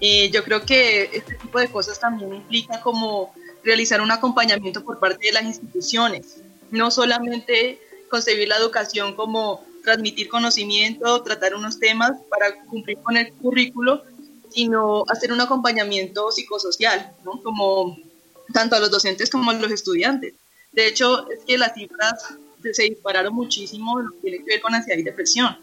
Eh, 0.00 0.30
yo 0.30 0.44
creo 0.44 0.62
que 0.62 1.10
este 1.12 1.36
tipo 1.36 1.58
de 1.58 1.68
cosas 1.68 1.98
también 1.98 2.34
implica 2.34 2.80
como 2.80 3.32
realizar 3.62 4.00
un 4.00 4.10
acompañamiento 4.10 4.84
por 4.84 4.98
parte 4.98 5.26
de 5.26 5.32
las 5.32 5.44
instituciones, 5.44 6.42
no 6.70 6.90
solamente 6.90 7.80
concebir 8.10 8.48
la 8.48 8.56
educación 8.56 9.14
como 9.14 9.64
transmitir 9.82 10.28
conocimiento, 10.28 11.22
tratar 11.22 11.54
unos 11.54 11.78
temas 11.78 12.12
para 12.28 12.54
cumplir 12.64 12.98
con 12.98 13.16
el 13.16 13.32
currículo, 13.34 14.02
sino 14.50 15.04
hacer 15.08 15.32
un 15.32 15.40
acompañamiento 15.40 16.30
psicosocial, 16.30 17.14
como 17.42 17.96
tanto 18.52 18.76
a 18.76 18.80
los 18.80 18.90
docentes 18.90 19.30
como 19.30 19.50
a 19.50 19.54
los 19.54 19.70
estudiantes. 19.70 20.34
De 20.72 20.88
hecho, 20.88 21.30
es 21.30 21.44
que 21.44 21.56
las 21.56 21.74
cifras 21.74 22.36
se 22.72 22.82
dispararon 22.82 23.34
muchísimo 23.34 24.00
en 24.00 24.06
lo 24.06 24.12
que 24.12 24.18
tiene 24.20 24.38
que 24.38 24.44
ver 24.44 24.60
con 24.60 24.74
ansiedad 24.74 24.98
y 24.98 25.04
depresión. 25.04 25.56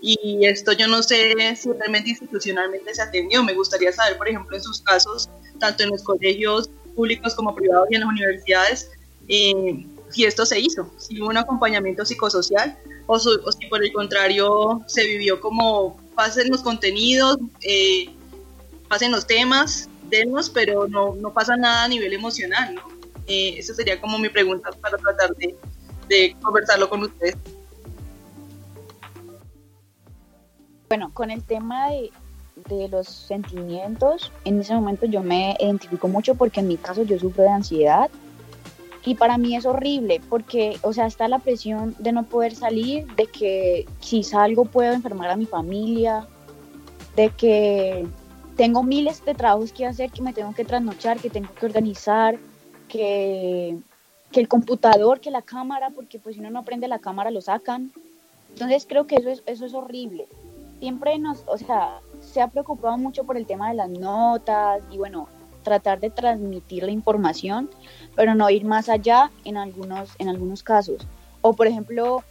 Y 0.00 0.44
esto 0.46 0.72
yo 0.72 0.88
no 0.88 1.02
sé 1.02 1.56
si 1.56 1.72
realmente 1.72 2.10
institucionalmente 2.10 2.94
se 2.94 3.02
atendió. 3.02 3.42
Me 3.44 3.54
gustaría 3.54 3.92
saber, 3.92 4.18
por 4.18 4.28
ejemplo, 4.28 4.56
en 4.56 4.62
sus 4.62 4.80
casos, 4.80 5.30
tanto 5.60 5.84
en 5.84 5.90
los 5.90 6.02
colegios 6.02 6.68
públicos 6.96 7.34
como 7.34 7.54
privados 7.54 7.88
y 7.90 7.94
en 7.94 8.00
las 8.00 8.10
universidades, 8.10 8.90
eh, 9.28 9.86
si 10.12 10.24
esto 10.24 10.46
se 10.46 10.60
hizo, 10.60 10.90
si 10.98 11.20
hubo 11.20 11.30
un 11.30 11.36
acompañamiento 11.36 12.04
psicosocial 12.04 12.78
o, 13.06 13.18
si 13.18 13.66
por 13.68 13.84
el 13.84 13.92
contrario 13.92 14.82
se 14.86 15.04
vivió 15.06 15.40
como 15.40 15.96
pasen 16.14 16.50
los 16.50 16.62
contenidos, 16.62 17.38
eh, 17.62 18.14
pasen 18.88 19.10
los 19.10 19.26
temas, 19.26 19.88
demos, 20.10 20.50
pero 20.50 20.86
no, 20.86 21.14
no 21.14 21.32
pasa 21.32 21.56
nada 21.56 21.84
a 21.84 21.88
nivel 21.88 22.12
emocional. 22.12 22.74
¿no? 22.74 22.82
Eh, 23.26 23.54
esa 23.58 23.74
sería 23.74 24.00
como 24.00 24.18
mi 24.18 24.28
pregunta 24.28 24.70
para 24.80 24.98
tratar 24.98 25.34
de, 25.36 25.56
de 26.08 26.36
conversarlo 26.42 26.88
con 26.88 27.02
ustedes. 27.02 27.36
Bueno, 30.88 31.10
con 31.14 31.30
el 31.30 31.42
tema 31.42 31.88
de, 31.88 32.10
de 32.68 32.88
los 32.88 33.08
sentimientos, 33.08 34.30
en 34.44 34.60
ese 34.60 34.74
momento 34.74 35.06
yo 35.06 35.22
me 35.22 35.56
identifico 35.58 36.06
mucho 36.08 36.34
porque 36.34 36.60
en 36.60 36.68
mi 36.68 36.76
caso 36.76 37.02
yo 37.02 37.18
sufro 37.18 37.44
de 37.44 37.50
ansiedad 37.50 38.10
y 39.04 39.14
para 39.14 39.38
mí 39.38 39.56
es 39.56 39.66
horrible 39.66 40.20
porque, 40.28 40.78
o 40.82 40.92
sea, 40.92 41.06
está 41.06 41.28
la 41.28 41.40
presión 41.40 41.94
de 41.98 42.12
no 42.12 42.24
poder 42.24 42.54
salir, 42.54 43.06
de 43.16 43.26
que 43.26 43.86
si 44.00 44.22
salgo 44.22 44.64
puedo 44.64 44.92
enfermar 44.92 45.30
a 45.30 45.36
mi 45.36 45.46
familia, 45.46 46.26
de 47.16 47.30
que 47.30 48.06
tengo 48.56 48.82
miles 48.82 49.24
de 49.24 49.34
trabajos 49.34 49.72
que 49.72 49.86
hacer, 49.86 50.10
que 50.10 50.22
me 50.22 50.32
tengo 50.32 50.54
que 50.54 50.64
trasnochar, 50.64 51.18
que 51.18 51.30
tengo 51.30 51.52
que 51.52 51.66
organizar, 51.66 52.38
que, 52.88 53.76
que 54.30 54.40
el 54.40 54.48
computador, 54.48 55.20
que 55.20 55.30
la 55.30 55.42
cámara, 55.42 55.90
porque 55.90 56.18
pues 56.18 56.36
si 56.36 56.40
uno 56.40 56.50
no 56.50 56.64
prende 56.64 56.86
la 56.86 57.00
cámara 57.00 57.30
lo 57.30 57.40
sacan. 57.40 57.90
Entonces 58.50 58.86
creo 58.88 59.06
que 59.06 59.16
eso 59.16 59.30
es, 59.30 59.42
eso 59.46 59.66
es 59.66 59.74
horrible 59.74 60.28
siempre 60.82 61.16
nos, 61.16 61.44
o 61.46 61.56
sea, 61.56 62.00
se 62.20 62.40
ha 62.40 62.48
preocupado 62.48 62.98
mucho 62.98 63.22
por 63.22 63.36
el 63.36 63.46
tema 63.46 63.68
de 63.68 63.76
las 63.76 63.88
notas 63.88 64.82
y 64.90 64.98
bueno, 64.98 65.28
tratar 65.62 66.00
de 66.00 66.10
transmitir 66.10 66.82
la 66.82 66.90
información, 66.90 67.70
pero 68.14 68.34
no 68.34 68.50
ir 68.50 68.64
más 68.64 68.88
allá 68.88 69.30
en 69.44 69.56
algunos, 69.56 70.10
en 70.18 70.28
algunos 70.28 70.62
casos. 70.62 71.06
O 71.40 71.54
por 71.54 71.66
ejemplo, 71.66 72.22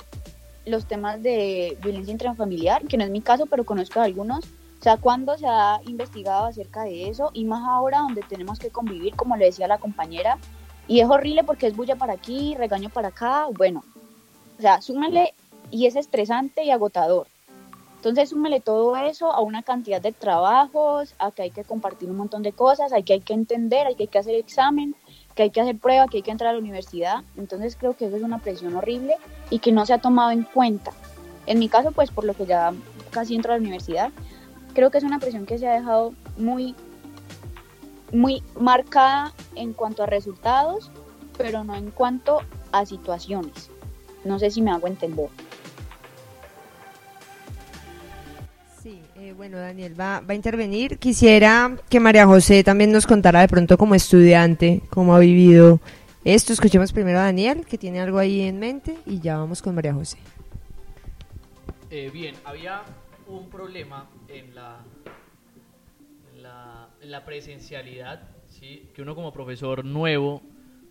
los 0.66 0.86
temas 0.86 1.22
de 1.22 1.78
violencia 1.82 2.12
intrafamiliar, 2.12 2.86
que 2.86 2.98
no 2.98 3.04
es 3.04 3.10
mi 3.10 3.22
caso, 3.22 3.46
pero 3.46 3.66
conozco 3.66 4.00
a 4.00 4.04
algunos. 4.04 4.46
O 4.80 4.84
sea, 4.84 4.98
cuando 4.98 5.38
se 5.38 5.48
ha 5.48 5.80
investigado 5.86 6.46
acerca 6.46 6.84
de 6.84 7.10
eso 7.10 7.30
y 7.34 7.46
más 7.46 7.64
ahora 7.68 8.00
donde 8.00 8.22
tenemos 8.24 8.58
que 8.58 8.70
convivir, 8.70 9.16
como 9.16 9.38
le 9.38 9.46
decía 9.46 9.68
la 9.68 9.78
compañera, 9.78 10.38
y 10.88 11.00
es 11.00 11.10
horrible 11.10 11.44
porque 11.44 11.68
es 11.68 11.76
bulla 11.76 11.96
para 11.96 12.14
aquí, 12.14 12.56
regaño 12.58 12.90
para 12.90 13.10
acá, 13.10 13.46
bueno, 13.56 13.84
o 14.58 14.62
sea, 14.62 14.82
súmale 14.82 15.34
y 15.70 15.86
es 15.86 15.96
estresante 15.96 16.64
y 16.64 16.72
agotador. 16.72 17.28
Entonces, 18.02 18.30
súmele 18.30 18.62
todo 18.62 18.98
eso 18.98 19.32
a 19.32 19.42
una 19.42 19.62
cantidad 19.62 20.02
de 20.02 20.12
trabajos, 20.12 21.14
a 21.20 21.30
que 21.30 21.44
hay 21.44 21.52
que 21.52 21.64
compartir 21.64 22.10
un 22.10 22.18
montón 22.18 22.42
de 22.42 22.52
cosas, 22.52 22.92
hay 22.94 23.04
que 23.04 23.14
hay 23.14 23.20
que 23.20 23.34
entender, 23.34 23.86
hay 23.86 23.94
que, 23.94 24.04
hay 24.04 24.08
que 24.08 24.18
hacer 24.18 24.34
examen, 24.34 24.96
que 25.36 25.44
hay 25.44 25.50
que 25.52 25.62
hacer 25.62 25.78
prueba, 25.78 26.08
que 26.08 26.18
hay 26.18 26.24
que 26.24 26.32
entrar 26.32 26.50
a 26.50 26.54
la 26.54 26.58
universidad. 26.58 27.24
Entonces, 27.38 27.76
creo 27.80 27.96
que 27.96 28.06
eso 28.06 28.18
es 28.18 28.24
una 28.24 28.40
presión 28.40 28.76
horrible 28.76 29.18
y 29.52 29.60
que 29.60 29.72
no 29.72 29.86
se 29.86 29.94
ha 29.94 30.00
tomado 30.00 30.32
en 30.32 30.42
cuenta. 30.42 30.92
En 31.46 31.60
mi 31.60 31.70
caso, 31.70 31.92
pues 31.92 32.10
por 32.10 32.24
lo 32.24 32.34
que 32.34 32.48
ya 32.48 32.74
casi 33.12 33.36
entro 33.36 33.54
a 33.54 33.58
la 33.58 33.62
universidad, 33.62 34.10
creo 34.74 34.90
que 34.90 34.98
es 34.98 35.04
una 35.04 35.20
presión 35.20 35.46
que 35.46 35.60
se 35.60 35.68
ha 35.68 35.74
dejado 35.76 36.12
muy, 36.38 36.74
muy 38.12 38.42
marcada 38.60 39.32
en 39.54 39.74
cuanto 39.74 40.02
a 40.02 40.08
resultados, 40.08 40.90
pero 41.38 41.64
no 41.64 41.76
en 41.76 41.92
cuanto 41.92 42.40
a 42.72 42.84
situaciones. 42.88 43.70
No 44.24 44.40
sé 44.40 44.50
si 44.50 44.64
me 44.64 44.72
hago 44.72 44.88
entender. 44.88 45.30
Eh, 49.32 49.34
bueno, 49.34 49.58
Daniel 49.58 50.00
va, 50.00 50.20
va, 50.20 50.34
a 50.34 50.36
intervenir. 50.36 50.98
Quisiera 50.98 51.78
que 51.90 52.00
María 52.00 52.26
José 52.26 52.64
también 52.64 52.92
nos 52.92 53.08
contara 53.08 53.40
de 53.40 53.48
pronto 53.48 53.78
como 53.78 53.96
estudiante 53.96 54.82
cómo 54.90 55.16
ha 55.16 55.20
vivido 55.20 55.80
esto. 56.26 56.52
Escuchemos 56.52 56.92
primero 56.92 57.20
a 57.20 57.24
Daniel, 57.24 57.66
que 57.66 57.78
tiene 57.78 58.02
algo 58.02 58.20
ahí 58.20 58.42
en 58.42 58.60
mente, 58.60 58.98
y 59.06 59.22
ya 59.22 59.38
vamos 59.38 59.62
con 59.62 59.74
María 59.74 59.94
José. 59.94 60.18
Eh, 61.90 62.10
bien, 62.14 62.36
había 62.44 62.84
un 63.28 63.50
problema 63.50 64.10
en 64.28 64.54
la, 64.54 64.80
la 67.02 67.26
presencialidad, 67.26 68.28
¿sí? 68.50 68.90
que 68.94 69.02
uno 69.02 69.16
como 69.16 69.32
profesor 69.32 69.86
nuevo, 69.86 70.42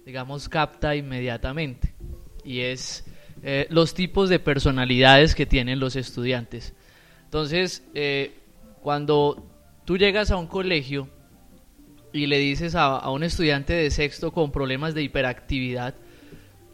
digamos, 0.06 0.48
capta 0.48 0.96
inmediatamente, 0.96 1.94
y 2.42 2.60
es 2.60 3.04
eh, 3.42 3.66
los 3.68 3.92
tipos 3.92 4.30
de 4.30 4.38
personalidades 4.38 5.34
que 5.34 5.44
tienen 5.44 5.78
los 5.78 5.96
estudiantes. 5.96 6.74
Entonces, 7.30 7.84
eh, 7.94 8.32
cuando 8.82 9.46
tú 9.84 9.96
llegas 9.96 10.32
a 10.32 10.36
un 10.36 10.48
colegio 10.48 11.08
y 12.12 12.26
le 12.26 12.38
dices 12.38 12.74
a, 12.74 13.08
un 13.08 13.22
estudiante 13.22 13.72
de 13.72 13.92
sexto 13.92 14.32
con 14.32 14.50
problemas 14.50 14.94
de 14.94 15.04
hiperactividad 15.04 15.94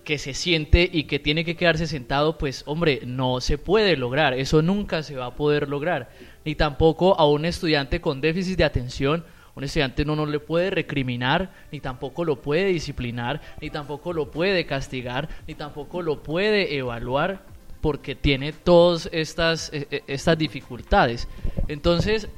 que 0.03 0.16
se 0.16 0.33
siente 0.33 0.89
y 0.91 1.03
que 1.05 1.19
tiene 1.19 1.45
que 1.45 1.57
quedarse 1.57 1.87
sentado, 1.87 2.39
pues 2.39 2.62
hombre, 2.65 3.03
no 3.05 3.43
se 3.43 3.59
puede 3.59 3.99
lograr, 3.99 4.33
eso 4.33 4.62
nunca 4.62 5.03
se 5.03 5.15
va 5.15 5.27
a 5.27 5.35
poder 5.35 5.69
lograr. 5.69 6.09
Ni 6.47 6.55
tampoco 6.55 7.20
a 7.20 7.28
un 7.28 7.45
estudiante 7.45 8.01
con 8.01 8.23
déficit 8.23 8.57
de 8.57 8.65
atención 8.65 9.27
Un 9.57 9.65
estudiante 9.65 10.07
no, 10.07 10.16
no 10.16 10.24
le 10.24 10.41
puede 10.41 10.70
recriminar, 10.70 11.53
ni 11.70 11.81
tampoco 11.81 12.24
lo 12.24 12.41
puede 12.41 12.69
disciplinar, 12.69 13.43
ni 13.61 13.69
tampoco 13.69 14.15
lo 14.15 14.31
puede 14.31 14.65
castigar, 14.65 15.28
ni 15.47 15.55
tampoco 15.55 16.01
lo 16.01 16.23
puede 16.23 16.78
evaluar 16.78 17.56
porque 17.81 18.15
tiene 18.15 18.53
todas 18.53 19.09
estas, 19.12 19.73
e, 19.73 19.86
e, 19.90 20.03
estas 20.07 20.36
dificultades. 20.36 21.28
Entonces, 21.69 22.28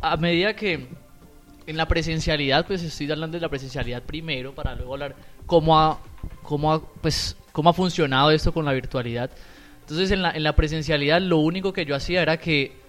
a 0.00 0.16
medida 0.16 0.54
que 0.54 0.86
en 1.66 1.76
la 1.76 1.86
presencialidad, 1.86 2.66
pues 2.66 2.82
estoy 2.82 3.10
hablando 3.10 3.36
de 3.36 3.40
la 3.40 3.48
presencialidad 3.48 4.02
primero 4.02 4.54
para 4.54 4.74
luego 4.74 4.94
hablar 4.94 5.16
cómo 5.46 5.78
ha, 5.78 5.98
cómo 6.42 6.72
ha, 6.72 6.80
pues, 6.80 7.36
cómo 7.52 7.70
ha 7.70 7.72
funcionado 7.72 8.30
esto 8.30 8.52
con 8.52 8.64
la 8.64 8.72
virtualidad. 8.72 9.30
Entonces 9.80 10.10
en 10.10 10.22
la, 10.22 10.30
en 10.30 10.42
la 10.42 10.54
presencialidad 10.54 11.20
lo 11.20 11.38
único 11.38 11.72
que 11.72 11.84
yo 11.84 11.94
hacía 11.94 12.22
era 12.22 12.36
que 12.36 12.81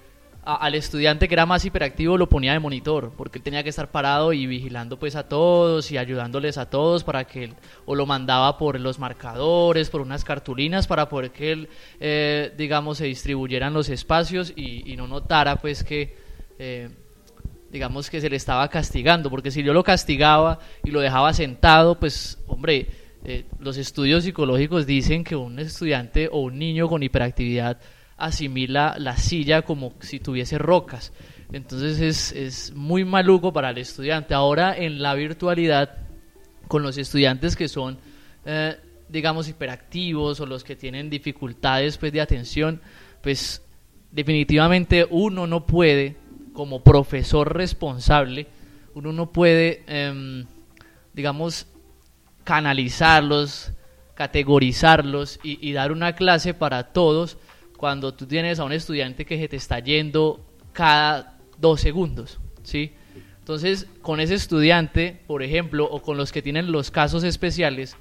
al 0.46 0.76
estudiante 0.76 1.28
que 1.28 1.36
era 1.36 1.46
más 1.46 1.64
hiperactivo 1.64 2.18
lo 2.18 2.28
ponía 2.28 2.52
de 2.52 2.60
monitor, 2.60 3.14
porque 3.16 3.38
él 3.40 3.44
tenía 3.44 3.64
que 3.64 3.70
estar 3.70 3.92
parado 3.92 4.34
y 4.34 4.46
vigilando 4.46 5.00
pues 5.00 5.16
a 5.16 5.30
todos 5.30 5.90
y 5.92 5.98
ayudándoles 5.98 6.58
a 6.58 6.70
todos 6.70 7.04
para 7.06 7.24
que 7.24 7.46
él, 7.46 7.54
o 7.86 7.96
lo 7.96 8.06
mandaba 8.06 8.58
por 8.58 8.78
los 8.80 9.00
marcadores, 9.00 9.90
por 9.90 10.02
unas 10.02 10.26
cartulinas 10.26 10.86
para 10.86 11.08
poder 11.08 11.32
que 11.32 11.52
él, 11.54 11.70
eh, 12.00 12.54
digamos, 12.58 12.98
se 12.98 13.06
distribuyeran 13.06 13.74
los 13.74 13.88
espacios 13.88 14.52
y, 14.56 14.94
no 14.98 15.08
notara 15.08 15.56
pues 15.56 15.84
que, 15.84 16.16
eh, 16.60 16.90
digamos, 17.72 18.10
que 18.10 18.20
se 18.20 18.30
le 18.30 18.36
estaba 18.36 18.68
castigando, 18.68 19.30
porque 19.30 19.50
si 19.50 19.64
yo 19.64 19.74
lo 19.74 19.84
castigaba 19.84 20.60
y 20.84 20.92
lo 20.92 21.00
dejaba 21.00 21.34
sentado, 21.34 22.00
pues, 22.00 22.38
hombre, 22.48 22.88
eh, 23.24 23.46
los 23.60 23.78
estudios 23.78 24.26
psicológicos 24.26 24.86
dicen 24.86 25.24
que 25.24 25.38
un 25.38 25.58
estudiante 25.58 26.28
o 26.30 26.42
un 26.42 26.60
niño 26.60 26.90
con 26.90 27.02
hiperactividad 27.02 27.80
asimila 28.18 28.96
la 28.98 29.18
silla 29.18 29.64
como 29.64 29.94
si 30.00 30.20
tuviese 30.20 30.58
rocas. 30.58 31.14
Entonces 31.52 32.00
es, 32.00 32.32
es 32.32 32.74
muy 32.74 33.06
maluco 33.06 33.54
para 33.54 33.70
el 33.70 33.78
estudiante. 33.78 34.34
Ahora 34.34 34.76
en 34.76 35.02
la 35.02 35.14
virtualidad, 35.14 35.98
con 36.68 36.84
los 36.84 36.98
estudiantes 36.98 37.56
que 37.56 37.68
son, 37.68 37.98
eh, 38.46 38.76
digamos, 39.10 39.48
hiperactivos 39.48 40.40
o 40.40 40.46
los 40.46 40.64
que 40.64 40.76
tienen 40.76 41.10
dificultades 41.10 41.98
pues, 41.98 42.12
de 42.12 42.22
atención, 42.22 42.82
pues 43.22 43.62
definitivamente 44.12 45.06
uno 45.10 45.48
no 45.48 45.66
puede, 45.66 46.16
como 46.54 46.84
profesor 46.84 47.56
responsable, 47.56 48.48
uno 48.94 49.12
no 49.12 49.32
puede, 49.32 49.84
em, 49.88 50.46
digamos, 51.14 51.68
canalizarlos, 52.44 53.72
categorizarlos 54.16 55.40
y, 55.44 55.74
dar 55.74 55.92
una 55.92 56.14
clase 56.14 56.54
para 56.54 56.92
todos 56.94 57.38
cuando 57.78 58.14
tú 58.14 58.26
tienes 58.26 58.60
a 58.60 58.64
un 58.64 58.72
estudiante 58.72 59.26
que 59.26 59.38
se 59.38 59.48
te 59.48 59.56
está 59.56 59.80
yendo 59.80 60.46
cada 60.72 61.38
dos 61.58 61.82
segundos, 61.82 62.40
¿sí? 62.64 62.94
Entonces, 63.40 63.88
con 64.02 64.20
ese 64.20 64.36
estudiante, 64.36 65.22
por 65.28 65.44
ejemplo, 65.44 65.86
o 65.86 66.02
con 66.02 66.16
los 66.16 66.32
que 66.32 66.42
tienen 66.42 66.72
los 66.72 66.92
casos 66.92 67.24
especiales, 67.24 67.98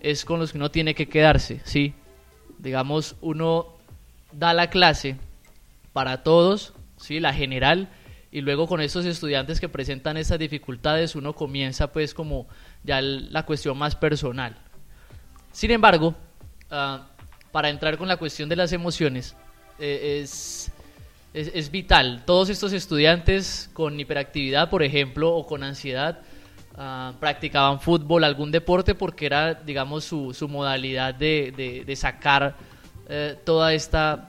es 0.00 0.24
con 0.24 0.40
los 0.40 0.52
que 0.52 0.58
uno 0.58 0.70
tiene 0.70 0.94
que 0.94 1.08
quedarse, 1.08 1.60
¿sí? 1.64 1.94
Digamos, 2.58 3.16
uno 3.20 3.76
da 4.32 4.54
la 4.54 4.70
clase 4.70 5.16
para 5.92 6.22
todos, 6.22 6.72
¿sí? 6.96 7.20
La 7.20 7.34
general, 7.34 7.90
y 8.32 8.40
luego 8.40 8.66
con 8.66 8.80
estos 8.80 9.04
estudiantes 9.04 9.60
que 9.60 9.68
presentan 9.68 10.16
estas 10.16 10.38
dificultades, 10.38 11.14
uno 11.14 11.34
comienza 11.34 11.92
pues 11.92 12.14
como 12.14 12.46
ya 12.84 13.00
la 13.00 13.44
cuestión 13.44 13.78
más 13.78 13.96
personal. 13.96 14.56
Sin 15.52 15.70
embargo, 15.70 16.14
ah, 16.70 17.08
para 17.56 17.70
entrar 17.70 17.96
con 17.96 18.06
la 18.06 18.18
cuestión 18.18 18.50
de 18.50 18.56
las 18.56 18.70
emociones, 18.74 19.34
eh, 19.78 20.20
es, 20.20 20.70
es, 21.32 21.70
vital. 21.70 22.22
Todos 22.26 22.50
estos 22.50 22.74
estudiantes 22.74 23.70
con 23.72 23.98
hiperactividad, 23.98 24.68
por 24.68 24.82
ejemplo, 24.82 25.34
o 25.34 25.46
con 25.46 25.62
ansiedad, 25.62 26.20
ah, 26.76 27.14
practicaban 27.18 27.80
fútbol, 27.80 28.24
algún 28.24 28.50
deporte, 28.50 28.94
porque 28.94 29.24
era, 29.24 29.54
digamos, 29.54 30.04
su, 30.04 30.34
su 30.34 30.48
modalidad 30.48 31.14
de, 31.14 31.82
de, 31.86 31.96
sacar 31.96 32.56
eh, 33.08 33.38
toda, 33.42 33.72
esta, 33.72 34.28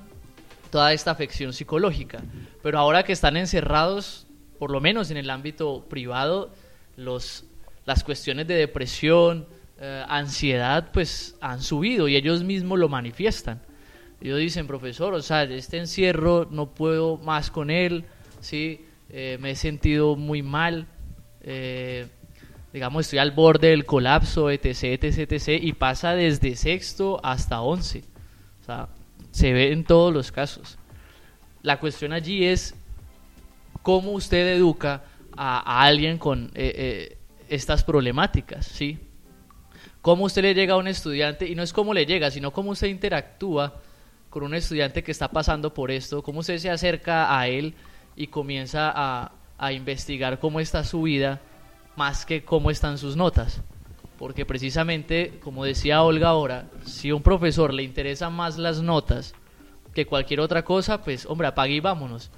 toda 0.72 0.94
esta 0.94 1.12
afección 1.12 1.52
psicológica. 1.52 2.20
Pero 2.64 2.80
ahora 2.80 3.04
que 3.04 3.12
están 3.12 3.36
encerrados, 3.36 4.26
por 4.58 4.72
lo 4.72 4.80
menos 4.80 5.12
en 5.12 5.18
el 5.18 5.30
ámbito 5.30 5.86
privado, 5.90 6.54
los 6.96 7.44
las 7.84 8.06
cuestiones 8.06 8.48
de 8.48 8.56
depresión, 8.56 9.48
eh, 9.80 10.04
ansiedad, 10.08 10.90
pues 10.92 11.36
han 11.40 11.62
subido 11.62 12.08
y 12.08 12.16
ellos 12.16 12.44
mismos 12.44 12.80
lo 12.80 12.90
manifiestan. 12.90 13.62
Ellos 14.20 14.40
dicen, 14.40 14.66
profesor, 14.66 15.14
o 15.14 15.22
sea, 15.22 15.44
este 15.44 15.78
encierro 15.78 16.48
no 16.50 16.74
puedo 16.74 17.18
más 17.18 17.52
con 17.52 17.70
él, 17.70 18.06
¿sí? 18.40 18.84
Eh, 19.10 19.38
me 19.40 19.52
he 19.52 19.56
sentido 19.56 20.16
muy 20.16 20.42
mal, 20.42 20.88
eh, 21.42 22.08
digamos, 22.74 23.06
estoy 23.06 23.20
al 23.20 23.30
borde 23.30 23.68
del 23.68 23.86
colapso, 23.86 24.50
etc, 24.50 24.66
etc, 25.04 25.32
etc, 25.32 25.48
y 25.62 25.74
pasa 25.74 26.16
desde 26.16 26.56
sexto 26.56 27.24
hasta 27.24 27.62
once. 27.62 28.04
O 28.62 28.66
sea, 28.66 28.90
se 29.30 29.54
ve 29.54 29.72
en 29.72 29.84
todos 29.84 30.12
los 30.12 30.32
casos. 30.32 30.80
La 31.62 31.80
cuestión 31.80 32.14
allí 32.14 32.46
es 32.46 32.74
cómo 33.84 34.14
usted 34.14 34.56
educa 34.56 35.04
a, 35.36 35.84
alguien 35.84 36.18
con 36.18 36.52
estas 37.48 37.84
problemáticas, 37.84 38.66
¿sí? 38.66 39.07
Cómo 40.08 40.24
usted 40.24 40.42
le 40.42 40.54
llega 40.54 40.76
a 40.76 40.78
un 40.78 40.88
estudiante, 40.88 41.46
y 41.50 41.54
no 41.54 41.64
es 41.64 41.74
cómo 41.74 41.94
le 41.94 42.06
llega, 42.06 42.32
sino 42.32 42.54
cómo 42.54 42.72
usted 42.72 42.88
interactúa 42.88 43.74
con 44.30 44.44
un 44.44 44.56
estudiante 44.56 45.04
que 45.04 45.12
está 45.12 45.28
pasando 45.28 45.74
por 45.74 45.92
esto, 45.92 46.24
cómo 46.24 46.40
usted 46.40 46.60
se 46.60 46.70
acerca 46.70 47.38
a 47.38 47.50
él 47.50 47.74
y 48.16 48.28
comienza 48.28 48.90
a, 48.96 49.34
a 49.58 49.74
investigar 49.74 50.40
cómo 50.40 50.62
está 50.62 50.86
su 50.86 51.02
vida, 51.02 51.42
más 51.98 52.26
que 52.26 52.46
cómo 52.46 52.72
están 52.72 52.98
sus 52.98 53.18
notas. 53.18 53.62
Porque 54.18 54.46
precisamente, 54.46 55.42
como 55.44 55.66
decía 55.66 56.02
Olga 56.02 56.30
ahora, 56.30 56.70
si 56.86 57.10
a 57.10 57.16
un 57.16 57.22
profesor 57.22 57.74
le 57.74 57.84
interesan 57.84 58.32
más 58.32 58.58
las 58.58 58.82
notas 58.82 59.36
que 59.94 60.06
cualquier 60.06 60.40
otra 60.40 60.64
cosa, 60.64 61.04
pues 61.04 61.26
hombre, 61.26 61.50
apague 61.50 61.74
y 61.74 61.80
vámonos. 61.82 62.32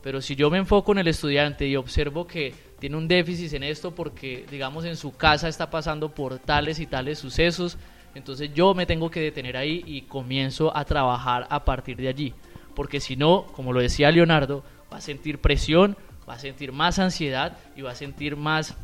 Pero 0.00 0.20
si 0.20 0.36
yo 0.36 0.48
me 0.48 0.58
enfoco 0.58 0.92
en 0.92 0.98
el 0.98 1.08
estudiante 1.08 1.66
y 1.66 1.74
observo 1.74 2.28
que 2.28 2.54
tiene 2.78 2.96
un 2.96 3.08
déficit 3.08 3.52
en 3.54 3.62
esto 3.62 3.94
porque, 3.94 4.44
digamos, 4.50 4.84
en 4.84 4.96
su 4.96 5.16
casa 5.16 5.48
está 5.48 5.70
pasando 5.70 6.10
por 6.10 6.38
tales 6.38 6.78
y 6.78 6.86
tales 6.86 7.18
sucesos, 7.18 7.78
entonces 8.14 8.52
yo 8.54 8.74
me 8.74 8.86
tengo 8.86 9.10
que 9.10 9.20
detener 9.20 9.56
ahí 9.56 9.82
y 9.86 10.02
comienzo 10.02 10.76
a 10.76 10.84
trabajar 10.84 11.46
a 11.50 11.64
partir 11.64 11.96
de 11.96 12.08
allí. 12.08 12.34
Porque 12.74 13.00
si 13.00 13.16
no, 13.16 13.46
como 13.52 13.72
lo 13.72 13.80
decía 13.80 14.10
Leonardo, 14.10 14.62
va 14.92 14.98
a 14.98 15.00
sentir 15.00 15.38
presión, 15.38 15.96
va 16.28 16.34
a 16.34 16.38
sentir 16.38 16.72
más 16.72 16.98
ansiedad 16.98 17.56
y 17.76 17.82
va 17.82 17.92
a 17.92 17.94
sentir 17.94 18.36
más 18.36 18.76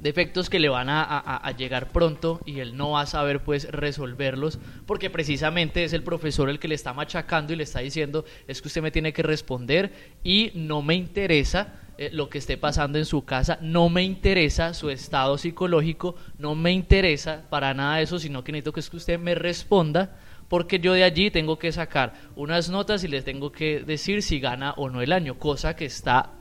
defectos 0.00 0.48
que 0.48 0.58
le 0.58 0.68
van 0.68 0.88
a, 0.88 1.52
llegar 1.56 1.88
pronto 1.92 2.40
y 2.46 2.60
él 2.60 2.76
no 2.76 2.92
va 2.92 3.02
a 3.02 3.06
saber 3.06 3.44
pues 3.44 3.70
resolverlos 3.70 4.58
porque 4.86 5.10
precisamente 5.10 5.84
es 5.84 5.92
el 5.92 6.02
profesor 6.02 6.48
el 6.48 6.58
que 6.58 6.66
le 6.66 6.74
está 6.74 6.94
machacando 6.94 7.52
y 7.52 7.56
le 7.56 7.64
está 7.64 7.80
diciendo 7.80 8.24
es 8.48 8.62
que 8.62 8.68
usted 8.68 8.80
me 8.80 8.90
tiene 8.90 9.12
que 9.12 9.22
responder 9.22 9.92
y 10.24 10.50
no 10.54 10.80
me 10.80 10.94
interesa 10.94 11.81
eh, 11.98 12.10
lo 12.12 12.28
que 12.28 12.38
esté 12.38 12.56
pasando 12.56 12.98
en 12.98 13.04
su 13.04 13.24
casa, 13.24 13.58
no 13.60 13.88
me 13.88 14.02
interesa 14.02 14.74
su 14.74 14.90
estado 14.90 15.38
psicológico, 15.38 16.14
no 16.38 16.54
me 16.54 16.72
interesa 16.72 17.44
para 17.50 17.74
nada 17.74 18.00
eso, 18.00 18.18
sino 18.18 18.42
que 18.42 18.52
necesito 18.52 18.72
que, 18.72 18.80
es 18.80 18.90
que 18.90 18.96
usted 18.96 19.18
me 19.18 19.34
responda 19.34 20.18
porque 20.48 20.80
yo 20.80 20.92
de 20.92 21.04
allí 21.04 21.30
tengo 21.30 21.58
que 21.58 21.72
sacar 21.72 22.14
unas 22.36 22.68
notas 22.68 23.04
y 23.04 23.08
les 23.08 23.24
tengo 23.24 23.52
que 23.52 23.80
decir 23.80 24.22
si 24.22 24.38
gana 24.38 24.72
o 24.76 24.90
no 24.90 25.00
el 25.00 25.12
año, 25.12 25.38
cosa 25.38 25.76
que 25.76 25.86
está 25.86 26.32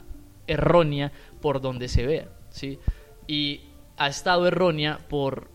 errónea 0.48 1.12
por 1.42 1.62
donde 1.62 1.88
se 1.88 2.06
vea, 2.06 2.28
¿sí? 2.50 2.80
y 3.28 3.62
ha 3.98 4.08
estado 4.08 4.48
errónea 4.48 5.00
por, 5.08 5.50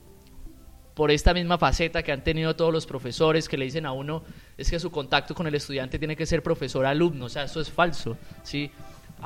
por 0.94 1.10
esta 1.10 1.34
misma 1.34 1.58
faceta 1.58 2.02
que 2.02 2.12
han 2.12 2.24
tenido 2.24 2.56
todos 2.56 2.72
los 2.72 2.86
profesores 2.86 3.48
que 3.48 3.58
le 3.58 3.66
dicen 3.66 3.84
a 3.84 3.92
uno 3.92 4.22
es 4.56 4.70
que 4.70 4.78
su 4.78 4.90
contacto 4.90 5.34
con 5.34 5.46
el 5.46 5.54
estudiante 5.54 5.98
tiene 5.98 6.16
que 6.16 6.24
ser 6.24 6.42
profesor-alumno, 6.42 7.26
o 7.26 7.28
sea, 7.28 7.44
eso 7.44 7.60
es 7.60 7.70
falso, 7.70 8.16
¿sí? 8.42 8.70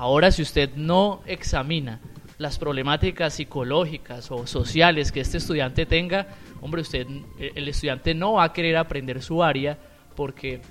Ahora, 0.01 0.33
si 0.33 0.41
usted 0.41 0.71
no 0.77 1.21
examina 1.27 2.01
las 2.39 2.59
problemáticas 2.59 3.35
psicológicas 3.35 4.31
o 4.31 4.47
sociales 4.47 5.13
que 5.13 5.21
este 5.21 5.37
estudiante 5.37 5.85
tenga, 5.85 6.27
hombre, 6.63 6.81
usted, 6.81 7.07
el 7.39 7.69
estudiante 7.69 8.15
no 8.15 8.33
va 8.33 8.45
a 8.45 8.53
querer 8.55 8.79
aprender 8.79 9.21
su 9.21 9.43
área 9.43 9.77
porque 10.17 10.63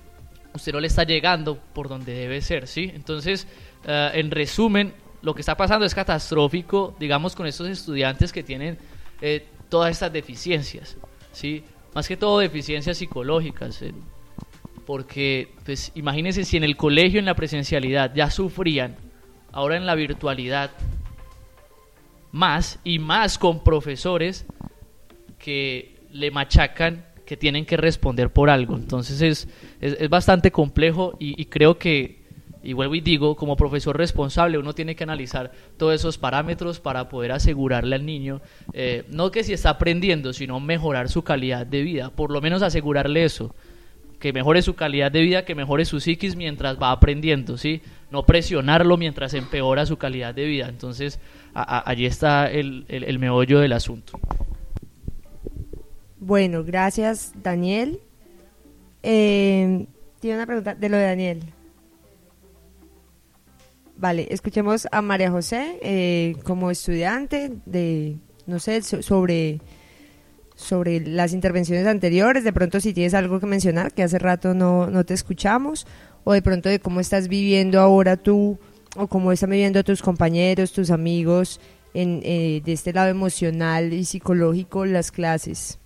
usted 0.55 0.73
no 0.73 0.79
le 0.79 0.87
está 0.87 1.03
llegando 1.03 1.59
por 1.75 1.89
donde 1.89 2.11
debe 2.11 2.41
ser, 2.41 2.65
¿sí? 2.65 2.91
Entonces, 2.95 3.47
eh, 3.85 4.09
en 4.15 4.31
resumen, 4.31 4.95
lo 5.21 5.35
que 5.35 5.41
está 5.41 5.55
pasando 5.55 5.85
es 5.85 5.93
catastrófico, 5.93 6.95
digamos, 6.99 7.35
con 7.35 7.45
estos 7.45 7.67
estudiantes 7.69 8.33
que 8.33 8.41
tienen 8.41 8.79
eh, 9.21 9.45
todas 9.69 9.91
estas 9.91 10.11
deficiencias, 10.11 10.97
¿sí? 11.33 11.63
Más 11.93 12.07
que 12.07 12.17
todo 12.17 12.39
deficiencias 12.39 12.97
psicológicas, 12.97 13.79
eh, 13.83 13.93
porque, 14.87 15.53
pues, 15.65 15.91
imagínense 15.93 16.43
si 16.45 16.57
en 16.57 16.63
el 16.63 16.75
colegio, 16.75 17.19
en 17.19 17.25
la 17.25 17.35
presencialidad, 17.35 18.11
ya 18.15 18.31
sufrían, 18.31 18.95
ahora 19.51 19.77
en 19.77 19.85
la 19.85 19.95
virtualidad, 19.95 20.71
más 22.31 22.79
y 22.83 22.99
más 22.99 23.37
con 23.37 23.63
profesores 23.63 24.45
que 25.37 25.95
le 26.11 26.31
machacan 26.31 27.05
que 27.25 27.37
tienen 27.37 27.65
que 27.65 27.77
responder 27.77 28.31
por 28.31 28.49
algo. 28.49 28.75
Entonces 28.75 29.21
es, 29.21 29.47
es, 29.81 30.09
bastante 30.09 30.51
complejo 30.51 31.15
y 31.19 31.45
creo 31.45 31.77
que 31.77 32.19
Y 32.61 32.73
vuelvo 32.73 32.95
y 32.95 33.01
digo, 33.01 33.35
como 33.35 33.55
profesor 33.55 33.97
responsable, 33.97 34.57
uno 34.57 34.73
tiene 34.73 34.95
que 34.95 35.03
analizar 35.03 35.51
todos 35.77 35.95
esos 35.95 36.17
parámetros 36.17 36.79
para 36.79 37.07
poder 37.07 37.31
asegurarle 37.31 37.95
al 37.95 38.05
niño, 38.05 38.41
eh, 38.73 39.05
no 39.09 39.31
que 39.31 39.45
si 39.45 39.53
está 39.53 39.69
aprendiendo, 39.69 40.33
sino 40.33 40.59
mejorar 40.59 41.07
su 41.07 41.23
calidad 41.23 41.65
de 41.65 41.83
vida, 41.83 42.09
por 42.09 42.31
lo 42.31 42.41
menos 42.41 42.61
asegurarle 42.61 43.23
eso, 43.23 43.55
que 44.19 44.33
mejore 44.33 44.61
su 44.61 44.75
calidad 44.75 45.09
de 45.09 45.21
vida, 45.21 45.45
que 45.45 45.55
mejore 45.55 45.85
su 45.85 46.01
psiquis 46.01 46.35
mientras 46.35 46.77
va 46.77 46.91
aprendiendo, 46.91 47.57
¿sí? 47.57 47.81
No 48.11 48.25
presionarlo 48.25 48.97
mientras 48.97 49.33
empeora 49.33 49.85
su 49.85 49.97
calidad 49.97 50.33
de 50.33 50.45
vida. 50.45 50.67
Entonces, 50.67 51.19
allí 51.53 52.05
está 52.05 52.49
el, 52.49 52.85
el 52.87 53.19
meollo 53.19 53.59
del 53.59 53.73
asunto. 53.73 54.19
Bueno, 56.19 56.63
gracias, 56.63 57.31
Daniel. 57.41 58.01
Eh, 59.03 59.87
tiene 60.19 60.35
una 60.35 60.45
pregunta 60.45 60.75
de 60.75 60.89
lo 60.89 60.97
de 60.97 61.03
Daniel. 61.03 61.43
Vale, 63.95 64.27
escuchemos 64.29 64.87
a 64.91 65.01
María 65.01 65.31
José 65.31 65.77
eh, 65.81 66.35
como 66.43 66.71
estudiante 66.71 67.51
de, 67.65 68.17
no 68.45 68.59
sé, 68.59 68.81
sobre, 68.81 69.59
sobre 70.55 71.01
las 71.01 71.33
intervenciones 71.33 71.85
anteriores, 71.85 72.43
de 72.43 72.53
pronto 72.53 72.79
si 72.79 72.93
tienes 72.93 73.13
algo 73.13 73.39
que 73.39 73.45
mencionar, 73.45 73.93
que 73.93 74.03
hace 74.03 74.19
rato 74.19 74.53
no, 74.53 74.87
no 74.87 75.03
te 75.03 75.13
escuchamos, 75.13 75.85
o 76.23 76.33
de 76.33 76.41
pronto 76.41 76.69
de 76.69 76.79
cómo 76.79 76.99
estás 76.99 77.27
viviendo 77.27 77.79
ahora 77.79 78.17
tú, 78.17 78.57
o 78.95 79.07
cómo 79.07 79.31
están 79.31 79.51
viviendo 79.51 79.83
tus 79.83 80.01
compañeros, 80.01 80.71
tus 80.71 80.91
amigos, 80.91 81.59
en, 81.93 82.21
eh, 82.23 82.61
de 82.63 82.73
este 82.73 82.93
lado 82.93 83.09
emocional 83.09 83.93
y 83.93 84.05
psicológico 84.05 84.85
las 84.85 85.11
clases. 85.11 85.79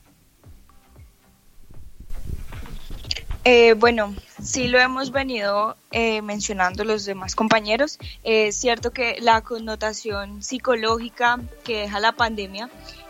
Eh, 3.45 3.73
bueno, 3.73 4.15
sí 4.41 4.69
lo 4.69 4.79
hemos 4.79 5.11
venido 5.11 5.75
eh, 5.91 6.21
mencionando 6.21 6.85
los 6.85 7.03
demás 7.03 7.35
compañeros. 7.35 7.99
es 8.23 8.55
cierto 8.55 8.91
que 8.91 9.17
la 9.19 9.41
connotación 9.41 10.41
psicológica 10.41 11.41
que 11.65 11.81
deja 11.81 11.99
la 11.99 12.13
pandemia, 12.13 12.69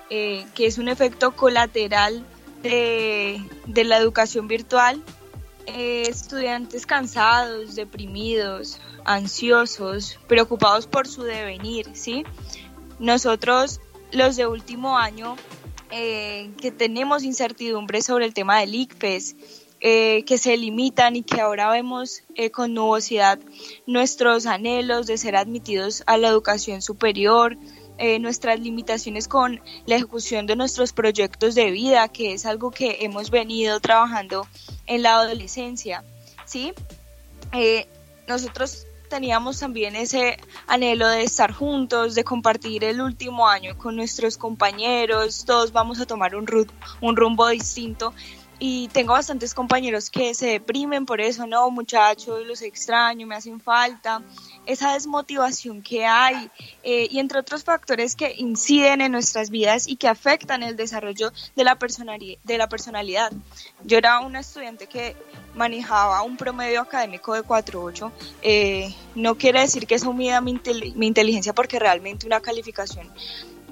eh, 0.09 0.45
que 0.55 0.65
es 0.65 0.79
un 0.79 0.87
efecto 0.87 1.35
colateral 1.35 2.25
de 2.63 3.83
la 3.83 3.97
educación 3.97 4.47
virtual, 4.47 5.03
estudiantes 5.65 6.85
cansados, 6.85 7.75
deprimidos, 7.75 8.79
ansiosos, 9.05 10.19
preocupados 10.27 10.87
por 10.87 11.07
su 11.07 11.23
devenir, 11.23 11.87
¿sí? 11.93 12.23
Nosotros, 12.99 13.79
los 14.11 14.35
de 14.35 14.47
último 14.47 14.97
año, 14.97 15.35
que 15.89 16.73
tenemos 16.75 17.23
incertidumbre 17.23 18.01
sobre 18.01 18.25
el 18.25 18.33
tema 18.33 18.59
del 18.59 18.73
ICFES, 18.73 19.35
eh, 19.85 20.23
que 20.23 20.37
se 20.37 20.55
limitan 20.55 21.17
y 21.17 21.23
que 21.23 21.41
ahora 21.41 21.69
vemos 21.69 22.23
eh, 22.35 22.51
con 22.51 22.73
nubosidad 22.73 23.37
nuestros 23.85 24.45
anhelos 24.45 25.07
de 25.07 25.17
ser 25.17 25.35
admitidos 25.35 26.03
a 26.07 26.15
la 26.15 26.29
educación 26.29 26.81
superior, 26.81 27.57
eh, 27.97 28.17
nuestras 28.17 28.61
limitaciones 28.61 29.27
con 29.27 29.59
la 29.85 29.95
ejecución 29.95 30.45
de 30.45 30.55
nuestros 30.55 30.93
proyectos 30.93 31.53
de 31.53 31.69
vida, 31.71 32.07
que 32.07 32.31
es 32.31 32.45
algo 32.45 32.71
que 32.71 32.99
hemos 33.01 33.29
venido 33.29 33.81
trabajando 33.81 34.47
en 34.87 35.01
la 35.01 35.19
adolescencia, 35.19 36.03
¿sí? 36.45 36.73
nosotros 38.27 38.87
teníamos 39.09 39.59
también 39.59 39.95
ese 39.95 40.37
anhelo 40.65 41.07
de 41.07 41.23
estar 41.23 41.51
juntos, 41.51 42.15
de 42.15 42.23
compartir 42.23 42.83
el 42.83 42.99
último 42.99 43.47
año 43.47 43.77
con 43.77 43.95
nuestros 43.95 44.37
compañeros, 44.37 45.45
todos 45.45 45.71
vamos 45.71 45.99
a 45.99 46.07
tomar 46.07 46.35
un, 46.35 46.47
un 47.01 47.15
rumbo 47.15 47.47
distinto 47.49 48.13
y 48.65 48.87
tengo 48.87 49.11
bastantes 49.11 49.53
compañeros 49.53 50.09
que 50.09 50.33
se 50.33 50.47
deprimen 50.47 51.05
por 51.05 51.19
eso, 51.19 51.45
no, 51.45 51.69
muchachos, 51.69 52.47
los 52.47 52.61
extraño, 52.61 53.27
me 53.27 53.35
hacen 53.35 53.59
falta, 53.59 54.21
esa 54.65 54.93
desmotivación 54.93 55.81
que 55.81 56.05
hay 56.05 56.49
eh, 56.81 57.09
y 57.11 57.19
entre 57.19 57.39
otros 57.39 57.65
factores 57.65 58.15
que 58.15 58.33
inciden 58.37 59.01
en 59.01 59.11
nuestras 59.11 59.49
vidas 59.49 59.85
y 59.85 59.97
que 59.97 60.07
afectan 60.07 60.63
el 60.63 60.77
desarrollo 60.77 61.33
de 61.57 61.63
la, 61.65 61.77
de 62.45 62.57
la 62.57 62.69
personalidad. 62.69 63.33
Yo 63.83 63.97
era 63.97 64.21
una 64.21 64.39
estudiante 64.39 64.87
que 64.87 65.17
manejaba 65.55 66.21
un 66.21 66.37
promedio 66.37 66.79
académico 66.79 67.33
de 67.33 67.41
4.8, 67.41 68.11
eh, 68.43 68.95
no 69.15 69.35
quiere 69.37 69.59
decir 69.59 69.85
que 69.85 69.95
eso 69.95 70.13
mida 70.13 70.39
mi, 70.39 70.57
mi 70.95 71.07
inteligencia 71.07 71.51
porque 71.51 71.79
realmente 71.79 72.25
una 72.25 72.39
calificación 72.39 73.11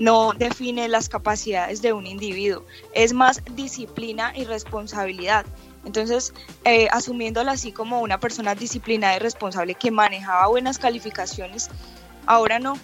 no 0.01 0.33
define 0.35 0.87
las 0.87 1.09
capacidades 1.09 1.83
de 1.83 1.93
un 1.93 2.07
individuo, 2.07 2.65
es 2.93 3.13
más 3.13 3.43
disciplina 3.55 4.33
y 4.35 4.45
responsabilidad. 4.45 5.45
Entonces, 5.85 6.33
eh, 6.63 6.87
asumiéndola 6.91 7.51
así 7.51 7.71
como 7.71 8.01
una 8.01 8.19
persona 8.19 8.55
disciplinada 8.55 9.15
y 9.15 9.19
responsable 9.19 9.75
que 9.75 9.91
manejaba 9.91 10.47
buenas 10.47 10.79
calificaciones, 10.79 11.69
ahora 12.25 12.57
no. 12.57 12.79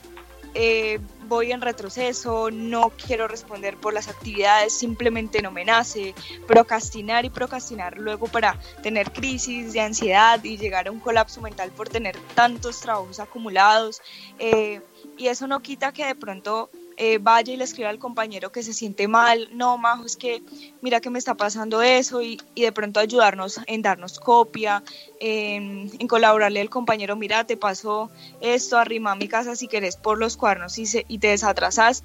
Eh, 0.53 0.99
voy 1.27 1.51
en 1.51 1.61
retroceso, 1.61 2.49
no 2.51 2.91
quiero 2.91 3.27
responder 3.27 3.77
por 3.77 3.93
las 3.93 4.07
actividades, 4.07 4.73
simplemente 4.73 5.41
no 5.41 5.51
me 5.51 5.65
nace, 5.65 6.15
procrastinar 6.47 7.25
y 7.25 7.29
procrastinar 7.29 7.97
luego 7.97 8.27
para 8.27 8.59
tener 8.81 9.11
crisis 9.11 9.73
de 9.73 9.81
ansiedad 9.81 10.43
y 10.43 10.57
llegar 10.57 10.87
a 10.87 10.91
un 10.91 10.99
colapso 10.99 11.41
mental 11.41 11.71
por 11.71 11.89
tener 11.89 12.15
tantos 12.35 12.79
trabajos 12.79 13.19
acumulados. 13.19 14.01
Eh, 14.39 14.81
y 15.17 15.27
eso 15.27 15.47
no 15.47 15.59
quita 15.59 15.91
que 15.91 16.05
de 16.05 16.15
pronto 16.15 16.69
eh, 16.97 17.19
vaya 17.19 17.53
y 17.53 17.57
le 17.57 17.63
escriba 17.63 17.89
al 17.89 17.99
compañero 17.99 18.51
que 18.51 18.63
se 18.63 18.73
siente 18.73 19.07
mal, 19.07 19.49
no, 19.53 19.77
Majo, 19.77 20.05
es 20.05 20.17
que 20.17 20.41
mira 20.81 20.99
que 20.99 21.09
me 21.09 21.19
está 21.19 21.35
pasando 21.35 21.81
eso 21.81 22.21
y, 22.21 22.41
de 22.55 22.71
pronto 22.71 22.99
ayudarnos 22.99 23.59
en 23.67 23.81
darnos 23.81 24.19
copia, 24.19 24.83
en, 25.19 25.89
colaborarle 26.07 26.59
al 26.59 26.69
compañero, 26.69 27.15
mira, 27.15 27.45
te 27.45 27.55
pasó 27.55 28.09
esto, 28.41 28.77
arrima 28.77 29.11
a 29.11 29.15
mi 29.15 29.27
casa 29.27 29.55
si 29.55 29.67
querés 29.67 29.95
por 29.95 30.17
los 30.17 30.37
cuernos 30.37 30.77
y, 30.77 30.85
y 31.07 31.19
te 31.19 31.27
desatrasas. 31.27 32.03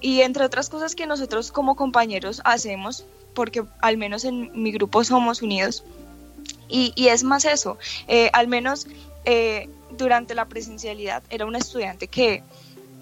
Y 0.00 0.20
entre 0.20 0.44
otras 0.44 0.68
cosas 0.68 0.94
que 0.94 1.06
nosotros 1.06 1.50
como 1.50 1.76
compañeros 1.76 2.42
hacemos, 2.44 3.06
porque 3.32 3.64
al 3.80 3.96
menos 3.96 4.24
en 4.24 4.50
mi 4.62 4.70
grupo 4.70 5.02
somos 5.02 5.40
unidos, 5.40 5.82
y, 6.68 7.08
es 7.08 7.24
más 7.24 7.44
eso, 7.44 7.78
eh, 8.08 8.30
al 8.32 8.48
menos 8.48 8.86
eh, 9.24 9.68
durante 9.96 10.34
la 10.34 10.46
presencialidad 10.46 11.22
era 11.30 11.46
un 11.46 11.56
estudiante 11.56 12.08
que 12.08 12.42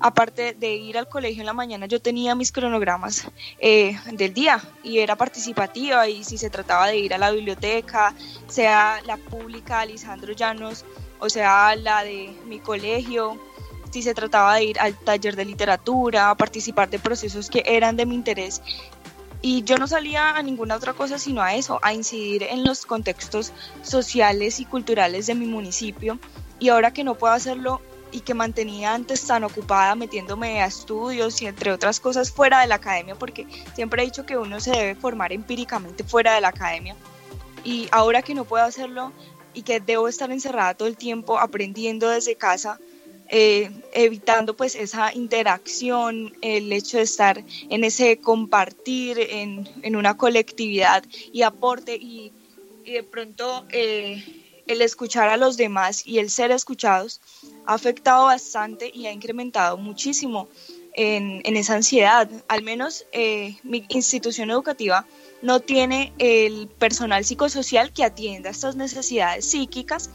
aparte 0.02 0.54
de 0.54 0.74
ir 0.74 0.98
al 0.98 1.08
colegio 1.08 1.40
en 1.42 1.46
la 1.46 1.52
mañana, 1.52 1.86
yo 1.86 2.02
tenía 2.02 2.34
mis 2.34 2.50
cronogramas 2.50 3.28
eh, 3.60 3.96
del 4.12 4.34
día 4.34 4.60
y 4.82 4.98
era 4.98 5.16
participativa 5.16 6.08
y 6.08 6.24
si 6.24 6.36
se 6.36 6.50
trataba 6.50 6.88
de 6.88 6.98
ir 6.98 7.14
a 7.14 7.18
la 7.18 7.30
biblioteca, 7.30 8.14
sea 8.48 9.00
la 9.06 9.16
pública 9.16 9.80
Alessandro 9.80 10.32
Llanos 10.32 10.84
o 11.20 11.28
sea 11.28 11.76
la 11.76 12.02
de 12.02 12.34
mi 12.46 12.58
colegio, 12.58 13.38
si 13.92 14.02
se 14.02 14.12
trataba 14.12 14.56
de 14.56 14.64
ir 14.64 14.80
al 14.80 14.98
taller 14.98 15.36
de 15.36 15.44
literatura, 15.44 16.30
a 16.30 16.34
participar 16.34 16.90
de 16.90 16.98
procesos 16.98 17.48
que 17.48 17.62
eran 17.64 17.96
de 17.96 18.06
mi 18.06 18.16
interés. 18.16 18.60
Y 19.40 19.62
yo 19.62 19.76
no 19.76 19.86
salía 19.86 20.30
a 20.30 20.42
ninguna 20.42 20.74
otra 20.74 20.94
cosa 20.94 21.20
sino 21.20 21.40
a 21.40 21.54
eso, 21.54 21.78
a 21.82 21.94
incidir 21.94 22.42
en 22.42 22.64
los 22.64 22.86
contextos 22.86 23.52
sociales 23.82 24.58
y 24.58 24.64
culturales 24.64 25.26
de 25.26 25.36
mi 25.36 25.46
municipio. 25.46 26.18
Y 26.58 26.70
ahora 26.70 26.92
que 26.92 27.04
no 27.04 27.14
puedo 27.14 27.34
hacerlo, 27.34 27.80
y 28.12 28.20
que 28.20 28.34
mantenía 28.34 28.94
antes 28.94 29.26
tan 29.26 29.42
ocupada 29.42 29.94
metiéndome 29.94 30.62
a 30.62 30.66
estudios 30.66 31.40
y 31.42 31.46
entre 31.46 31.72
otras 31.72 31.98
cosas 31.98 32.30
fuera 32.30 32.60
de 32.60 32.68
la 32.68 32.76
academia, 32.76 33.16
porque 33.16 33.46
siempre 33.74 34.02
he 34.02 34.04
dicho 34.04 34.26
que 34.26 34.36
uno 34.36 34.60
se 34.60 34.70
debe 34.70 34.94
formar 34.94 35.32
empíricamente 35.32 36.04
fuera 36.04 36.34
de 36.34 36.42
la 36.42 36.48
academia. 36.48 36.94
Y 37.64 37.88
ahora 37.90 38.22
que 38.22 38.34
no 38.34 38.44
puedo 38.44 38.64
hacerlo 38.64 39.12
y 39.54 39.62
que 39.62 39.80
debo 39.80 40.08
estar 40.08 40.30
encerrada 40.30 40.74
todo 40.74 40.88
el 40.88 40.96
tiempo 40.96 41.38
aprendiendo 41.38 42.08
desde 42.08 42.36
casa, 42.36 42.78
eh, 43.28 43.70
evitando 43.94 44.54
pues 44.56 44.74
esa 44.74 45.14
interacción, 45.14 46.34
el 46.42 46.70
hecho 46.70 46.98
de 46.98 47.04
estar 47.04 47.42
en 47.70 47.84
ese 47.84 48.18
compartir, 48.18 49.18
en, 49.18 49.66
en 49.82 49.96
una 49.96 50.18
colectividad 50.18 51.02
y 51.32 51.42
aporte 51.42 51.96
y, 51.96 52.32
de 52.84 53.02
pronto 53.04 53.64
eh, 53.70 54.41
el 54.66 54.82
escuchar 54.82 55.28
a 55.28 55.36
los 55.36 55.56
demás 55.56 56.06
y 56.06 56.18
el 56.18 56.30
ser 56.30 56.50
escuchados, 56.50 57.20
ha 57.66 57.74
afectado 57.74 58.26
bastante 58.26 58.90
y 58.92 59.06
ha 59.06 59.12
incrementado 59.12 59.76
muchísimo 59.76 60.48
en, 60.94 61.56
esa 61.56 61.74
ansiedad. 61.74 62.28
Al 62.48 62.62
menos 62.62 63.06
eh, 63.12 63.56
mi 63.62 63.84
institución 63.88 64.50
educativa 64.50 65.06
no 65.40 65.60
tiene 65.60 66.12
el 66.18 66.68
personal 66.68 67.24
psicosocial 67.24 67.92
que 67.92 68.04
atienda 68.04 68.50
estas 68.50 68.76
necesidades 68.76 69.44
psíquicas 69.50 70.10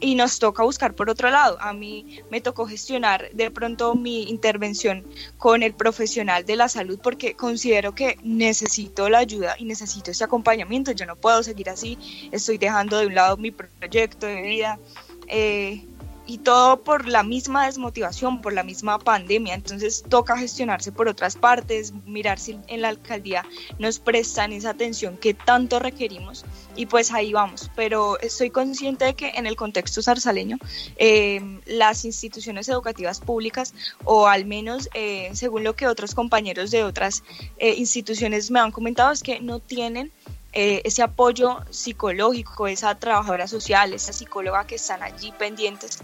y 0.00 0.14
nos 0.14 0.38
toca 0.38 0.62
buscar 0.62 0.94
por 0.94 1.10
otro 1.10 1.30
lado. 1.30 1.58
A 1.60 1.72
mí 1.72 2.20
me 2.30 2.40
tocó 2.40 2.66
gestionar 2.66 3.30
de 3.32 3.50
pronto 3.50 3.94
mi 3.94 4.24
intervención 4.24 5.04
con 5.36 5.62
el 5.62 5.74
profesional 5.74 6.44
de 6.44 6.56
la 6.56 6.68
salud 6.68 6.98
porque 7.02 7.34
considero 7.34 7.94
que 7.94 8.18
necesito 8.22 9.08
la 9.08 9.18
ayuda 9.18 9.56
y 9.58 9.64
necesito 9.64 10.10
este 10.10 10.24
acompañamiento. 10.24 10.92
Yo 10.92 11.06
no 11.06 11.16
puedo 11.16 11.42
seguir 11.42 11.70
así, 11.70 11.98
estoy 12.32 12.58
dejando 12.58 12.98
de 12.98 13.06
un 13.06 13.14
lado 13.14 13.36
mi 13.36 13.50
proyecto 13.50 14.26
de 14.26 14.42
vida. 14.42 14.78
Eh, 15.26 15.87
y 16.28 16.38
todo 16.38 16.84
por 16.84 17.08
la 17.08 17.22
misma 17.22 17.64
desmotivación, 17.64 18.42
por 18.42 18.52
la 18.52 18.62
misma 18.62 18.98
pandemia. 18.98 19.54
Entonces 19.54 20.04
toca 20.06 20.36
gestionarse 20.36 20.92
por 20.92 21.08
otras 21.08 21.36
partes, 21.36 21.94
mirar 22.04 22.38
si 22.38 22.58
en 22.68 22.82
la 22.82 22.88
alcaldía 22.88 23.46
nos 23.78 23.98
prestan 23.98 24.52
esa 24.52 24.70
atención 24.70 25.16
que 25.16 25.32
tanto 25.32 25.78
requerimos 25.78 26.44
y 26.76 26.84
pues 26.84 27.12
ahí 27.12 27.32
vamos. 27.32 27.70
Pero 27.74 28.20
estoy 28.20 28.50
consciente 28.50 29.06
de 29.06 29.14
que 29.14 29.30
en 29.30 29.46
el 29.46 29.56
contexto 29.56 30.02
zarzaleño 30.02 30.58
eh, 30.98 31.60
las 31.64 32.04
instituciones 32.04 32.68
educativas 32.68 33.20
públicas 33.20 33.72
o 34.04 34.26
al 34.26 34.44
menos 34.44 34.90
eh, 34.92 35.30
según 35.32 35.64
lo 35.64 35.74
que 35.74 35.86
otros 35.86 36.14
compañeros 36.14 36.70
de 36.70 36.84
otras 36.84 37.24
eh, 37.56 37.74
instituciones 37.74 38.50
me 38.50 38.60
han 38.60 38.70
comentado 38.70 39.12
es 39.12 39.22
que 39.22 39.40
no 39.40 39.60
tienen 39.60 40.12
eh, 40.60 40.82
ese 40.82 41.02
apoyo 41.02 41.58
psicológico, 41.70 42.66
esa 42.66 42.92
trabajadora 42.96 43.46
social, 43.46 43.92
esa 43.92 44.12
psicóloga 44.12 44.66
que 44.66 44.74
están 44.74 45.04
allí 45.04 45.32
pendientes, 45.38 46.00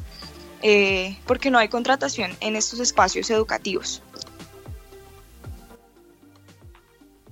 eh, 0.62 1.18
porque 1.26 1.50
no 1.50 1.58
hay 1.58 1.66
contratación 1.66 2.30
en 2.38 2.54
estos 2.54 2.78
espacios 2.78 3.28
educativos. 3.30 4.00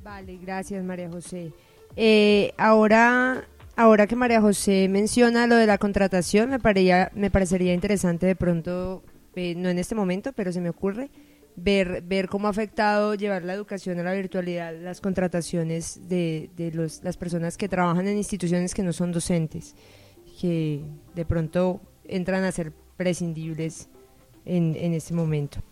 Vale, 0.02 0.36
gracias 0.38 0.82
María 0.82 1.08
José. 1.08 1.52
Eh, 1.94 2.54
ahora, 2.56 3.46
ahora 3.76 4.08
que 4.08 4.16
María 4.16 4.40
José 4.40 4.88
menciona 4.88 5.46
lo 5.46 5.54
de 5.54 5.68
la 5.68 5.78
contratación, 5.78 6.50
me, 6.50 6.58
parecía, 6.58 7.12
me 7.14 7.30
parecería 7.30 7.72
interesante 7.72 8.26
de 8.26 8.34
pronto, 8.34 9.04
no 9.36 9.68
en 9.68 9.78
este 9.78 9.94
momento, 9.94 10.32
pero 10.32 10.50
se 10.50 10.60
me 10.60 10.70
ocurre, 10.70 11.08
ver, 11.56 12.02
ver 12.02 12.28
cómo 12.28 12.46
ha 12.46 12.50
afectado 12.50 13.14
llevar 13.14 13.44
la 13.44 13.54
educación 13.54 13.98
a 13.98 14.02
la 14.02 14.12
virtualidad 14.12 14.74
las 14.80 15.00
contrataciones 15.00 16.08
de, 16.08 16.50
de 16.56 16.72
los, 16.72 17.02
las 17.02 17.16
personas 17.16 17.56
que 17.56 17.68
trabajan 17.68 18.06
en 18.08 18.16
instituciones 18.16 18.74
que 18.74 18.82
no 18.82 18.92
son 18.92 19.12
docentes, 19.12 19.74
que 20.40 20.80
de 21.14 21.24
pronto 21.24 21.80
entran 22.04 22.44
a 22.44 22.52
ser 22.52 22.72
prescindibles 22.96 23.88
en, 24.44 24.76
en 24.76 24.94
este 24.94 25.14
momento. 25.14 25.62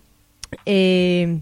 Eh, 0.66 1.40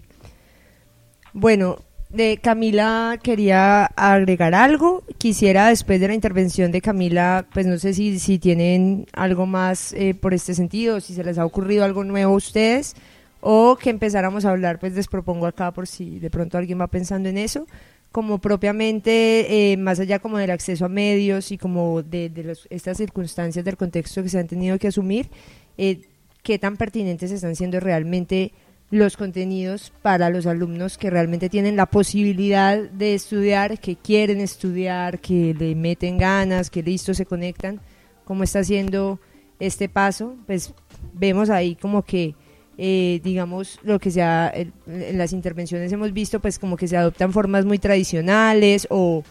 bueno, 1.33 1.77
de 2.09 2.39
Camila 2.41 3.19
quería 3.21 3.85
agregar 3.85 4.55
algo. 4.55 5.03
Quisiera 5.17 5.67
después 5.67 5.99
de 5.99 6.07
la 6.07 6.15
intervención 6.15 6.71
de 6.71 6.81
Camila, 6.81 7.45
pues 7.53 7.67
no 7.67 7.77
sé 7.77 7.93
si, 7.93 8.17
si 8.19 8.39
tienen 8.39 9.05
algo 9.13 9.45
más 9.45 9.93
eh, 9.93 10.15
por 10.15 10.33
este 10.33 10.55
sentido, 10.55 10.99
si 11.01 11.13
se 11.13 11.23
les 11.23 11.37
ha 11.37 11.45
ocurrido 11.45 11.83
algo 11.83 12.03
nuevo 12.03 12.33
a 12.33 12.37
ustedes 12.37 12.95
o 13.41 13.77
que 13.77 13.89
empezáramos 13.89 14.45
a 14.45 14.51
hablar, 14.51 14.79
pues 14.79 14.93
les 14.93 15.07
propongo 15.07 15.45
acá 15.45 15.71
por 15.71 15.87
si 15.87 16.19
de 16.19 16.29
pronto 16.29 16.57
alguien 16.57 16.79
va 16.79 16.87
pensando 16.87 17.29
en 17.29 17.37
eso, 17.37 17.67
como 18.11 18.39
propiamente, 18.39 19.71
eh, 19.71 19.77
más 19.77 19.99
allá 19.99 20.19
como 20.19 20.37
del 20.37 20.51
acceso 20.51 20.85
a 20.85 20.89
medios 20.89 21.51
y 21.51 21.57
como 21.57 22.01
de, 22.01 22.31
los, 22.43 22.67
estas 22.69 22.97
circunstancias 22.97 23.63
del 23.63 23.77
contexto 23.77 24.23
que 24.23 24.29
se 24.29 24.39
han 24.39 24.47
tenido 24.47 24.77
que 24.79 24.87
asumir, 24.87 25.29
eh, 25.77 26.01
qué 26.43 26.57
tan 26.57 26.77
pertinentes 26.77 27.31
están 27.31 27.55
siendo 27.55 27.79
realmente 27.79 28.51
los 28.91 29.17
contenidos 29.17 29.93
para 30.01 30.31
los 30.31 30.47
alumnos 30.47 30.97
que 30.97 31.11
realmente 31.11 31.49
tienen 31.49 31.75
la 31.75 31.85
posibilidad 31.85 32.79
de 32.79 33.13
estudiar, 33.13 33.79
que 33.79 33.95
quieren 33.95 34.41
estudiar, 34.41 35.19
que 35.19 35.53
le 35.53 35.75
meten 35.75 36.17
ganas, 36.17 36.71
que 36.71 36.81
listo 36.81 37.13
se 37.13 37.27
conectan, 37.27 37.79
cómo 38.25 38.43
está 38.43 38.59
haciendo 38.59 39.19
este 39.59 39.89
paso, 39.89 40.35
pues 40.47 40.73
vemos 41.13 41.51
ahí 41.51 41.75
como 41.75 42.03
que 42.03 42.33
eh, 42.81 43.19
digamos, 43.25 43.77
lo 43.83 43.99
que 43.99 44.09
sea, 44.09 44.53
en 44.55 45.17
las 45.17 45.33
intervenciones 45.33 45.91
hemos 45.91 46.13
visto, 46.13 46.39
pues 46.39 46.57
como 46.57 46.77
que 46.77 46.87
se 46.87 46.95
adoptan 46.95 47.33
formas 47.33 47.65
muy 47.65 47.77
tradicionales 47.77 48.87
o, 48.89 49.21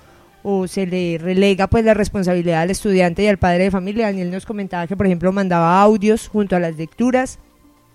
o 0.42 0.66
se 0.68 0.86
le 0.86 1.16
relega 1.16 1.66
pues 1.66 1.82
la 1.82 1.94
responsabilidad 1.94 2.60
al 2.60 2.70
estudiante 2.70 3.22
y 3.22 3.26
al 3.26 3.38
padre 3.38 3.64
de 3.64 3.70
familia. 3.70 4.04
Daniel 4.04 4.30
nos 4.30 4.44
comentaba 4.44 4.86
que, 4.86 4.98
por 4.98 5.06
ejemplo, 5.06 5.32
mandaba 5.32 5.80
audios 5.80 6.28
junto 6.28 6.56
a 6.56 6.60
las 6.60 6.76
lecturas. 6.76 7.38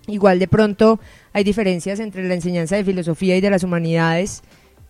Igual 0.07 0.39
de 0.39 0.47
pronto 0.47 0.99
hay 1.33 1.43
diferencias 1.43 1.99
entre 1.99 2.27
la 2.27 2.33
enseñanza 2.33 2.75
de 2.75 2.83
filosofía 2.83 3.37
y 3.37 3.41
de 3.41 3.51
las 3.51 3.63
humanidades 3.63 4.41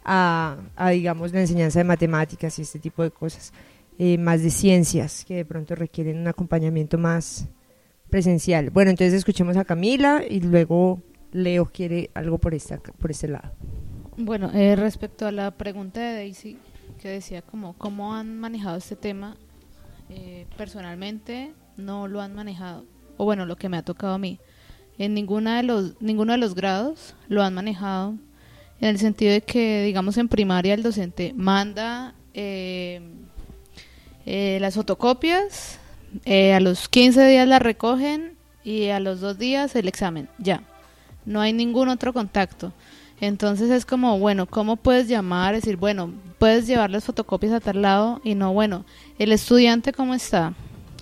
a, 0.06 0.56
a 0.78 0.90
digamos, 0.92 1.34
la 1.34 1.42
enseñanza 1.42 1.80
de 1.80 1.84
matemáticas 1.84 2.58
y 2.58 2.62
este 2.62 2.80
tipo 2.80 3.04
de 3.04 3.12
cosas. 3.12 3.52
Eh, 4.00 4.18
más 4.18 4.42
de 4.42 4.50
ciencias 4.50 5.26
que 5.28 5.36
de 5.36 5.46
pronto 5.46 5.76
requieren 5.76 6.20
un 6.20 6.28
acompañamiento 6.28 6.98
más, 6.98 7.50
presencial. 8.14 8.70
Bueno, 8.70 8.92
entonces 8.92 9.16
escuchemos 9.16 9.58
a 9.58 9.66
Camila 9.66 10.22
y 10.30 10.40
luego 10.40 11.02
Leo 11.32 11.66
quiere 11.66 12.12
algo 12.14 12.38
por, 12.38 12.54
esta, 12.54 12.78
por 12.78 13.10
este 13.10 13.28
lado. 13.28 13.52
Bueno, 14.18 14.52
eh, 14.54 14.76
respecto 14.76 15.26
a 15.26 15.32
la 15.32 15.50
pregunta 15.50 16.00
de 16.00 16.14
Daisy, 16.14 16.60
que 17.02 17.10
decía 17.10 17.42
como 17.42 17.74
cómo 17.74 18.14
han 18.14 18.38
manejado 18.38 18.78
este 18.78 18.96
tema, 18.96 19.36
eh, 20.12 20.46
personalmente 20.58 21.54
no 21.76 22.08
lo 22.08 22.22
han 22.22 22.36
manejado, 22.36 22.86
o 23.18 23.26
bueno, 23.26 23.48
lo 23.48 23.56
que 23.56 23.68
me 23.68 23.78
ha 23.78 23.82
tocado 23.82 24.14
a 24.14 24.20
mí. 24.20 24.40
En 25.00 25.16
ninguna 25.16 25.58
de 25.58 25.64
los, 25.64 26.00
ninguno 26.00 26.34
de 26.34 26.38
los 26.38 26.54
grados 26.54 27.16
lo 27.30 27.42
han 27.42 27.56
manejado, 27.56 28.14
en 28.80 28.90
el 28.90 29.00
sentido 29.00 29.32
de 29.32 29.42
que, 29.42 29.82
digamos, 29.86 30.20
en 30.20 30.28
primaria 30.28 30.76
el 30.76 30.84
docente 30.84 31.34
manda 31.36 32.14
eh, 32.36 33.02
las 34.24 34.76
fotocopias 34.76 35.80
eh, 36.26 36.54
a 36.54 36.60
los 36.60 36.90
15 36.90 37.26
días 37.28 37.48
la 37.48 37.60
recogen 37.60 38.34
y 38.64 38.90
a 38.90 39.00
los 39.00 39.22
dos 39.22 39.38
días 39.38 39.76
el 39.76 39.88
examen, 39.88 40.30
ya. 40.38 40.62
No 41.26 41.42
hay 41.42 41.54
ningún 41.54 41.90
otro 41.90 42.14
contacto. 42.14 42.74
Entonces 43.22 43.70
es 43.70 43.86
como, 43.86 44.20
bueno, 44.20 44.48
¿cómo 44.48 44.76
puedes 44.76 45.08
llamar? 45.08 45.56
Decir, 45.56 45.78
bueno, 45.78 46.12
puedes 46.40 46.68
llevar 46.68 46.90
las 46.90 47.06
fotocopias 47.06 47.54
a 47.54 47.60
tal 47.60 47.82
lado 47.82 48.20
y 48.24 48.36
no, 48.36 48.52
bueno, 48.52 48.84
el 49.18 49.32
estudiante 49.32 49.94
cómo 49.94 50.14
está, 50.14 50.54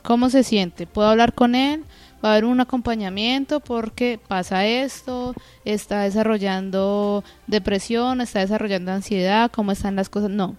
cómo 0.03 0.29
se 0.29 0.43
siente, 0.43 0.85
puedo 0.85 1.07
hablar 1.07 1.33
con 1.33 1.55
él, 1.55 1.83
va 2.23 2.29
a 2.29 2.31
haber 2.33 2.45
un 2.45 2.59
acompañamiento 2.59 3.59
porque 3.59 4.19
pasa 4.27 4.67
esto, 4.67 5.33
está 5.65 6.01
desarrollando 6.01 7.23
depresión, 7.47 8.21
está 8.21 8.39
desarrollando 8.39 8.91
ansiedad, 8.91 9.49
cómo 9.51 9.71
están 9.71 9.95
las 9.95 10.09
cosas. 10.09 10.29
No, 10.29 10.55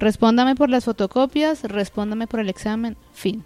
respóndame 0.00 0.56
por 0.56 0.70
las 0.70 0.84
fotocopias, 0.84 1.62
respóndame 1.62 2.26
por 2.26 2.40
el 2.40 2.48
examen, 2.48 2.96
fin. 3.12 3.44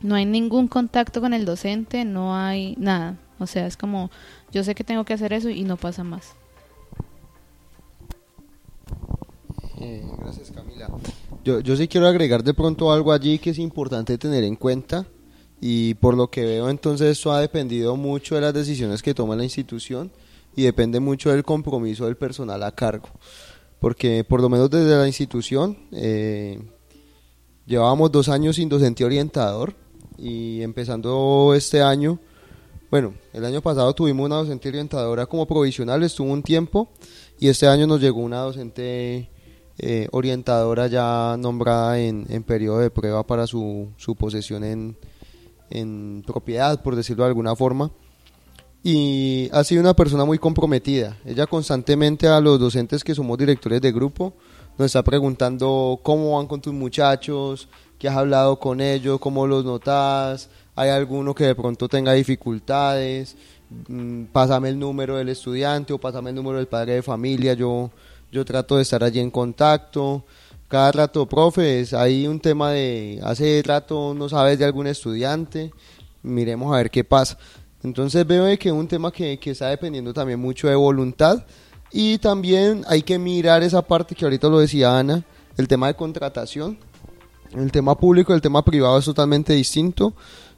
No 0.00 0.14
hay 0.14 0.24
ningún 0.26 0.68
contacto 0.68 1.20
con 1.20 1.32
el 1.34 1.44
docente, 1.44 2.04
no 2.04 2.36
hay 2.36 2.74
nada. 2.78 3.18
O 3.38 3.46
sea, 3.46 3.66
es 3.66 3.76
como, 3.76 4.10
yo 4.52 4.64
sé 4.64 4.74
que 4.74 4.84
tengo 4.84 5.04
que 5.04 5.14
hacer 5.14 5.32
eso 5.32 5.48
y 5.50 5.64
no 5.64 5.76
pasa 5.76 6.04
más. 6.04 6.34
Eh, 9.78 10.02
gracias 10.18 10.50
Camila. 10.50 10.88
Yo, 11.44 11.60
yo 11.60 11.76
sí 11.76 11.86
quiero 11.86 12.06
agregar 12.06 12.42
de 12.42 12.54
pronto 12.54 12.90
algo 12.92 13.12
allí 13.12 13.38
que 13.38 13.50
es 13.50 13.58
importante 13.58 14.16
tener 14.16 14.42
en 14.42 14.56
cuenta 14.56 15.06
y 15.60 15.94
por 15.94 16.16
lo 16.16 16.30
que 16.30 16.44
veo 16.44 16.70
entonces 16.70 17.18
eso 17.18 17.32
ha 17.32 17.40
dependido 17.40 17.96
mucho 17.96 18.34
de 18.34 18.40
las 18.40 18.54
decisiones 18.54 19.02
que 19.02 19.14
toma 19.14 19.36
la 19.36 19.44
institución 19.44 20.10
y 20.54 20.62
depende 20.62 21.00
mucho 21.00 21.30
del 21.30 21.44
compromiso 21.44 22.06
del 22.06 22.16
personal 22.16 22.62
a 22.62 22.72
cargo. 22.72 23.08
Porque 23.78 24.24
por 24.24 24.40
lo 24.40 24.48
menos 24.48 24.70
desde 24.70 24.96
la 24.96 25.06
institución 25.06 25.76
eh, 25.92 26.58
llevábamos 27.66 28.10
dos 28.10 28.28
años 28.30 28.56
sin 28.56 28.70
docente 28.70 29.04
orientador 29.04 29.74
y 30.18 30.62
empezando 30.62 31.52
este 31.54 31.82
año, 31.82 32.18
bueno, 32.90 33.14
el 33.32 33.44
año 33.44 33.60
pasado 33.62 33.92
tuvimos 33.94 34.26
una 34.26 34.36
docente 34.36 34.68
orientadora 34.68 35.26
como 35.26 35.46
provisional, 35.46 36.02
estuvo 36.02 36.32
un 36.32 36.42
tiempo 36.42 36.88
y 37.38 37.48
este 37.48 37.66
año 37.66 37.86
nos 37.86 38.00
llegó 38.00 38.20
una 38.20 38.40
docente 38.40 39.30
eh, 39.78 40.08
orientadora 40.12 40.86
ya 40.86 41.36
nombrada 41.38 41.98
en, 41.98 42.26
en, 42.28 42.42
periodo 42.42 42.78
de 42.78 42.90
prueba 42.90 43.26
para 43.26 43.46
su, 43.46 43.88
su 43.96 44.14
posesión 44.16 44.64
en, 44.64 44.96
en 45.70 46.22
propiedad, 46.26 46.82
por 46.82 46.96
decirlo 46.96 47.24
de 47.24 47.28
alguna 47.28 47.54
forma. 47.56 47.90
Y 48.82 49.50
ha 49.52 49.64
sido 49.64 49.80
una 49.80 49.94
persona 49.94 50.24
muy 50.24 50.38
comprometida. 50.38 51.18
Ella 51.24 51.46
constantemente 51.46 52.28
a 52.28 52.40
los 52.40 52.60
docentes 52.60 53.02
que 53.02 53.14
somos 53.14 53.36
directores 53.36 53.80
de 53.80 53.90
grupo 53.90 54.34
nos 54.78 54.86
está 54.86 55.02
preguntando 55.02 56.00
cómo 56.02 56.36
van 56.36 56.46
con 56.46 56.60
tus 56.60 56.72
muchachos, 56.72 57.68
que 57.98 58.08
has 58.08 58.16
hablado 58.16 58.58
con 58.58 58.80
ellos, 58.80 59.18
cómo 59.20 59.46
los 59.46 59.64
notas, 59.64 60.48
hay 60.74 60.90
alguno 60.90 61.34
que 61.34 61.44
de 61.44 61.54
pronto 61.54 61.88
tenga 61.88 62.12
dificultades, 62.12 63.36
mm, 63.88 64.24
pásame 64.24 64.68
el 64.68 64.78
número 64.78 65.16
del 65.16 65.30
estudiante 65.30 65.92
o 65.92 65.98
pásame 65.98 66.30
el 66.30 66.36
número 66.36 66.58
del 66.58 66.68
padre 66.68 66.94
de 66.94 67.02
familia, 67.02 67.54
yo, 67.54 67.90
yo 68.30 68.44
trato 68.44 68.76
de 68.76 68.82
estar 68.82 69.02
allí 69.02 69.20
en 69.20 69.30
contacto. 69.30 70.24
Cada 70.68 70.90
rato, 70.92 71.26
profes, 71.26 71.94
hay 71.94 72.26
un 72.26 72.40
tema 72.40 72.72
de, 72.72 73.20
hace 73.22 73.62
rato 73.64 74.14
no 74.14 74.28
sabes 74.28 74.58
de 74.58 74.64
algún 74.64 74.88
estudiante, 74.88 75.72
miremos 76.22 76.74
a 76.74 76.78
ver 76.78 76.90
qué 76.90 77.04
pasa. 77.04 77.38
Entonces 77.84 78.26
veo 78.26 78.44
que 78.58 78.68
es 78.68 78.74
un 78.74 78.88
tema 78.88 79.12
que, 79.12 79.38
que 79.38 79.52
está 79.52 79.68
dependiendo 79.68 80.12
también 80.12 80.40
mucho 80.40 80.66
de 80.68 80.74
voluntad 80.74 81.44
y 81.92 82.18
también 82.18 82.84
hay 82.88 83.02
que 83.02 83.18
mirar 83.18 83.62
esa 83.62 83.80
parte 83.80 84.14
que 84.14 84.24
ahorita 84.24 84.48
lo 84.48 84.58
decía 84.58 84.98
Ana, 84.98 85.24
el 85.56 85.68
tema 85.68 85.86
de 85.86 85.94
contratación 85.94 86.78
el 87.54 87.72
tema 87.72 87.96
público 87.96 88.32
y 88.32 88.36
el 88.36 88.42
tema 88.42 88.64
privado 88.64 88.98
es 88.98 89.04
totalmente 89.04 89.52
distinto. 89.52 90.14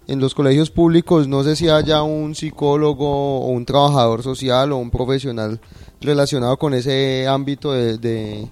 En 0.07 0.21
los 0.21 0.35
colegios 0.35 0.71
públicos 0.71 1.29
no 1.29 1.45
sé 1.45 1.55
si 1.55 1.69
haya 1.69 2.03
un 2.03 2.35
psicólogo 2.35 3.41
o 3.41 3.49
un 3.49 3.67
trabajador 3.67 4.23
social 4.23 4.73
o 4.73 4.79
un 4.79 4.91
profesional 4.91 5.61
relacionado 6.01 6.57
con 6.59 6.73
ese 6.73 7.27
ámbito 7.29 7.73
de, 7.73 8.49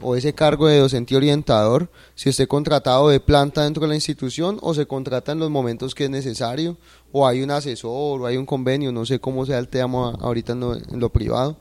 o 0.00 0.14
ese 0.16 0.32
cargo 0.34 0.68
de 0.68 0.78
docente 0.78 1.16
orientador, 1.16 1.88
si 2.14 2.28
esté 2.28 2.46
contratado 2.46 3.08
de 3.08 3.20
planta 3.20 3.64
dentro 3.64 3.82
de 3.82 3.88
la 3.88 3.94
institución 3.94 4.58
o 4.62 4.74
se 4.74 4.86
contrata 4.86 5.32
en 5.32 5.40
los 5.40 5.50
momentos 5.50 5.94
que 5.94 6.04
es 6.04 6.10
necesario, 6.10 6.76
o 7.12 7.26
hay 7.26 7.42
un 7.42 7.50
asesor, 7.50 8.22
o 8.22 8.26
hay 8.26 8.36
un 8.36 8.46
convenio, 8.46 8.92
no 8.92 9.04
sé 9.04 9.18
cómo 9.18 9.46
sea 9.46 9.58
el 9.58 9.68
tema 9.68 10.14
ahorita 10.20 10.52
en 10.52 10.60
lo, 10.60 10.74
en 10.76 11.00
lo 11.00 11.10
privado. 11.10 11.56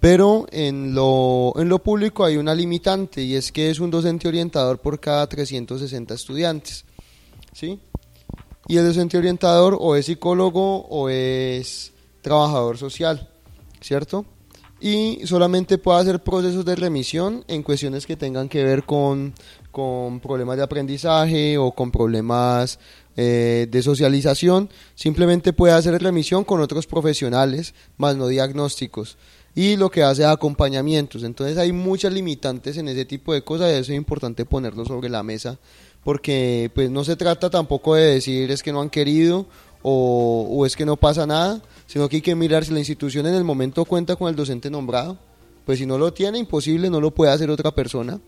Pero 0.00 0.46
en 0.50 0.94
lo, 0.94 1.52
en 1.56 1.68
lo 1.68 1.78
público 1.78 2.24
hay 2.24 2.38
una 2.38 2.54
limitante 2.54 3.22
y 3.22 3.34
es 3.34 3.52
que 3.52 3.70
es 3.70 3.80
un 3.80 3.90
docente 3.90 4.28
orientador 4.28 4.78
por 4.78 4.98
cada 4.98 5.26
360 5.28 6.14
estudiantes. 6.14 6.86
¿sí? 7.52 7.78
Y 8.66 8.78
el 8.78 8.86
docente 8.86 9.18
orientador 9.18 9.76
o 9.78 9.94
es 9.96 10.06
psicólogo 10.06 10.86
o 10.88 11.10
es 11.10 11.92
trabajador 12.22 12.78
social, 12.78 13.28
¿cierto? 13.80 14.24
Y 14.80 15.20
solamente 15.26 15.76
puede 15.76 16.00
hacer 16.00 16.22
procesos 16.22 16.64
de 16.64 16.76
remisión 16.76 17.44
en 17.48 17.62
cuestiones 17.62 18.06
que 18.06 18.16
tengan 18.16 18.48
que 18.48 18.64
ver 18.64 18.84
con, 18.84 19.34
con 19.70 20.20
problemas 20.20 20.56
de 20.56 20.62
aprendizaje 20.62 21.58
o 21.58 21.72
con 21.72 21.90
problemas 21.90 22.78
eh, 23.16 23.66
de 23.70 23.82
socialización. 23.82 24.70
Simplemente 24.94 25.52
puede 25.52 25.74
hacer 25.74 26.00
remisión 26.00 26.44
con 26.44 26.62
otros 26.62 26.86
profesionales, 26.86 27.74
más 27.98 28.16
no 28.16 28.28
diagnósticos 28.28 29.18
y 29.54 29.76
lo 29.76 29.90
que 29.90 30.02
hace 30.02 30.24
acompañamientos. 30.24 31.22
Entonces 31.22 31.58
hay 31.58 31.72
muchas 31.72 32.12
limitantes 32.12 32.76
en 32.76 32.88
ese 32.88 33.04
tipo 33.04 33.32
de 33.32 33.42
cosas 33.42 33.70
y 33.70 33.74
eso 33.74 33.92
es 33.92 33.98
importante 33.98 34.44
ponerlo 34.44 34.84
sobre 34.84 35.08
la 35.08 35.22
mesa 35.22 35.58
porque 36.04 36.70
pues 36.74 36.90
no 36.90 37.04
se 37.04 37.16
trata 37.16 37.50
tampoco 37.50 37.94
de 37.94 38.06
decir 38.06 38.50
es 38.50 38.62
que 38.62 38.72
no 38.72 38.80
han 38.80 38.90
querido 38.90 39.46
o, 39.82 40.46
o 40.50 40.66
es 40.66 40.76
que 40.76 40.86
no 40.86 40.96
pasa 40.96 41.26
nada, 41.26 41.62
sino 41.86 42.08
que 42.08 42.16
hay 42.16 42.22
que 42.22 42.34
mirar 42.34 42.64
si 42.64 42.72
la 42.72 42.78
institución 42.78 43.26
en 43.26 43.34
el 43.34 43.44
momento 43.44 43.84
cuenta 43.84 44.16
con 44.16 44.28
el 44.28 44.36
docente 44.36 44.70
nombrado, 44.70 45.18
pues 45.64 45.78
si 45.78 45.86
no 45.86 45.98
lo 45.98 46.12
tiene, 46.12 46.38
imposible, 46.38 46.90
no 46.90 47.00
lo 47.00 47.12
puede 47.12 47.32
hacer 47.32 47.50
otra 47.50 47.70
persona. 47.70 48.20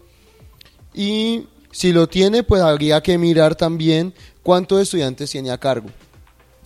Y 0.95 1.47
si 1.71 1.93
lo 1.93 2.09
tiene, 2.09 2.43
pues 2.43 2.63
habría 2.63 3.03
que 3.03 3.19
mirar 3.19 3.55
también 3.55 4.15
cuántos 4.43 4.81
estudiantes 4.81 5.31
tiene 5.31 5.51
a 5.51 5.59
cargo, 5.59 5.89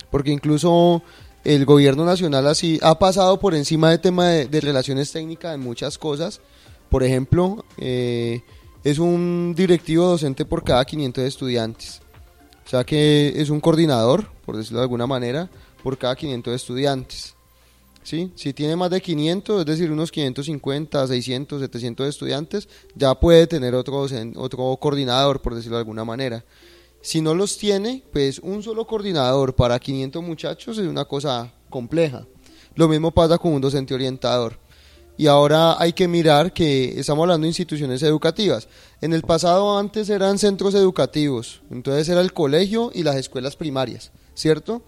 porque 0.09 0.31
incluso 0.31 1.01
el 1.47 1.63
gobierno 1.63 2.03
nacional 2.03 2.45
así 2.45 2.77
ha 2.81 2.99
pasado 2.99 3.39
por 3.39 3.55
encima 3.55 3.91
del 3.91 4.01
tema 4.01 4.27
de, 4.27 4.59
relaciones 4.59 5.13
técnicas 5.13 5.55
en 5.55 5.61
muchas 5.61 5.97
cosas. 5.97 6.41
Por 6.89 7.03
ejemplo, 7.03 7.63
eh, 7.77 8.41
es 8.83 8.99
un 8.99 9.53
directivo 9.55 10.07
docente 10.07 10.43
por 10.43 10.65
cada 10.65 10.83
500 10.83 11.23
estudiantes. 11.23 12.01
O 12.65 12.69
sea 12.69 12.83
que 12.83 13.33
es 13.37 13.49
un 13.49 13.61
coordinador, 13.61 14.27
por 14.45 14.57
decirlo 14.57 14.79
de 14.79 14.83
alguna 14.83 15.07
manera, 15.07 15.49
por 15.83 15.97
cada 15.97 16.17
500 16.17 16.53
estudiantes. 16.53 17.33
¿Sí? 18.03 18.29
Si 18.35 18.51
tiene 18.51 18.75
más 18.75 18.89
de 18.89 18.99
500, 18.99 19.61
es 19.61 19.65
decir, 19.65 19.89
unos 19.89 20.11
550, 20.11 21.07
600, 21.07 21.61
700 21.61 22.09
estudiantes, 22.09 22.67
ya 22.93 23.15
puede 23.15 23.47
tener 23.47 23.73
otro, 23.73 24.05
otro 24.35 24.77
coordinador, 24.81 25.41
por 25.41 25.55
decirlo 25.55 25.77
de 25.77 25.81
alguna 25.81 26.03
manera. 26.03 26.43
Si 27.07 27.21
no 27.21 27.33
los 27.33 27.57
tiene, 27.57 28.03
pues 28.11 28.37
un 28.39 28.61
solo 28.61 28.85
coordinador 28.85 29.55
para 29.55 29.79
500 29.79 30.21
muchachos 30.21 30.77
es 30.77 30.87
una 30.87 31.05
cosa 31.05 31.53
compleja. 31.69 32.27
Lo 32.75 32.89
mismo 32.89 33.11
pasa 33.11 33.37
con 33.37 33.53
un 33.53 33.61
docente 33.61 33.93
orientador. 33.93 34.59
Y 35.15 35.27
ahora 35.27 35.81
hay 35.81 35.93
que 35.93 36.09
mirar 36.09 36.51
que 36.51 36.99
estamos 36.99 37.23
hablando 37.23 37.43
de 37.43 37.51
instituciones 37.51 38.03
educativas. 38.03 38.67
En 38.99 39.13
el 39.13 39.21
pasado 39.21 39.77
antes 39.77 40.09
eran 40.09 40.37
centros 40.37 40.75
educativos, 40.75 41.61
entonces 41.71 42.09
era 42.09 42.19
el 42.19 42.33
colegio 42.33 42.91
y 42.93 43.03
las 43.03 43.15
escuelas 43.15 43.55
primarias, 43.55 44.11
¿cierto? 44.33 44.81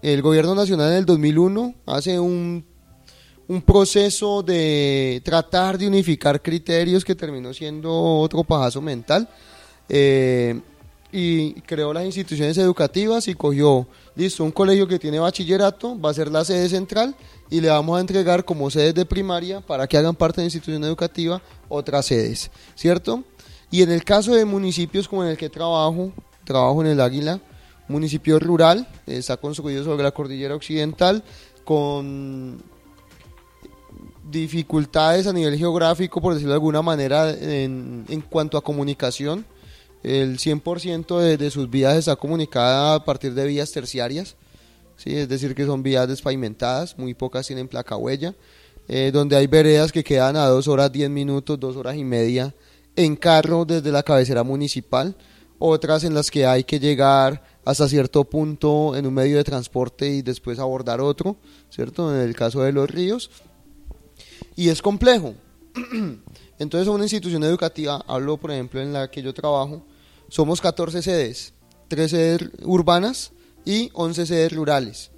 El 0.00 0.22
gobierno 0.22 0.54
nacional 0.54 0.92
en 0.92 0.96
el 0.96 1.04
2001 1.04 1.74
hace 1.84 2.18
un, 2.18 2.64
un 3.46 3.60
proceso 3.60 4.42
de 4.42 5.20
tratar 5.22 5.76
de 5.76 5.86
unificar 5.86 6.40
criterios 6.40 7.04
que 7.04 7.14
terminó 7.14 7.52
siendo 7.52 7.92
otro 7.92 8.42
pajazo 8.42 8.80
mental. 8.80 9.28
Eh, 9.90 10.58
y 11.12 11.52
creó 11.60 11.92
las 11.92 12.04
instituciones 12.04 12.56
educativas 12.56 13.28
y 13.28 13.34
cogió, 13.34 13.86
listo, 14.16 14.42
un 14.44 14.50
colegio 14.50 14.88
que 14.88 14.98
tiene 14.98 15.18
bachillerato, 15.18 16.00
va 16.00 16.10
a 16.10 16.14
ser 16.14 16.32
la 16.32 16.42
sede 16.42 16.70
central 16.70 17.14
y 17.50 17.60
le 17.60 17.68
vamos 17.68 17.98
a 17.98 18.00
entregar 18.00 18.46
como 18.46 18.70
sedes 18.70 18.94
de 18.94 19.04
primaria 19.04 19.60
para 19.60 19.86
que 19.86 19.98
hagan 19.98 20.16
parte 20.16 20.40
de 20.40 20.44
la 20.44 20.46
institución 20.46 20.82
educativa 20.84 21.42
otras 21.68 22.06
sedes, 22.06 22.50
¿cierto? 22.74 23.24
Y 23.70 23.82
en 23.82 23.90
el 23.90 24.04
caso 24.04 24.34
de 24.34 24.46
municipios 24.46 25.06
como 25.06 25.22
en 25.22 25.30
el 25.30 25.36
que 25.36 25.50
trabajo, 25.50 26.12
trabajo 26.44 26.80
en 26.80 26.88
el 26.88 27.00
Águila, 27.00 27.40
municipio 27.88 28.38
rural, 28.38 28.88
está 29.06 29.36
construido 29.36 29.84
sobre 29.84 30.02
la 30.02 30.12
cordillera 30.12 30.54
occidental, 30.54 31.22
con 31.64 32.62
dificultades 34.30 35.26
a 35.26 35.32
nivel 35.32 35.58
geográfico, 35.58 36.22
por 36.22 36.32
decirlo 36.32 36.52
de 36.52 36.56
alguna 36.56 36.80
manera, 36.80 37.30
en, 37.30 38.06
en 38.08 38.20
cuanto 38.22 38.56
a 38.56 38.62
comunicación, 38.62 39.44
el 40.02 40.38
100% 40.38 41.18
de, 41.18 41.36
de, 41.36 41.50
sus 41.50 41.70
vías 41.70 41.96
está 41.96 42.16
comunicada 42.16 42.94
a 42.94 43.04
partir 43.04 43.34
de 43.34 43.46
vías 43.46 43.70
terciarias, 43.70 44.36
¿sí? 44.96 45.16
es 45.16 45.28
decir, 45.28 45.54
que 45.54 45.66
son 45.66 45.82
vías 45.82 46.08
despavimentadas, 46.08 46.98
muy 46.98 47.14
pocas 47.14 47.46
tienen 47.46 47.68
placa 47.68 47.96
huella, 47.96 48.34
eh, 48.88 49.10
donde 49.12 49.36
hay 49.36 49.46
veredas 49.46 49.92
que 49.92 50.02
quedan 50.02 50.36
a 50.36 50.46
dos 50.46 50.66
horas, 50.66 50.90
diez 50.90 51.08
minutos, 51.08 51.58
dos 51.58 51.76
horas 51.76 51.96
y 51.96 52.04
media 52.04 52.54
en 52.96 53.16
carro 53.16 53.64
desde 53.64 53.92
la 53.92 54.02
cabecera 54.02 54.42
municipal, 54.42 55.16
otras 55.58 56.02
en 56.04 56.14
las 56.14 56.30
que 56.30 56.46
hay 56.46 56.64
que 56.64 56.80
llegar 56.80 57.44
hasta 57.64 57.88
cierto 57.88 58.24
punto 58.24 58.96
en 58.96 59.06
un 59.06 59.14
medio 59.14 59.36
de 59.36 59.44
transporte 59.44 60.08
y 60.08 60.22
después 60.22 60.58
abordar 60.58 61.00
otro, 61.00 61.36
¿cierto? 61.70 62.12
En 62.12 62.20
el 62.20 62.34
caso 62.34 62.62
de 62.62 62.72
los 62.72 62.90
ríos. 62.90 63.30
Y 64.56 64.68
es 64.68 64.82
complejo. 64.82 65.34
Entonces, 66.58 66.88
una 66.88 67.04
institución 67.04 67.44
educativa, 67.44 68.04
hablo 68.08 68.36
por 68.36 68.50
ejemplo 68.50 68.80
en 68.80 68.92
la 68.92 69.10
que 69.10 69.22
yo 69.22 69.32
trabajo, 69.32 69.84
somos 70.32 70.62
14 70.62 71.02
sedes, 71.02 71.52
3 71.88 72.10
sedes 72.10 72.50
urbanas 72.62 73.32
y 73.66 73.90
11 73.92 74.24
sedes 74.24 74.52
rurales. 74.54 75.10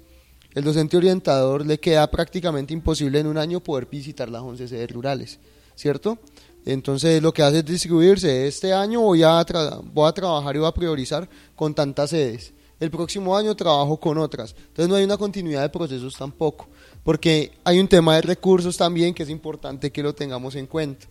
El 0.53 0.65
docente 0.65 0.97
orientador 0.97 1.65
le 1.65 1.79
queda 1.79 2.11
prácticamente 2.11 2.73
imposible 2.73 3.21
en 3.21 3.27
un 3.27 3.37
año 3.37 3.61
poder 3.61 3.85
visitar 3.85 4.27
las 4.27 4.41
11 4.41 4.67
sedes 4.67 4.91
rurales, 4.91 5.39
¿cierto? 5.73 6.19
Entonces 6.65 7.23
lo 7.23 7.33
que 7.33 7.43
hace 7.43 7.59
es 7.59 7.65
distribuirse. 7.65 8.45
Este 8.45 8.73
año 8.73 8.99
voy 8.99 9.23
a, 9.23 9.45
voy 9.85 10.09
a 10.09 10.11
trabajar 10.11 10.53
y 10.53 10.59
voy 10.59 10.67
a 10.67 10.73
priorizar 10.73 11.29
con 11.55 11.73
tantas 11.73 12.09
sedes. 12.09 12.51
El 12.77 12.91
próximo 12.91 13.37
año 13.37 13.55
trabajo 13.55 13.97
con 13.97 14.17
otras. 14.17 14.53
Entonces 14.67 14.89
no 14.89 14.95
hay 14.95 15.05
una 15.05 15.15
continuidad 15.15 15.61
de 15.61 15.69
procesos 15.69 16.13
tampoco, 16.17 16.67
porque 17.05 17.53
hay 17.63 17.79
un 17.79 17.87
tema 17.87 18.15
de 18.15 18.21
recursos 18.21 18.75
también 18.75 19.13
que 19.13 19.23
es 19.23 19.29
importante 19.29 19.93
que 19.93 20.03
lo 20.03 20.13
tengamos 20.13 20.55
en 20.55 20.67
cuenta. 20.67 21.07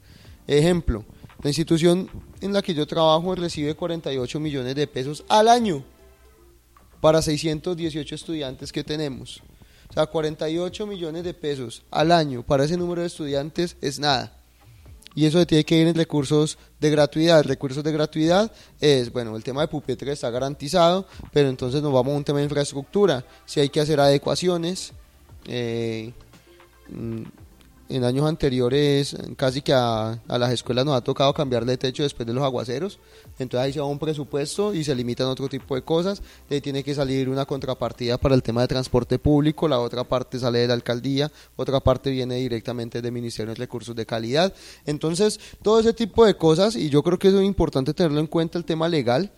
Ejemplo, 0.47 1.07
la 1.45 1.51
institución 1.51 2.09
en 2.41 2.55
la 2.55 2.63
que 2.63 2.73
yo 2.73 2.87
trabajo 2.87 3.35
recibe 3.35 3.75
48 3.75 4.41
millones 4.41 4.75
de 4.75 4.87
pesos 4.87 5.23
al 5.29 5.49
año 5.49 5.85
para 7.03 7.21
618 7.21 8.15
estudiantes 8.15 8.73
que 8.73 8.83
tenemos. 8.83 9.43
O 9.91 9.93
sea, 9.93 10.07
48 10.07 10.87
millones 10.87 11.23
de 11.23 11.35
pesos 11.35 11.83
al 11.91 12.13
año 12.13 12.43
para 12.43 12.65
ese 12.65 12.79
número 12.79 13.03
de 13.03 13.09
estudiantes 13.09 13.77
es 13.83 13.99
nada. 13.99 14.35
Y 15.15 15.27
eso 15.27 15.47
tiene 15.47 15.65
que 15.65 15.77
ir 15.77 15.87
en 15.87 15.95
recursos 15.95 16.57
de 16.81 16.89
gratuidad. 16.89 17.45
Recursos 17.45 17.85
de 17.85 17.93
gratuidad 17.93 18.51
es, 18.81 19.13
bueno, 19.13 19.37
el 19.37 19.45
tema 19.45 19.61
de 19.61 19.69
pupitre 19.69 20.13
está 20.13 20.31
garantizado, 20.31 21.07
pero 21.31 21.51
entonces 21.51 21.83
nos 21.83 21.93
vamos 21.93 22.15
a 22.15 22.17
un 22.17 22.25
tema 22.25 22.39
de 22.39 22.45
infraestructura. 22.45 23.23
Si 23.45 23.61
hay 23.61 23.69
que 23.69 23.81
hacer 23.81 24.01
adecuaciones, 24.01 24.95
eh, 25.47 26.11
mm, 26.89 27.23
en 27.97 28.03
años 28.05 28.27
anteriores 28.27 29.17
casi 29.37 29.63
que 29.63 29.73
a, 29.73 30.21
las 30.27 30.53
escuelas 30.53 30.85
nos 30.85 30.97
ha 30.97 31.01
tocado 31.01 31.33
cambiar 31.33 31.65
de 31.65 31.77
techo 31.77 32.03
después 32.03 32.27
de 32.27 32.33
los 32.33 32.43
aguaceros, 32.43 32.99
entonces 33.39 33.65
ahí 33.65 33.73
se 33.73 33.81
va 33.81 33.87
un 33.87 34.01
presupuesto 34.01 34.75
y 34.75 34.83
se 34.83 34.95
limitan 34.95 35.29
otro 35.29 35.49
tipo 35.49 35.77
de 35.77 35.83
cosas, 35.83 36.21
ahí 36.51 36.61
tiene 36.61 36.83
que 36.83 36.95
salir 36.95 37.29
una 37.29 37.45
contrapartida 37.45 38.19
para 38.19 38.35
el 38.35 38.43
tema 38.43 38.63
de 38.63 38.69
transporte 38.69 39.19
público, 39.19 39.69
la 39.69 39.79
otra 39.79 40.03
parte 40.03 40.39
sale 40.41 40.59
de 40.61 40.69
la 40.69 40.75
alcaldía, 40.75 41.31
otra 41.55 41.79
parte 41.79 42.11
viene 42.11 42.37
directamente 42.37 43.01
del 43.01 43.13
Ministerio 43.13 43.55
de 43.55 43.61
Recursos 43.61 43.95
de 43.95 44.07
Calidad, 44.07 44.53
entonces 44.87 45.39
todo 45.63 45.79
ese 45.79 45.93
tipo 45.93 46.25
de 46.27 46.37
cosas 46.37 46.75
y 46.75 46.91
yo 46.91 47.03
creo 47.03 47.19
que 47.19 47.29
es 47.29 47.35
importante 47.35 47.95
tenerlo 47.95 48.19
en 48.19 48.27
cuenta 48.27 48.59
el 48.59 48.65
tema 48.65 48.89
legal, 48.89 49.31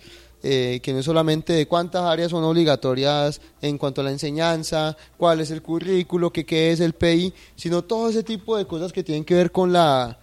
eh, 0.42 0.80
que 0.82 0.92
no 0.92 1.00
es 1.00 1.04
solamente 1.04 1.52
de 1.52 1.66
cuántas 1.66 2.02
áreas 2.02 2.30
son 2.30 2.44
obligatorias 2.44 3.40
en 3.62 3.78
cuanto 3.78 4.00
a 4.00 4.04
la 4.04 4.10
enseñanza, 4.10 4.96
cuál 5.16 5.40
es 5.40 5.50
el 5.50 5.62
currículo, 5.62 6.32
qué, 6.32 6.72
es 6.72 6.80
el 6.80 6.92
PI, 6.92 7.32
sino 7.56 7.82
todo 7.82 8.08
ese 8.08 8.22
tipo 8.22 8.56
de 8.56 8.66
cosas 8.66 8.92
que 8.92 9.02
tienen 9.02 9.24
que 9.24 9.34
ver 9.34 9.50
con 9.50 9.72
la 9.72 10.18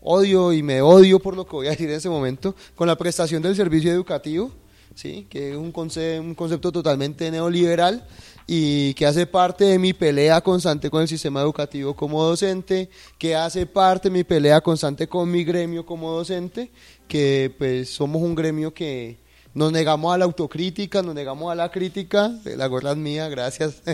odio 0.00 0.52
y 0.52 0.62
me 0.62 0.80
odio 0.80 1.18
por 1.18 1.36
lo 1.36 1.44
que 1.44 1.56
voy 1.56 1.66
a 1.66 1.70
decir 1.70 1.90
en 1.90 1.96
ese 1.96 2.08
momento, 2.08 2.54
con 2.74 2.86
la 2.86 2.96
prestación 2.96 3.42
del 3.42 3.56
servicio 3.56 3.90
educativo, 3.92 4.52
¿sí? 4.94 5.26
que 5.28 5.50
es 5.50 5.56
un, 5.56 5.72
un 5.74 6.34
concepto 6.34 6.70
totalmente 6.70 7.30
neoliberal 7.30 8.06
y 8.46 8.94
que 8.94 9.06
hace 9.06 9.26
parte 9.26 9.64
de 9.64 9.78
mi 9.78 9.92
pelea 9.92 10.40
constante 10.40 10.88
con 10.88 11.02
el 11.02 11.08
sistema 11.08 11.40
educativo 11.40 11.94
como 11.94 12.22
docente, 12.22 12.88
que 13.18 13.34
hace 13.34 13.66
parte 13.66 14.08
de 14.08 14.12
mi 14.12 14.24
pelea 14.24 14.60
constante 14.60 15.08
con 15.08 15.30
mi 15.30 15.42
gremio 15.42 15.84
como 15.84 16.12
docente, 16.12 16.70
que 17.06 17.54
pues 17.56 17.90
somos 17.90 18.22
un 18.22 18.34
gremio 18.34 18.72
que 18.72 19.18
nos 19.54 19.72
negamos 19.72 20.14
a 20.14 20.18
la 20.18 20.26
autocrítica, 20.26 21.02
nos 21.02 21.14
negamos 21.14 21.50
a 21.50 21.54
la 21.54 21.70
crítica, 21.70 22.30
la 22.44 22.66
gorra 22.66 22.92
es 22.92 22.96
mía, 22.98 23.28
gracias. 23.28 23.82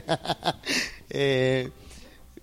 Eh, 1.14 1.68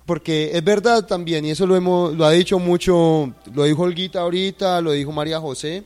porque 0.05 0.51
es 0.53 0.63
verdad 0.63 1.07
también, 1.07 1.43
y 1.43 1.49
eso 1.49 1.65
lo, 1.65 1.75
hemos, 1.75 2.13
lo 2.13 2.23
ha 2.23 2.29
dicho 2.29 2.59
mucho, 2.59 3.33
lo 3.51 3.63
dijo 3.63 3.81
Olguita 3.81 4.21
ahorita, 4.21 4.79
lo 4.79 4.91
dijo 4.91 5.11
María 5.11 5.39
José, 5.39 5.83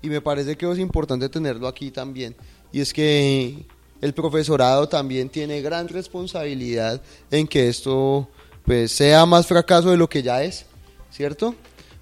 y 0.00 0.08
me 0.08 0.22
parece 0.22 0.56
que 0.56 0.70
es 0.70 0.78
importante 0.78 1.28
tenerlo 1.28 1.68
aquí 1.68 1.90
también, 1.90 2.34
y 2.72 2.80
es 2.80 2.94
que 2.94 3.66
el 4.00 4.14
profesorado 4.14 4.88
también 4.88 5.28
tiene 5.28 5.60
gran 5.60 5.88
responsabilidad 5.88 7.02
en 7.30 7.46
que 7.46 7.68
esto 7.68 8.28
pues 8.64 8.92
sea 8.92 9.26
más 9.26 9.46
fracaso 9.46 9.90
de 9.90 9.98
lo 9.98 10.08
que 10.08 10.22
ya 10.22 10.42
es, 10.42 10.66
¿cierto? 11.10 11.54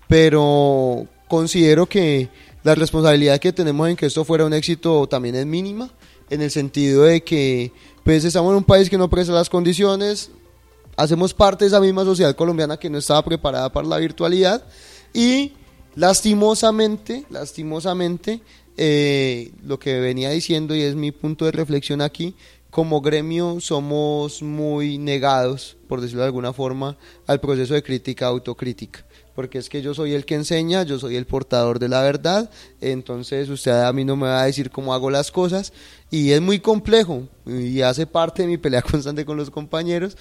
Pero 0.08 1.08
considero 1.28 1.86
que 1.86 2.28
la 2.62 2.74
responsabilidad 2.74 3.38
que 3.38 3.52
tenemos 3.52 3.88
en 3.88 3.96
que 3.96 4.06
esto 4.06 4.24
fuera 4.24 4.44
un 4.44 4.52
éxito 4.52 5.06
también 5.06 5.34
es 5.36 5.46
mínima, 5.46 5.90
en 6.30 6.42
el 6.42 6.50
sentido 6.50 7.04
de 7.04 7.22
que 7.22 7.72
pues 8.02 8.24
estamos 8.24 8.50
en 8.50 8.58
un 8.58 8.64
país 8.64 8.90
que 8.90 8.98
no 8.98 9.10
presta 9.10 9.32
las 9.32 9.48
condiciones, 9.48 10.30
hacemos 10.96 11.34
parte 11.34 11.64
de 11.64 11.68
esa 11.68 11.80
misma 11.80 12.04
sociedad 12.04 12.34
colombiana 12.34 12.76
que 12.76 12.90
no 12.90 12.98
estaba 12.98 13.24
preparada 13.24 13.70
para 13.70 13.86
la 13.86 13.98
virtualidad 13.98 14.64
y 15.12 15.52
lastimosamente, 15.94 17.24
lastimosamente, 17.30 18.40
eh, 18.76 19.52
lo 19.64 19.78
que 19.78 19.98
venía 20.00 20.30
diciendo 20.30 20.74
y 20.74 20.82
es 20.82 20.94
mi 20.94 21.10
punto 21.10 21.44
de 21.46 21.52
reflexión 21.52 22.00
aquí, 22.00 22.34
como 22.70 23.00
gremio 23.00 23.58
somos 23.60 24.42
muy 24.42 24.98
negados, 24.98 25.76
por 25.88 26.00
decirlo 26.00 26.22
de 26.22 26.26
alguna 26.26 26.52
forma, 26.52 26.98
al 27.26 27.40
proceso 27.40 27.74
de 27.74 27.82
crítica 27.82 28.26
autocrítica. 28.26 29.06
Porque 29.36 29.58
es 29.58 29.68
que 29.68 29.82
yo 29.82 29.94
soy 29.94 30.14
el 30.14 30.24
que 30.24 30.34
enseña, 30.34 30.82
yo 30.82 30.98
soy 30.98 31.14
el 31.14 31.26
portador 31.26 31.78
de 31.78 31.88
la 31.88 32.02
verdad, 32.02 32.50
entonces 32.80 33.48
usted 33.50 33.70
a 33.70 33.92
mí 33.92 34.04
no 34.04 34.16
me 34.16 34.26
va 34.26 34.42
a 34.42 34.46
decir 34.46 34.70
cómo 34.70 34.94
hago 34.94 35.10
las 35.10 35.30
cosas 35.30 35.72
y 36.10 36.32
es 36.32 36.40
muy 36.40 36.58
complejo 36.58 37.28
y 37.46 37.82
hace 37.82 38.06
parte 38.06 38.42
de 38.42 38.48
mi 38.48 38.56
pelea 38.56 38.82
constante 38.90 39.24
con 39.24 39.36
los 39.36 39.50
compañeros, 39.50 40.16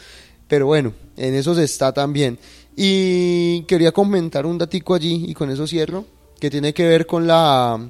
pero 0.48 0.68
bueno, 0.68 0.94
en 1.16 1.34
eso 1.34 1.56
se 1.56 1.64
está 1.64 1.94
también. 1.94 2.38
Y 2.76 3.64
quería 3.64 3.94
comentar 3.94 4.46
un 4.46 4.58
datico 4.58 4.94
allí 4.94 5.26
y 5.28 5.34
con 5.34 5.50
eso 5.50 5.66
cierro, 5.66 6.06
que 6.40 6.50
tiene 6.52 6.74
que 6.74 6.86
ver 6.86 7.08
con 7.08 7.26
la 7.26 7.90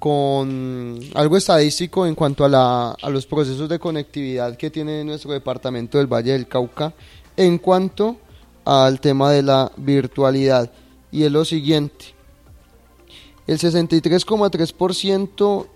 con 0.00 0.98
algo 1.14 1.36
estadístico 1.36 2.06
en 2.06 2.14
cuanto 2.14 2.44
a, 2.44 2.48
la, 2.48 2.90
a 2.90 3.10
los 3.10 3.26
procesos 3.26 3.68
de 3.68 3.78
conectividad 3.78 4.56
que 4.56 4.70
tiene 4.70 5.04
nuestro 5.04 5.30
departamento 5.30 5.98
del 5.98 6.06
Valle 6.06 6.32
del 6.32 6.48
Cauca 6.48 6.94
en 7.36 7.58
cuanto 7.58 8.16
al 8.64 9.00
tema 9.00 9.32
de 9.32 9.42
la 9.42 9.70
virtualidad. 9.76 10.70
Y 11.12 11.24
es 11.24 11.32
lo 11.32 11.44
siguiente, 11.44 12.14
el 13.46 13.58
63,3% 13.58 15.66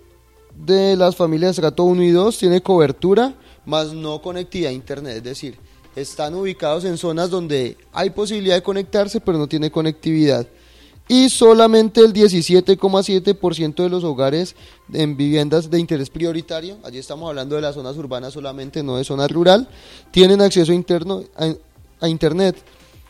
de 0.55 0.95
las 0.95 1.15
familias 1.15 1.55
de 1.55 1.61
trato 1.61 1.83
1 1.83 2.03
y 2.03 2.11
2 2.11 2.37
tiene 2.37 2.61
cobertura, 2.61 3.33
más 3.65 3.93
no 3.93 4.21
conectividad 4.21 4.71
a 4.71 4.73
Internet, 4.73 5.17
es 5.17 5.23
decir, 5.23 5.57
están 5.95 6.35
ubicados 6.35 6.85
en 6.85 6.97
zonas 6.97 7.29
donde 7.29 7.77
hay 7.91 8.11
posibilidad 8.11 8.55
de 8.55 8.63
conectarse, 8.63 9.19
pero 9.19 9.37
no 9.37 9.47
tiene 9.47 9.71
conectividad 9.71 10.47
y 11.07 11.29
solamente 11.29 12.01
el 12.01 12.13
17,7% 12.13 13.75
de 13.75 13.89
los 13.89 14.03
hogares 14.03 14.55
en 14.91 15.15
viviendas 15.15 15.69
de 15.69 15.79
interés 15.79 16.09
prioritario, 16.09 16.77
allí 16.83 16.97
estamos 16.97 17.29
hablando 17.29 17.55
de 17.55 17.61
las 17.61 17.75
zonas 17.75 17.95
urbanas 17.97 18.33
solamente, 18.33 18.81
no 18.81 18.97
de 18.97 19.03
zona 19.03 19.27
rural, 19.27 19.67
tienen 20.11 20.41
acceso 20.41 20.73
interno, 20.73 21.23
a, 21.35 22.07
Internet. 22.07 22.55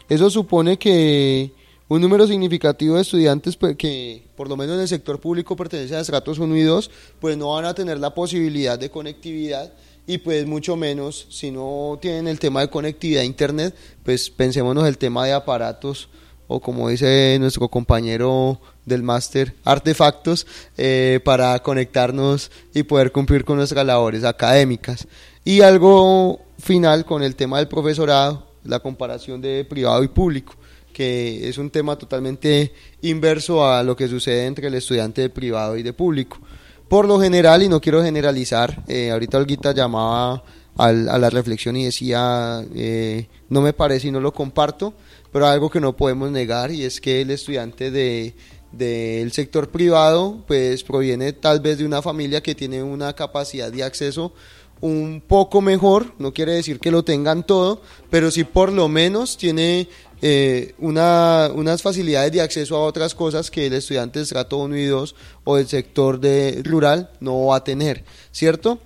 Eso 0.10 0.30
supone 0.30 0.78
que 0.78 1.52
un 1.88 2.02
número 2.02 2.26
significativo 2.28 2.96
de 2.96 3.02
estudiantes 3.02 3.56
pues, 3.58 3.76
que 3.76 4.24
por 4.36 4.50
lo 4.50 4.58
menos 4.58 4.76
en 4.76 4.82
el 4.82 4.88
sector 4.88 5.20
público 5.20 5.56
pertenecen 5.56 5.98
a 5.98 6.02
estratos 6.02 6.40
1 6.40 6.56
y 6.56 6.64
2, 6.64 6.92
pues 7.20 7.38
no 7.38 7.54
van 7.54 7.66
a 7.66 7.74
tener 7.74 8.00
la 8.00 8.14
posibilidad 8.14 8.78
de 8.80 8.90
conectividad 8.90 9.72
y 10.08 10.20
pues 10.20 10.46
mucho 10.46 10.76
menos 10.76 11.28
si 11.30 11.52
no 11.52 11.98
tienen 12.02 12.28
el 12.28 12.40
tema 12.40 12.62
de 12.62 12.70
conectividad 12.70 13.22
a 13.22 13.26
internet, 13.26 13.76
pues 14.04 14.30
pensémonos 14.30 14.88
el 14.88 14.98
tema 14.98 15.26
de 15.26 15.34
aparatos 15.34 16.10
o 16.48 16.60
como 16.60 16.90
dice 16.90 17.38
nuestro 17.40 17.68
compañero 17.70 18.60
del 18.86 19.02
máster, 19.02 19.56
artefactos 19.64 20.46
eh, 20.78 21.20
para 21.24 21.58
conectarnos 21.60 22.52
y 22.74 22.84
poder 22.84 23.12
cumplir 23.12 23.46
con 23.46 23.58
nuestras 23.58 23.86
labores 23.86 24.24
académicas. 24.24 25.08
Y 25.44 25.62
algo 25.62 26.40
final 26.60 27.06
con 27.06 27.24
el 27.24 27.36
tema 27.36 27.58
del 27.58 27.68
profesorado, 27.68 28.48
la 28.66 28.80
comparación 28.80 29.42
de 29.42 29.66
privado 29.66 30.04
y 30.04 30.08
público, 30.08 30.56
que 30.94 31.48
es 31.48 31.58
un 31.58 31.70
tema 31.70 31.98
totalmente 31.98 32.74
inverso 33.02 33.68
a 33.68 33.84
lo 33.84 33.96
que 33.96 34.08
sucede 34.08 34.46
entre 34.46 34.68
el 34.68 34.76
estudiante 34.76 35.22
de 35.22 35.30
privado 35.30 35.78
y 35.78 35.84
de 35.84 35.94
público. 35.94 36.40
Por 36.88 37.08
lo 37.08 37.20
general, 37.20 37.64
y 37.64 37.70
no 37.70 37.82
quiero 37.82 38.04
generalizar, 38.04 38.84
eh, 38.88 39.12
ahorita 39.12 39.38
Olguita 39.38 39.74
llamaba 39.74 40.44
a 40.78 40.92
la 40.92 41.30
reflexión 41.30 41.78
y 41.78 41.86
decía, 41.86 42.64
eh, 42.76 43.28
no 43.50 43.62
me 43.62 43.72
parece 43.74 44.10
y 44.10 44.12
no 44.12 44.20
lo 44.20 44.34
comparto, 44.34 44.94
pero 45.32 45.48
algo 45.48 45.70
que 45.70 45.80
no 45.80 45.96
podemos 45.96 46.30
negar 46.32 46.72
y 46.72 46.84
es 46.84 47.00
que 47.00 47.22
el 47.22 47.32
estudiante 47.32 47.92
de 47.92 48.36
del 48.78 49.32
sector 49.32 49.70
privado 49.70 50.44
pues 50.48 50.84
proviene 50.84 51.32
tal 51.32 51.62
vez 51.62 51.78
de 51.78 51.86
una 51.86 52.02
familia 52.02 52.44
que 52.44 52.56
tiene 52.56 52.84
una 52.84 53.14
capacidad 53.14 53.72
de 53.72 53.84
acceso 53.84 54.34
un 54.82 55.22
poco 55.26 55.62
mejor, 55.62 56.14
no 56.20 56.34
quiere 56.34 56.54
decir 56.54 56.80
que 56.80 56.92
lo 56.92 57.04
tengan 57.04 57.46
todo, 57.46 57.82
pero 58.10 58.30
sí 58.32 58.44
por 58.44 58.72
lo 58.72 58.88
menos 58.88 59.38
tiene 59.38 59.88
eh, 60.22 60.74
una, 60.80 61.50
unas 61.54 61.82
facilidades 61.82 62.32
de 62.32 62.42
acceso 62.42 62.76
a 62.76 62.86
otras 62.86 63.16
cosas 63.16 63.52
que 63.52 63.68
el 63.68 63.74
estudiante 63.74 64.20
de 64.20 64.24
estrato 64.24 64.58
1 64.58 64.78
y 64.78 64.86
2 64.86 65.16
o 65.44 65.56
del 65.56 65.68
sector 65.68 66.20
de 66.20 66.62
rural 66.64 67.10
no 67.20 67.48
va 67.48 67.58
a 67.58 67.64
tener, 67.64 68.04
¿cierto? 68.32 68.80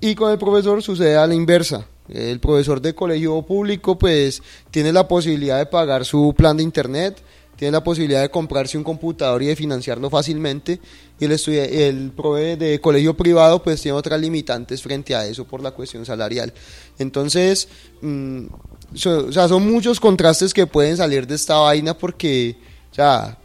Y 0.00 0.14
con 0.14 0.30
el 0.32 0.38
profesor 0.38 0.82
sucede 0.82 1.16
a 1.16 1.26
la 1.26 1.34
inversa. 1.34 1.86
El 2.08 2.38
profesor 2.38 2.82
de 2.82 2.94
colegio 2.94 3.40
público 3.42 3.98
pues 3.98 4.42
tiene 4.70 4.92
la 4.92 5.08
posibilidad 5.08 5.58
de 5.58 5.66
pagar 5.66 6.04
su 6.04 6.34
plan 6.36 6.56
de 6.56 6.62
internet, 6.62 7.22
tiene 7.56 7.72
la 7.72 7.84
posibilidad 7.84 8.20
de 8.20 8.30
comprarse 8.30 8.76
un 8.76 8.84
computador 8.84 9.42
y 9.42 9.46
de 9.46 9.56
financiarlo 9.56 10.10
fácilmente 10.10 10.80
y 11.18 11.24
el, 11.24 11.40
el 11.48 12.10
prove 12.10 12.56
de 12.56 12.80
colegio 12.80 13.14
privado 13.14 13.62
pues 13.62 13.80
tiene 13.80 13.96
otras 13.96 14.20
limitantes 14.20 14.82
frente 14.82 15.14
a 15.14 15.26
eso 15.26 15.44
por 15.44 15.62
la 15.62 15.70
cuestión 15.70 16.04
salarial. 16.04 16.52
Entonces, 16.98 17.68
mm, 18.00 18.46
o 18.92 19.32
sea, 19.32 19.48
son 19.48 19.70
muchos 19.70 20.00
contrastes 20.00 20.52
que 20.52 20.66
pueden 20.66 20.96
salir 20.96 21.26
de 21.26 21.36
esta 21.36 21.56
vaina 21.58 21.96
porque, 21.96 22.56
o 22.90 22.94
sea, 22.94 23.38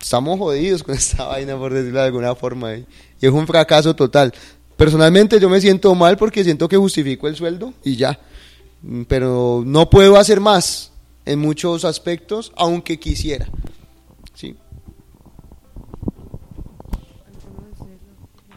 estamos 0.00 0.38
jodidos 0.38 0.82
con 0.82 0.94
esta 0.96 1.24
vaina 1.24 1.56
por 1.56 1.72
decirlo 1.72 2.00
de 2.00 2.06
alguna 2.06 2.34
forma 2.34 2.74
y 2.74 2.86
es 3.20 3.30
un 3.30 3.46
fracaso 3.46 3.94
total. 3.94 4.32
Personalmente 4.76 5.38
yo 5.38 5.50
me 5.50 5.60
siento 5.60 5.94
mal 5.94 6.16
porque 6.16 6.42
siento 6.42 6.68
que 6.68 6.76
justifico 6.76 7.28
el 7.28 7.36
sueldo 7.36 7.74
y 7.84 7.96
ya. 7.96 8.18
Pero 9.08 9.62
no 9.66 9.90
puedo 9.90 10.16
hacer 10.16 10.40
más 10.40 10.89
en 11.24 11.38
muchos 11.38 11.84
aspectos, 11.84 12.52
aunque 12.56 12.98
quisiera. 12.98 13.46
¿Sí? 14.34 14.56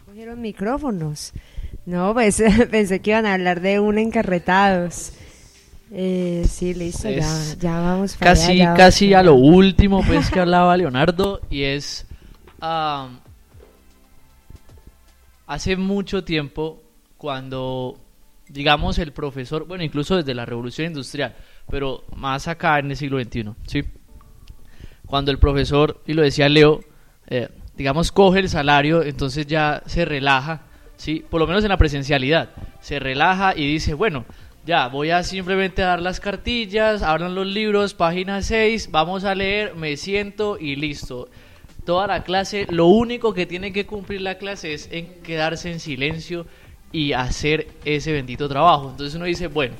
Cogieron 0.06 0.40
micrófonos. 0.40 1.32
No, 1.86 2.14
pues 2.14 2.42
pensé 2.70 3.00
que 3.00 3.10
iban 3.10 3.26
a 3.26 3.34
hablar 3.34 3.60
de 3.60 3.80
un 3.80 3.98
encarretados. 3.98 5.12
Eh, 5.92 6.44
sí, 6.48 6.74
listo, 6.74 7.08
ya, 7.08 7.80
vamos 7.80 8.16
para 8.16 8.32
Casi, 8.32 8.58
casi 8.58 9.14
a 9.14 9.22
lo 9.22 9.34
último 9.34 10.02
pues 10.04 10.28
que 10.30 10.40
hablaba 10.40 10.76
Leonardo 10.76 11.40
y 11.50 11.62
es... 11.62 12.06
Um, 12.60 13.18
hace 15.46 15.76
mucho 15.76 16.24
tiempo, 16.24 16.82
cuando, 17.16 17.98
digamos, 18.48 18.98
el 18.98 19.12
profesor, 19.12 19.66
bueno, 19.66 19.84
incluso 19.84 20.16
desde 20.16 20.34
la 20.34 20.46
revolución 20.46 20.88
industrial, 20.88 21.36
pero 21.70 22.04
más 22.14 22.48
acá 22.48 22.78
en 22.78 22.90
el 22.90 22.96
siglo 22.96 23.22
XXI, 23.22 23.50
¿sí? 23.66 23.84
Cuando 25.06 25.30
el 25.30 25.38
profesor, 25.38 26.00
y 26.06 26.14
lo 26.14 26.22
decía 26.22 26.48
Leo, 26.48 26.80
eh, 27.26 27.48
digamos, 27.76 28.12
coge 28.12 28.40
el 28.40 28.48
salario, 28.48 29.02
entonces 29.02 29.46
ya 29.46 29.82
se 29.86 30.04
relaja, 30.04 30.62
¿sí? 30.96 31.24
Por 31.28 31.40
lo 31.40 31.46
menos 31.46 31.62
en 31.64 31.70
la 31.70 31.76
presencialidad, 31.76 32.50
se 32.80 32.98
relaja 32.98 33.54
y 33.56 33.66
dice, 33.66 33.94
bueno, 33.94 34.24
ya, 34.66 34.88
voy 34.88 35.10
a 35.10 35.22
simplemente 35.22 35.82
dar 35.82 36.00
las 36.00 36.20
cartillas, 36.20 37.02
hablan 37.02 37.34
los 37.34 37.46
libros, 37.46 37.94
página 37.94 38.40
6, 38.40 38.90
vamos 38.90 39.24
a 39.24 39.34
leer, 39.34 39.74
me 39.74 39.96
siento 39.96 40.58
y 40.58 40.76
listo 40.76 41.28
toda 41.84 42.06
la 42.06 42.22
clase, 42.22 42.66
lo 42.70 42.86
único 42.86 43.34
que 43.34 43.46
tiene 43.46 43.72
que 43.72 43.86
cumplir 43.86 44.22
la 44.22 44.38
clase 44.38 44.72
es 44.72 44.88
en 44.90 45.06
quedarse 45.22 45.70
en 45.70 45.80
silencio 45.80 46.46
y 46.92 47.12
hacer 47.12 47.68
ese 47.84 48.12
bendito 48.12 48.48
trabajo. 48.48 48.90
Entonces 48.90 49.14
uno 49.14 49.26
dice, 49.26 49.48
bueno, 49.48 49.74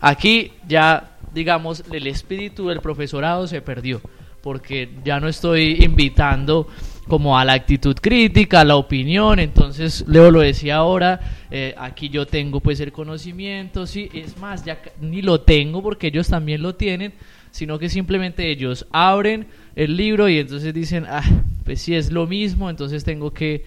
aquí 0.00 0.52
ya, 0.68 1.15
digamos, 1.36 1.84
el 1.92 2.06
espíritu 2.06 2.68
del 2.68 2.80
profesorado 2.80 3.46
se 3.46 3.60
perdió, 3.60 4.00
porque 4.40 4.88
ya 5.04 5.20
no 5.20 5.28
estoy 5.28 5.84
invitando 5.84 6.66
como 7.06 7.38
a 7.38 7.44
la 7.44 7.52
actitud 7.52 7.94
crítica, 7.94 8.62
a 8.62 8.64
la 8.64 8.76
opinión, 8.76 9.38
entonces 9.38 10.02
Leo 10.08 10.30
lo 10.30 10.40
decía 10.40 10.76
ahora, 10.76 11.20
eh, 11.50 11.74
aquí 11.76 12.08
yo 12.08 12.26
tengo 12.26 12.60
pues 12.60 12.80
el 12.80 12.90
conocimiento, 12.90 13.86
sí, 13.86 14.08
es 14.14 14.38
más, 14.38 14.64
ya 14.64 14.80
ni 14.98 15.20
lo 15.20 15.42
tengo 15.42 15.82
porque 15.82 16.06
ellos 16.06 16.26
también 16.26 16.62
lo 16.62 16.74
tienen, 16.74 17.12
sino 17.50 17.78
que 17.78 17.90
simplemente 17.90 18.50
ellos 18.50 18.86
abren 18.90 19.46
el 19.76 19.94
libro 19.94 20.30
y 20.30 20.38
entonces 20.38 20.72
dicen, 20.72 21.04
ah, 21.06 21.22
pues 21.64 21.82
si 21.82 21.94
es 21.94 22.10
lo 22.10 22.26
mismo, 22.26 22.70
entonces 22.70 23.04
tengo 23.04 23.30
que... 23.34 23.66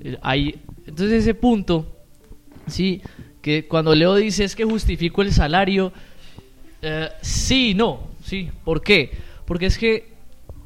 Eh, 0.00 0.54
entonces 0.86 1.22
ese 1.22 1.34
punto, 1.34 1.86
sí, 2.66 3.02
que 3.42 3.66
cuando 3.66 3.94
Leo 3.94 4.14
dice 4.14 4.44
es 4.44 4.56
que 4.56 4.64
justifico 4.64 5.20
el 5.20 5.32
salario, 5.32 5.92
Eh, 6.82 7.08
sí, 7.20 7.74
no, 7.74 8.08
sí. 8.24 8.50
¿Por 8.64 8.82
qué? 8.82 9.10
Porque 9.44 9.66
es 9.66 9.78
que 9.78 10.10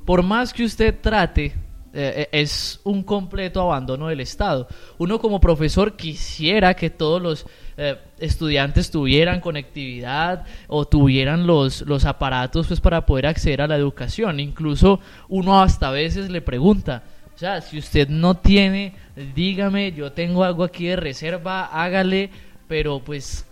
por 0.05 0.23
más 0.23 0.53
que 0.53 0.65
usted 0.65 0.95
trate, 1.01 1.55
eh, 1.97 2.28
es 2.32 2.81
un 2.82 3.05
completo 3.05 3.61
abandono 3.61 4.09
del 4.09 4.20
Estado. 4.20 4.66
Uno 4.99 5.20
como 5.20 5.41
profesor 5.41 5.97
quisiera 5.97 6.74
que 6.74 6.91
todos 6.91 7.23
los 7.23 7.47
eh, 7.77 7.97
estudiantes 8.19 8.91
tuvieran 8.91 9.41
conectividad 9.41 10.45
o 10.66 10.86
tuvieran 10.86 11.47
los, 11.47 11.82
los 11.82 12.05
aparatos 12.05 12.66
pues, 12.66 12.81
para 12.81 13.07
poder 13.07 13.27
acceder 13.27 13.62
a 13.62 13.69
la 13.69 13.77
educación. 13.77 14.41
Incluso 14.41 15.01
uno 15.28 15.62
hasta 15.62 15.89
a 15.89 15.93
veces 15.93 16.31
le 16.31 16.43
pregunta, 16.43 17.05
o 17.35 17.39
sea, 17.39 17.61
si 17.61 17.78
usted 17.78 18.09
no 18.09 18.36
tiene, 18.36 18.95
dígame, 19.35 19.93
yo 19.93 20.12
tengo 20.12 20.45
algo 20.45 20.65
aquí 20.65 20.86
de 20.86 20.97
reserva, 20.97 21.66
hágale, 21.66 22.31
pero 22.69 23.01
pues 23.01 23.47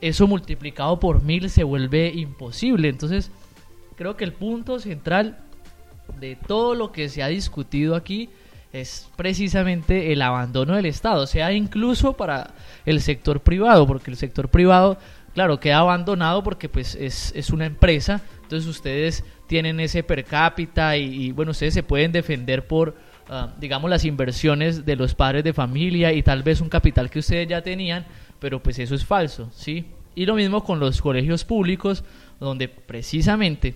eso 0.00 0.26
multiplicado 0.26 1.00
por 1.00 1.22
mil 1.22 1.50
se 1.50 1.64
vuelve 1.64 2.12
imposible. 2.14 2.88
Entonces, 2.88 3.30
creo 3.96 4.16
que 4.16 4.24
el 4.24 4.32
punto 4.32 4.78
central 4.78 5.38
de 6.20 6.36
todo 6.36 6.74
lo 6.74 6.92
que 6.92 7.08
se 7.08 7.22
ha 7.22 7.28
discutido 7.28 7.96
aquí 7.96 8.28
es 8.72 9.08
precisamente 9.16 10.12
el 10.12 10.22
abandono 10.22 10.76
del 10.76 10.86
Estado, 10.86 11.26
sea 11.26 11.52
incluso 11.52 12.12
para 12.12 12.50
el 12.84 13.00
sector 13.00 13.40
privado, 13.40 13.86
porque 13.86 14.10
el 14.10 14.16
sector 14.16 14.48
privado, 14.48 14.98
claro, 15.34 15.60
queda 15.60 15.78
abandonado 15.78 16.42
porque 16.42 16.68
pues 16.68 16.94
es, 16.94 17.32
es 17.34 17.50
una 17.50 17.66
empresa, 17.66 18.20
entonces 18.42 18.68
ustedes 18.68 19.24
tienen 19.46 19.80
ese 19.80 20.02
per 20.02 20.24
cápita 20.24 20.96
y, 20.96 21.32
bueno, 21.32 21.52
ustedes 21.52 21.74
se 21.74 21.82
pueden 21.82 22.12
defender 22.12 22.66
por, 22.66 22.96
ah, 23.28 23.54
digamos, 23.58 23.88
las 23.88 24.04
inversiones 24.04 24.84
de 24.84 24.96
los 24.96 25.14
padres 25.14 25.44
de 25.44 25.52
familia 25.52 26.12
y 26.12 26.22
tal 26.22 26.42
vez 26.42 26.60
un 26.60 26.68
capital 26.68 27.10
que 27.10 27.20
ustedes 27.20 27.48
ya 27.48 27.62
tenían, 27.62 28.06
pero 28.38 28.62
pues 28.62 28.78
eso 28.78 28.94
es 28.94 29.04
falso, 29.04 29.50
¿sí? 29.54 29.86
Y 30.14 30.26
lo 30.26 30.34
mismo 30.34 30.64
con 30.64 30.80
los 30.80 31.00
colegios 31.00 31.44
públicos, 31.44 32.04
donde 32.40 32.68
precisamente 32.68 33.74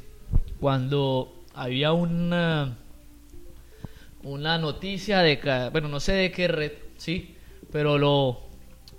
cuando 0.59 1.45
había 1.55 1.93
una, 1.93 2.77
una 4.23 4.59
noticia 4.59 5.21
de, 5.21 5.69
bueno, 5.73 5.89
no 5.89 6.01
sé 6.01 6.13
de 6.13 6.33
qué 6.33 6.49
red, 6.49 6.73
¿sí? 6.97 7.37
Pero 7.73 7.99
lo 7.99 8.41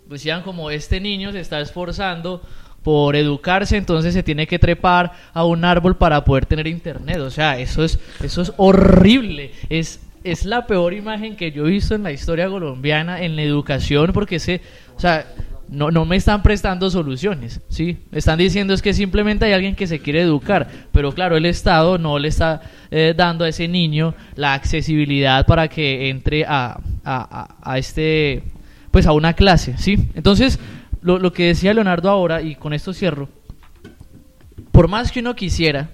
decían 0.07 0.41
como 0.41 0.69
este 0.71 0.99
niño 0.99 1.31
se 1.31 1.39
está 1.39 1.61
esforzando 1.61 2.41
por 2.83 3.15
educarse, 3.15 3.77
entonces 3.77 4.13
se 4.13 4.23
tiene 4.23 4.47
que 4.47 4.59
trepar 4.59 5.11
a 5.33 5.45
un 5.45 5.63
árbol 5.65 5.97
para 5.97 6.23
poder 6.25 6.45
tener 6.45 6.67
internet. 6.67 7.19
O 7.19 7.29
sea, 7.29 7.59
eso 7.59 7.83
es, 7.83 7.99
eso 8.23 8.41
es 8.41 8.53
horrible. 8.57 9.51
Es, 9.69 10.01
es 10.23 10.45
la 10.45 10.65
peor 10.65 10.93
imagen 10.93 11.35
que 11.35 11.51
yo 11.51 11.67
he 11.67 11.71
visto 11.71 11.95
en 11.95 12.03
la 12.03 12.11
historia 12.11 12.49
colombiana 12.49 13.21
en 13.21 13.35
la 13.35 13.43
educación, 13.43 14.11
porque 14.13 14.37
ese, 14.37 14.61
o 14.95 14.99
sea, 14.99 15.27
no, 15.71 15.89
no 15.89 16.03
me 16.05 16.17
están 16.17 16.43
prestando 16.43 16.89
soluciones, 16.89 17.61
¿sí? 17.69 17.97
están 18.11 18.37
diciendo 18.37 18.73
es 18.73 18.81
que 18.81 18.93
simplemente 18.93 19.45
hay 19.45 19.53
alguien 19.53 19.75
que 19.75 19.87
se 19.87 19.99
quiere 19.99 20.21
educar, 20.21 20.69
pero 20.91 21.13
claro, 21.13 21.37
el 21.37 21.45
Estado 21.45 21.97
no 21.97 22.19
le 22.19 22.27
está 22.27 22.61
eh, 22.91 23.13
dando 23.15 23.45
a 23.45 23.49
ese 23.49 23.69
niño 23.69 24.13
la 24.35 24.53
accesibilidad 24.53 25.45
para 25.45 25.69
que 25.69 26.09
entre 26.09 26.43
a, 26.45 26.77
a, 27.05 27.55
a, 27.61 27.77
este, 27.77 28.43
pues 28.91 29.07
a 29.07 29.13
una 29.13 29.33
clase, 29.33 29.77
¿sí? 29.77 30.09
Entonces, 30.13 30.59
lo, 31.01 31.17
lo 31.19 31.31
que 31.31 31.47
decía 31.47 31.73
Leonardo 31.73 32.09
ahora, 32.09 32.41
y 32.41 32.55
con 32.55 32.73
esto 32.73 32.93
cierro, 32.93 33.29
por 34.73 34.89
más 34.89 35.11
que 35.11 35.21
uno 35.21 35.35
quisiera, 35.35 35.89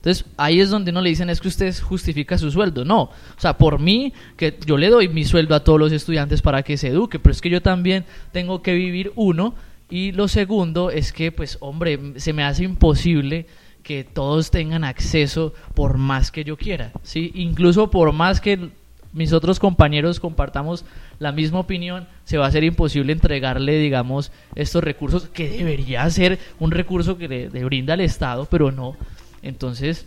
entonces 0.00 0.24
ahí 0.38 0.60
es 0.60 0.70
donde 0.70 0.92
no 0.92 1.02
le 1.02 1.10
dicen 1.10 1.28
es 1.28 1.42
que 1.42 1.48
usted 1.48 1.74
justifica 1.78 2.38
su 2.38 2.50
sueldo. 2.50 2.86
No, 2.86 3.02
o 3.02 3.10
sea, 3.36 3.58
por 3.58 3.78
mí, 3.78 4.14
que 4.38 4.58
yo 4.64 4.78
le 4.78 4.88
doy 4.88 5.08
mi 5.08 5.24
sueldo 5.24 5.54
a 5.54 5.62
todos 5.62 5.78
los 5.78 5.92
estudiantes 5.92 6.40
para 6.40 6.62
que 6.62 6.78
se 6.78 6.88
eduque, 6.88 7.18
pero 7.18 7.32
es 7.32 7.42
que 7.42 7.50
yo 7.50 7.60
también 7.60 8.06
tengo 8.32 8.62
que 8.62 8.72
vivir 8.72 9.12
uno. 9.14 9.54
Y 9.90 10.12
lo 10.12 10.26
segundo 10.28 10.90
es 10.90 11.12
que, 11.12 11.32
pues, 11.32 11.58
hombre, 11.60 11.98
se 12.16 12.32
me 12.32 12.44
hace 12.44 12.64
imposible 12.64 13.46
que 13.82 14.04
todos 14.04 14.50
tengan 14.50 14.84
acceso 14.84 15.52
por 15.74 15.98
más 15.98 16.30
que 16.30 16.44
yo 16.44 16.56
quiera, 16.56 16.92
¿sí? 17.02 17.32
Incluso 17.34 17.90
por 17.90 18.12
más 18.12 18.40
que 18.40 18.70
mis 19.12 19.32
otros 19.34 19.58
compañeros 19.58 20.20
compartamos 20.20 20.84
la 21.18 21.32
misma 21.32 21.58
opinión, 21.58 22.06
se 22.24 22.38
va 22.38 22.46
a 22.46 22.52
ser 22.52 22.64
imposible 22.64 23.12
entregarle, 23.12 23.78
digamos, 23.78 24.32
estos 24.54 24.82
recursos 24.82 25.28
que 25.28 25.50
debería 25.50 26.08
ser 26.08 26.38
un 26.58 26.70
recurso 26.70 27.18
que 27.18 27.28
le 27.28 27.64
brinda 27.64 27.94
el 27.94 28.00
Estado, 28.00 28.46
pero 28.50 28.70
no. 28.70 28.96
Entonces, 29.42 30.06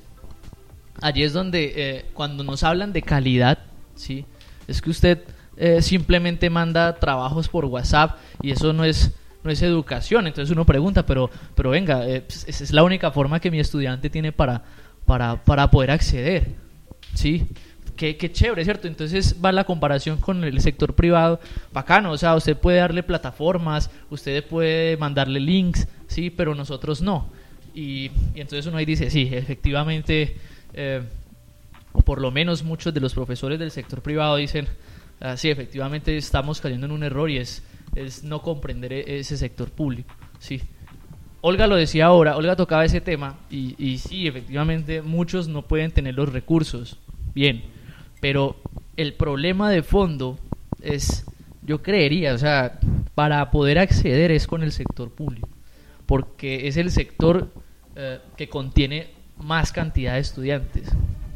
allí 1.01 1.23
es 1.23 1.33
donde 1.33 1.73
eh, 1.75 2.05
cuando 2.13 2.43
nos 2.43 2.63
hablan 2.63 2.93
de 2.93 3.01
calidad, 3.01 3.59
¿sí? 3.95 4.25
Es 4.67 4.81
que 4.81 4.89
usted 4.89 5.23
eh, 5.57 5.81
simplemente 5.81 6.49
manda 6.49 6.95
trabajos 6.95 7.47
por 7.49 7.65
WhatsApp 7.65 8.17
y 8.41 8.51
eso 8.51 8.73
no 8.73 8.83
es 8.83 9.11
no 9.43 9.51
es 9.51 9.61
educación. 9.61 10.27
Entonces 10.27 10.51
uno 10.51 10.65
pregunta, 10.65 11.05
pero 11.05 11.29
pero 11.55 11.69
venga, 11.69 12.07
eh, 12.07 12.21
pues, 12.21 12.45
esa 12.47 12.63
es 12.63 12.71
la 12.71 12.83
única 12.83 13.11
forma 13.11 13.39
que 13.39 13.51
mi 13.51 13.59
estudiante 13.59 14.09
tiene 14.09 14.31
para 14.31 14.63
para, 15.05 15.43
para 15.43 15.69
poder 15.69 15.91
acceder, 15.91 16.55
¿sí? 17.13 17.45
Qué, 17.97 18.17
qué, 18.17 18.31
chévere, 18.31 18.63
¿cierto? 18.63 18.87
Entonces 18.87 19.35
va 19.43 19.51
la 19.51 19.65
comparación 19.65 20.17
con 20.17 20.43
el 20.43 20.59
sector 20.61 20.95
privado, 20.95 21.39
bacano, 21.71 22.11
o 22.11 22.17
sea, 22.17 22.35
usted 22.35 22.57
puede 22.57 22.79
darle 22.79 23.03
plataformas, 23.03 23.91
usted 24.09 24.43
puede 24.47 24.97
mandarle 24.97 25.39
links, 25.39 25.87
¿sí? 26.07 26.29
Pero 26.31 26.55
nosotros 26.55 27.01
no. 27.01 27.29
Y, 27.73 28.11
entonces 28.35 28.65
uno 28.65 28.77
ahí 28.77 28.85
dice, 28.85 29.09
sí, 29.09 29.29
efectivamente, 29.31 30.37
eh, 30.73 31.01
por 32.05 32.21
lo 32.21 32.31
menos 32.31 32.63
muchos 32.63 32.93
de 32.93 32.99
los 32.99 33.13
profesores 33.13 33.59
del 33.59 33.71
sector 33.71 34.01
privado 34.01 34.35
dicen, 34.35 34.67
ah, 35.19 35.37
sí, 35.37 35.49
efectivamente 35.49 36.15
estamos 36.15 36.61
cayendo 36.61 36.85
en 36.85 36.91
un 36.91 37.03
error 37.03 37.29
y 37.29 37.37
es, 37.37 37.63
es 37.95 38.23
no 38.23 38.41
comprender 38.41 38.93
e-, 38.93 39.19
ese 39.19 39.37
sector 39.37 39.69
público. 39.69 40.13
Sí. 40.39 40.61
Olga 41.41 41.67
lo 41.67 41.75
decía 41.75 42.05
ahora, 42.05 42.37
Olga 42.37 42.55
tocaba 42.55 42.85
ese 42.85 43.01
tema 43.01 43.37
y, 43.49 43.75
y 43.77 43.97
sí, 43.97 44.27
efectivamente 44.27 45.01
muchos 45.01 45.47
no 45.47 45.63
pueden 45.63 45.91
tener 45.91 46.15
los 46.15 46.31
recursos. 46.31 46.97
Bien, 47.33 47.63
pero 48.21 48.55
el 48.95 49.13
problema 49.13 49.69
de 49.69 49.83
fondo 49.83 50.37
es, 50.81 51.25
yo 51.63 51.81
creería, 51.81 52.33
o 52.33 52.37
sea, 52.37 52.79
para 53.15 53.51
poder 53.51 53.79
acceder 53.79 54.31
es 54.31 54.47
con 54.47 54.63
el 54.63 54.71
sector 54.71 55.11
público, 55.11 55.49
porque 56.05 56.67
es 56.67 56.77
el 56.77 56.91
sector 56.91 57.49
eh, 57.95 58.19
que 58.37 58.49
contiene 58.49 59.11
más 59.37 59.71
cantidad 59.71 60.13
de 60.13 60.19
estudiantes. 60.19 60.89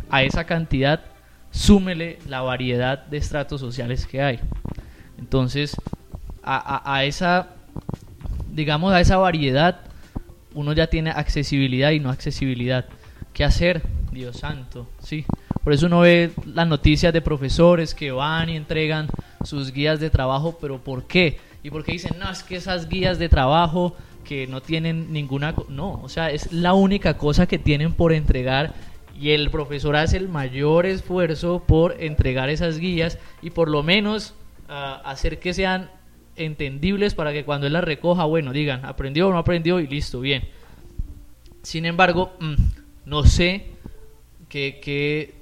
A 0.10 0.24
esa 0.24 0.46
cantidad 0.46 1.02
súmele 1.52 2.20
la 2.28 2.42
variedad 2.42 3.06
de 3.06 3.18
estratos 3.18 3.62
sociales 3.62 4.06
que 4.06 4.22
hay. 4.22 4.40
Entonces, 5.18 5.76
a, 6.44 7.04
esa, 7.04 7.50
digamos, 8.54 8.94
a 8.94 9.02
esa 9.02 9.18
variedad, 9.18 9.82
uno 10.54 10.74
ya 10.74 10.88
tiene 10.88 11.10
accesibilidad 11.10 11.92
y 11.92 12.00
no 12.00 12.10
accesibilidad. 12.10 12.86
¿Qué 13.34 13.44
hacer? 13.44 13.82
Dios 14.12 14.38
santo, 14.38 14.90
sí. 15.00 15.26
Por 15.64 15.74
eso 15.74 15.88
uno 15.88 16.00
ve 16.00 16.32
las 16.46 16.68
noticias 16.68 17.12
de 17.12 17.22
profesores 17.22 17.94
que 17.94 18.12
van 18.12 18.50
y 18.50 18.56
entregan 18.56 19.08
sus 19.44 19.72
guías 19.72 20.00
de 20.00 20.10
trabajo, 20.10 20.58
pero 20.60 20.82
¿por 20.82 21.06
qué? 21.06 21.40
Y 21.62 21.70
porque 21.70 21.92
dicen, 21.92 22.18
no, 22.18 22.32
es 22.32 22.44
que 22.44 22.56
esas 22.56 22.88
guías 22.88 23.20
de 23.20 23.28
trabajo 23.28 23.96
que 24.28 24.46
no 24.46 24.62
tienen 24.62 25.14
ninguna... 25.14 25.56
No, 25.70 26.02
o 26.04 26.10
sea, 26.10 26.30
es 26.32 26.52
la 26.52 26.74
única 26.74 27.18
cosa 27.18 27.48
que 27.48 27.58
tienen 27.58 27.94
por 27.94 28.12
entregar 28.12 28.74
y 29.20 29.32
el 29.32 29.50
profesor 29.50 29.96
hace 29.96 30.18
el 30.18 30.28
mayor 30.28 30.86
esfuerzo 30.86 31.64
por 31.66 31.96
entregar 32.00 32.50
esas 32.50 32.78
guías 32.78 33.18
y 33.42 33.50
por 33.50 33.70
lo 33.70 33.84
menos 33.84 34.36
ah, 34.68 35.02
hacer 35.06 35.40
que 35.40 35.54
sean 35.54 35.90
entendibles 36.36 37.16
para 37.16 37.32
que 37.32 37.46
cuando 37.46 37.68
él 37.68 37.74
las 37.74 37.84
recoja, 37.84 38.26
bueno, 38.26 38.52
digan, 38.52 38.86
aprendió 38.86 39.30
o 39.30 39.32
no 39.32 39.38
aprendió 39.38 39.80
y 39.80 39.88
listo, 39.88 40.20
bien. 40.20 40.44
Sin 41.64 41.86
embargo, 41.86 42.34
mm, 42.40 42.56
no 43.06 43.24
sé 43.24 43.68
qué, 44.50 44.80
qué, 44.84 45.36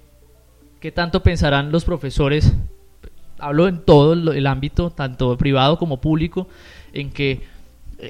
qué 0.80 0.92
tanto 0.92 1.24
pensarán 1.24 1.72
los 1.72 1.86
profesores, 1.86 2.54
hablo 3.40 3.68
en 3.68 3.84
todo 3.84 4.14
el 4.14 4.48
ámbito, 4.48 4.92
tanto 4.92 5.36
privado 5.38 5.78
como 5.78 6.00
público, 6.00 6.48
en 6.94 7.12
que 7.12 7.55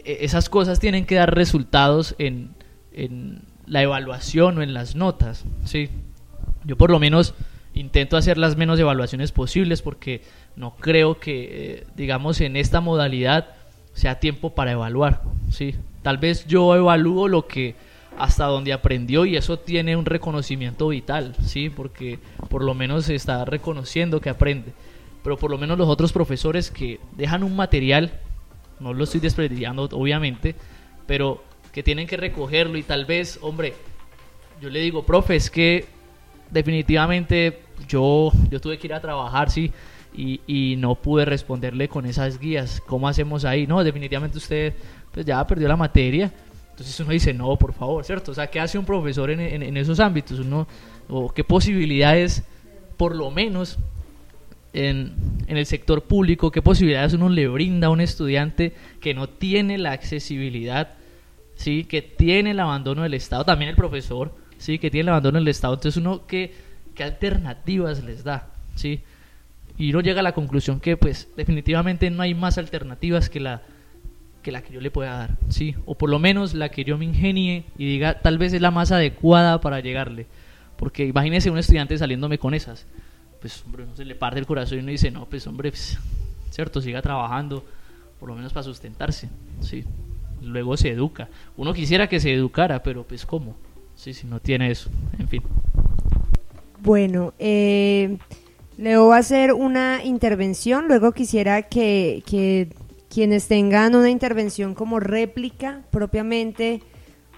esas 0.04 0.50
cosas 0.50 0.80
tienen 0.80 1.06
que 1.06 1.16
dar 1.16 1.34
resultados 1.34 2.16
en, 2.18 2.56
en 2.92 3.44
la 3.68 3.82
evaluación 3.82 4.58
o 4.58 4.62
en 4.62 4.74
las 4.74 4.96
notas, 4.96 5.46
¿sí? 5.66 5.90
Yo 6.64 6.78
por 6.78 6.90
lo 6.90 7.00
menos 7.00 7.34
intento 7.74 8.18
hacer 8.18 8.38
las 8.38 8.58
menos 8.58 8.80
evaluaciones 8.80 9.32
posibles 9.32 9.82
porque 9.82 10.22
no 10.56 10.76
creo 10.78 11.20
que, 11.20 11.50
eh, 11.52 11.88
digamos, 11.96 12.42
en 12.42 12.56
esta 12.56 12.82
modalidad 12.82 13.50
sea 13.94 14.20
tiempo 14.20 14.56
para 14.56 14.72
evaluar, 14.72 15.22
¿sí? 15.52 15.76
Tal 16.02 16.18
vez 16.18 16.46
yo 16.48 16.76
evalúo 16.76 17.28
lo 17.28 17.48
que 17.48 17.76
hasta 18.18 18.46
donde 18.46 18.74
aprendió 18.74 19.26
y 19.26 19.36
eso 19.36 19.60
tiene 19.60 19.96
un 19.96 20.06
reconocimiento 20.06 20.88
vital, 20.88 21.36
¿sí? 21.44 21.70
Porque 21.70 22.20
por 22.50 22.64
lo 22.64 22.74
menos 22.74 23.06
se 23.06 23.16
está 23.16 23.44
reconociendo 23.46 24.22
que 24.22 24.30
aprende. 24.30 24.74
Pero 25.24 25.38
por 25.38 25.52
lo 25.52 25.58
menos 25.58 25.78
los 25.78 25.90
otros 25.90 26.14
profesores 26.14 26.72
que 26.72 27.00
dejan 27.18 27.44
un 27.44 27.56
material 27.56 28.20
no 28.80 28.94
lo 28.94 29.04
estoy 29.04 29.20
despreciando 29.20 29.84
obviamente, 29.92 30.56
pero 31.08 31.44
que 31.72 31.84
tienen 31.84 32.08
que 32.08 32.18
recogerlo 32.18 32.78
y 32.78 32.84
tal 32.84 33.06
vez, 33.06 33.40
hombre, 33.42 33.74
yo 34.62 34.70
le 34.70 34.80
digo, 34.80 35.06
profe, 35.06 35.36
es 35.36 35.50
que 35.50 35.86
definitivamente 36.52 37.60
yo, 37.88 38.32
yo 38.50 38.62
tuve 38.62 38.78
que 38.78 38.88
ir 38.88 38.94
a 38.94 39.02
trabajar, 39.02 39.50
sí, 39.52 39.72
y, 40.16 40.40
y 40.48 40.76
no 40.78 40.96
pude 40.96 41.26
responderle 41.26 41.90
con 41.90 42.06
esas 42.06 42.40
guías. 42.40 42.82
¿Cómo 42.86 43.08
hacemos 43.10 43.44
ahí? 43.44 43.68
No, 43.68 43.84
definitivamente 43.84 44.38
usted 44.38 44.74
pues 45.12 45.26
ya 45.26 45.46
perdió 45.48 45.68
la 45.68 45.76
materia 45.78 46.32
Entonces 46.72 46.98
uno 47.00 47.12
dice, 47.12 47.34
no, 47.34 47.56
por 47.58 47.74
favor, 47.74 48.04
¿cierto? 48.06 48.32
O 48.32 48.34
sea, 48.34 48.48
¿qué 48.48 48.60
hace 48.60 48.78
un 48.78 48.86
profesor 48.86 49.30
en, 49.30 49.40
en- 49.42 49.64
en 49.64 49.78
esos 49.78 50.00
ámbitos? 50.00 50.40
Uno, 50.40 50.68
o 51.10 51.34
qué 51.34 51.44
posibilidades, 51.44 52.44
por 52.98 53.14
lo 53.16 53.30
menos, 53.32 53.78
en, 54.74 55.14
en 55.48 55.58
el 55.58 55.66
sector 55.66 56.04
público, 56.04 56.52
qué 56.52 56.62
posibilidades 56.62 57.14
uno 57.14 57.30
le 57.30 57.48
brinda 57.48 57.88
a 57.88 57.92
un 57.92 58.02
estudiante 58.02 58.74
que 59.00 59.14
no 59.14 59.30
tiene 59.30 59.78
la 59.78 59.92
accesibilidad, 59.92 60.96
¿sí? 61.56 61.84
que 61.84 62.02
tiene 62.02 62.52
el 62.52 62.60
abandono 62.60 63.04
del 63.04 63.14
Estado, 63.14 63.46
también 63.46 63.70
el 63.70 63.76
profesor, 63.76 64.34
¿sí? 64.58 64.80
que 64.80 64.90
tiene 64.90 65.04
el 65.04 65.10
abandono 65.10 65.40
del 65.40 65.48
Estado. 65.48 65.76
Entonces 65.76 66.02
uno, 66.02 66.26
¿qué, 66.28 66.54
qué 66.96 67.04
alternativas 67.04 68.04
les 68.04 68.24
da? 68.24 68.50
¿sí? 68.76 69.02
Y 69.78 69.90
uno 69.92 70.02
llega 70.02 70.22
a 70.22 70.24
la 70.24 70.34
conclusión 70.34 70.80
que 70.80 70.98
pues 70.98 71.30
definitivamente 71.36 72.10
no 72.10 72.24
hay 72.24 72.34
más 72.34 72.58
alternativas 72.58 73.30
que 73.30 73.40
la 73.40 73.62
que 74.42 74.52
la 74.52 74.62
que 74.62 74.72
yo 74.72 74.80
le 74.80 74.92
pueda 74.92 75.18
dar, 75.18 75.38
sí, 75.50 75.74
o 75.88 75.96
por 75.96 76.08
lo 76.08 76.20
menos 76.20 76.54
la 76.54 76.70
que 76.70 76.84
yo 76.84 77.00
me 77.00 77.06
ingenie 77.06 77.66
y 77.80 77.88
diga 77.88 78.20
tal 78.20 78.38
vez 78.38 78.54
es 78.54 78.62
la 78.62 78.70
más 78.70 78.92
adecuada 78.92 79.60
para 79.60 79.80
llegarle, 79.80 80.28
porque 80.78 81.08
imagínese 81.08 81.50
un 81.50 81.58
estudiante 81.58 81.98
saliéndome 81.98 82.38
con 82.38 82.54
esas, 82.54 82.86
pues 83.40 83.64
hombre, 83.66 83.86
no 83.86 83.96
se 83.96 84.06
le 84.06 84.16
parte 84.16 84.40
el 84.40 84.46
corazón 84.46 84.78
y 84.78 84.82
uno 84.82 84.92
dice, 84.92 85.12
no, 85.12 85.26
pues 85.26 85.46
hombre, 85.48 85.72
pues, 85.72 85.98
cierto, 86.52 86.82
siga 86.82 87.02
trabajando, 87.02 87.64
por 88.20 88.30
lo 88.30 88.36
menos 88.36 88.54
para 88.54 88.64
sustentarse, 88.64 89.30
sí, 89.62 89.84
luego 90.42 90.78
se 90.78 90.90
educa, 90.90 91.30
uno 91.58 91.74
quisiera 91.74 92.08
que 92.08 92.20
se 92.20 92.34
educara, 92.34 92.82
pero 92.84 93.04
pues 93.04 93.26
cómo, 93.26 93.56
sí, 93.96 94.14
si 94.14 94.28
no 94.28 94.40
tiene 94.40 94.72
eso, 94.72 94.90
en 95.20 95.28
fin. 95.28 95.44
Bueno, 96.82 97.34
eh, 97.40 98.18
va 98.80 99.16
a 99.16 99.20
hacer 99.20 99.54
una 99.54 100.04
intervención, 100.04 100.88
luego 100.88 101.12
quisiera 101.14 101.64
que, 101.64 102.24
que 102.26 102.70
quienes 103.10 103.48
tengan 103.48 103.96
una 103.96 104.10
intervención 104.10 104.74
como 104.76 105.00
réplica 105.00 105.84
propiamente 105.90 106.82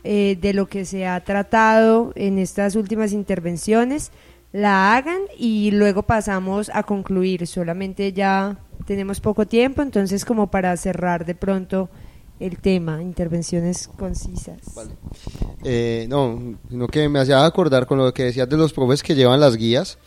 eh, 0.03 0.37
de 0.39 0.53
lo 0.53 0.67
que 0.67 0.85
se 0.85 1.05
ha 1.05 1.19
tratado 1.23 2.13
en 2.15 2.39
estas 2.39 2.75
últimas 2.75 3.11
intervenciones, 3.11 4.11
la 4.57 4.95
hagan 4.95 5.21
y 5.37 5.71
luego 5.71 6.03
pasamos 6.03 6.69
a 6.73 6.83
concluir. 6.83 7.45
Solamente 7.47 8.11
ya 8.13 8.57
tenemos 8.85 9.19
poco 9.19 9.45
tiempo, 9.45 9.81
entonces 9.81 10.25
como 10.25 10.47
para 10.49 10.75
cerrar 10.77 11.25
de 11.25 11.35
pronto 11.35 11.89
el 12.39 12.57
tema, 12.59 13.01
intervenciones 13.01 13.87
concisas. 13.97 14.57
Vale. 14.75 14.91
Eh, 15.63 16.05
no, 16.09 16.55
sino 16.69 16.87
que 16.87 17.09
me 17.09 17.19
hacía 17.19 17.43
acordar 17.45 17.87
con 17.87 17.97
lo 17.97 18.13
que 18.13 18.25
decías 18.25 18.47
de 18.47 18.57
los 18.57 18.73
profes 18.73 19.01
que 19.03 19.15
llevan 19.15 19.39
las 19.39 19.55
guías. 19.55 19.97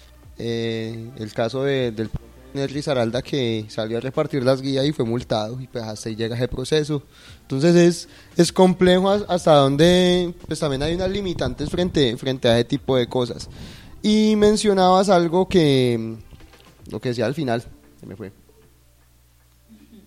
eh, 0.42 1.10
el 1.18 1.34
caso 1.34 1.64
de- 1.64 1.92
del 1.92 2.08
Nelly 2.54 2.80
Saralda 2.80 3.20
que 3.20 3.66
salió 3.68 3.98
a 3.98 4.00
repartir 4.00 4.42
las 4.42 4.62
guías 4.62 4.86
y 4.86 4.92
fue 4.92 5.04
multado 5.04 5.60
y 5.60 5.66
pues 5.66 5.84
hasta 5.84 6.08
ahí 6.08 6.16
llega 6.16 6.34
ese 6.34 6.48
proceso. 6.48 7.02
Entonces 7.42 7.76
es, 7.76 8.08
es 8.38 8.50
complejo 8.50 9.10
as- 9.10 9.24
hasta 9.28 9.52
donde 9.56 10.32
pues 10.48 10.58
también 10.58 10.82
hay 10.82 10.94
unas 10.94 11.10
limitantes 11.10 11.68
frente, 11.68 12.16
frente 12.16 12.48
a 12.48 12.54
ese 12.54 12.64
tipo 12.64 12.96
de 12.96 13.06
cosas. 13.06 13.50
Y 14.02 14.34
mencionabas 14.36 15.08
algo 15.08 15.48
que, 15.48 16.16
lo 16.90 17.00
que 17.00 17.10
decía 17.10 17.26
al 17.26 17.34
final, 17.34 17.62
se 17.98 18.06
me 18.06 18.16
fue. 18.16 18.32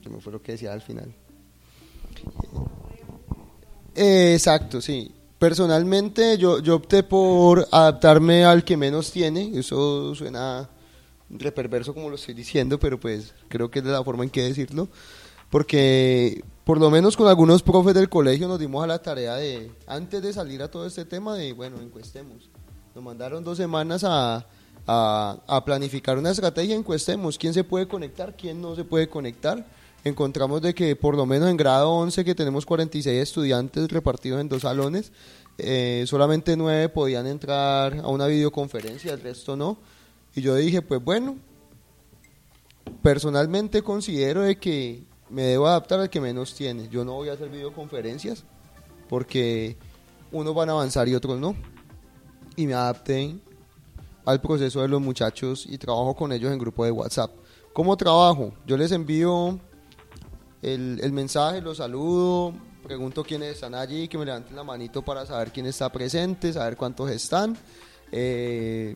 Se 0.03 0.09
me 0.09 0.19
fue 0.19 0.33
lo 0.33 0.41
que 0.41 0.53
decía 0.53 0.73
al 0.73 0.81
final. 0.81 1.13
Exacto, 3.95 4.81
sí. 4.81 5.11
Personalmente 5.37 6.37
yo, 6.37 6.59
yo 6.59 6.75
opté 6.75 7.03
por 7.03 7.67
adaptarme 7.71 8.45
al 8.45 8.63
que 8.63 8.77
menos 8.77 9.11
tiene. 9.11 9.51
Eso 9.57 10.15
suena 10.15 10.69
reperverso 11.29 11.93
como 11.93 12.09
lo 12.09 12.15
estoy 12.15 12.33
diciendo, 12.33 12.79
pero 12.79 12.99
pues 12.99 13.33
creo 13.47 13.69
que 13.69 13.79
es 13.79 13.85
la 13.85 14.03
forma 14.03 14.23
en 14.23 14.29
que 14.29 14.43
decirlo. 14.43 14.87
Porque 15.49 16.43
por 16.63 16.79
lo 16.79 16.89
menos 16.89 17.15
con 17.15 17.27
algunos 17.27 17.61
profes 17.61 17.93
del 17.93 18.09
colegio 18.09 18.47
nos 18.47 18.59
dimos 18.59 18.83
a 18.83 18.87
la 18.87 18.99
tarea 18.99 19.35
de, 19.35 19.71
antes 19.85 20.21
de 20.21 20.33
salir 20.33 20.63
a 20.63 20.71
todo 20.71 20.85
este 20.87 21.05
tema, 21.05 21.35
de, 21.35 21.53
bueno, 21.53 21.79
encuestemos. 21.79 22.49
Nos 22.95 23.03
mandaron 23.03 23.43
dos 23.43 23.57
semanas 23.57 24.03
a, 24.03 24.45
a, 24.85 25.37
a 25.47 25.65
planificar 25.65 26.17
una 26.17 26.29
estrategia, 26.29 26.75
encuestemos 26.75 27.37
quién 27.37 27.53
se 27.53 27.63
puede 27.63 27.87
conectar, 27.87 28.37
quién 28.37 28.61
no 28.61 28.75
se 28.75 28.83
puede 28.83 29.09
conectar. 29.09 29.65
Encontramos 30.03 30.61
de 30.61 30.75
que 30.75 30.95
por 30.95 31.15
lo 31.15 31.25
menos 31.25 31.49
en 31.49 31.57
grado 31.57 31.89
11, 31.91 32.23
que 32.23 32.35
tenemos 32.35 32.65
46 32.65 33.21
estudiantes 33.21 33.89
repartidos 33.89 34.41
en 34.41 34.49
dos 34.49 34.61
salones, 34.61 35.11
eh, 35.57 36.03
solamente 36.07 36.55
nueve 36.55 36.89
podían 36.89 37.25
entrar 37.25 37.99
a 37.99 38.09
una 38.09 38.27
videoconferencia, 38.27 39.13
el 39.13 39.21
resto 39.21 39.55
no. 39.55 39.77
Y 40.35 40.41
yo 40.41 40.55
dije, 40.55 40.81
pues 40.81 41.03
bueno, 41.03 41.37
personalmente 43.01 43.81
considero 43.81 44.41
de 44.41 44.57
que 44.57 45.03
me 45.29 45.43
debo 45.43 45.67
adaptar 45.67 45.99
al 45.99 46.09
que 46.09 46.21
menos 46.21 46.53
tiene. 46.53 46.89
Yo 46.89 47.03
no 47.03 47.13
voy 47.13 47.29
a 47.29 47.33
hacer 47.33 47.49
videoconferencias 47.49 48.43
porque 49.09 49.77
unos 50.31 50.53
van 50.53 50.69
a 50.69 50.73
avanzar 50.73 51.07
y 51.07 51.15
otros 51.15 51.39
no. 51.39 51.55
Y 52.55 52.67
me 52.67 52.73
adapté 52.73 53.35
al 54.25 54.41
proceso 54.41 54.81
de 54.81 54.87
los 54.87 55.01
muchachos 55.01 55.65
y 55.69 55.77
trabajo 55.77 56.15
con 56.15 56.31
ellos 56.31 56.51
en 56.51 56.59
grupo 56.59 56.85
de 56.85 56.91
WhatsApp. 56.91 57.31
¿Cómo 57.73 57.97
trabajo? 57.97 58.53
Yo 58.65 58.77
les 58.77 58.91
envío 58.91 59.59
el, 60.61 60.99
el 61.01 61.11
mensaje, 61.11 61.61
los 61.61 61.77
saludo, 61.77 62.53
pregunto 62.83 63.23
quiénes 63.23 63.53
están 63.53 63.73
allí, 63.73 64.07
que 64.07 64.17
me 64.17 64.25
levanten 64.25 64.55
la 64.55 64.63
manito 64.63 65.01
para 65.01 65.25
saber 65.25 65.51
quién 65.51 65.65
está 65.65 65.91
presente, 65.91 66.53
saber 66.53 66.77
cuántos 66.77 67.09
están. 67.09 67.57
Eh, 68.11 68.95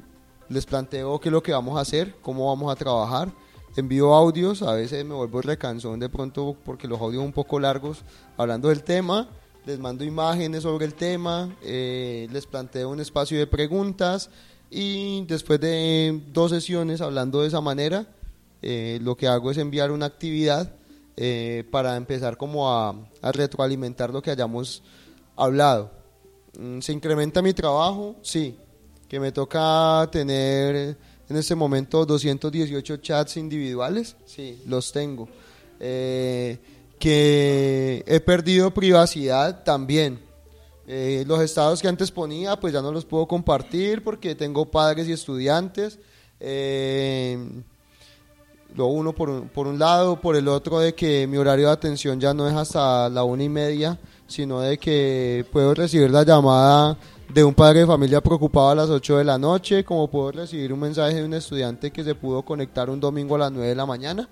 les 0.49 0.65
planteo 0.65 1.19
qué 1.19 1.29
es 1.29 1.33
lo 1.33 1.41
que 1.41 1.51
vamos 1.51 1.77
a 1.77 1.81
hacer, 1.81 2.15
cómo 2.21 2.47
vamos 2.47 2.71
a 2.71 2.75
trabajar. 2.75 3.31
Envío 3.75 4.13
audios, 4.13 4.61
a 4.61 4.73
veces 4.73 5.05
me 5.05 5.13
vuelvo 5.13 5.41
recansón 5.41 5.99
de 5.99 6.09
pronto 6.09 6.55
porque 6.65 6.87
los 6.87 6.99
audios 6.99 7.19
son 7.19 7.27
un 7.27 7.33
poco 7.33 7.59
largos 7.59 8.03
hablando 8.35 8.69
del 8.69 8.83
tema. 8.83 9.27
Les 9.67 9.79
mando 9.79 10.05
imágenes 10.05 10.63
sobre 10.63 10.85
el 10.85 10.93
tema, 10.93 11.53
eh, 11.61 12.29
les 12.31 12.45
planteo 12.45 12.89
un 12.89 13.01
espacio 13.01 13.37
de 13.37 13.47
preguntas 13.47 14.29
y 14.71 15.25
después 15.25 15.59
de 15.59 16.21
dos 16.31 16.51
sesiones 16.51 17.01
hablando 17.01 17.41
de 17.41 17.49
esa 17.49 17.59
manera, 17.59 18.07
eh, 18.61 18.97
lo 19.01 19.17
que 19.17 19.27
hago 19.27 19.51
es 19.51 19.57
enviar 19.57 19.91
una 19.91 20.05
actividad 20.05 20.71
eh, 21.17 21.65
para 21.69 21.97
empezar 21.97 22.37
como 22.37 22.71
a, 22.71 22.95
a 23.21 23.31
retroalimentar 23.33 24.09
lo 24.09 24.21
que 24.21 24.31
hayamos 24.31 24.83
hablado. 25.35 25.91
Mm, 26.57 26.79
¿Se 26.79 26.93
incrementa 26.93 27.41
mi 27.41 27.51
trabajo? 27.51 28.15
Sí. 28.21 28.57
Que 29.09 29.19
me 29.19 29.33
toca 29.33 30.07
tener 30.09 30.95
en 31.27 31.35
este 31.35 31.55
momento 31.55 32.05
218 32.05 32.97
chats 32.97 33.35
individuales, 33.35 34.15
sí, 34.25 34.61
los 34.65 34.93
tengo. 34.93 35.27
Que 36.99 38.03
he 38.07 38.19
perdido 38.19 38.73
privacidad 38.73 39.63
también. 39.63 40.19
Eh, 40.87 41.25
los 41.27 41.41
estados 41.41 41.81
que 41.81 41.87
antes 41.87 42.11
ponía, 42.11 42.57
pues 42.59 42.73
ya 42.73 42.81
no 42.81 42.91
los 42.91 43.05
puedo 43.05 43.27
compartir 43.27 44.03
porque 44.03 44.35
tengo 44.35 44.65
padres 44.65 45.07
y 45.07 45.11
estudiantes. 45.11 45.99
Eh, 46.39 47.37
lo 48.75 48.87
uno 48.87 49.13
por 49.13 49.29
un, 49.29 49.49
por 49.49 49.67
un 49.67 49.79
lado, 49.79 50.21
por 50.21 50.35
el 50.35 50.47
otro 50.47 50.79
de 50.79 50.93
que 50.93 51.27
mi 51.27 51.37
horario 51.37 51.67
de 51.67 51.73
atención 51.73 52.19
ya 52.19 52.33
no 52.33 52.47
es 52.47 52.55
hasta 52.55 53.09
la 53.09 53.23
una 53.23 53.43
y 53.43 53.49
media, 53.49 53.99
sino 54.27 54.61
de 54.61 54.77
que 54.77 55.45
puedo 55.51 55.73
recibir 55.73 56.11
la 56.11 56.23
llamada 56.23 56.97
de 57.33 57.43
un 57.43 57.53
padre 57.53 57.81
de 57.81 57.87
familia 57.87 58.21
preocupado 58.21 58.69
a 58.69 58.75
las 58.75 58.89
8 58.89 59.17
de 59.17 59.23
la 59.23 59.37
noche, 59.37 59.83
como 59.83 60.09
puedo 60.09 60.31
recibir 60.31 60.71
un 60.71 60.79
mensaje 60.79 61.15
de 61.15 61.25
un 61.25 61.33
estudiante 61.33 61.91
que 61.91 62.03
se 62.03 62.15
pudo 62.15 62.43
conectar 62.43 62.89
un 62.89 62.99
domingo 62.99 63.35
a 63.35 63.39
las 63.39 63.51
9 63.51 63.67
de 63.67 63.75
la 63.75 63.85
mañana. 63.85 64.29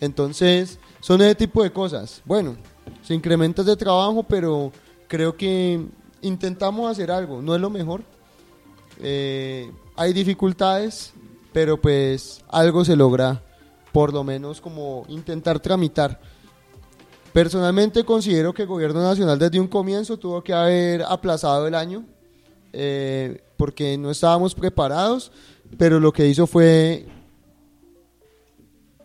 Entonces, 0.00 0.78
son 1.00 1.22
ese 1.22 1.34
tipo 1.34 1.62
de 1.62 1.72
cosas. 1.72 2.22
Bueno, 2.24 2.56
se 3.02 3.14
incrementa 3.14 3.62
de 3.62 3.76
trabajo, 3.76 4.22
pero 4.22 4.72
creo 5.08 5.36
que 5.36 5.84
intentamos 6.22 6.90
hacer 6.90 7.10
algo, 7.10 7.40
no 7.42 7.54
es 7.54 7.60
lo 7.60 7.70
mejor. 7.70 8.02
Eh, 9.00 9.70
hay 9.96 10.12
dificultades, 10.12 11.12
pero 11.52 11.80
pues 11.80 12.42
algo 12.48 12.84
se 12.84 12.96
logra, 12.96 13.42
por 13.92 14.12
lo 14.12 14.24
menos 14.24 14.60
como 14.60 15.04
intentar 15.08 15.60
tramitar. 15.60 16.20
Personalmente 17.32 18.04
considero 18.04 18.54
que 18.54 18.62
el 18.62 18.68
gobierno 18.68 19.02
nacional 19.02 19.38
desde 19.38 19.60
un 19.60 19.68
comienzo 19.68 20.16
tuvo 20.16 20.42
que 20.42 20.54
haber 20.54 21.02
aplazado 21.02 21.66
el 21.66 21.74
año 21.74 22.04
eh, 22.72 23.42
porque 23.56 23.96
no 23.98 24.10
estábamos 24.10 24.54
preparados, 24.54 25.32
pero 25.78 26.00
lo 26.00 26.12
que 26.12 26.26
hizo 26.26 26.46
fue 26.46 27.06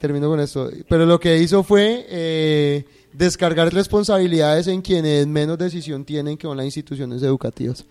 termino 0.01 0.27
con 0.27 0.39
esto, 0.39 0.69
pero 0.89 1.05
lo 1.05 1.19
que 1.19 1.37
hizo 1.37 1.61
fue 1.61 2.07
eh, 2.09 2.85
descargar 3.13 3.71
responsabilidades 3.71 4.65
en 4.65 4.81
quienes 4.81 5.27
menos 5.27 5.59
decisión 5.59 6.03
tienen 6.03 6.37
que 6.37 6.47
son 6.47 6.57
las 6.57 6.65
instituciones 6.65 7.21
educativas. 7.21 7.85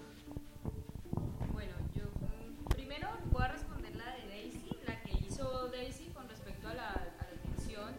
Bueno, 1.53 1.73
yo 1.95 2.03
primero 2.69 3.09
voy 3.31 3.43
a 3.45 3.49
responder 3.49 3.95
la 3.95 4.07
de 4.17 4.29
Daisy, 4.29 4.77
la 4.89 5.01
que 5.03 5.25
hizo 5.25 5.69
Daisy 5.69 6.07
con 6.07 6.29
respecto 6.29 6.67
a 6.67 6.75
la, 6.75 6.91
atención. 7.21 7.95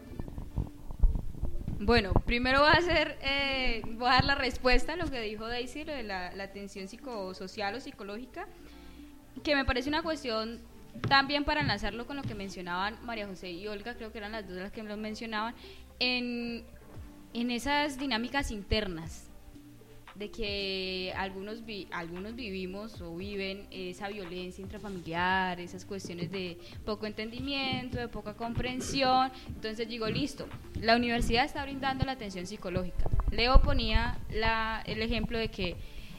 Bueno, 1.80 2.12
primero 2.26 2.60
voy 2.60 2.68
a 2.68 2.72
hacer, 2.72 3.16
eh, 3.22 3.82
voy 3.96 4.08
a 4.08 4.12
dar 4.12 4.24
la 4.26 4.34
respuesta 4.34 4.92
a 4.92 4.96
lo 4.96 5.06
que 5.06 5.22
dijo 5.22 5.46
Daisy, 5.46 5.84
lo 5.84 5.94
de 5.94 6.02
la 6.02 6.28
atención 6.38 6.86
psicosocial 6.86 7.74
o 7.74 7.80
psicológica, 7.80 8.46
que 9.42 9.56
me 9.56 9.64
parece 9.64 9.88
una 9.88 10.02
cuestión 10.02 10.60
también 11.08 11.44
para 11.44 11.60
enlazarlo 11.60 12.06
con 12.06 12.16
lo 12.16 12.22
que 12.22 12.34
mencionaban 12.34 12.98
María 13.04 13.26
José 13.26 13.50
y 13.50 13.66
Olga, 13.66 13.94
creo 13.94 14.12
que 14.12 14.18
eran 14.18 14.32
las 14.32 14.46
dos 14.46 14.56
las 14.56 14.72
que 14.72 14.82
lo 14.82 14.96
mencionaban, 14.96 15.54
en, 15.98 16.64
en 17.34 17.50
esas 17.50 17.98
dinámicas 17.98 18.50
internas 18.50 19.28
de 20.14 20.30
que 20.30 21.14
algunos, 21.16 21.64
vi- 21.64 21.88
algunos 21.90 22.34
vivimos 22.34 23.00
o 23.00 23.16
viven 23.16 23.66
esa 23.70 24.08
violencia 24.08 24.60
intrafamiliar, 24.60 25.58
esas 25.58 25.86
cuestiones 25.86 26.30
de 26.30 26.58
poco 26.84 27.06
entendimiento, 27.06 27.98
de 27.98 28.08
poca 28.08 28.34
comprensión. 28.34 29.32
Entonces 29.48 29.88
digo, 29.88 30.06
listo, 30.08 30.46
la 30.78 30.96
universidad 30.96 31.46
está 31.46 31.62
brindando 31.64 32.04
la 32.04 32.12
atención 32.12 32.46
psicológica. 32.46 33.08
Leo 33.30 33.62
ponía 33.62 34.18
la, 34.30 34.82
el 34.84 35.00
ejemplo 35.00 35.38
de 35.38 35.48
que 35.48 35.76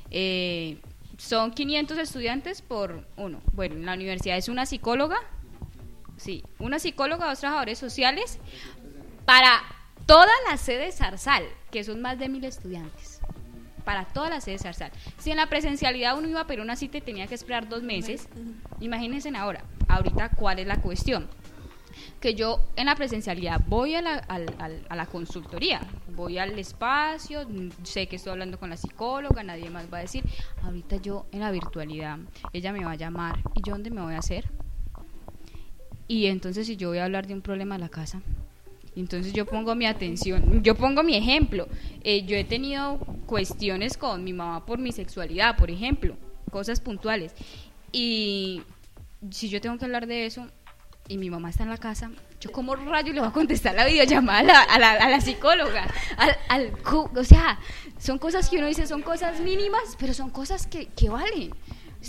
eh, 0.10 0.80
son 1.18 1.52
500 1.52 1.98
estudiantes 1.98 2.62
por 2.62 3.06
uno. 3.18 3.42
Bueno, 3.54 3.76
en 3.76 3.86
la 3.86 3.94
universidad 3.94 4.38
es 4.38 4.50
una 4.50 4.66
psicóloga, 4.66 5.18
sí, 6.18 6.44
una 6.60 6.80
psicóloga, 6.80 7.28
dos 7.28 7.40
trabajadores 7.40 7.78
sociales 7.78 8.40
para 9.26 9.62
toda 10.06 10.32
la 10.50 10.58
sede 10.58 10.92
Zarzal, 10.92 11.44
que 11.72 11.84
son 11.84 12.02
más 12.02 12.20
de 12.20 12.30
mil 12.30 12.44
estudiantes. 12.44 13.20
Para 13.86 14.06
toda 14.06 14.30
la 14.30 14.40
sede 14.40 14.60
Zarzal. 14.60 14.92
Si 15.18 15.32
en 15.32 15.38
la 15.38 15.48
presencialidad 15.48 16.18
uno 16.18 16.30
iba 16.30 16.42
a 16.42 16.48
pedir 16.48 16.62
una 16.62 16.76
cita 16.76 16.98
y 16.98 17.02
tenía 17.02 17.28
que 17.28 17.36
esperar 17.36 17.68
dos 17.68 17.84
meses, 17.84 18.30
imagínense 18.80 19.30
ahora, 19.36 19.64
ahorita 19.90 20.30
cuál 20.30 20.60
es 20.60 20.68
la 20.68 20.82
cuestión. 20.82 21.28
Que 22.24 22.36
yo 22.36 22.62
en 22.78 22.86
la 22.86 22.96
presencialidad 22.96 23.60
voy 23.68 23.96
a 23.96 24.02
la, 24.02 24.14
a 24.16 24.96
la 24.96 25.06
consultoría, 25.08 25.82
voy 26.16 26.38
al 26.38 26.58
espacio, 26.58 27.46
sé 27.84 28.08
que 28.08 28.16
estoy 28.16 28.32
hablando 28.32 28.58
con 28.58 28.70
la 28.70 28.78
psicóloga, 28.78 29.44
nadie 29.44 29.70
más 29.70 29.92
va 29.94 29.98
a 29.98 30.02
decir, 30.04 30.24
ahorita 30.62 30.96
yo 31.02 31.26
en 31.34 31.42
la 31.42 31.52
virtualidad, 31.52 32.20
ella 32.54 32.72
me 32.72 32.86
va 32.86 32.92
a 32.92 32.96
llamar, 32.96 33.40
¿y 33.56 33.62
yo 33.62 33.74
dónde 33.74 33.92
me 33.92 34.02
voy 34.02 34.14
a 34.14 34.20
hacer? 34.20 34.46
Y 36.08 36.28
entonces 36.28 36.66
si 36.66 36.78
yo 36.78 36.88
voy 36.88 37.00
a 37.00 37.04
hablar 37.04 37.28
de 37.28 37.34
un 37.34 37.42
problema 37.42 37.76
a 37.76 37.78
la 37.78 37.90
casa, 37.90 38.22
entonces 38.96 39.34
yo 39.34 39.46
pongo 39.46 39.76
mi 39.76 39.86
atención, 39.86 40.64
yo 40.64 40.76
pongo 40.76 41.04
mi 41.04 41.18
ejemplo. 41.18 41.68
Eh, 42.06 42.24
yo 42.26 42.38
he 42.38 42.46
tenido 42.46 43.00
cuestiones 43.26 43.98
con 43.98 44.24
mi 44.24 44.32
mamá 44.32 44.66
por 44.66 44.80
mi 44.80 44.94
sexualidad, 44.94 45.58
por 45.58 45.70
ejemplo, 45.70 46.16
cosas 46.52 46.80
puntuales. 46.80 47.34
Y 47.92 48.62
si 49.30 49.50
yo 49.50 49.60
tengo 49.60 49.78
que 49.78 49.84
hablar 49.84 50.08
de 50.08 50.26
eso 50.26 50.48
y 51.08 51.18
mi 51.18 51.30
mamá 51.30 51.50
está 51.50 51.64
en 51.64 51.70
la 51.70 51.78
casa, 51.78 52.12
yo 52.40 52.52
como 52.52 52.76
rayo 52.76 53.12
le 53.14 53.20
voy 53.20 53.30
a 53.30 53.34
contestar 53.34 53.76
la 53.76 53.86
videollamada 53.86 54.64
a 54.64 54.80
la, 54.80 54.92
a 54.92 55.10
la, 55.10 55.22
psicóloga. 55.22 55.88
Al, 56.18 56.38
al 56.50 56.74
o 57.16 57.24
sea, 57.24 57.60
son 58.00 58.20
cosas 58.20 58.50
que 58.50 58.58
uno 58.58 58.68
dice, 58.68 58.88
son 58.88 59.02
cosas 59.02 59.40
mínimas, 59.42 59.98
pero 60.00 60.14
son 60.14 60.30
cosas 60.30 60.66
que, 60.68 60.88
que 60.88 61.10
valen. 61.10 61.54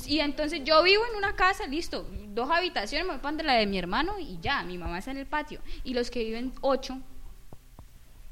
Y 0.07 0.21
entonces 0.21 0.63
yo 0.65 0.83
vivo 0.83 1.03
en 1.11 1.17
una 1.17 1.37
casa, 1.37 1.67
listo, 1.67 2.09
dos 2.35 2.51
habitaciones, 2.51 3.07
me 3.07 3.15
voy 3.15 3.23
para 3.23 3.43
la 3.43 3.55
de 3.55 3.67
mi 3.67 3.79
hermano 3.79 4.19
y 4.19 4.39
ya, 4.41 4.63
mi 4.63 4.79
mamá 4.79 4.99
está 4.99 5.11
en 5.11 5.19
el 5.19 5.27
patio. 5.27 5.61
Y 5.85 5.95
los 5.95 6.11
que 6.11 6.25
viven 6.25 6.53
ocho, 6.61 7.01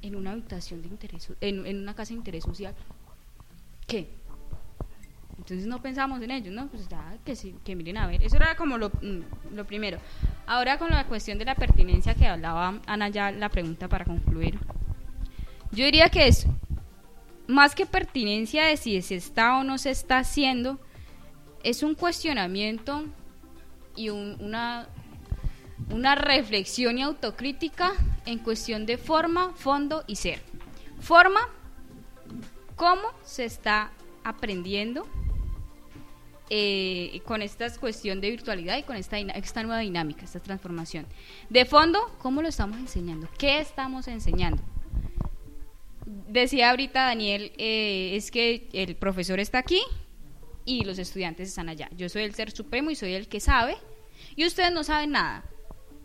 en 0.01 0.16
una 0.16 0.32
habitación 0.32 0.82
de 0.82 0.89
interés, 0.89 1.28
en, 1.40 1.66
en 1.66 1.80
una 1.80 1.94
casa 1.94 2.10
de 2.10 2.16
interés 2.16 2.44
social, 2.44 2.74
¿qué? 3.86 4.10
Entonces 5.43 5.66
no 5.66 5.82
pensamos 5.82 6.23
en 6.23 6.31
ellos, 6.31 6.55
¿no? 6.55 6.69
Pues 6.69 6.89
ya, 6.89 7.16
que, 7.24 7.35
sí, 7.35 7.56
que 7.64 7.74
miren 7.74 7.97
a 7.97 8.06
ver. 8.06 8.23
Eso 8.23 8.36
era 8.36 8.55
como 8.55 8.78
lo, 8.78 8.90
mm, 8.90 9.55
lo 9.56 9.64
primero. 9.66 9.98
Ahora 10.47 10.78
con 10.78 10.90
la 10.90 11.05
cuestión 11.06 11.36
de 11.39 11.44
la 11.44 11.56
pertinencia 11.56 12.14
que 12.14 12.27
hablaba 12.27 12.81
Ana 12.86 13.09
ya, 13.09 13.32
la 13.32 13.48
pregunta 13.48 13.89
para 13.89 14.05
concluir. 14.05 14.59
Yo 15.73 15.85
diría 15.85 16.09
que 16.10 16.28
es 16.28 16.47
más 17.48 17.74
que 17.74 17.86
pertinencia 17.86 18.64
de 18.64 18.77
si 18.77 19.02
se 19.02 19.16
está 19.16 19.59
o 19.59 19.64
no 19.64 19.78
se 19.78 19.90
está 19.90 20.19
haciendo, 20.19 20.78
es 21.64 21.82
un 21.82 21.94
cuestionamiento 21.97 23.05
y 23.97 24.10
un- 24.10 24.36
una, 24.40 24.86
una 25.90 26.14
reflexión 26.14 26.98
y 26.98 27.02
autocrítica 27.02 27.93
en 28.27 28.39
cuestión 28.39 28.86
de 28.86 28.97
forma, 28.97 29.52
fondo 29.56 30.05
y 30.06 30.16
ser. 30.16 30.40
Forma, 31.01 31.40
cómo 32.77 33.02
se 33.24 33.44
está 33.44 33.90
aprendiendo 34.24 35.05
eh, 36.54 37.22
con 37.24 37.40
esta 37.40 37.66
cuestión 37.78 38.20
de 38.20 38.28
virtualidad 38.28 38.76
y 38.76 38.82
con 38.82 38.94
esta, 38.94 39.18
esta 39.18 39.62
nueva 39.62 39.78
dinámica, 39.78 40.26
esta 40.26 40.38
transformación. 40.38 41.06
De 41.48 41.64
fondo, 41.64 41.98
¿cómo 42.18 42.42
lo 42.42 42.48
estamos 42.48 42.76
enseñando? 42.76 43.26
¿Qué 43.38 43.58
estamos 43.58 44.06
enseñando? 44.06 44.62
Decía 46.04 46.68
ahorita 46.68 47.06
Daniel, 47.06 47.52
eh, 47.56 48.16
es 48.16 48.30
que 48.30 48.68
el 48.74 48.96
profesor 48.96 49.40
está 49.40 49.60
aquí 49.60 49.80
y 50.66 50.84
los 50.84 50.98
estudiantes 50.98 51.48
están 51.48 51.70
allá. 51.70 51.88
Yo 51.96 52.10
soy 52.10 52.24
el 52.24 52.34
ser 52.34 52.50
supremo 52.50 52.90
y 52.90 52.96
soy 52.96 53.14
el 53.14 53.28
que 53.28 53.40
sabe 53.40 53.78
y 54.36 54.44
ustedes 54.44 54.72
no 54.72 54.84
saben 54.84 55.12
nada. 55.12 55.46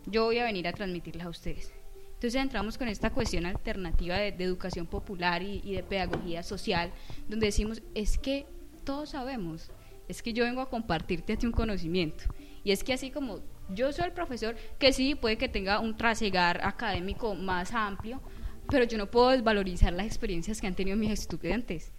Yo 0.06 0.24
voy 0.24 0.38
a 0.38 0.44
venir 0.44 0.66
a 0.66 0.72
transmitirles 0.72 1.26
a 1.26 1.28
ustedes. 1.28 1.74
Entonces 2.14 2.40
entramos 2.40 2.78
con 2.78 2.88
esta 2.88 3.10
cuestión 3.10 3.44
alternativa 3.44 4.16
de, 4.16 4.32
de 4.32 4.44
educación 4.44 4.86
popular 4.86 5.42
y, 5.42 5.60
y 5.62 5.74
de 5.74 5.82
pedagogía 5.82 6.42
social, 6.42 6.90
donde 7.28 7.48
decimos, 7.48 7.82
es 7.94 8.16
que 8.16 8.46
todos 8.84 9.10
sabemos, 9.10 9.70
es 10.08 10.22
que 10.22 10.32
yo 10.32 10.44
vengo 10.44 10.60
a 10.60 10.70
compartirte 10.70 11.34
a 11.34 11.46
un 11.46 11.52
conocimiento. 11.52 12.24
Y 12.64 12.72
es 12.72 12.82
que 12.82 12.92
así 12.92 13.10
como 13.10 13.40
yo 13.68 13.92
soy 13.92 14.06
el 14.06 14.12
profesor, 14.12 14.56
que 14.78 14.92
sí, 14.92 15.14
puede 15.14 15.36
que 15.36 15.48
tenga 15.48 15.78
un 15.80 15.96
trasegar 15.96 16.60
académico 16.64 17.34
más 17.34 17.72
amplio, 17.72 18.20
pero 18.68 18.84
yo 18.84 18.98
no 18.98 19.10
puedo 19.10 19.30
desvalorizar 19.30 19.92
las 19.92 20.06
experiencias 20.06 20.60
que 20.60 20.66
han 20.66 20.74
tenido 20.74 20.96
mis 20.96 21.10
estudiantes. 21.10 21.92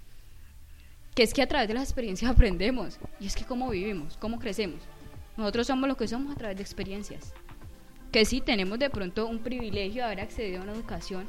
Que 1.15 1.23
es 1.23 1.33
que 1.33 1.41
a 1.41 1.47
través 1.47 1.67
de 1.67 1.73
las 1.73 1.83
experiencias 1.83 2.31
aprendemos. 2.31 2.99
Y 3.19 3.27
es 3.27 3.35
que 3.35 3.45
cómo 3.45 3.69
vivimos, 3.69 4.17
cómo 4.17 4.39
crecemos. 4.39 4.81
Nosotros 5.37 5.67
somos 5.67 5.87
lo 5.87 5.97
que 5.97 6.07
somos 6.07 6.33
a 6.33 6.37
través 6.37 6.57
de 6.57 6.63
experiencias. 6.63 7.33
Que 8.11 8.25
sí, 8.25 8.41
tenemos 8.41 8.79
de 8.79 8.89
pronto 8.89 9.27
un 9.27 9.39
privilegio 9.39 10.01
de 10.01 10.03
haber 10.03 10.21
accedido 10.21 10.59
a 10.59 10.63
una 10.63 10.73
educación, 10.73 11.25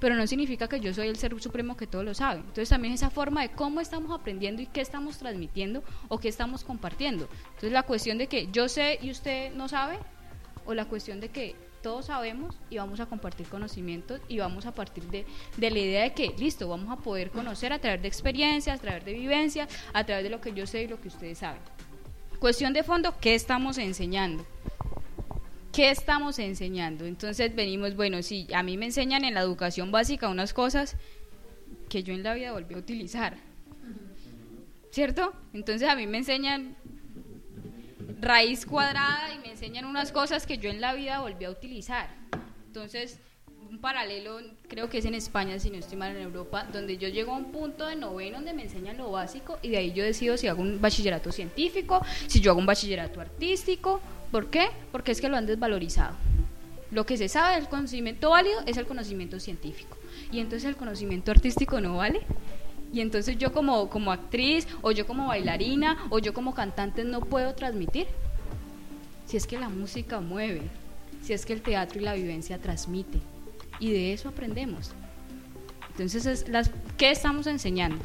pero 0.00 0.14
no 0.14 0.26
significa 0.26 0.68
que 0.68 0.80
yo 0.80 0.94
soy 0.94 1.08
el 1.08 1.16
ser 1.16 1.38
supremo 1.40 1.76
que 1.76 1.86
todo 1.86 2.02
lo 2.02 2.14
sabe. 2.14 2.40
Entonces 2.40 2.68
también 2.68 2.94
esa 2.94 3.10
forma 3.10 3.42
de 3.42 3.50
cómo 3.50 3.80
estamos 3.80 4.12
aprendiendo 4.12 4.62
y 4.62 4.66
qué 4.66 4.80
estamos 4.80 5.18
transmitiendo 5.18 5.82
o 6.08 6.18
qué 6.18 6.28
estamos 6.28 6.64
compartiendo. 6.64 7.28
Entonces 7.46 7.72
la 7.72 7.82
cuestión 7.82 8.18
de 8.18 8.26
que 8.26 8.48
yo 8.52 8.68
sé 8.68 8.98
y 9.02 9.10
usted 9.10 9.52
no 9.54 9.68
sabe, 9.68 9.98
o 10.66 10.74
la 10.74 10.84
cuestión 10.84 11.18
de 11.20 11.30
que 11.30 11.56
todos 11.82 12.06
sabemos 12.06 12.56
y 12.68 12.76
vamos 12.76 13.00
a 13.00 13.06
compartir 13.06 13.46
conocimientos 13.48 14.20
y 14.28 14.38
vamos 14.38 14.66
a 14.66 14.72
partir 14.72 15.04
de, 15.04 15.24
de 15.56 15.70
la 15.70 15.78
idea 15.78 16.02
de 16.02 16.12
que, 16.12 16.34
listo, 16.38 16.68
vamos 16.68 16.90
a 16.90 17.02
poder 17.02 17.30
conocer 17.30 17.72
a 17.72 17.78
través 17.78 18.02
de 18.02 18.08
experiencias, 18.08 18.78
a 18.78 18.82
través 18.82 19.04
de 19.04 19.14
vivencias, 19.14 19.68
a 19.92 20.04
través 20.04 20.24
de 20.24 20.30
lo 20.30 20.40
que 20.40 20.52
yo 20.52 20.66
sé 20.66 20.82
y 20.82 20.88
lo 20.88 21.00
que 21.00 21.08
ustedes 21.08 21.38
saben. 21.38 21.60
Cuestión 22.38 22.72
de 22.72 22.82
fondo, 22.82 23.14
¿qué 23.20 23.34
estamos 23.34 23.78
enseñando? 23.78 24.44
¿Qué 25.78 25.90
estamos 25.90 26.40
enseñando? 26.40 27.04
Entonces 27.04 27.54
venimos, 27.54 27.94
bueno, 27.94 28.20
sí, 28.24 28.48
a 28.52 28.64
mí 28.64 28.76
me 28.76 28.86
enseñan 28.86 29.24
en 29.24 29.34
la 29.34 29.42
educación 29.42 29.92
básica 29.92 30.28
unas 30.28 30.52
cosas 30.52 30.96
que 31.88 32.02
yo 32.02 32.12
en 32.12 32.24
la 32.24 32.34
vida 32.34 32.50
volví 32.50 32.74
a 32.74 32.78
utilizar. 32.78 33.36
¿Cierto? 34.90 35.32
Entonces 35.52 35.88
a 35.88 35.94
mí 35.94 36.08
me 36.08 36.18
enseñan 36.18 36.74
raíz 38.20 38.66
cuadrada 38.66 39.32
y 39.32 39.38
me 39.38 39.52
enseñan 39.52 39.84
unas 39.84 40.10
cosas 40.10 40.48
que 40.48 40.58
yo 40.58 40.68
en 40.68 40.80
la 40.80 40.94
vida 40.94 41.20
volví 41.20 41.44
a 41.44 41.50
utilizar. 41.50 42.08
Entonces, 42.66 43.20
un 43.70 43.78
paralelo, 43.78 44.40
creo 44.66 44.90
que 44.90 44.98
es 44.98 45.04
en 45.04 45.14
España, 45.14 45.60
si 45.60 45.70
no 45.70 45.76
estoy 45.76 45.96
mal 45.96 46.16
en 46.16 46.22
Europa, 46.22 46.66
donde 46.72 46.96
yo 46.96 47.06
llego 47.06 47.34
a 47.34 47.36
un 47.36 47.52
punto 47.52 47.86
de 47.86 47.94
noveno 47.94 48.38
donde 48.38 48.52
me 48.52 48.64
enseñan 48.64 48.96
lo 48.96 49.12
básico 49.12 49.60
y 49.62 49.68
de 49.68 49.76
ahí 49.76 49.92
yo 49.92 50.02
decido 50.02 50.36
si 50.36 50.48
hago 50.48 50.60
un 50.60 50.80
bachillerato 50.80 51.30
científico, 51.30 52.04
si 52.26 52.40
yo 52.40 52.50
hago 52.50 52.58
un 52.58 52.66
bachillerato 52.66 53.20
artístico. 53.20 54.00
¿Por 54.30 54.50
qué? 54.50 54.68
Porque 54.92 55.12
es 55.12 55.20
que 55.20 55.28
lo 55.28 55.36
han 55.36 55.46
desvalorizado. 55.46 56.14
Lo 56.90 57.04
que 57.04 57.16
se 57.16 57.28
sabe 57.28 57.56
del 57.56 57.68
conocimiento 57.68 58.30
válido 58.30 58.60
es 58.66 58.76
el 58.76 58.86
conocimiento 58.86 59.40
científico. 59.40 59.96
Y 60.30 60.40
entonces 60.40 60.68
el 60.68 60.76
conocimiento 60.76 61.30
artístico 61.30 61.80
no 61.80 61.96
vale. 61.96 62.20
Y 62.92 63.00
entonces 63.00 63.36
yo 63.36 63.52
como, 63.52 63.90
como 63.90 64.12
actriz, 64.12 64.66
o 64.80 64.90
yo 64.90 65.06
como 65.06 65.26
bailarina, 65.26 66.06
o 66.10 66.18
yo 66.18 66.32
como 66.32 66.54
cantante 66.54 67.04
no 67.04 67.20
puedo 67.20 67.54
transmitir. 67.54 68.06
Si 69.26 69.36
es 69.36 69.46
que 69.46 69.58
la 69.58 69.68
música 69.68 70.20
mueve, 70.20 70.62
si 71.22 71.34
es 71.34 71.44
que 71.44 71.52
el 71.52 71.60
teatro 71.60 72.00
y 72.00 72.04
la 72.04 72.14
vivencia 72.14 72.58
transmite. 72.58 73.18
Y 73.78 73.92
de 73.92 74.12
eso 74.12 74.30
aprendemos. 74.30 74.92
Entonces, 75.90 76.26
es 76.26 76.48
las, 76.48 76.70
¿qué 76.96 77.10
estamos 77.10 77.46
enseñando? 77.46 77.98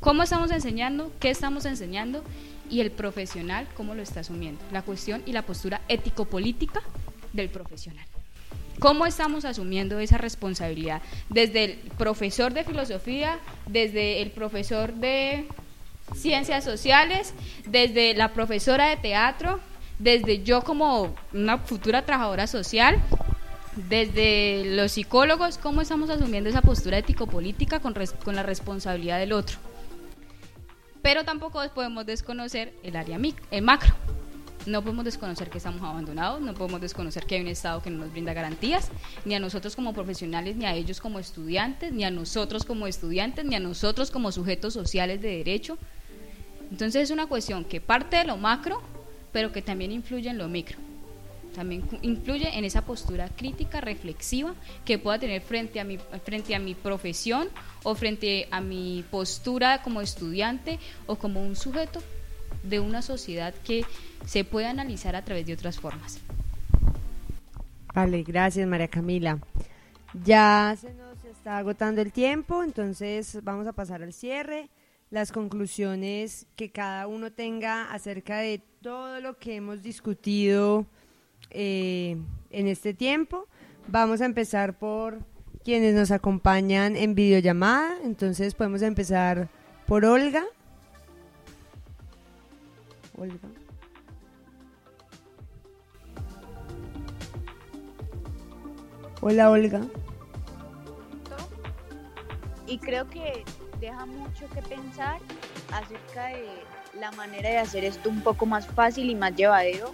¿Cómo 0.00 0.22
estamos 0.22 0.50
enseñando? 0.50 1.12
¿Qué 1.20 1.30
estamos 1.30 1.64
enseñando? 1.66 2.24
Y 2.70 2.80
el 2.80 2.92
profesional, 2.92 3.66
¿cómo 3.76 3.94
lo 3.94 4.02
está 4.02 4.20
asumiendo? 4.20 4.62
La 4.70 4.82
cuestión 4.82 5.22
y 5.26 5.32
la 5.32 5.42
postura 5.42 5.80
ético-política 5.88 6.80
del 7.32 7.48
profesional. 7.48 8.06
¿Cómo 8.78 9.04
estamos 9.06 9.44
asumiendo 9.44 9.98
esa 9.98 10.16
responsabilidad? 10.16 11.02
Desde 11.28 11.64
el 11.64 11.74
profesor 11.98 12.54
de 12.54 12.64
filosofía, 12.64 13.38
desde 13.66 14.22
el 14.22 14.30
profesor 14.30 14.94
de 14.94 15.46
ciencias 16.14 16.64
sociales, 16.64 17.34
desde 17.66 18.14
la 18.14 18.32
profesora 18.32 18.88
de 18.88 18.96
teatro, 18.96 19.60
desde 19.98 20.42
yo 20.42 20.62
como 20.62 21.14
una 21.34 21.58
futura 21.58 22.06
trabajadora 22.06 22.46
social, 22.46 22.96
desde 23.88 24.64
los 24.76 24.92
psicólogos, 24.92 25.58
¿cómo 25.58 25.82
estamos 25.82 26.08
asumiendo 26.08 26.48
esa 26.48 26.62
postura 26.62 26.98
ético-política 26.98 27.80
con, 27.80 27.94
con 28.24 28.34
la 28.34 28.42
responsabilidad 28.42 29.18
del 29.18 29.32
otro? 29.32 29.58
Pero 31.02 31.24
tampoco 31.24 31.62
podemos 31.74 32.04
desconocer 32.06 32.72
el 32.82 32.96
área 32.96 33.18
mic- 33.18 33.42
el 33.50 33.62
macro, 33.62 33.94
No 34.66 34.82
podemos 34.82 35.06
desconocer 35.06 35.48
que 35.48 35.56
estamos 35.56 35.80
abandonados, 35.80 36.38
no 36.42 36.52
podemos 36.52 36.82
desconocer 36.82 37.24
que 37.24 37.36
hay 37.36 37.40
un 37.40 37.48
Estado 37.48 37.80
que 37.80 37.88
no 37.88 38.00
nos 38.04 38.12
brinda 38.12 38.34
garantías, 38.34 38.90
ni 39.24 39.34
a 39.34 39.40
nosotros 39.40 39.74
como 39.74 39.94
profesionales, 39.94 40.54
ni 40.54 40.66
a 40.66 40.74
ellos 40.74 41.00
como 41.00 41.18
estudiantes, 41.18 41.92
ni 41.94 42.04
a 42.04 42.10
nosotros 42.10 42.64
como 42.66 42.86
estudiantes, 42.86 43.42
ni 43.46 43.54
a 43.54 43.58
nosotros 43.60 44.10
como 44.10 44.30
sujetos 44.32 44.74
sociales 44.74 45.22
de 45.22 45.38
derecho. 45.38 45.78
Entonces 46.70 47.04
es 47.04 47.10
una 47.10 47.26
cuestión 47.26 47.64
que 47.64 47.80
parte 47.80 48.18
de 48.18 48.24
lo 48.26 48.36
macro, 48.36 48.82
pero 49.32 49.50
que 49.50 49.62
también 49.62 49.92
influye 49.92 50.28
en 50.28 50.36
lo 50.36 50.46
micro. 50.46 50.76
También 51.54 51.82
influye 52.02 52.56
en 52.56 52.64
esa 52.64 52.84
postura 52.84 53.28
crítica, 53.28 53.80
reflexiva 53.80 54.54
que 54.84 54.98
pueda 54.98 55.18
tener 55.18 55.42
frente 55.42 55.80
a 55.80 55.84
mi, 55.84 55.98
frente 56.24 56.54
a 56.54 56.58
mi 56.58 56.74
profesión 56.74 57.48
o 57.82 57.94
frente 57.94 58.48
a 58.50 58.60
mi 58.60 59.04
postura 59.10 59.82
como 59.82 60.00
estudiante 60.00 60.78
o 61.06 61.16
como 61.16 61.42
un 61.42 61.56
sujeto 61.56 62.00
de 62.62 62.80
una 62.80 63.02
sociedad 63.02 63.54
que 63.64 63.84
se 64.26 64.44
puede 64.44 64.66
analizar 64.66 65.16
a 65.16 65.24
través 65.24 65.46
de 65.46 65.54
otras 65.54 65.78
formas. 65.78 66.20
Vale, 67.94 68.22
gracias 68.22 68.68
María 68.68 68.88
Camila. 68.88 69.38
Ya 70.24 70.76
se 70.80 70.92
nos 70.94 71.24
está 71.24 71.58
agotando 71.58 72.00
el 72.00 72.12
tiempo, 72.12 72.62
entonces 72.62 73.38
vamos 73.42 73.66
a 73.66 73.72
pasar 73.72 74.02
al 74.02 74.12
cierre. 74.12 74.68
Las 75.10 75.32
conclusiones 75.32 76.46
que 76.54 76.70
cada 76.70 77.08
uno 77.08 77.32
tenga 77.32 77.90
acerca 77.92 78.38
de 78.38 78.62
todo 78.80 79.20
lo 79.20 79.38
que 79.38 79.56
hemos 79.56 79.82
discutido 79.82 80.86
eh, 81.50 82.16
en 82.50 82.68
este 82.68 82.94
tiempo. 82.94 83.46
Vamos 83.88 84.20
a 84.20 84.26
empezar 84.26 84.78
por 84.78 85.18
quienes 85.64 85.94
nos 85.94 86.10
acompañan 86.10 86.96
en 86.96 87.14
videollamada, 87.14 87.98
entonces 88.04 88.54
podemos 88.54 88.82
empezar 88.82 89.48
por 89.86 90.04
Olga. 90.04 90.44
Olga. 93.18 93.48
Hola 99.20 99.50
Olga. 99.50 99.82
Y 102.66 102.78
creo 102.78 103.10
que 103.10 103.44
deja 103.80 104.06
mucho 104.06 104.48
que 104.54 104.62
pensar 104.62 105.18
acerca 105.72 106.28
de 106.28 106.46
la 106.98 107.10
manera 107.12 107.50
de 107.50 107.58
hacer 107.58 107.84
esto 107.84 108.08
un 108.08 108.22
poco 108.22 108.46
más 108.46 108.66
fácil 108.66 109.10
y 109.10 109.14
más 109.14 109.34
llevadero 109.34 109.92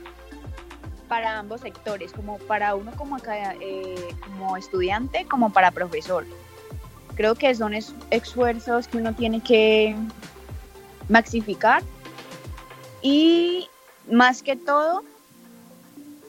para 1.09 1.39
ambos 1.39 1.61
sectores, 1.61 2.13
como 2.13 2.39
para 2.39 2.75
uno 2.75 2.93
como, 2.97 3.17
eh, 3.19 4.15
como 4.25 4.57
estudiante, 4.57 5.27
como 5.29 5.51
para 5.51 5.71
profesor. 5.71 6.25
Creo 7.15 7.35
que 7.35 7.55
son 7.55 7.73
esfuerzos 8.11 8.89
que 8.89 8.99
uno 8.99 9.15
tiene 9.15 9.41
que 9.41 9.97
maxificar 11.09 11.83
y 13.01 13.69
más 14.11 14.43
que 14.43 14.57
todo 14.57 15.03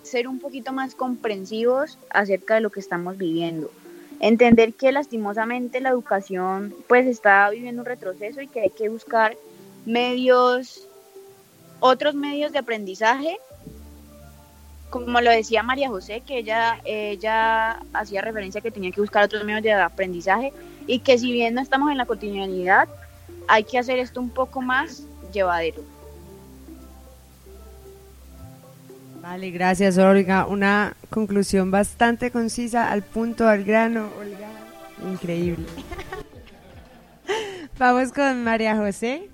ser 0.03 0.27
un 0.27 0.39
poquito 0.39 0.71
más 0.71 0.95
comprensivos 0.95 1.97
acerca 2.09 2.55
de 2.55 2.61
lo 2.61 2.69
que 2.69 2.79
estamos 2.79 3.17
viviendo. 3.17 3.69
Entender 4.19 4.73
que 4.73 4.91
lastimosamente 4.91 5.81
la 5.81 5.89
educación 5.89 6.73
pues 6.87 7.05
está 7.05 7.49
viviendo 7.49 7.81
un 7.81 7.85
retroceso 7.85 8.41
y 8.41 8.47
que 8.47 8.61
hay 8.61 8.69
que 8.69 8.89
buscar 8.89 9.37
medios, 9.85 10.87
otros 11.79 12.15
medios 12.15 12.51
de 12.51 12.59
aprendizaje 12.59 13.37
como 14.89 15.19
lo 15.21 15.31
decía 15.31 15.63
María 15.63 15.89
José, 15.89 16.21
que 16.25 16.39
ella, 16.39 16.79
ella 16.85 17.79
hacía 17.93 18.21
referencia 18.21 18.61
que 18.61 18.71
tenía 18.71 18.91
que 18.91 19.01
buscar 19.01 19.23
otros 19.23 19.43
medios 19.43 19.63
de 19.63 19.73
aprendizaje 19.73 20.53
y 20.85 20.99
que 20.99 21.17
si 21.17 21.31
bien 21.31 21.53
no 21.53 21.61
estamos 21.61 21.91
en 21.91 21.97
la 21.97 22.05
cotidianidad, 22.05 22.87
hay 23.47 23.63
que 23.63 23.77
hacer 23.77 23.99
esto 23.99 24.21
un 24.21 24.29
poco 24.29 24.61
más 24.61 25.03
llevadero. 25.33 25.83
Vale, 29.21 29.51
gracias 29.51 29.97
Olga. 29.97 30.45
Una 30.45 30.95
conclusión 31.09 31.69
bastante 31.69 32.31
concisa, 32.31 32.89
al 32.89 33.03
punto, 33.03 33.49
al 33.49 33.65
grano, 33.65 34.07
Olga. 34.17 34.47
Increíble. 35.11 35.65
Vamos 37.77 38.13
con 38.13 38.43
María 38.45 38.77
José. 38.77 39.29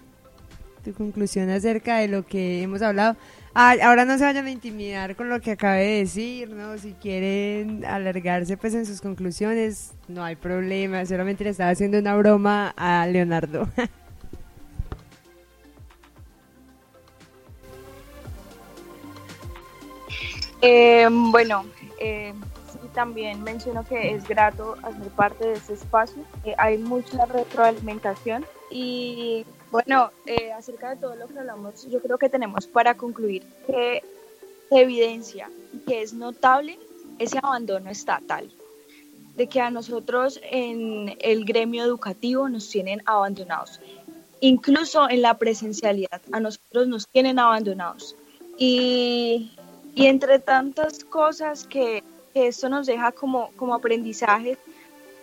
Tu 0.84 0.93
conclusión 0.93 1.49
acerca 1.51 1.97
de 1.97 2.07
lo 2.07 2.25
que 2.25 2.63
hemos 2.63 2.81
hablado 2.81 3.15
ahora 3.53 4.05
no 4.05 4.17
se 4.17 4.23
vayan 4.23 4.45
a 4.45 4.51
intimidar 4.51 5.15
con 5.15 5.30
lo 5.30 5.39
que 5.39 5.51
acabé 5.51 5.85
de 5.85 5.97
decir, 5.99 6.49
¿no? 6.49 6.77
Si 6.77 6.93
quieren 6.93 7.85
alargarse 7.85 8.57
pues 8.57 8.73
en 8.73 8.85
sus 8.85 9.01
conclusiones, 9.01 9.93
no 10.07 10.23
hay 10.23 10.35
problema, 10.35 11.05
solamente 11.05 11.43
le 11.43 11.51
estaba 11.51 11.69
haciendo 11.69 11.99
una 11.99 12.15
broma 12.15 12.73
a 12.77 13.05
Leonardo. 13.07 13.67
Eh, 20.65 21.09
bueno, 21.11 21.65
eh, 21.99 22.34
también 22.93 23.43
menciono 23.43 23.85
que 23.85 24.15
es 24.15 24.25
grato 24.25 24.77
hacer 24.81 25.09
parte 25.09 25.45
de 25.45 25.53
este 25.55 25.73
espacio. 25.73 26.23
Hay 26.57 26.77
mucha 26.77 27.25
retroalimentación 27.25 28.45
y 28.71 29.45
bueno, 29.73 30.11
eh, 30.27 30.53
acerca 30.53 30.91
de 30.91 30.97
todo 30.97 31.15
lo 31.15 31.27
que 31.27 31.39
hablamos, 31.39 31.89
yo 31.89 31.99
creo 31.99 32.19
que 32.19 32.29
tenemos 32.29 32.67
para 32.67 32.93
concluir 32.93 33.41
que 33.65 34.03
evidencia 34.69 35.49
que 35.87 36.03
es 36.03 36.13
notable 36.13 36.77
ese 37.17 37.39
abandono 37.41 37.89
estatal, 37.89 38.51
de 39.35 39.47
que 39.47 39.61
a 39.61 39.71
nosotros 39.71 40.39
en 40.43 41.17
el 41.19 41.43
gremio 41.43 41.83
educativo 41.83 42.47
nos 42.49 42.69
tienen 42.69 43.01
abandonados, 43.07 43.81
incluso 44.41 45.09
en 45.09 45.23
la 45.23 45.39
presencialidad, 45.39 46.21
a 46.31 46.39
nosotros 46.39 46.87
nos 46.87 47.07
tienen 47.07 47.39
abandonados. 47.39 48.15
Y, 48.59 49.53
entre 49.95 50.37
tantas 50.37 51.03
cosas 51.03 51.65
que, 51.65 52.03
esto 52.35 52.69
nos 52.69 52.85
deja 52.85 53.11
como, 53.11 53.49
como 53.55 53.73
aprendizaje, 53.73 54.55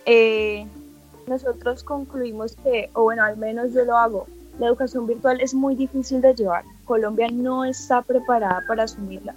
eh, 0.05 0.67
nosotros 1.25 1.85
concluimos 1.85 2.57
que, 2.57 2.89
o 2.93 3.03
bueno, 3.03 3.23
al 3.23 3.37
menos 3.37 3.71
yo 3.73 3.85
lo 3.85 3.97
hago, 3.97 4.27
la 4.61 4.67
educación 4.67 5.07
virtual 5.07 5.41
es 5.41 5.55
muy 5.55 5.75
difícil 5.75 6.21
de 6.21 6.35
llevar. 6.35 6.63
Colombia 6.85 7.27
no 7.31 7.65
está 7.65 8.03
preparada 8.03 8.63
para 8.67 8.83
asumirla 8.83 9.33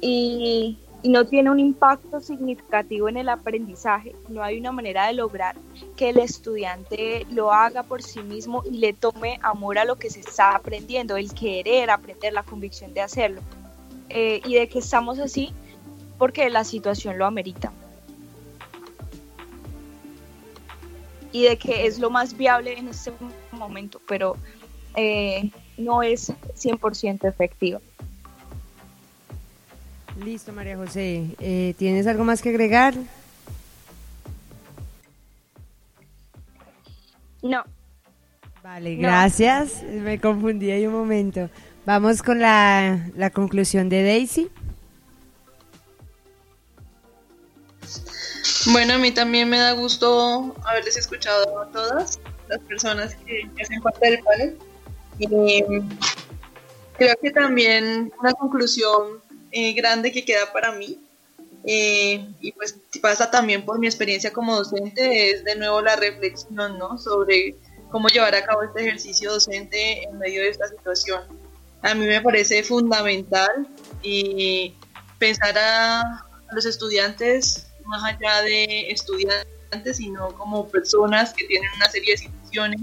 y, 0.00 0.78
no 1.04 1.24
tiene 1.24 1.48
un 1.48 1.60
impacto 1.60 2.20
significativo 2.20 3.08
en 3.08 3.18
el 3.18 3.28
aprendizaje. 3.28 4.16
No 4.28 4.42
hay 4.42 4.58
una 4.58 4.72
manera 4.72 5.06
de 5.06 5.12
lograr 5.12 5.54
que 5.96 6.08
el 6.08 6.18
estudiante 6.18 7.24
lo 7.30 7.52
haga 7.52 7.84
por 7.84 8.02
sí 8.02 8.20
mismo 8.20 8.64
y 8.68 8.78
le 8.78 8.94
tome 8.94 9.38
amor 9.42 9.78
a 9.78 9.84
lo 9.84 9.94
que 9.94 10.10
se 10.10 10.18
está 10.18 10.56
aprendiendo, 10.56 11.16
el 11.16 11.32
querer 11.32 11.88
aprender, 11.88 12.32
la 12.32 12.42
convicción 12.42 12.94
de 12.94 13.00
hacerlo. 13.00 13.42
Eh, 14.08 14.42
y 14.44 14.56
de 14.56 14.68
que 14.68 14.80
estamos 14.80 15.20
así 15.20 15.52
porque 16.18 16.50
la 16.50 16.64
situación 16.64 17.16
lo 17.16 17.26
amerita. 17.26 17.72
Y 21.30 21.44
de 21.44 21.58
que 21.58 21.86
es 21.86 22.00
lo 22.00 22.10
más 22.10 22.36
viable 22.36 22.76
en 22.76 22.88
este 22.88 23.12
momento, 23.52 24.00
pero 24.08 24.36
eh, 24.96 25.50
no 25.76 26.02
es 26.02 26.30
100% 26.30 27.28
efectivo. 27.28 27.80
Listo, 30.24 30.52
María 30.52 30.76
José. 30.76 31.24
Eh, 31.38 31.74
¿Tienes 31.78 32.06
algo 32.06 32.24
más 32.24 32.42
que 32.42 32.48
agregar? 32.48 32.94
No. 37.42 37.62
Vale, 38.62 38.96
gracias. 38.96 39.82
Me 39.84 40.20
confundí 40.20 40.70
ahí 40.70 40.86
un 40.86 40.94
momento. 40.94 41.48
Vamos 41.86 42.22
con 42.22 42.40
la, 42.40 43.08
la 43.16 43.30
conclusión 43.30 43.88
de 43.88 44.02
Daisy. 44.02 44.50
Bueno, 48.72 48.94
a 48.94 48.98
mí 48.98 49.12
también 49.12 49.48
me 49.48 49.58
da 49.58 49.72
gusto 49.72 50.54
haberles 50.66 50.96
escuchado 50.96 51.60
a 51.60 51.66
todas 51.70 52.20
las 52.48 52.58
personas 52.60 53.14
que, 53.14 53.48
hacen 53.62 53.80
parte 53.80 54.10
del 54.10 54.22
panel. 54.22 54.58
Y 55.18 55.62
creo 56.96 57.14
que 57.20 57.30
también 57.30 58.12
una 58.20 58.32
conclusión 58.32 59.20
eh, 59.50 59.72
grande 59.72 60.12
que 60.12 60.24
queda 60.24 60.52
para 60.52 60.72
mí, 60.72 61.00
eh, 61.64 62.26
y 62.40 62.52
pues 62.52 62.78
pasa 63.02 63.30
también 63.30 63.64
por 63.64 63.78
mi 63.78 63.86
experiencia 63.86 64.32
como 64.32 64.56
docente, 64.56 65.30
es 65.30 65.44
de 65.44 65.56
nuevo 65.56 65.82
la 65.82 65.96
reflexión 65.96 66.78
¿no? 66.78 66.98
sobre 66.98 67.56
cómo 67.90 68.08
llevar 68.08 68.34
a 68.34 68.44
cabo 68.44 68.62
este 68.62 68.82
ejercicio 68.82 69.32
docente 69.32 70.04
en 70.04 70.18
medio 70.18 70.42
de 70.42 70.50
esta 70.50 70.68
situación. 70.68 71.22
A 71.82 71.94
mí 71.94 72.06
me 72.06 72.20
parece 72.20 72.62
fundamental 72.62 73.68
y 74.02 74.74
pensar 75.18 75.56
a 75.58 76.26
los 76.52 76.64
estudiantes 76.66 77.68
más 77.84 78.02
allá 78.04 78.42
de 78.42 78.90
estudiantes, 78.90 79.96
sino 79.96 80.32
como 80.34 80.68
personas 80.68 81.32
que 81.34 81.46
tienen 81.46 81.70
una 81.76 81.88
serie 81.88 82.12
de 82.12 82.18
situaciones. 82.18 82.80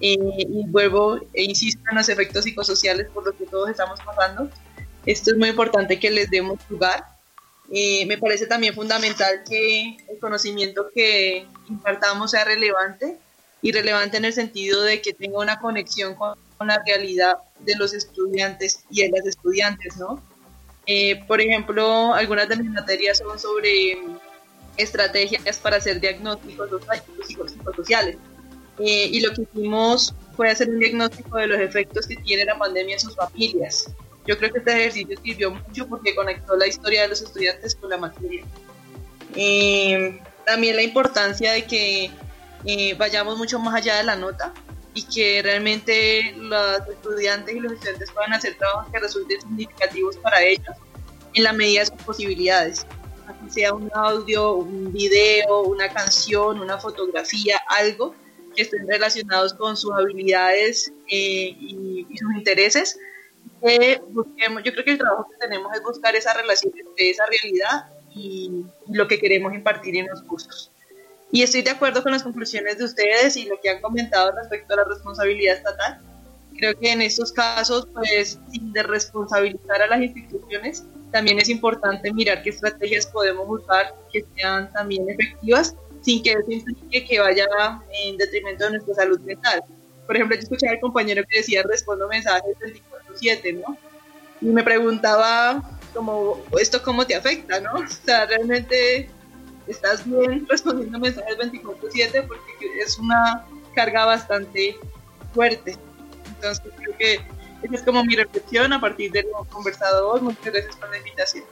Eh, 0.00 0.16
y 0.16 0.66
vuelvo 0.66 1.20
e 1.34 1.44
insisto 1.44 1.82
en 1.90 1.96
los 1.98 2.08
efectos 2.08 2.44
psicosociales 2.44 3.08
por 3.10 3.24
los 3.24 3.34
que 3.34 3.46
todos 3.46 3.70
estamos 3.70 4.00
pasando. 4.00 4.48
Esto 5.06 5.32
es 5.32 5.36
muy 5.36 5.50
importante 5.50 5.98
que 5.98 6.10
les 6.10 6.30
demos 6.30 6.58
lugar. 6.68 7.04
Eh, 7.72 8.04
me 8.06 8.18
parece 8.18 8.46
también 8.46 8.74
fundamental 8.74 9.42
que 9.48 9.96
el 10.08 10.18
conocimiento 10.20 10.88
que 10.94 11.46
impartamos 11.68 12.32
sea 12.32 12.44
relevante 12.44 13.18
y 13.62 13.72
relevante 13.72 14.16
en 14.16 14.24
el 14.24 14.32
sentido 14.32 14.82
de 14.82 15.00
que 15.02 15.12
tenga 15.12 15.38
una 15.38 15.60
conexión 15.60 16.14
con, 16.14 16.36
con 16.56 16.68
la 16.68 16.82
realidad 16.84 17.36
de 17.60 17.76
los 17.76 17.94
estudiantes 17.94 18.84
y 18.90 19.02
de 19.02 19.10
las 19.10 19.26
estudiantes, 19.26 19.96
¿no? 19.98 20.22
Eh, 20.86 21.24
por 21.26 21.40
ejemplo, 21.40 22.14
algunas 22.14 22.48
de 22.48 22.56
mis 22.56 22.70
materias 22.70 23.18
son 23.18 23.38
sobre 23.38 23.98
estrategias 24.76 25.58
para 25.58 25.76
hacer 25.76 26.00
diagnósticos 26.00 26.70
psicosociales. 27.26 28.16
Eh, 28.80 29.10
y 29.12 29.20
lo 29.20 29.32
que 29.32 29.42
hicimos 29.42 30.14
fue 30.36 30.50
hacer 30.50 30.70
un 30.70 30.78
diagnóstico 30.78 31.36
de 31.36 31.48
los 31.48 31.60
efectos 31.60 32.06
que 32.06 32.16
tiene 32.16 32.46
la 32.46 32.56
pandemia 32.58 32.94
en 32.94 33.00
sus 33.00 33.14
familias. 33.14 33.90
Yo 34.26 34.38
creo 34.38 34.50
que 34.52 34.58
este 34.58 34.72
ejercicio 34.72 35.18
sirvió 35.22 35.50
mucho 35.50 35.86
porque 35.86 36.14
conectó 36.14 36.56
la 36.56 36.66
historia 36.66 37.02
de 37.02 37.08
los 37.08 37.20
estudiantes 37.20 37.74
con 37.74 37.90
la 37.90 37.98
materia. 37.98 38.42
Eh, 39.34 40.18
también 40.46 40.76
la 40.76 40.82
importancia 40.82 41.52
de 41.52 41.64
que 41.66 42.10
eh, 42.64 42.94
vayamos 42.94 43.36
mucho 43.36 43.58
más 43.58 43.74
allá 43.74 43.96
de 43.96 44.04
la 44.04 44.16
nota 44.16 44.52
y 44.94 45.02
que 45.02 45.42
realmente 45.42 46.32
los 46.36 46.88
estudiantes 46.88 47.54
y 47.54 47.60
los 47.60 47.72
estudiantes 47.72 48.10
puedan 48.10 48.32
hacer 48.32 48.56
trabajos 48.56 48.90
que 48.92 48.98
resulten 48.98 49.40
significativos 49.40 50.16
para 50.16 50.42
ellos 50.42 50.74
en 51.34 51.44
la 51.44 51.52
medida 51.52 51.80
de 51.80 51.86
sus 51.86 52.02
posibilidades. 52.02 52.86
Así 53.26 53.60
sea 53.60 53.74
un 53.74 53.90
audio, 53.94 54.54
un 54.54 54.92
video, 54.92 55.62
una 55.62 55.88
canción, 55.88 56.60
una 56.60 56.78
fotografía, 56.78 57.60
algo 57.68 58.14
que 58.60 58.76
estén 58.76 58.86
relacionados 58.86 59.54
con 59.54 59.76
sus 59.76 59.90
habilidades 59.92 60.92
eh, 61.10 61.56
y, 61.58 62.06
sus 62.16 62.34
intereses. 62.34 62.98
busquemos, 64.10 64.62
yo 64.62 64.72
creo 64.72 64.84
que 64.84 64.90
el 64.92 64.98
trabajo 64.98 65.26
que 65.30 65.38
tenemos 65.38 65.74
es 65.74 65.82
buscar 65.82 66.14
esa 66.14 66.34
relación 66.34 66.72
entre 66.76 67.10
esa 67.10 67.24
realidad 67.26 67.86
y, 68.14 68.64
lo 68.88 69.08
que 69.08 69.18
queremos 69.18 69.54
impartir 69.54 69.96
en 69.96 70.08
los 70.08 70.22
cursos. 70.22 70.70
Y 71.32 71.42
estoy 71.42 71.62
de 71.62 71.70
acuerdo 71.70 72.02
con 72.02 72.12
las 72.12 72.22
conclusiones 72.22 72.76
de 72.78 72.84
ustedes 72.84 73.36
y 73.36 73.44
lo 73.44 73.58
que 73.62 73.70
han 73.70 73.80
comentado 73.80 74.32
respecto 74.32 74.74
a 74.74 74.78
la 74.78 74.84
responsabilidad 74.84 75.56
estatal. 75.56 76.00
Creo 76.58 76.78
que 76.78 76.90
en 76.90 77.00
estos 77.00 77.32
casos, 77.32 77.88
pues, 77.94 78.38
sin 78.50 78.72
de 78.72 78.82
responsabilizar 78.82 79.80
a 79.80 79.86
las 79.86 80.02
instituciones, 80.02 80.84
también 81.12 81.38
es 81.38 81.48
importante 81.48 82.12
mirar 82.12 82.42
qué 82.42 82.50
estrategias 82.50 83.06
podemos 83.06 83.46
usar 83.48 83.94
que 84.12 84.24
sean 84.36 84.70
también 84.72 85.08
efectivas 85.08 85.74
sin 86.02 86.22
que 86.22 86.30
eso 86.32 86.50
implique 86.50 87.06
que 87.06 87.20
vaya 87.20 87.46
en 88.04 88.16
detrimento 88.16 88.64
de 88.64 88.70
nuestra 88.70 88.94
salud 88.94 89.20
mental. 89.20 89.62
Por 90.06 90.16
ejemplo, 90.16 90.36
yo 90.36 90.42
escuché 90.42 90.68
al 90.68 90.80
compañero 90.80 91.22
que 91.28 91.38
decía 91.38 91.62
respondo 91.62 92.08
mensajes 92.08 92.56
24/7, 92.60 93.52
¿no? 93.54 93.78
Y 94.40 94.46
me 94.46 94.62
preguntaba 94.62 95.62
como, 95.94 96.42
¿esto 96.58 96.82
cómo 96.82 97.06
te 97.06 97.14
afecta, 97.14 97.60
no? 97.60 97.74
O 97.74 97.86
sea, 97.86 98.26
realmente 98.26 99.10
estás 99.66 100.04
bien 100.04 100.46
respondiendo 100.48 100.98
mensajes 100.98 101.36
24/7 101.36 102.22
porque 102.22 102.52
es 102.80 102.98
una 102.98 103.46
carga 103.74 104.06
bastante 104.06 104.76
fuerte. 105.32 105.76
Entonces 106.26 106.72
creo 106.76 106.96
que 106.96 107.14
esa 107.62 107.74
es 107.74 107.82
como 107.82 108.02
mi 108.04 108.16
reflexión 108.16 108.72
a 108.72 108.80
partir 108.80 109.12
de 109.12 109.22
lo 109.24 109.44
conversado 109.44 110.08
hoy. 110.08 110.22
Muchas 110.22 110.52
gracias 110.52 110.76
por 110.76 110.90
la 110.90 110.98
invitación. 110.98 111.44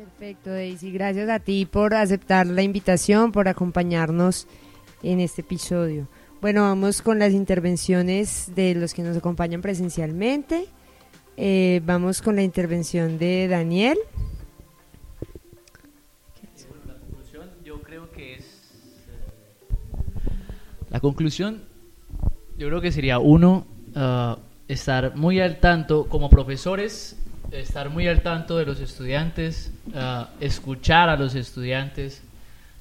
Perfecto, 0.00 0.48
Daisy. 0.48 0.92
Gracias 0.92 1.28
a 1.28 1.40
ti 1.40 1.66
por 1.66 1.92
aceptar 1.92 2.46
la 2.46 2.62
invitación, 2.62 3.32
por 3.32 3.48
acompañarnos 3.48 4.46
en 5.02 5.20
este 5.20 5.42
episodio. 5.42 6.08
Bueno, 6.40 6.62
vamos 6.62 7.02
con 7.02 7.18
las 7.18 7.34
intervenciones 7.34 8.50
de 8.54 8.74
los 8.74 8.94
que 8.94 9.02
nos 9.02 9.14
acompañan 9.14 9.60
presencialmente. 9.60 10.68
Eh, 11.36 11.82
vamos 11.84 12.22
con 12.22 12.34
la 12.34 12.42
intervención 12.42 13.18
de 13.18 13.46
Daniel. 13.46 13.98
La 16.86 16.94
conclusión, 16.98 17.50
yo 17.62 17.82
creo 17.82 18.10
que 18.10 18.36
es. 18.36 18.44
Eh, 19.06 20.30
la 20.88 21.00
conclusión, 21.00 21.62
yo 22.56 22.68
creo 22.68 22.80
que 22.80 22.90
sería 22.90 23.18
uno, 23.18 23.66
uh, 23.94 24.40
estar 24.66 25.14
muy 25.14 25.40
al 25.40 25.60
tanto 25.60 26.08
como 26.08 26.30
profesores 26.30 27.19
estar 27.52 27.90
muy 27.90 28.06
al 28.06 28.22
tanto 28.22 28.56
de 28.56 28.66
los 28.66 28.80
estudiantes, 28.80 29.72
escuchar 30.40 31.08
a 31.08 31.16
los 31.16 31.34
estudiantes, 31.34 32.22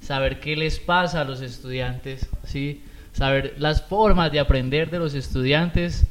saber 0.01 0.39
qué 0.39 0.55
les 0.55 0.79
pasa 0.79 1.21
a 1.21 1.23
los 1.23 1.41
estudiantes, 1.41 2.29
¿sí? 2.43 2.83
saber 3.13 3.55
las 3.57 3.81
formas 3.81 4.31
de 4.31 4.39
aprender 4.39 4.89
de 4.89 4.99
los 4.99 5.13
estudiantes 5.13 6.05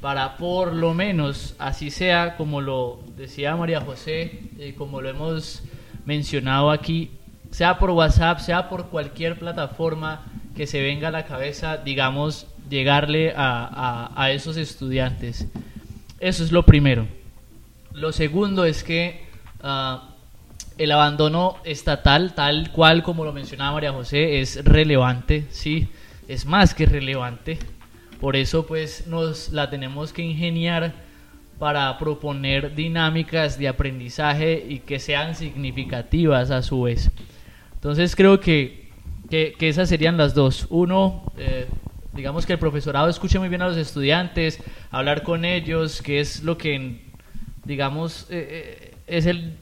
para 0.00 0.36
por 0.36 0.72
lo 0.72 0.94
menos, 0.94 1.54
así 1.58 1.90
sea 1.90 2.36
como 2.36 2.60
lo 2.60 3.00
decía 3.16 3.56
María 3.56 3.80
José, 3.80 4.40
y 4.58 4.72
como 4.72 5.00
lo 5.00 5.08
hemos 5.08 5.62
mencionado 6.04 6.70
aquí, 6.70 7.10
sea 7.50 7.78
por 7.78 7.90
WhatsApp, 7.90 8.38
sea 8.38 8.68
por 8.68 8.86
cualquier 8.86 9.38
plataforma 9.38 10.24
que 10.54 10.66
se 10.66 10.80
venga 10.80 11.08
a 11.08 11.10
la 11.10 11.26
cabeza, 11.26 11.78
digamos, 11.78 12.46
llegarle 12.70 13.32
a, 13.36 14.10
a 14.14 14.30
esos 14.30 14.56
estudiantes. 14.56 15.46
Eso 16.20 16.44
es 16.44 16.52
lo 16.52 16.64
primero. 16.64 17.06
Lo 17.96 18.12
segundo 18.12 18.66
es 18.66 18.84
que 18.84 19.22
ah, 19.62 20.10
el 20.76 20.92
abandono 20.92 21.56
estatal, 21.64 22.34
tal 22.34 22.70
cual 22.70 23.02
como 23.02 23.24
lo 23.24 23.32
mencionaba 23.32 23.72
María 23.72 23.90
José, 23.90 24.40
es 24.40 24.62
relevante, 24.66 25.46
sí, 25.48 25.88
es 26.28 26.44
más 26.44 26.74
que 26.74 26.84
relevante. 26.84 27.58
Por 28.20 28.36
eso 28.36 28.66
pues 28.66 29.06
nos 29.06 29.48
la 29.48 29.70
tenemos 29.70 30.12
que 30.12 30.20
ingeniar 30.20 30.92
para 31.58 31.96
proponer 31.96 32.74
dinámicas 32.74 33.58
de 33.58 33.68
aprendizaje 33.68 34.62
y 34.68 34.80
que 34.80 34.98
sean 34.98 35.34
significativas 35.34 36.50
a 36.50 36.60
su 36.60 36.82
vez. 36.82 37.10
Entonces 37.76 38.14
creo 38.14 38.40
que, 38.40 38.90
que, 39.30 39.56
esas 39.58 39.88
serían 39.88 40.18
las 40.18 40.34
dos. 40.34 40.66
Uno, 40.68 41.32
eh, 41.38 41.66
digamos 42.12 42.44
que 42.44 42.52
el 42.52 42.58
profesorado 42.58 43.08
escuche 43.08 43.38
muy 43.38 43.48
bien 43.48 43.62
a 43.62 43.68
los 43.68 43.78
estudiantes, 43.78 44.62
hablar 44.90 45.22
con 45.22 45.46
ellos, 45.46 46.02
que 46.02 46.20
es 46.20 46.42
lo 46.42 46.58
que 46.58 47.05
digamos, 47.66 48.26
eh, 48.30 48.90
eh, 48.90 48.94
es 49.06 49.26
el 49.26 49.56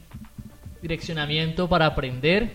direccionamiento 0.81 1.67
para 1.67 1.87
aprender, 1.87 2.51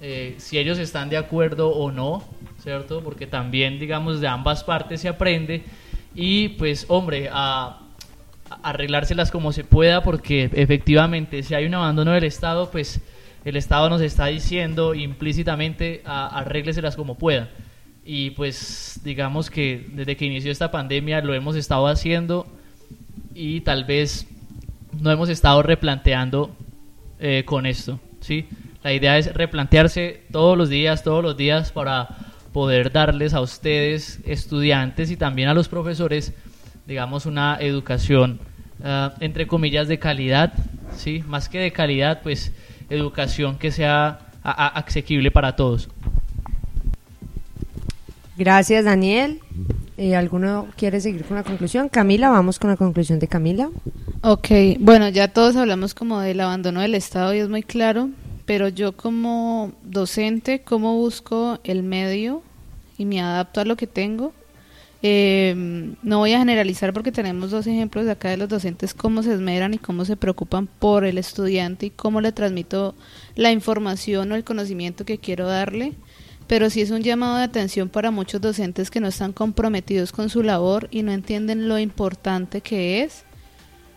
eh, 0.00 0.34
si 0.38 0.58
ellos 0.58 0.78
están 0.78 1.08
de 1.08 1.16
acuerdo 1.16 1.70
o 1.70 1.90
no, 1.90 2.22
¿cierto? 2.62 3.02
Porque 3.02 3.26
también, 3.26 3.78
digamos, 3.78 4.20
de 4.20 4.28
ambas 4.28 4.62
partes 4.64 5.00
se 5.00 5.08
aprende 5.08 5.62
y 6.14 6.50
pues, 6.50 6.84
hombre, 6.88 7.30
a, 7.32 7.78
arreglárselas 8.62 9.30
como 9.30 9.52
se 9.52 9.64
pueda, 9.64 10.02
porque 10.02 10.50
efectivamente 10.52 11.42
si 11.42 11.54
hay 11.54 11.64
un 11.64 11.74
abandono 11.74 12.12
del 12.12 12.24
Estado, 12.24 12.70
pues 12.70 13.00
el 13.44 13.56
Estado 13.56 13.88
nos 13.88 14.02
está 14.02 14.26
diciendo 14.26 14.94
implícitamente 14.94 16.02
a, 16.04 16.38
arrégleselas 16.38 16.96
como 16.96 17.16
pueda. 17.16 17.48
Y 18.04 18.30
pues 18.30 19.00
digamos 19.04 19.48
que 19.48 19.86
desde 19.92 20.16
que 20.16 20.26
inició 20.26 20.50
esta 20.50 20.70
pandemia 20.70 21.20
lo 21.22 21.34
hemos 21.34 21.54
estado 21.54 21.86
haciendo 21.86 22.46
y 23.32 23.60
tal 23.60 23.84
vez 23.84 24.26
no 25.00 25.10
hemos 25.10 25.28
estado 25.28 25.62
replanteando 25.62 26.54
eh, 27.18 27.44
con 27.44 27.66
esto, 27.66 28.00
¿sí? 28.20 28.46
La 28.82 28.92
idea 28.92 29.16
es 29.16 29.32
replantearse 29.32 30.24
todos 30.32 30.58
los 30.58 30.68
días, 30.68 31.04
todos 31.04 31.22
los 31.22 31.36
días 31.36 31.70
para 31.72 32.08
poder 32.52 32.92
darles 32.92 33.32
a 33.32 33.40
ustedes, 33.40 34.20
estudiantes 34.26 35.10
y 35.10 35.16
también 35.16 35.48
a 35.48 35.54
los 35.54 35.68
profesores, 35.68 36.34
digamos, 36.86 37.26
una 37.26 37.56
educación, 37.60 38.40
ah, 38.84 39.14
entre 39.20 39.46
comillas, 39.46 39.88
de 39.88 39.98
calidad, 39.98 40.52
¿sí? 40.96 41.22
Más 41.26 41.48
que 41.48 41.58
de 41.60 41.72
calidad, 41.72 42.22
pues 42.22 42.52
educación 42.90 43.56
que 43.56 43.70
sea 43.70 44.18
asequible 44.42 45.30
para 45.30 45.54
todos. 45.54 45.88
Gracias, 48.36 48.84
Daniel. 48.84 49.40
Eh, 49.98 50.16
¿Alguno 50.16 50.68
quiere 50.76 51.00
seguir 51.00 51.24
con 51.24 51.36
la 51.36 51.42
conclusión? 51.42 51.88
Camila, 51.88 52.30
vamos 52.30 52.58
con 52.58 52.70
la 52.70 52.76
conclusión 52.76 53.18
de 53.18 53.28
Camila. 53.28 53.70
Ok, 54.22 54.48
bueno, 54.80 55.08
ya 55.10 55.28
todos 55.28 55.54
hablamos 55.56 55.94
como 55.94 56.20
del 56.20 56.40
abandono 56.40 56.80
del 56.80 56.94
Estado 56.94 57.34
y 57.34 57.38
es 57.38 57.48
muy 57.48 57.62
claro, 57.62 58.08
pero 58.46 58.68
yo 58.68 58.96
como 58.96 59.72
docente, 59.82 60.62
¿cómo 60.62 60.96
busco 60.96 61.60
el 61.64 61.82
medio 61.82 62.42
y 62.96 63.04
me 63.04 63.20
adapto 63.20 63.60
a 63.60 63.64
lo 63.64 63.76
que 63.76 63.86
tengo? 63.86 64.32
Eh, 65.04 65.94
no 66.02 66.18
voy 66.18 66.32
a 66.32 66.38
generalizar 66.38 66.92
porque 66.92 67.10
tenemos 67.10 67.50
dos 67.50 67.66
ejemplos 67.66 68.04
de 68.06 68.12
acá 68.12 68.30
de 68.30 68.36
los 68.36 68.48
docentes, 68.48 68.94
cómo 68.94 69.22
se 69.22 69.34
esmeran 69.34 69.74
y 69.74 69.78
cómo 69.78 70.04
se 70.04 70.16
preocupan 70.16 70.68
por 70.68 71.04
el 71.04 71.18
estudiante 71.18 71.86
y 71.86 71.90
cómo 71.90 72.20
le 72.20 72.32
transmito 72.32 72.94
la 73.34 73.50
información 73.50 74.30
o 74.32 74.36
el 74.36 74.44
conocimiento 74.44 75.04
que 75.04 75.18
quiero 75.18 75.48
darle 75.48 75.94
pero 76.52 76.68
sí 76.68 76.82
es 76.82 76.90
un 76.90 77.00
llamado 77.00 77.38
de 77.38 77.44
atención 77.44 77.88
para 77.88 78.10
muchos 78.10 78.38
docentes 78.38 78.90
que 78.90 79.00
no 79.00 79.08
están 79.08 79.32
comprometidos 79.32 80.12
con 80.12 80.28
su 80.28 80.42
labor 80.42 80.86
y 80.90 81.02
no 81.02 81.10
entienden 81.10 81.66
lo 81.66 81.78
importante 81.78 82.60
que 82.60 83.02
es 83.02 83.24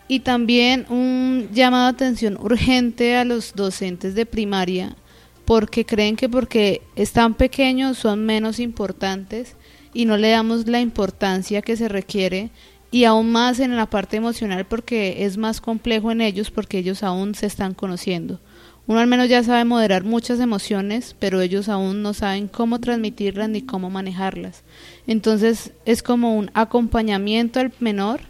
y 0.08 0.22
también 0.22 0.86
un 0.88 1.50
llamado 1.52 1.84
de 1.84 1.90
atención 1.90 2.38
urgente 2.40 3.18
a 3.18 3.26
los 3.26 3.56
docentes 3.56 4.16
de 4.16 4.26
primaria 4.26 4.96
porque 5.44 5.86
creen 5.86 6.16
que 6.16 6.30
porque 6.30 6.82
están 6.96 7.34
pequeños 7.34 7.98
son 7.98 8.26
menos 8.26 8.62
importantes 8.62 9.58
y 9.94 10.06
no 10.06 10.16
le 10.16 10.30
damos 10.30 10.66
la 10.66 10.80
importancia 10.80 11.62
que 11.62 11.76
se 11.76 11.90
requiere 11.90 12.52
y 12.90 13.04
aún 13.04 13.34
más 13.34 13.60
en 13.60 13.76
la 13.76 13.90
parte 13.90 14.16
emocional 14.16 14.66
porque 14.66 15.26
es 15.26 15.36
más 15.36 15.60
complejo 15.60 16.10
en 16.10 16.22
ellos 16.22 16.52
porque 16.52 16.78
ellos 16.78 17.04
aún 17.04 17.36
se 17.36 17.48
están 17.48 17.74
conociendo. 17.74 18.40
Uno 18.88 19.00
al 19.00 19.08
menos 19.08 19.30
ya 19.30 19.44
sabe 19.44 19.66
moderar 19.66 20.04
muchas 20.04 20.40
emociones, 20.40 21.16
pero 21.18 21.42
ellos 21.42 21.70
aún 21.70 22.04
no 22.04 22.14
saben 22.14 22.48
cómo 22.48 22.80
transmitirlas 22.80 23.50
ni 23.50 23.64
cómo 23.64 23.90
manejarlas. 23.90 24.64
Entonces 25.08 25.72
es 25.86 26.04
como 26.04 26.38
un 26.38 26.52
acompañamiento 26.54 27.60
al 27.60 27.74
menor 27.80 28.22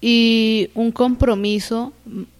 y 0.00 0.70
un 0.74 0.92
compromiso 0.92 1.92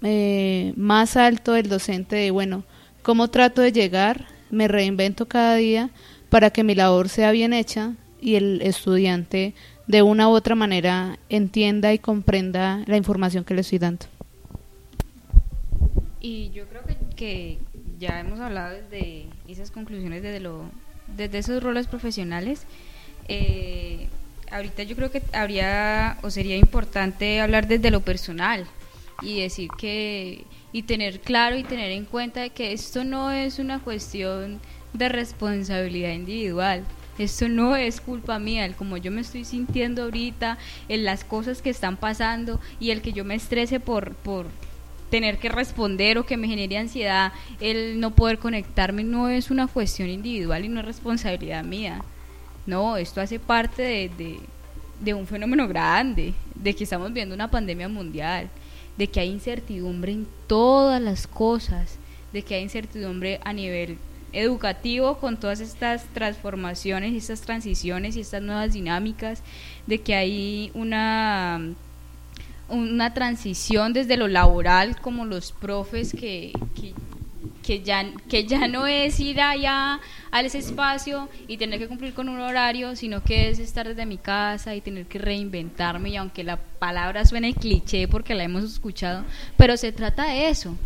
eh, 0.03 0.73
más 0.77 1.17
alto 1.17 1.53
del 1.53 1.69
docente 1.69 2.17
de, 2.17 2.31
bueno, 2.31 2.65
¿cómo 3.03 3.29
trato 3.29 3.61
de 3.61 3.73
llegar? 3.73 4.27
Me 4.51 4.67
reinvento 4.67 5.27
cada 5.27 5.55
día 5.57 5.91
para 6.31 6.51
que 6.51 6.65
mi 6.65 6.75
labor 6.75 7.09
sea 7.09 7.31
bien 7.33 7.53
hecha 7.53 7.95
y 8.21 8.37
el 8.37 8.63
estudiante 8.63 9.55
de 9.87 10.03
una 10.03 10.29
u 10.29 10.33
otra 10.33 10.55
manera 10.55 11.19
entienda 11.29 11.93
y 11.93 11.99
comprenda 11.99 12.83
la 12.87 12.97
información 12.97 13.45
que 13.45 13.55
le 13.55 13.61
estoy 13.61 13.79
dando. 13.79 14.07
Y 16.21 16.51
yo 16.51 16.67
creo 16.69 16.85
que, 16.85 16.97
que 17.23 17.57
ya 18.01 18.19
hemos 18.19 18.41
hablado 18.41 18.75
de 18.91 19.27
esas 19.47 19.71
conclusiones 19.71 20.25
desde, 20.25 20.41
lo, 20.41 20.65
desde 21.17 21.39
esos 21.39 21.63
roles 21.63 21.87
profesionales. 21.87 22.67
Eh, 23.29 24.09
ahorita 24.51 24.83
yo 24.83 24.97
creo 24.97 25.13
que 25.13 25.23
habría 25.33 26.19
o 26.23 26.31
sería 26.31 26.57
importante 26.57 27.41
hablar 27.41 27.69
desde 27.69 27.93
lo 27.93 28.01
personal 28.01 28.67
y 29.23 29.41
decir 29.41 29.71
que 29.79 30.45
y 30.73 30.83
tener 30.83 31.21
claro 31.21 31.57
y 31.57 31.63
tener 31.63 31.93
en 31.93 32.07
cuenta 32.07 32.49
que 32.49 32.73
esto 32.73 33.05
no 33.05 33.31
es 33.31 33.61
una 33.61 33.79
cuestión 33.79 34.59
de 34.93 35.09
responsabilidad 35.09 36.11
individual. 36.11 36.83
Esto 37.19 37.49
no 37.49 37.77
es 37.77 38.01
culpa 38.01 38.41
mía, 38.41 38.65
el 38.65 38.75
como 38.75 38.97
yo 38.97 39.13
me 39.13 39.21
estoy 39.21 39.45
sintiendo 39.45 40.03
ahorita, 40.03 40.59
en 40.89 41.05
las 41.05 41.23
cosas 41.23 41.63
que 41.63 41.71
están 41.71 41.97
pasando 41.97 42.59
y 42.81 42.91
el 42.91 43.01
que 43.01 43.13
yo 43.13 43.25
me 43.25 43.37
estrese 43.37 43.79
por, 43.79 44.15
por 44.15 44.47
tener 45.13 45.37
que 45.37 45.51
responder 45.51 46.17
o 46.17 46.25
que 46.25 46.39
me 46.39 46.49
genere 46.49 46.79
ansiedad, 46.79 47.35
el 47.61 48.01
no 48.01 48.13
poder 48.13 48.39
conectarme, 48.39 49.05
no 49.05 49.29
es 49.29 49.51
una 49.51 49.67
cuestión 49.67 50.09
individual 50.09 50.65
y 50.65 50.71
no 50.71 50.81
es 50.81 50.87
responsabilidad 50.87 51.63
mía. 51.65 52.01
No, 52.65 52.97
esto 52.97 53.21
hace 53.21 53.39
parte 53.39 53.83
de, 53.83 54.41
de, 55.01 55.13
un 55.13 55.27
fenómeno 55.27 55.69
grande, 55.69 56.33
de 56.55 56.75
que 56.75 56.85
estamos 56.85 57.13
viendo 57.13 57.35
una 57.35 57.51
pandemia 57.51 57.91
mundial, 57.91 58.49
de 58.97 59.07
que 59.07 59.21
hay 59.21 59.29
incertidumbre 59.29 60.13
en 60.13 60.27
todas 60.47 61.03
las 61.03 61.27
cosas, 61.27 61.99
de 62.33 62.41
que 62.41 62.55
hay 62.55 62.63
incertidumbre 62.63 63.39
a 63.45 63.53
nivel 63.53 63.99
educativo 64.33 65.19
con 65.19 65.37
todas 65.37 65.61
estas 65.61 66.07
transformaciones, 66.15 67.13
estas 67.13 67.43
transiciones 67.43 68.17
y 68.17 68.21
estas 68.21 68.41
nuevas 68.41 68.73
dinámicas, 68.73 69.43
de 69.87 69.99
que 70.01 70.15
hay 70.15 70.71
una 70.73 71.75
una 72.69 73.15
transición 73.15 73.93
desde 73.93 74.17
lo 74.17 74.29
laboral 74.29 75.01
como 75.01 75.25
los 75.25 75.53
profes 75.53 76.13
que, 76.13 76.53
que 77.63 77.83
ya, 77.83 78.05
que 78.29 78.45
ya 78.45 78.67
no 78.69 78.87
es 78.87 79.19
ir 79.21 79.41
allá 79.41 80.01
a 80.31 80.41
ese 80.41 80.59
espacio 80.59 81.29
y 81.47 81.57
tener 81.57 81.79
que 81.79 81.89
cumplir 81.89 82.13
con 82.13 82.29
un 82.29 82.41
horario, 82.41 82.97
sino 82.97 83.23
que 83.23 83.49
es 83.49 83.59
estar 83.59 83.87
desde 83.87 84.05
mi 84.05 84.19
casa 84.19 84.75
y 84.75 84.81
tener 84.81 85.07
que 85.07 85.19
reinventarme, 85.19 86.11
y 86.11 86.17
aunque 86.17 86.45
la 86.45 86.57
palabra 86.57 87.25
suene 87.25 87.55
cliché 87.55 88.09
porque 88.09 88.35
la 88.35 88.45
hemos 88.45 88.65
escuchado, 88.65 89.25
pero 89.57 89.77
se 89.77 89.93
trata 89.93 90.27
de 90.27 90.49
eso, 90.49 90.77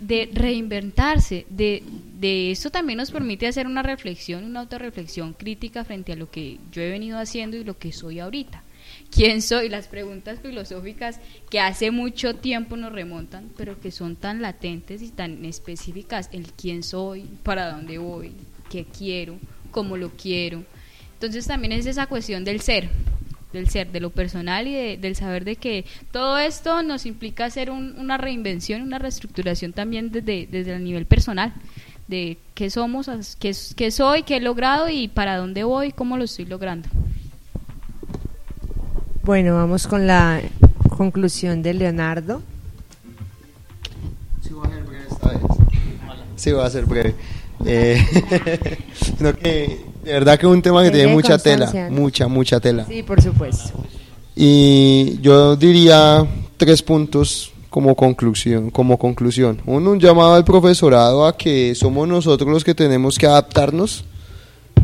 de 0.00 0.30
reinventarse, 0.32 1.46
de, 1.48 1.82
de 2.18 2.50
eso 2.50 2.70
también 2.70 2.96
nos 2.96 3.10
permite 3.10 3.46
hacer 3.46 3.66
una 3.66 3.82
reflexión, 3.82 4.44
una 4.44 4.60
autorreflexión 4.60 5.32
crítica 5.34 5.84
frente 5.84 6.12
a 6.12 6.16
lo 6.16 6.30
que 6.30 6.58
yo 6.72 6.82
he 6.82 6.90
venido 6.90 7.18
haciendo 7.18 7.56
y 7.56 7.64
lo 7.64 7.78
que 7.78 7.92
soy 7.92 8.18
ahorita 8.18 8.62
quién 9.12 9.42
soy, 9.42 9.68
las 9.68 9.86
preguntas 9.86 10.40
filosóficas 10.40 11.20
que 11.50 11.60
hace 11.60 11.90
mucho 11.90 12.34
tiempo 12.34 12.76
nos 12.76 12.92
remontan, 12.92 13.50
pero 13.56 13.78
que 13.78 13.90
son 13.90 14.16
tan 14.16 14.40
latentes 14.40 15.02
y 15.02 15.10
tan 15.10 15.44
específicas, 15.44 16.30
el 16.32 16.52
quién 16.52 16.82
soy, 16.82 17.28
para 17.42 17.70
dónde 17.70 17.98
voy, 17.98 18.32
qué 18.70 18.84
quiero, 18.86 19.38
cómo 19.70 19.96
lo 19.96 20.10
quiero. 20.10 20.64
Entonces 21.14 21.46
también 21.46 21.72
es 21.72 21.86
esa 21.86 22.06
cuestión 22.06 22.42
del 22.42 22.62
ser, 22.62 22.88
del 23.52 23.68
ser, 23.68 23.92
de 23.92 24.00
lo 24.00 24.10
personal 24.10 24.66
y 24.66 24.96
del 24.96 25.14
saber 25.14 25.44
de 25.44 25.56
que 25.56 25.84
todo 26.10 26.38
esto 26.38 26.82
nos 26.82 27.04
implica 27.04 27.44
hacer 27.44 27.70
una 27.70 28.16
reinvención, 28.16 28.80
una 28.80 28.98
reestructuración 28.98 29.74
también 29.74 30.10
desde, 30.10 30.48
desde 30.50 30.74
el 30.74 30.82
nivel 30.82 31.04
personal, 31.04 31.52
de 32.08 32.38
qué 32.54 32.70
somos, 32.70 33.08
qué, 33.38 33.54
qué 33.76 33.90
soy, 33.90 34.22
qué 34.22 34.36
he 34.36 34.40
logrado 34.40 34.88
y 34.88 35.08
para 35.08 35.36
dónde 35.36 35.64
voy, 35.64 35.92
cómo 35.92 36.16
lo 36.16 36.24
estoy 36.24 36.46
logrando. 36.46 36.88
Bueno, 39.24 39.54
vamos 39.54 39.86
con 39.86 40.08
la 40.08 40.40
conclusión 40.96 41.62
de 41.62 41.74
Leonardo. 41.74 42.42
Sí, 44.42 44.50
va 44.52 44.64
a 44.66 44.70
ser 44.70 44.82
breve 44.82 45.04
esta 45.08 45.28
vez. 45.28 45.40
Sí, 46.34 46.50
va 46.50 46.66
a 46.66 46.70
ser 46.70 46.86
breve. 46.86 47.14
Eh, 47.64 48.04
que 49.40 49.80
de 50.02 50.12
verdad 50.12 50.36
que 50.40 50.46
es 50.46 50.52
un 50.52 50.60
tema 50.60 50.82
que 50.82 50.90
tiene 50.90 51.12
mucha 51.12 51.38
tela, 51.38 51.70
mucha, 51.88 52.26
mucha 52.26 52.58
tela. 52.58 52.84
Sí, 52.86 53.04
por 53.04 53.22
supuesto. 53.22 53.84
Y 54.34 55.20
yo 55.20 55.54
diría 55.54 56.26
tres 56.56 56.82
puntos 56.82 57.52
como 57.70 57.94
conclusión, 57.94 58.70
como 58.70 58.98
conclusión. 58.98 59.62
Uno, 59.66 59.92
un 59.92 60.00
llamado 60.00 60.34
al 60.34 60.44
profesorado 60.44 61.26
a 61.26 61.36
que 61.36 61.76
somos 61.76 62.08
nosotros 62.08 62.50
los 62.50 62.64
que 62.64 62.74
tenemos 62.74 63.18
que 63.18 63.26
adaptarnos 63.26 64.04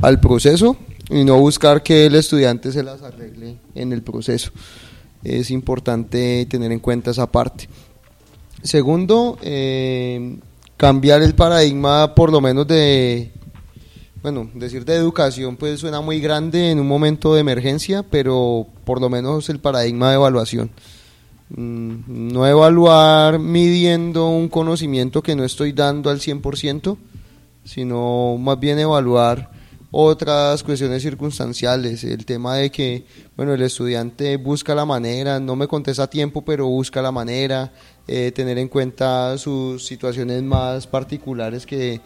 al 0.01 0.20
proceso 0.20 0.77
y 1.10 1.24
no 1.24 1.39
buscar 1.39 1.82
que 1.82 2.06
el 2.06 2.14
estudiante 2.14 2.72
se 2.72 2.82
las 2.82 3.02
arregle 3.02 3.56
en 3.74 3.93
el 3.93 4.02
proceso. 4.02 4.51
Es 5.24 5.51
importante 5.51 6.47
tener 6.47 6.70
en 6.70 6.80
cuenta 6.80 7.10
esa 7.10 7.30
parte. 7.30 7.68
Segundo, 8.62 9.39
eh, 9.43 10.36
cambiar 10.76 11.22
el 11.22 11.35
paradigma 11.35 12.14
por 12.14 12.30
lo 12.30 12.40
menos 12.40 12.66
de, 12.66 13.32
bueno, 14.22 14.51
decir 14.55 14.85
de 14.85 14.94
educación 14.94 15.56
pues 15.56 15.80
suena 15.80 16.01
muy 16.01 16.20
grande 16.20 16.70
en 16.70 16.80
un 16.80 16.89
momento 16.89 17.35
de 17.35 17.40
emergencia, 17.40 18.02
pero 18.02 18.66
por 18.85 19.01
lo 19.01 19.09
menos 19.09 19.48
el 19.48 19.60
paradigma 19.60 20.10
de 20.10 20.16
evaluación. 20.16 20.70
Mm, 21.51 22.32
no 22.32 22.47
evaluar 22.47 23.39
midiendo 23.39 24.28
un 24.28 24.48
conocimiento 24.48 25.22
que 25.22 25.35
no 25.35 25.44
estoy 25.44 25.72
dando 25.72 26.10
al 26.10 26.20
100%, 26.20 26.98
sino 27.64 28.36
más 28.39 28.60
bien 28.60 28.78
evaluar 28.78 29.51
otras 29.90 30.62
cuestiones 30.62 31.02
circunstanciales, 31.02 32.05
el 32.05 32.27
tema 32.27 32.56
de 32.56 32.70
que, 32.70 33.05
bueno, 33.36 33.55
el 33.55 33.62
estudiante 33.62 34.36
busca 34.36 34.74
la 34.74 34.85
manera, 34.85 35.40
no 35.40 35.56
me 35.56 35.66
contesta 35.66 36.05
a 36.05 36.10
tiempo, 36.10 36.44
pero 36.44 36.66
busca 36.66 37.01
la 37.01 37.10
manera, 37.10 37.73
eh, 38.06 38.31
tener 38.32 38.59
en 38.59 38.69
cuenta 38.69 39.39
sus 39.39 39.86
situaciones 39.86 40.43
más 40.43 40.86
particulares 40.86 41.65
que 41.65 42.01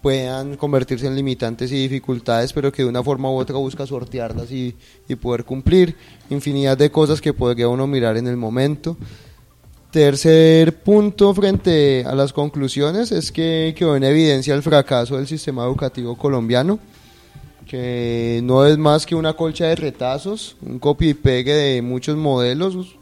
puedan 0.00 0.56
convertirse 0.56 1.06
en 1.06 1.16
limitantes 1.16 1.70
y 1.72 1.88
dificultades, 1.88 2.52
pero 2.52 2.72
que 2.72 2.82
de 2.82 2.88
una 2.88 3.02
forma 3.02 3.30
u 3.30 3.36
otra 3.36 3.56
busca 3.56 3.86
sortearlas 3.86 4.50
y, 4.50 4.74
poder 5.20 5.44
cumplir, 5.44 5.94
infinidad 6.30 6.78
de 6.78 6.90
cosas 6.90 7.20
que 7.20 7.32
podría 7.34 7.68
uno 7.68 7.86
mirar 7.86 8.16
en 8.16 8.28
el 8.28 8.36
momento. 8.36 8.96
Tercer 9.90 10.82
punto 10.82 11.34
frente 11.34 12.04
a 12.06 12.14
las 12.14 12.32
conclusiones 12.32 13.12
es 13.12 13.32
que 13.32 13.74
quedó 13.76 13.96
en 13.96 14.04
evidencia 14.04 14.54
el 14.54 14.62
fracaso 14.62 15.16
del 15.16 15.26
sistema 15.26 15.64
educativo 15.64 16.16
colombiano 16.16 16.78
que 17.66 18.40
no 18.44 18.64
es 18.64 18.78
más 18.78 19.04
que 19.06 19.14
una 19.14 19.34
colcha 19.34 19.66
de 19.66 19.76
retazos, 19.76 20.56
un 20.62 20.78
copy 20.78 21.10
y 21.10 21.14
pegue 21.14 21.52
de 21.52 21.82
muchos 21.82 22.16
modelos 22.16 22.96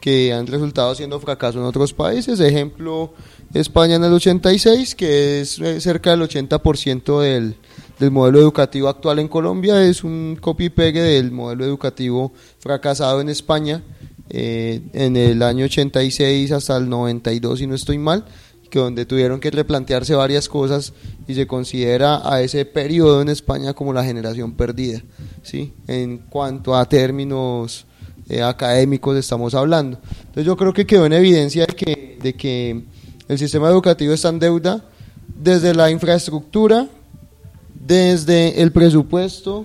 que 0.00 0.32
han 0.32 0.46
resultado 0.46 0.94
siendo 0.94 1.20
fracaso 1.20 1.58
en 1.58 1.64
otros 1.64 1.92
países. 1.92 2.40
Ejemplo, 2.40 3.12
España 3.52 3.96
en 3.96 4.04
el 4.04 4.12
86, 4.12 4.94
que 4.94 5.40
es 5.42 5.60
cerca 5.80 6.10
del 6.10 6.22
80% 6.22 7.20
del, 7.20 7.56
del 7.98 8.10
modelo 8.10 8.38
educativo 8.38 8.88
actual 8.88 9.18
en 9.18 9.28
Colombia, 9.28 9.84
es 9.84 10.04
un 10.04 10.38
copy 10.40 10.66
y 10.66 10.70
pegue 10.70 11.02
del 11.02 11.30
modelo 11.30 11.64
educativo 11.64 12.32
fracasado 12.58 13.20
en 13.20 13.28
España 13.28 13.82
eh, 14.30 14.82
en 14.92 15.16
el 15.16 15.42
año 15.42 15.64
86 15.64 16.52
hasta 16.52 16.76
el 16.76 16.88
92, 16.88 17.58
si 17.58 17.66
no 17.66 17.74
estoy 17.74 17.98
mal 17.98 18.24
que 18.68 18.78
donde 18.78 19.06
tuvieron 19.06 19.40
que 19.40 19.50
replantearse 19.50 20.14
varias 20.14 20.48
cosas 20.48 20.92
y 21.26 21.34
se 21.34 21.46
considera 21.46 22.20
a 22.24 22.42
ese 22.42 22.64
periodo 22.64 23.22
en 23.22 23.28
España 23.28 23.74
como 23.74 23.92
la 23.92 24.04
generación 24.04 24.52
perdida, 24.52 25.02
¿sí? 25.42 25.72
En 25.86 26.18
cuanto 26.18 26.76
a 26.76 26.84
términos 26.86 27.86
eh, 28.28 28.42
académicos 28.42 29.16
estamos 29.16 29.54
hablando. 29.54 29.98
Entonces 30.20 30.44
yo 30.44 30.56
creo 30.56 30.72
que 30.72 30.86
quedó 30.86 31.06
en 31.06 31.14
evidencia 31.14 31.66
de 31.66 31.74
que, 31.74 32.18
de 32.22 32.34
que 32.34 32.84
el 33.28 33.38
sistema 33.38 33.68
educativo 33.68 34.12
está 34.12 34.28
en 34.28 34.38
deuda 34.38 34.84
desde 35.34 35.74
la 35.74 35.90
infraestructura, 35.90 36.88
desde 37.74 38.60
el 38.60 38.72
presupuesto 38.72 39.64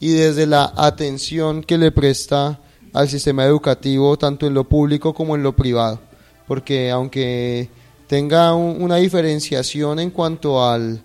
y 0.00 0.10
desde 0.10 0.46
la 0.46 0.72
atención 0.76 1.62
que 1.62 1.78
le 1.78 1.92
presta 1.92 2.60
al 2.92 3.08
sistema 3.08 3.44
educativo 3.44 4.18
tanto 4.18 4.46
en 4.46 4.54
lo 4.54 4.64
público 4.64 5.14
como 5.14 5.34
en 5.36 5.42
lo 5.42 5.54
privado. 5.54 6.00
Porque 6.46 6.90
aunque 6.90 7.70
tenga 8.12 8.54
una 8.54 8.96
diferenciación 8.96 9.98
en 9.98 10.10
cuanto 10.10 10.62
al, 10.62 11.00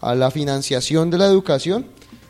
a 0.00 0.14
la 0.14 0.30
financiación 0.30 1.10
de 1.10 1.18
la 1.18 1.26
educación. 1.26 1.86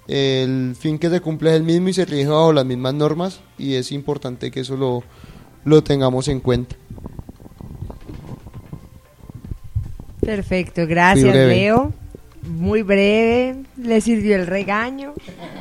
El 0.09 0.74
fin 0.74 0.98
que 0.98 1.10
se 1.10 1.20
cumple 1.20 1.50
es 1.50 1.56
el 1.56 1.64
mismo 1.64 1.90
y 1.90 1.92
se 1.92 2.06
rige 2.06 2.28
bajo 2.28 2.50
las 2.50 2.64
mismas 2.64 2.94
normas 2.94 3.40
y 3.59 3.74
es 3.74 3.92
importante 3.92 4.50
que 4.50 4.60
eso 4.60 4.74
lo, 4.74 5.02
lo 5.66 5.84
tengamos 5.84 6.28
en 6.28 6.40
cuenta. 6.40 6.76
Perfecto, 10.22 10.86
gracias 10.86 11.34
Leo. 11.34 11.92
Muy 12.40 12.80
breve, 12.80 13.64
le 13.76 14.00
sirvió 14.00 14.34
el 14.36 14.46
regaño. 14.46 15.12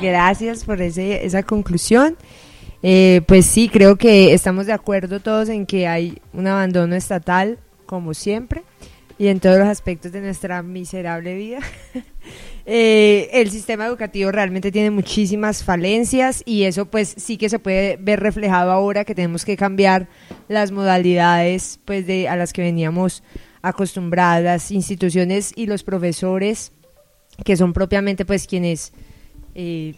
Gracias 0.01 0.63
por 0.63 0.81
ese, 0.81 1.25
esa 1.25 1.43
conclusión. 1.43 2.15
Eh, 2.83 3.19
pues 3.27 3.47
sí, 3.47 3.67
creo 3.67 3.97
que 3.97 4.33
estamos 4.33 4.65
de 4.65 4.71
acuerdo 4.71 5.19
todos 5.19 5.49
en 5.49 5.65
que 5.65 5.89
hay 5.89 6.21
un 6.31 6.47
abandono 6.47 6.95
estatal, 6.95 7.59
como 7.91 8.13
siempre, 8.13 8.63
y 9.17 9.27
en 9.27 9.41
todos 9.41 9.59
los 9.59 9.67
aspectos 9.67 10.13
de 10.13 10.21
nuestra 10.21 10.63
miserable 10.63 11.35
vida. 11.35 11.59
Eh, 12.67 13.27
el 13.33 13.49
sistema 13.49 13.87
educativo 13.87 14.31
realmente 14.31 14.71
tiene 14.71 14.91
muchísimas 14.91 15.63
falencias 15.63 16.43
y 16.45 16.65
eso 16.65 16.85
pues 16.85 17.15
sí 17.17 17.35
que 17.35 17.49
se 17.49 17.57
puede 17.57 17.97
ver 17.97 18.19
reflejado 18.19 18.71
ahora 18.71 19.03
que 19.03 19.15
tenemos 19.15 19.45
que 19.45 19.57
cambiar 19.57 20.07
las 20.47 20.71
modalidades 20.71 21.79
pues 21.85 22.05
de 22.05 22.29
a 22.29 22.35
las 22.35 22.53
que 22.53 22.61
veníamos 22.61 23.23
acostumbradas, 23.63 24.43
las 24.43 24.71
instituciones 24.71 25.53
y 25.55 25.65
los 25.65 25.81
profesores 25.81 26.71
que 27.43 27.57
son 27.57 27.73
propiamente 27.73 28.25
pues 28.25 28.45
quienes 28.45 28.93
eh, 29.55 29.95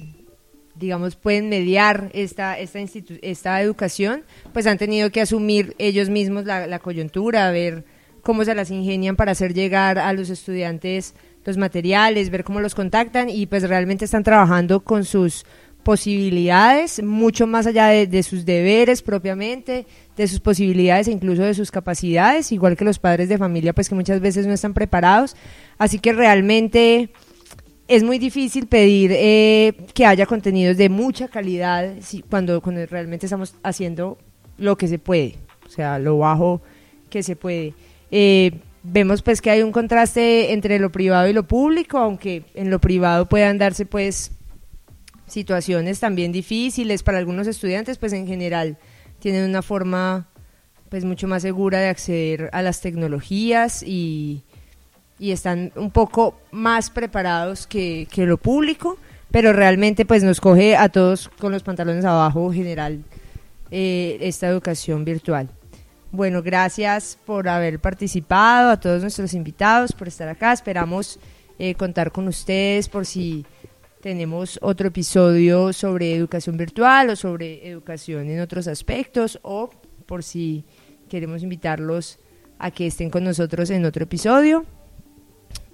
digamos, 0.75 1.15
pueden 1.15 1.49
mediar 1.49 2.09
esta, 2.13 2.57
esta, 2.57 2.79
esta 3.21 3.61
educación, 3.61 4.23
pues 4.53 4.67
han 4.67 4.77
tenido 4.77 5.11
que 5.11 5.21
asumir 5.21 5.75
ellos 5.77 6.09
mismos 6.09 6.45
la, 6.45 6.79
coyuntura, 6.79 7.51
ver 7.51 7.85
cómo 8.21 8.43
se 8.43 8.55
las 8.55 8.71
ingenian 8.71 9.15
para 9.15 9.33
hacer 9.33 9.53
llegar 9.53 9.99
a 9.99 10.13
los 10.13 10.29
estudiantes 10.29 11.13
los 11.45 11.57
materiales, 11.57 12.29
ver 12.29 12.45
cómo 12.45 12.61
los 12.61 12.73
contactan 12.73 13.29
y 13.29 13.47
pues 13.47 13.67
realmente 13.67 14.05
están 14.05 14.23
trabajando 14.23 14.79
con 14.79 15.03
sus 15.03 15.45
posibilidades, 15.83 17.03
mucho 17.03 17.45
más 17.45 17.67
allá 17.67 17.87
de, 17.87 18.07
de, 18.07 18.23
sus 18.23 18.45
deberes 18.45 19.01
propiamente, 19.01 19.85
de 20.15 20.27
sus 20.29 20.39
posibilidades 20.39 21.09
e 21.09 21.11
incluso 21.11 21.43
de 21.43 21.53
sus 21.53 21.71
capacidades, 21.71 22.53
igual 22.53 22.77
que 22.77 22.85
los 22.85 22.99
padres 22.99 23.27
de 23.27 23.37
familia, 23.37 23.73
pues 23.73 23.89
que 23.89 23.95
muchas 23.95 24.21
veces 24.21 24.47
no 24.47 24.53
están 24.53 24.73
preparados. 24.73 25.35
Así 25.77 25.99
que 25.99 26.13
realmente 26.13 27.09
es 27.87 28.03
muy 28.03 28.17
difícil 28.17 28.67
pedir 28.67 29.11
eh, 29.13 29.73
que 29.93 30.05
haya 30.05 30.25
contenidos 30.25 30.77
de 30.77 30.89
mucha 30.89 31.27
calidad 31.27 31.93
cuando, 32.29 32.61
cuando 32.61 32.85
realmente 32.85 33.25
estamos 33.25 33.55
haciendo 33.63 34.17
lo 34.57 34.77
que 34.77 34.87
se 34.87 34.99
puede, 34.99 35.35
o 35.65 35.69
sea, 35.69 35.99
lo 35.99 36.17
bajo 36.17 36.61
que 37.09 37.23
se 37.23 37.35
puede. 37.35 37.73
Eh, 38.11 38.59
vemos 38.83 39.21
pues 39.21 39.41
que 39.41 39.49
hay 39.49 39.61
un 39.61 39.71
contraste 39.71 40.53
entre 40.53 40.79
lo 40.79 40.91
privado 40.91 41.27
y 41.27 41.33
lo 41.33 41.47
público, 41.47 41.97
aunque 41.97 42.43
en 42.53 42.69
lo 42.69 42.79
privado 42.79 43.27
puedan 43.27 43.57
darse 43.57 43.85
pues 43.85 44.31
situaciones 45.27 45.99
también 45.99 46.31
difíciles 46.31 47.03
para 47.03 47.17
algunos 47.17 47.47
estudiantes, 47.47 47.97
pues 47.97 48.13
en 48.13 48.27
general 48.27 48.77
tienen 49.19 49.49
una 49.49 49.61
forma 49.61 50.29
pues 50.89 51.05
mucho 51.05 51.27
más 51.27 51.41
segura 51.41 51.79
de 51.79 51.87
acceder 51.87 52.49
a 52.53 52.61
las 52.61 52.81
tecnologías 52.81 53.83
y, 53.83 54.43
y 55.19 55.31
están 55.31 55.71
un 55.75 55.91
poco 55.91 56.35
más 56.51 56.89
preparados 56.89 57.67
que, 57.67 58.07
lo 58.17 58.37
público, 58.37 58.97
pero 59.31 59.53
realmente 59.53 60.05
pues 60.05 60.23
nos 60.23 60.41
coge 60.41 60.75
a 60.75 60.89
todos 60.89 61.29
con 61.39 61.51
los 61.51 61.63
pantalones 61.63 62.05
abajo 62.05 62.51
general 62.51 63.03
eh, 63.71 64.17
esta 64.21 64.47
educación 64.47 65.05
virtual. 65.05 65.49
Bueno, 66.11 66.43
gracias 66.43 67.17
por 67.25 67.49
haber 67.49 67.79
participado, 67.79 68.69
a 68.69 68.79
todos 68.79 69.01
nuestros 69.01 69.33
invitados 69.33 69.93
por 69.93 70.07
estar 70.07 70.29
acá. 70.29 70.53
Esperamos 70.53 71.19
eh, 71.57 71.73
contar 71.73 72.11
con 72.11 72.27
ustedes 72.27 72.87
por 72.87 73.05
si 73.05 73.45
tenemos 74.01 74.59
otro 74.61 74.89
episodio 74.89 75.73
sobre 75.73 76.13
educación 76.13 76.57
virtual 76.57 77.09
o 77.09 77.15
sobre 77.15 77.67
educación 77.67 78.29
en 78.29 78.41
otros 78.41 78.67
aspectos 78.67 79.39
o 79.41 79.69
por 80.05 80.23
si 80.23 80.65
queremos 81.09 81.41
invitarlos 81.41 82.19
a 82.59 82.69
que 82.69 82.87
estén 82.87 83.09
con 83.09 83.23
nosotros 83.23 83.69
en 83.69 83.85
otro 83.85 84.03
episodio. 84.03 84.65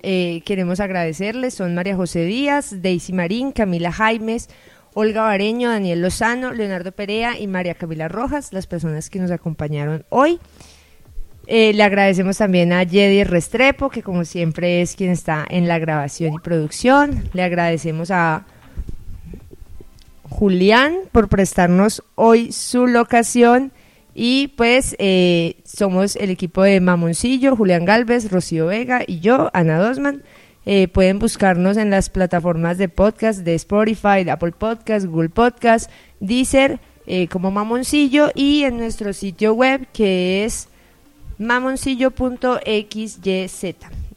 Eh, 0.01 0.41
queremos 0.45 0.79
agradecerles, 0.79 1.53
son 1.53 1.75
María 1.75 1.95
José 1.95 2.23
Díaz, 2.23 2.81
Daisy 2.81 3.13
Marín, 3.13 3.51
Camila 3.51 3.91
Jaimes, 3.91 4.49
Olga 4.93 5.23
Bareño, 5.23 5.69
Daniel 5.69 6.01
Lozano, 6.01 6.53
Leonardo 6.53 6.91
Perea 6.91 7.37
y 7.37 7.47
María 7.47 7.75
Camila 7.75 8.07
Rojas, 8.07 8.53
las 8.53 8.67
personas 8.67 9.09
que 9.09 9.19
nos 9.19 9.31
acompañaron 9.31 10.05
hoy. 10.09 10.39
Eh, 11.47 11.73
le 11.73 11.83
agradecemos 11.83 12.37
también 12.37 12.71
a 12.73 12.85
Jedi 12.85 13.23
Restrepo, 13.23 13.89
que 13.89 14.03
como 14.03 14.23
siempre 14.23 14.81
es 14.81 14.95
quien 14.95 15.09
está 15.09 15.45
en 15.49 15.67
la 15.67 15.79
grabación 15.79 16.33
y 16.33 16.39
producción. 16.39 17.23
Le 17.33 17.43
agradecemos 17.43 18.11
a 18.11 18.45
Julián 20.29 20.95
por 21.11 21.27
prestarnos 21.27 22.03
hoy 22.15 22.51
su 22.51 22.87
locación 22.87 23.71
y 24.21 24.49
pues 24.49 24.97
eh, 24.99 25.55
somos 25.63 26.17
el 26.17 26.29
equipo 26.29 26.63
de 26.63 26.81
Mamoncillo, 26.81 27.55
Julián 27.55 27.85
Galvez, 27.85 28.29
Rocío 28.29 28.65
Vega 28.65 29.01
y 29.07 29.21
yo, 29.21 29.49
Ana 29.53 29.79
Dosman. 29.79 30.23
Eh, 30.65 30.89
pueden 30.89 31.19
buscarnos 31.19 31.77
en 31.77 31.89
las 31.89 32.09
plataformas 32.09 32.77
de 32.77 32.89
podcast 32.89 33.45
de 33.45 33.55
Spotify, 33.55 34.29
Apple 34.29 34.51
Podcast, 34.51 35.05
Google 35.05 35.29
Podcast, 35.29 35.89
Deezer, 36.19 36.81
eh, 37.07 37.29
como 37.29 37.49
Mamoncillo 37.49 38.29
y 38.35 38.63
en 38.63 38.75
nuestro 38.75 39.13
sitio 39.13 39.53
web 39.53 39.87
que 39.93 40.43
es 40.43 40.67
mamoncillo.xyz. 41.37 43.63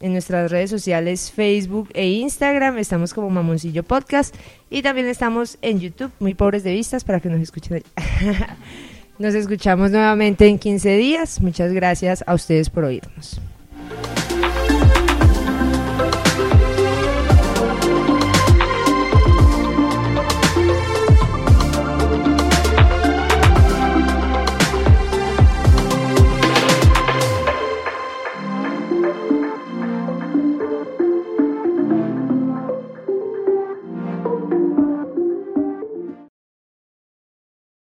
En 0.01 0.11
nuestras 0.11 0.51
redes 0.51 0.69
sociales 0.69 1.31
Facebook 1.31 1.87
e 1.93 2.09
Instagram 2.09 2.77
estamos 2.77 3.13
como 3.13 3.29
Mamoncillo 3.29 3.83
Podcast 3.83 4.35
y 4.69 4.81
también 4.81 5.07
estamos 5.07 5.57
en 5.61 5.79
YouTube, 5.79 6.11
muy 6.19 6.33
pobres 6.33 6.65
de 6.65 6.73
vistas 6.73 7.05
para 7.05 7.21
que 7.21 7.29
nos 7.29 7.39
escuchen. 7.39 7.81
Nos 9.19 9.35
escuchamos 9.35 9.91
nuevamente 9.91 10.47
en 10.47 10.57
15 10.57 10.97
días. 10.97 11.39
Muchas 11.39 11.71
gracias 11.71 12.23
a 12.25 12.33
ustedes 12.33 12.69
por 12.69 12.85
oírnos. 12.85 13.39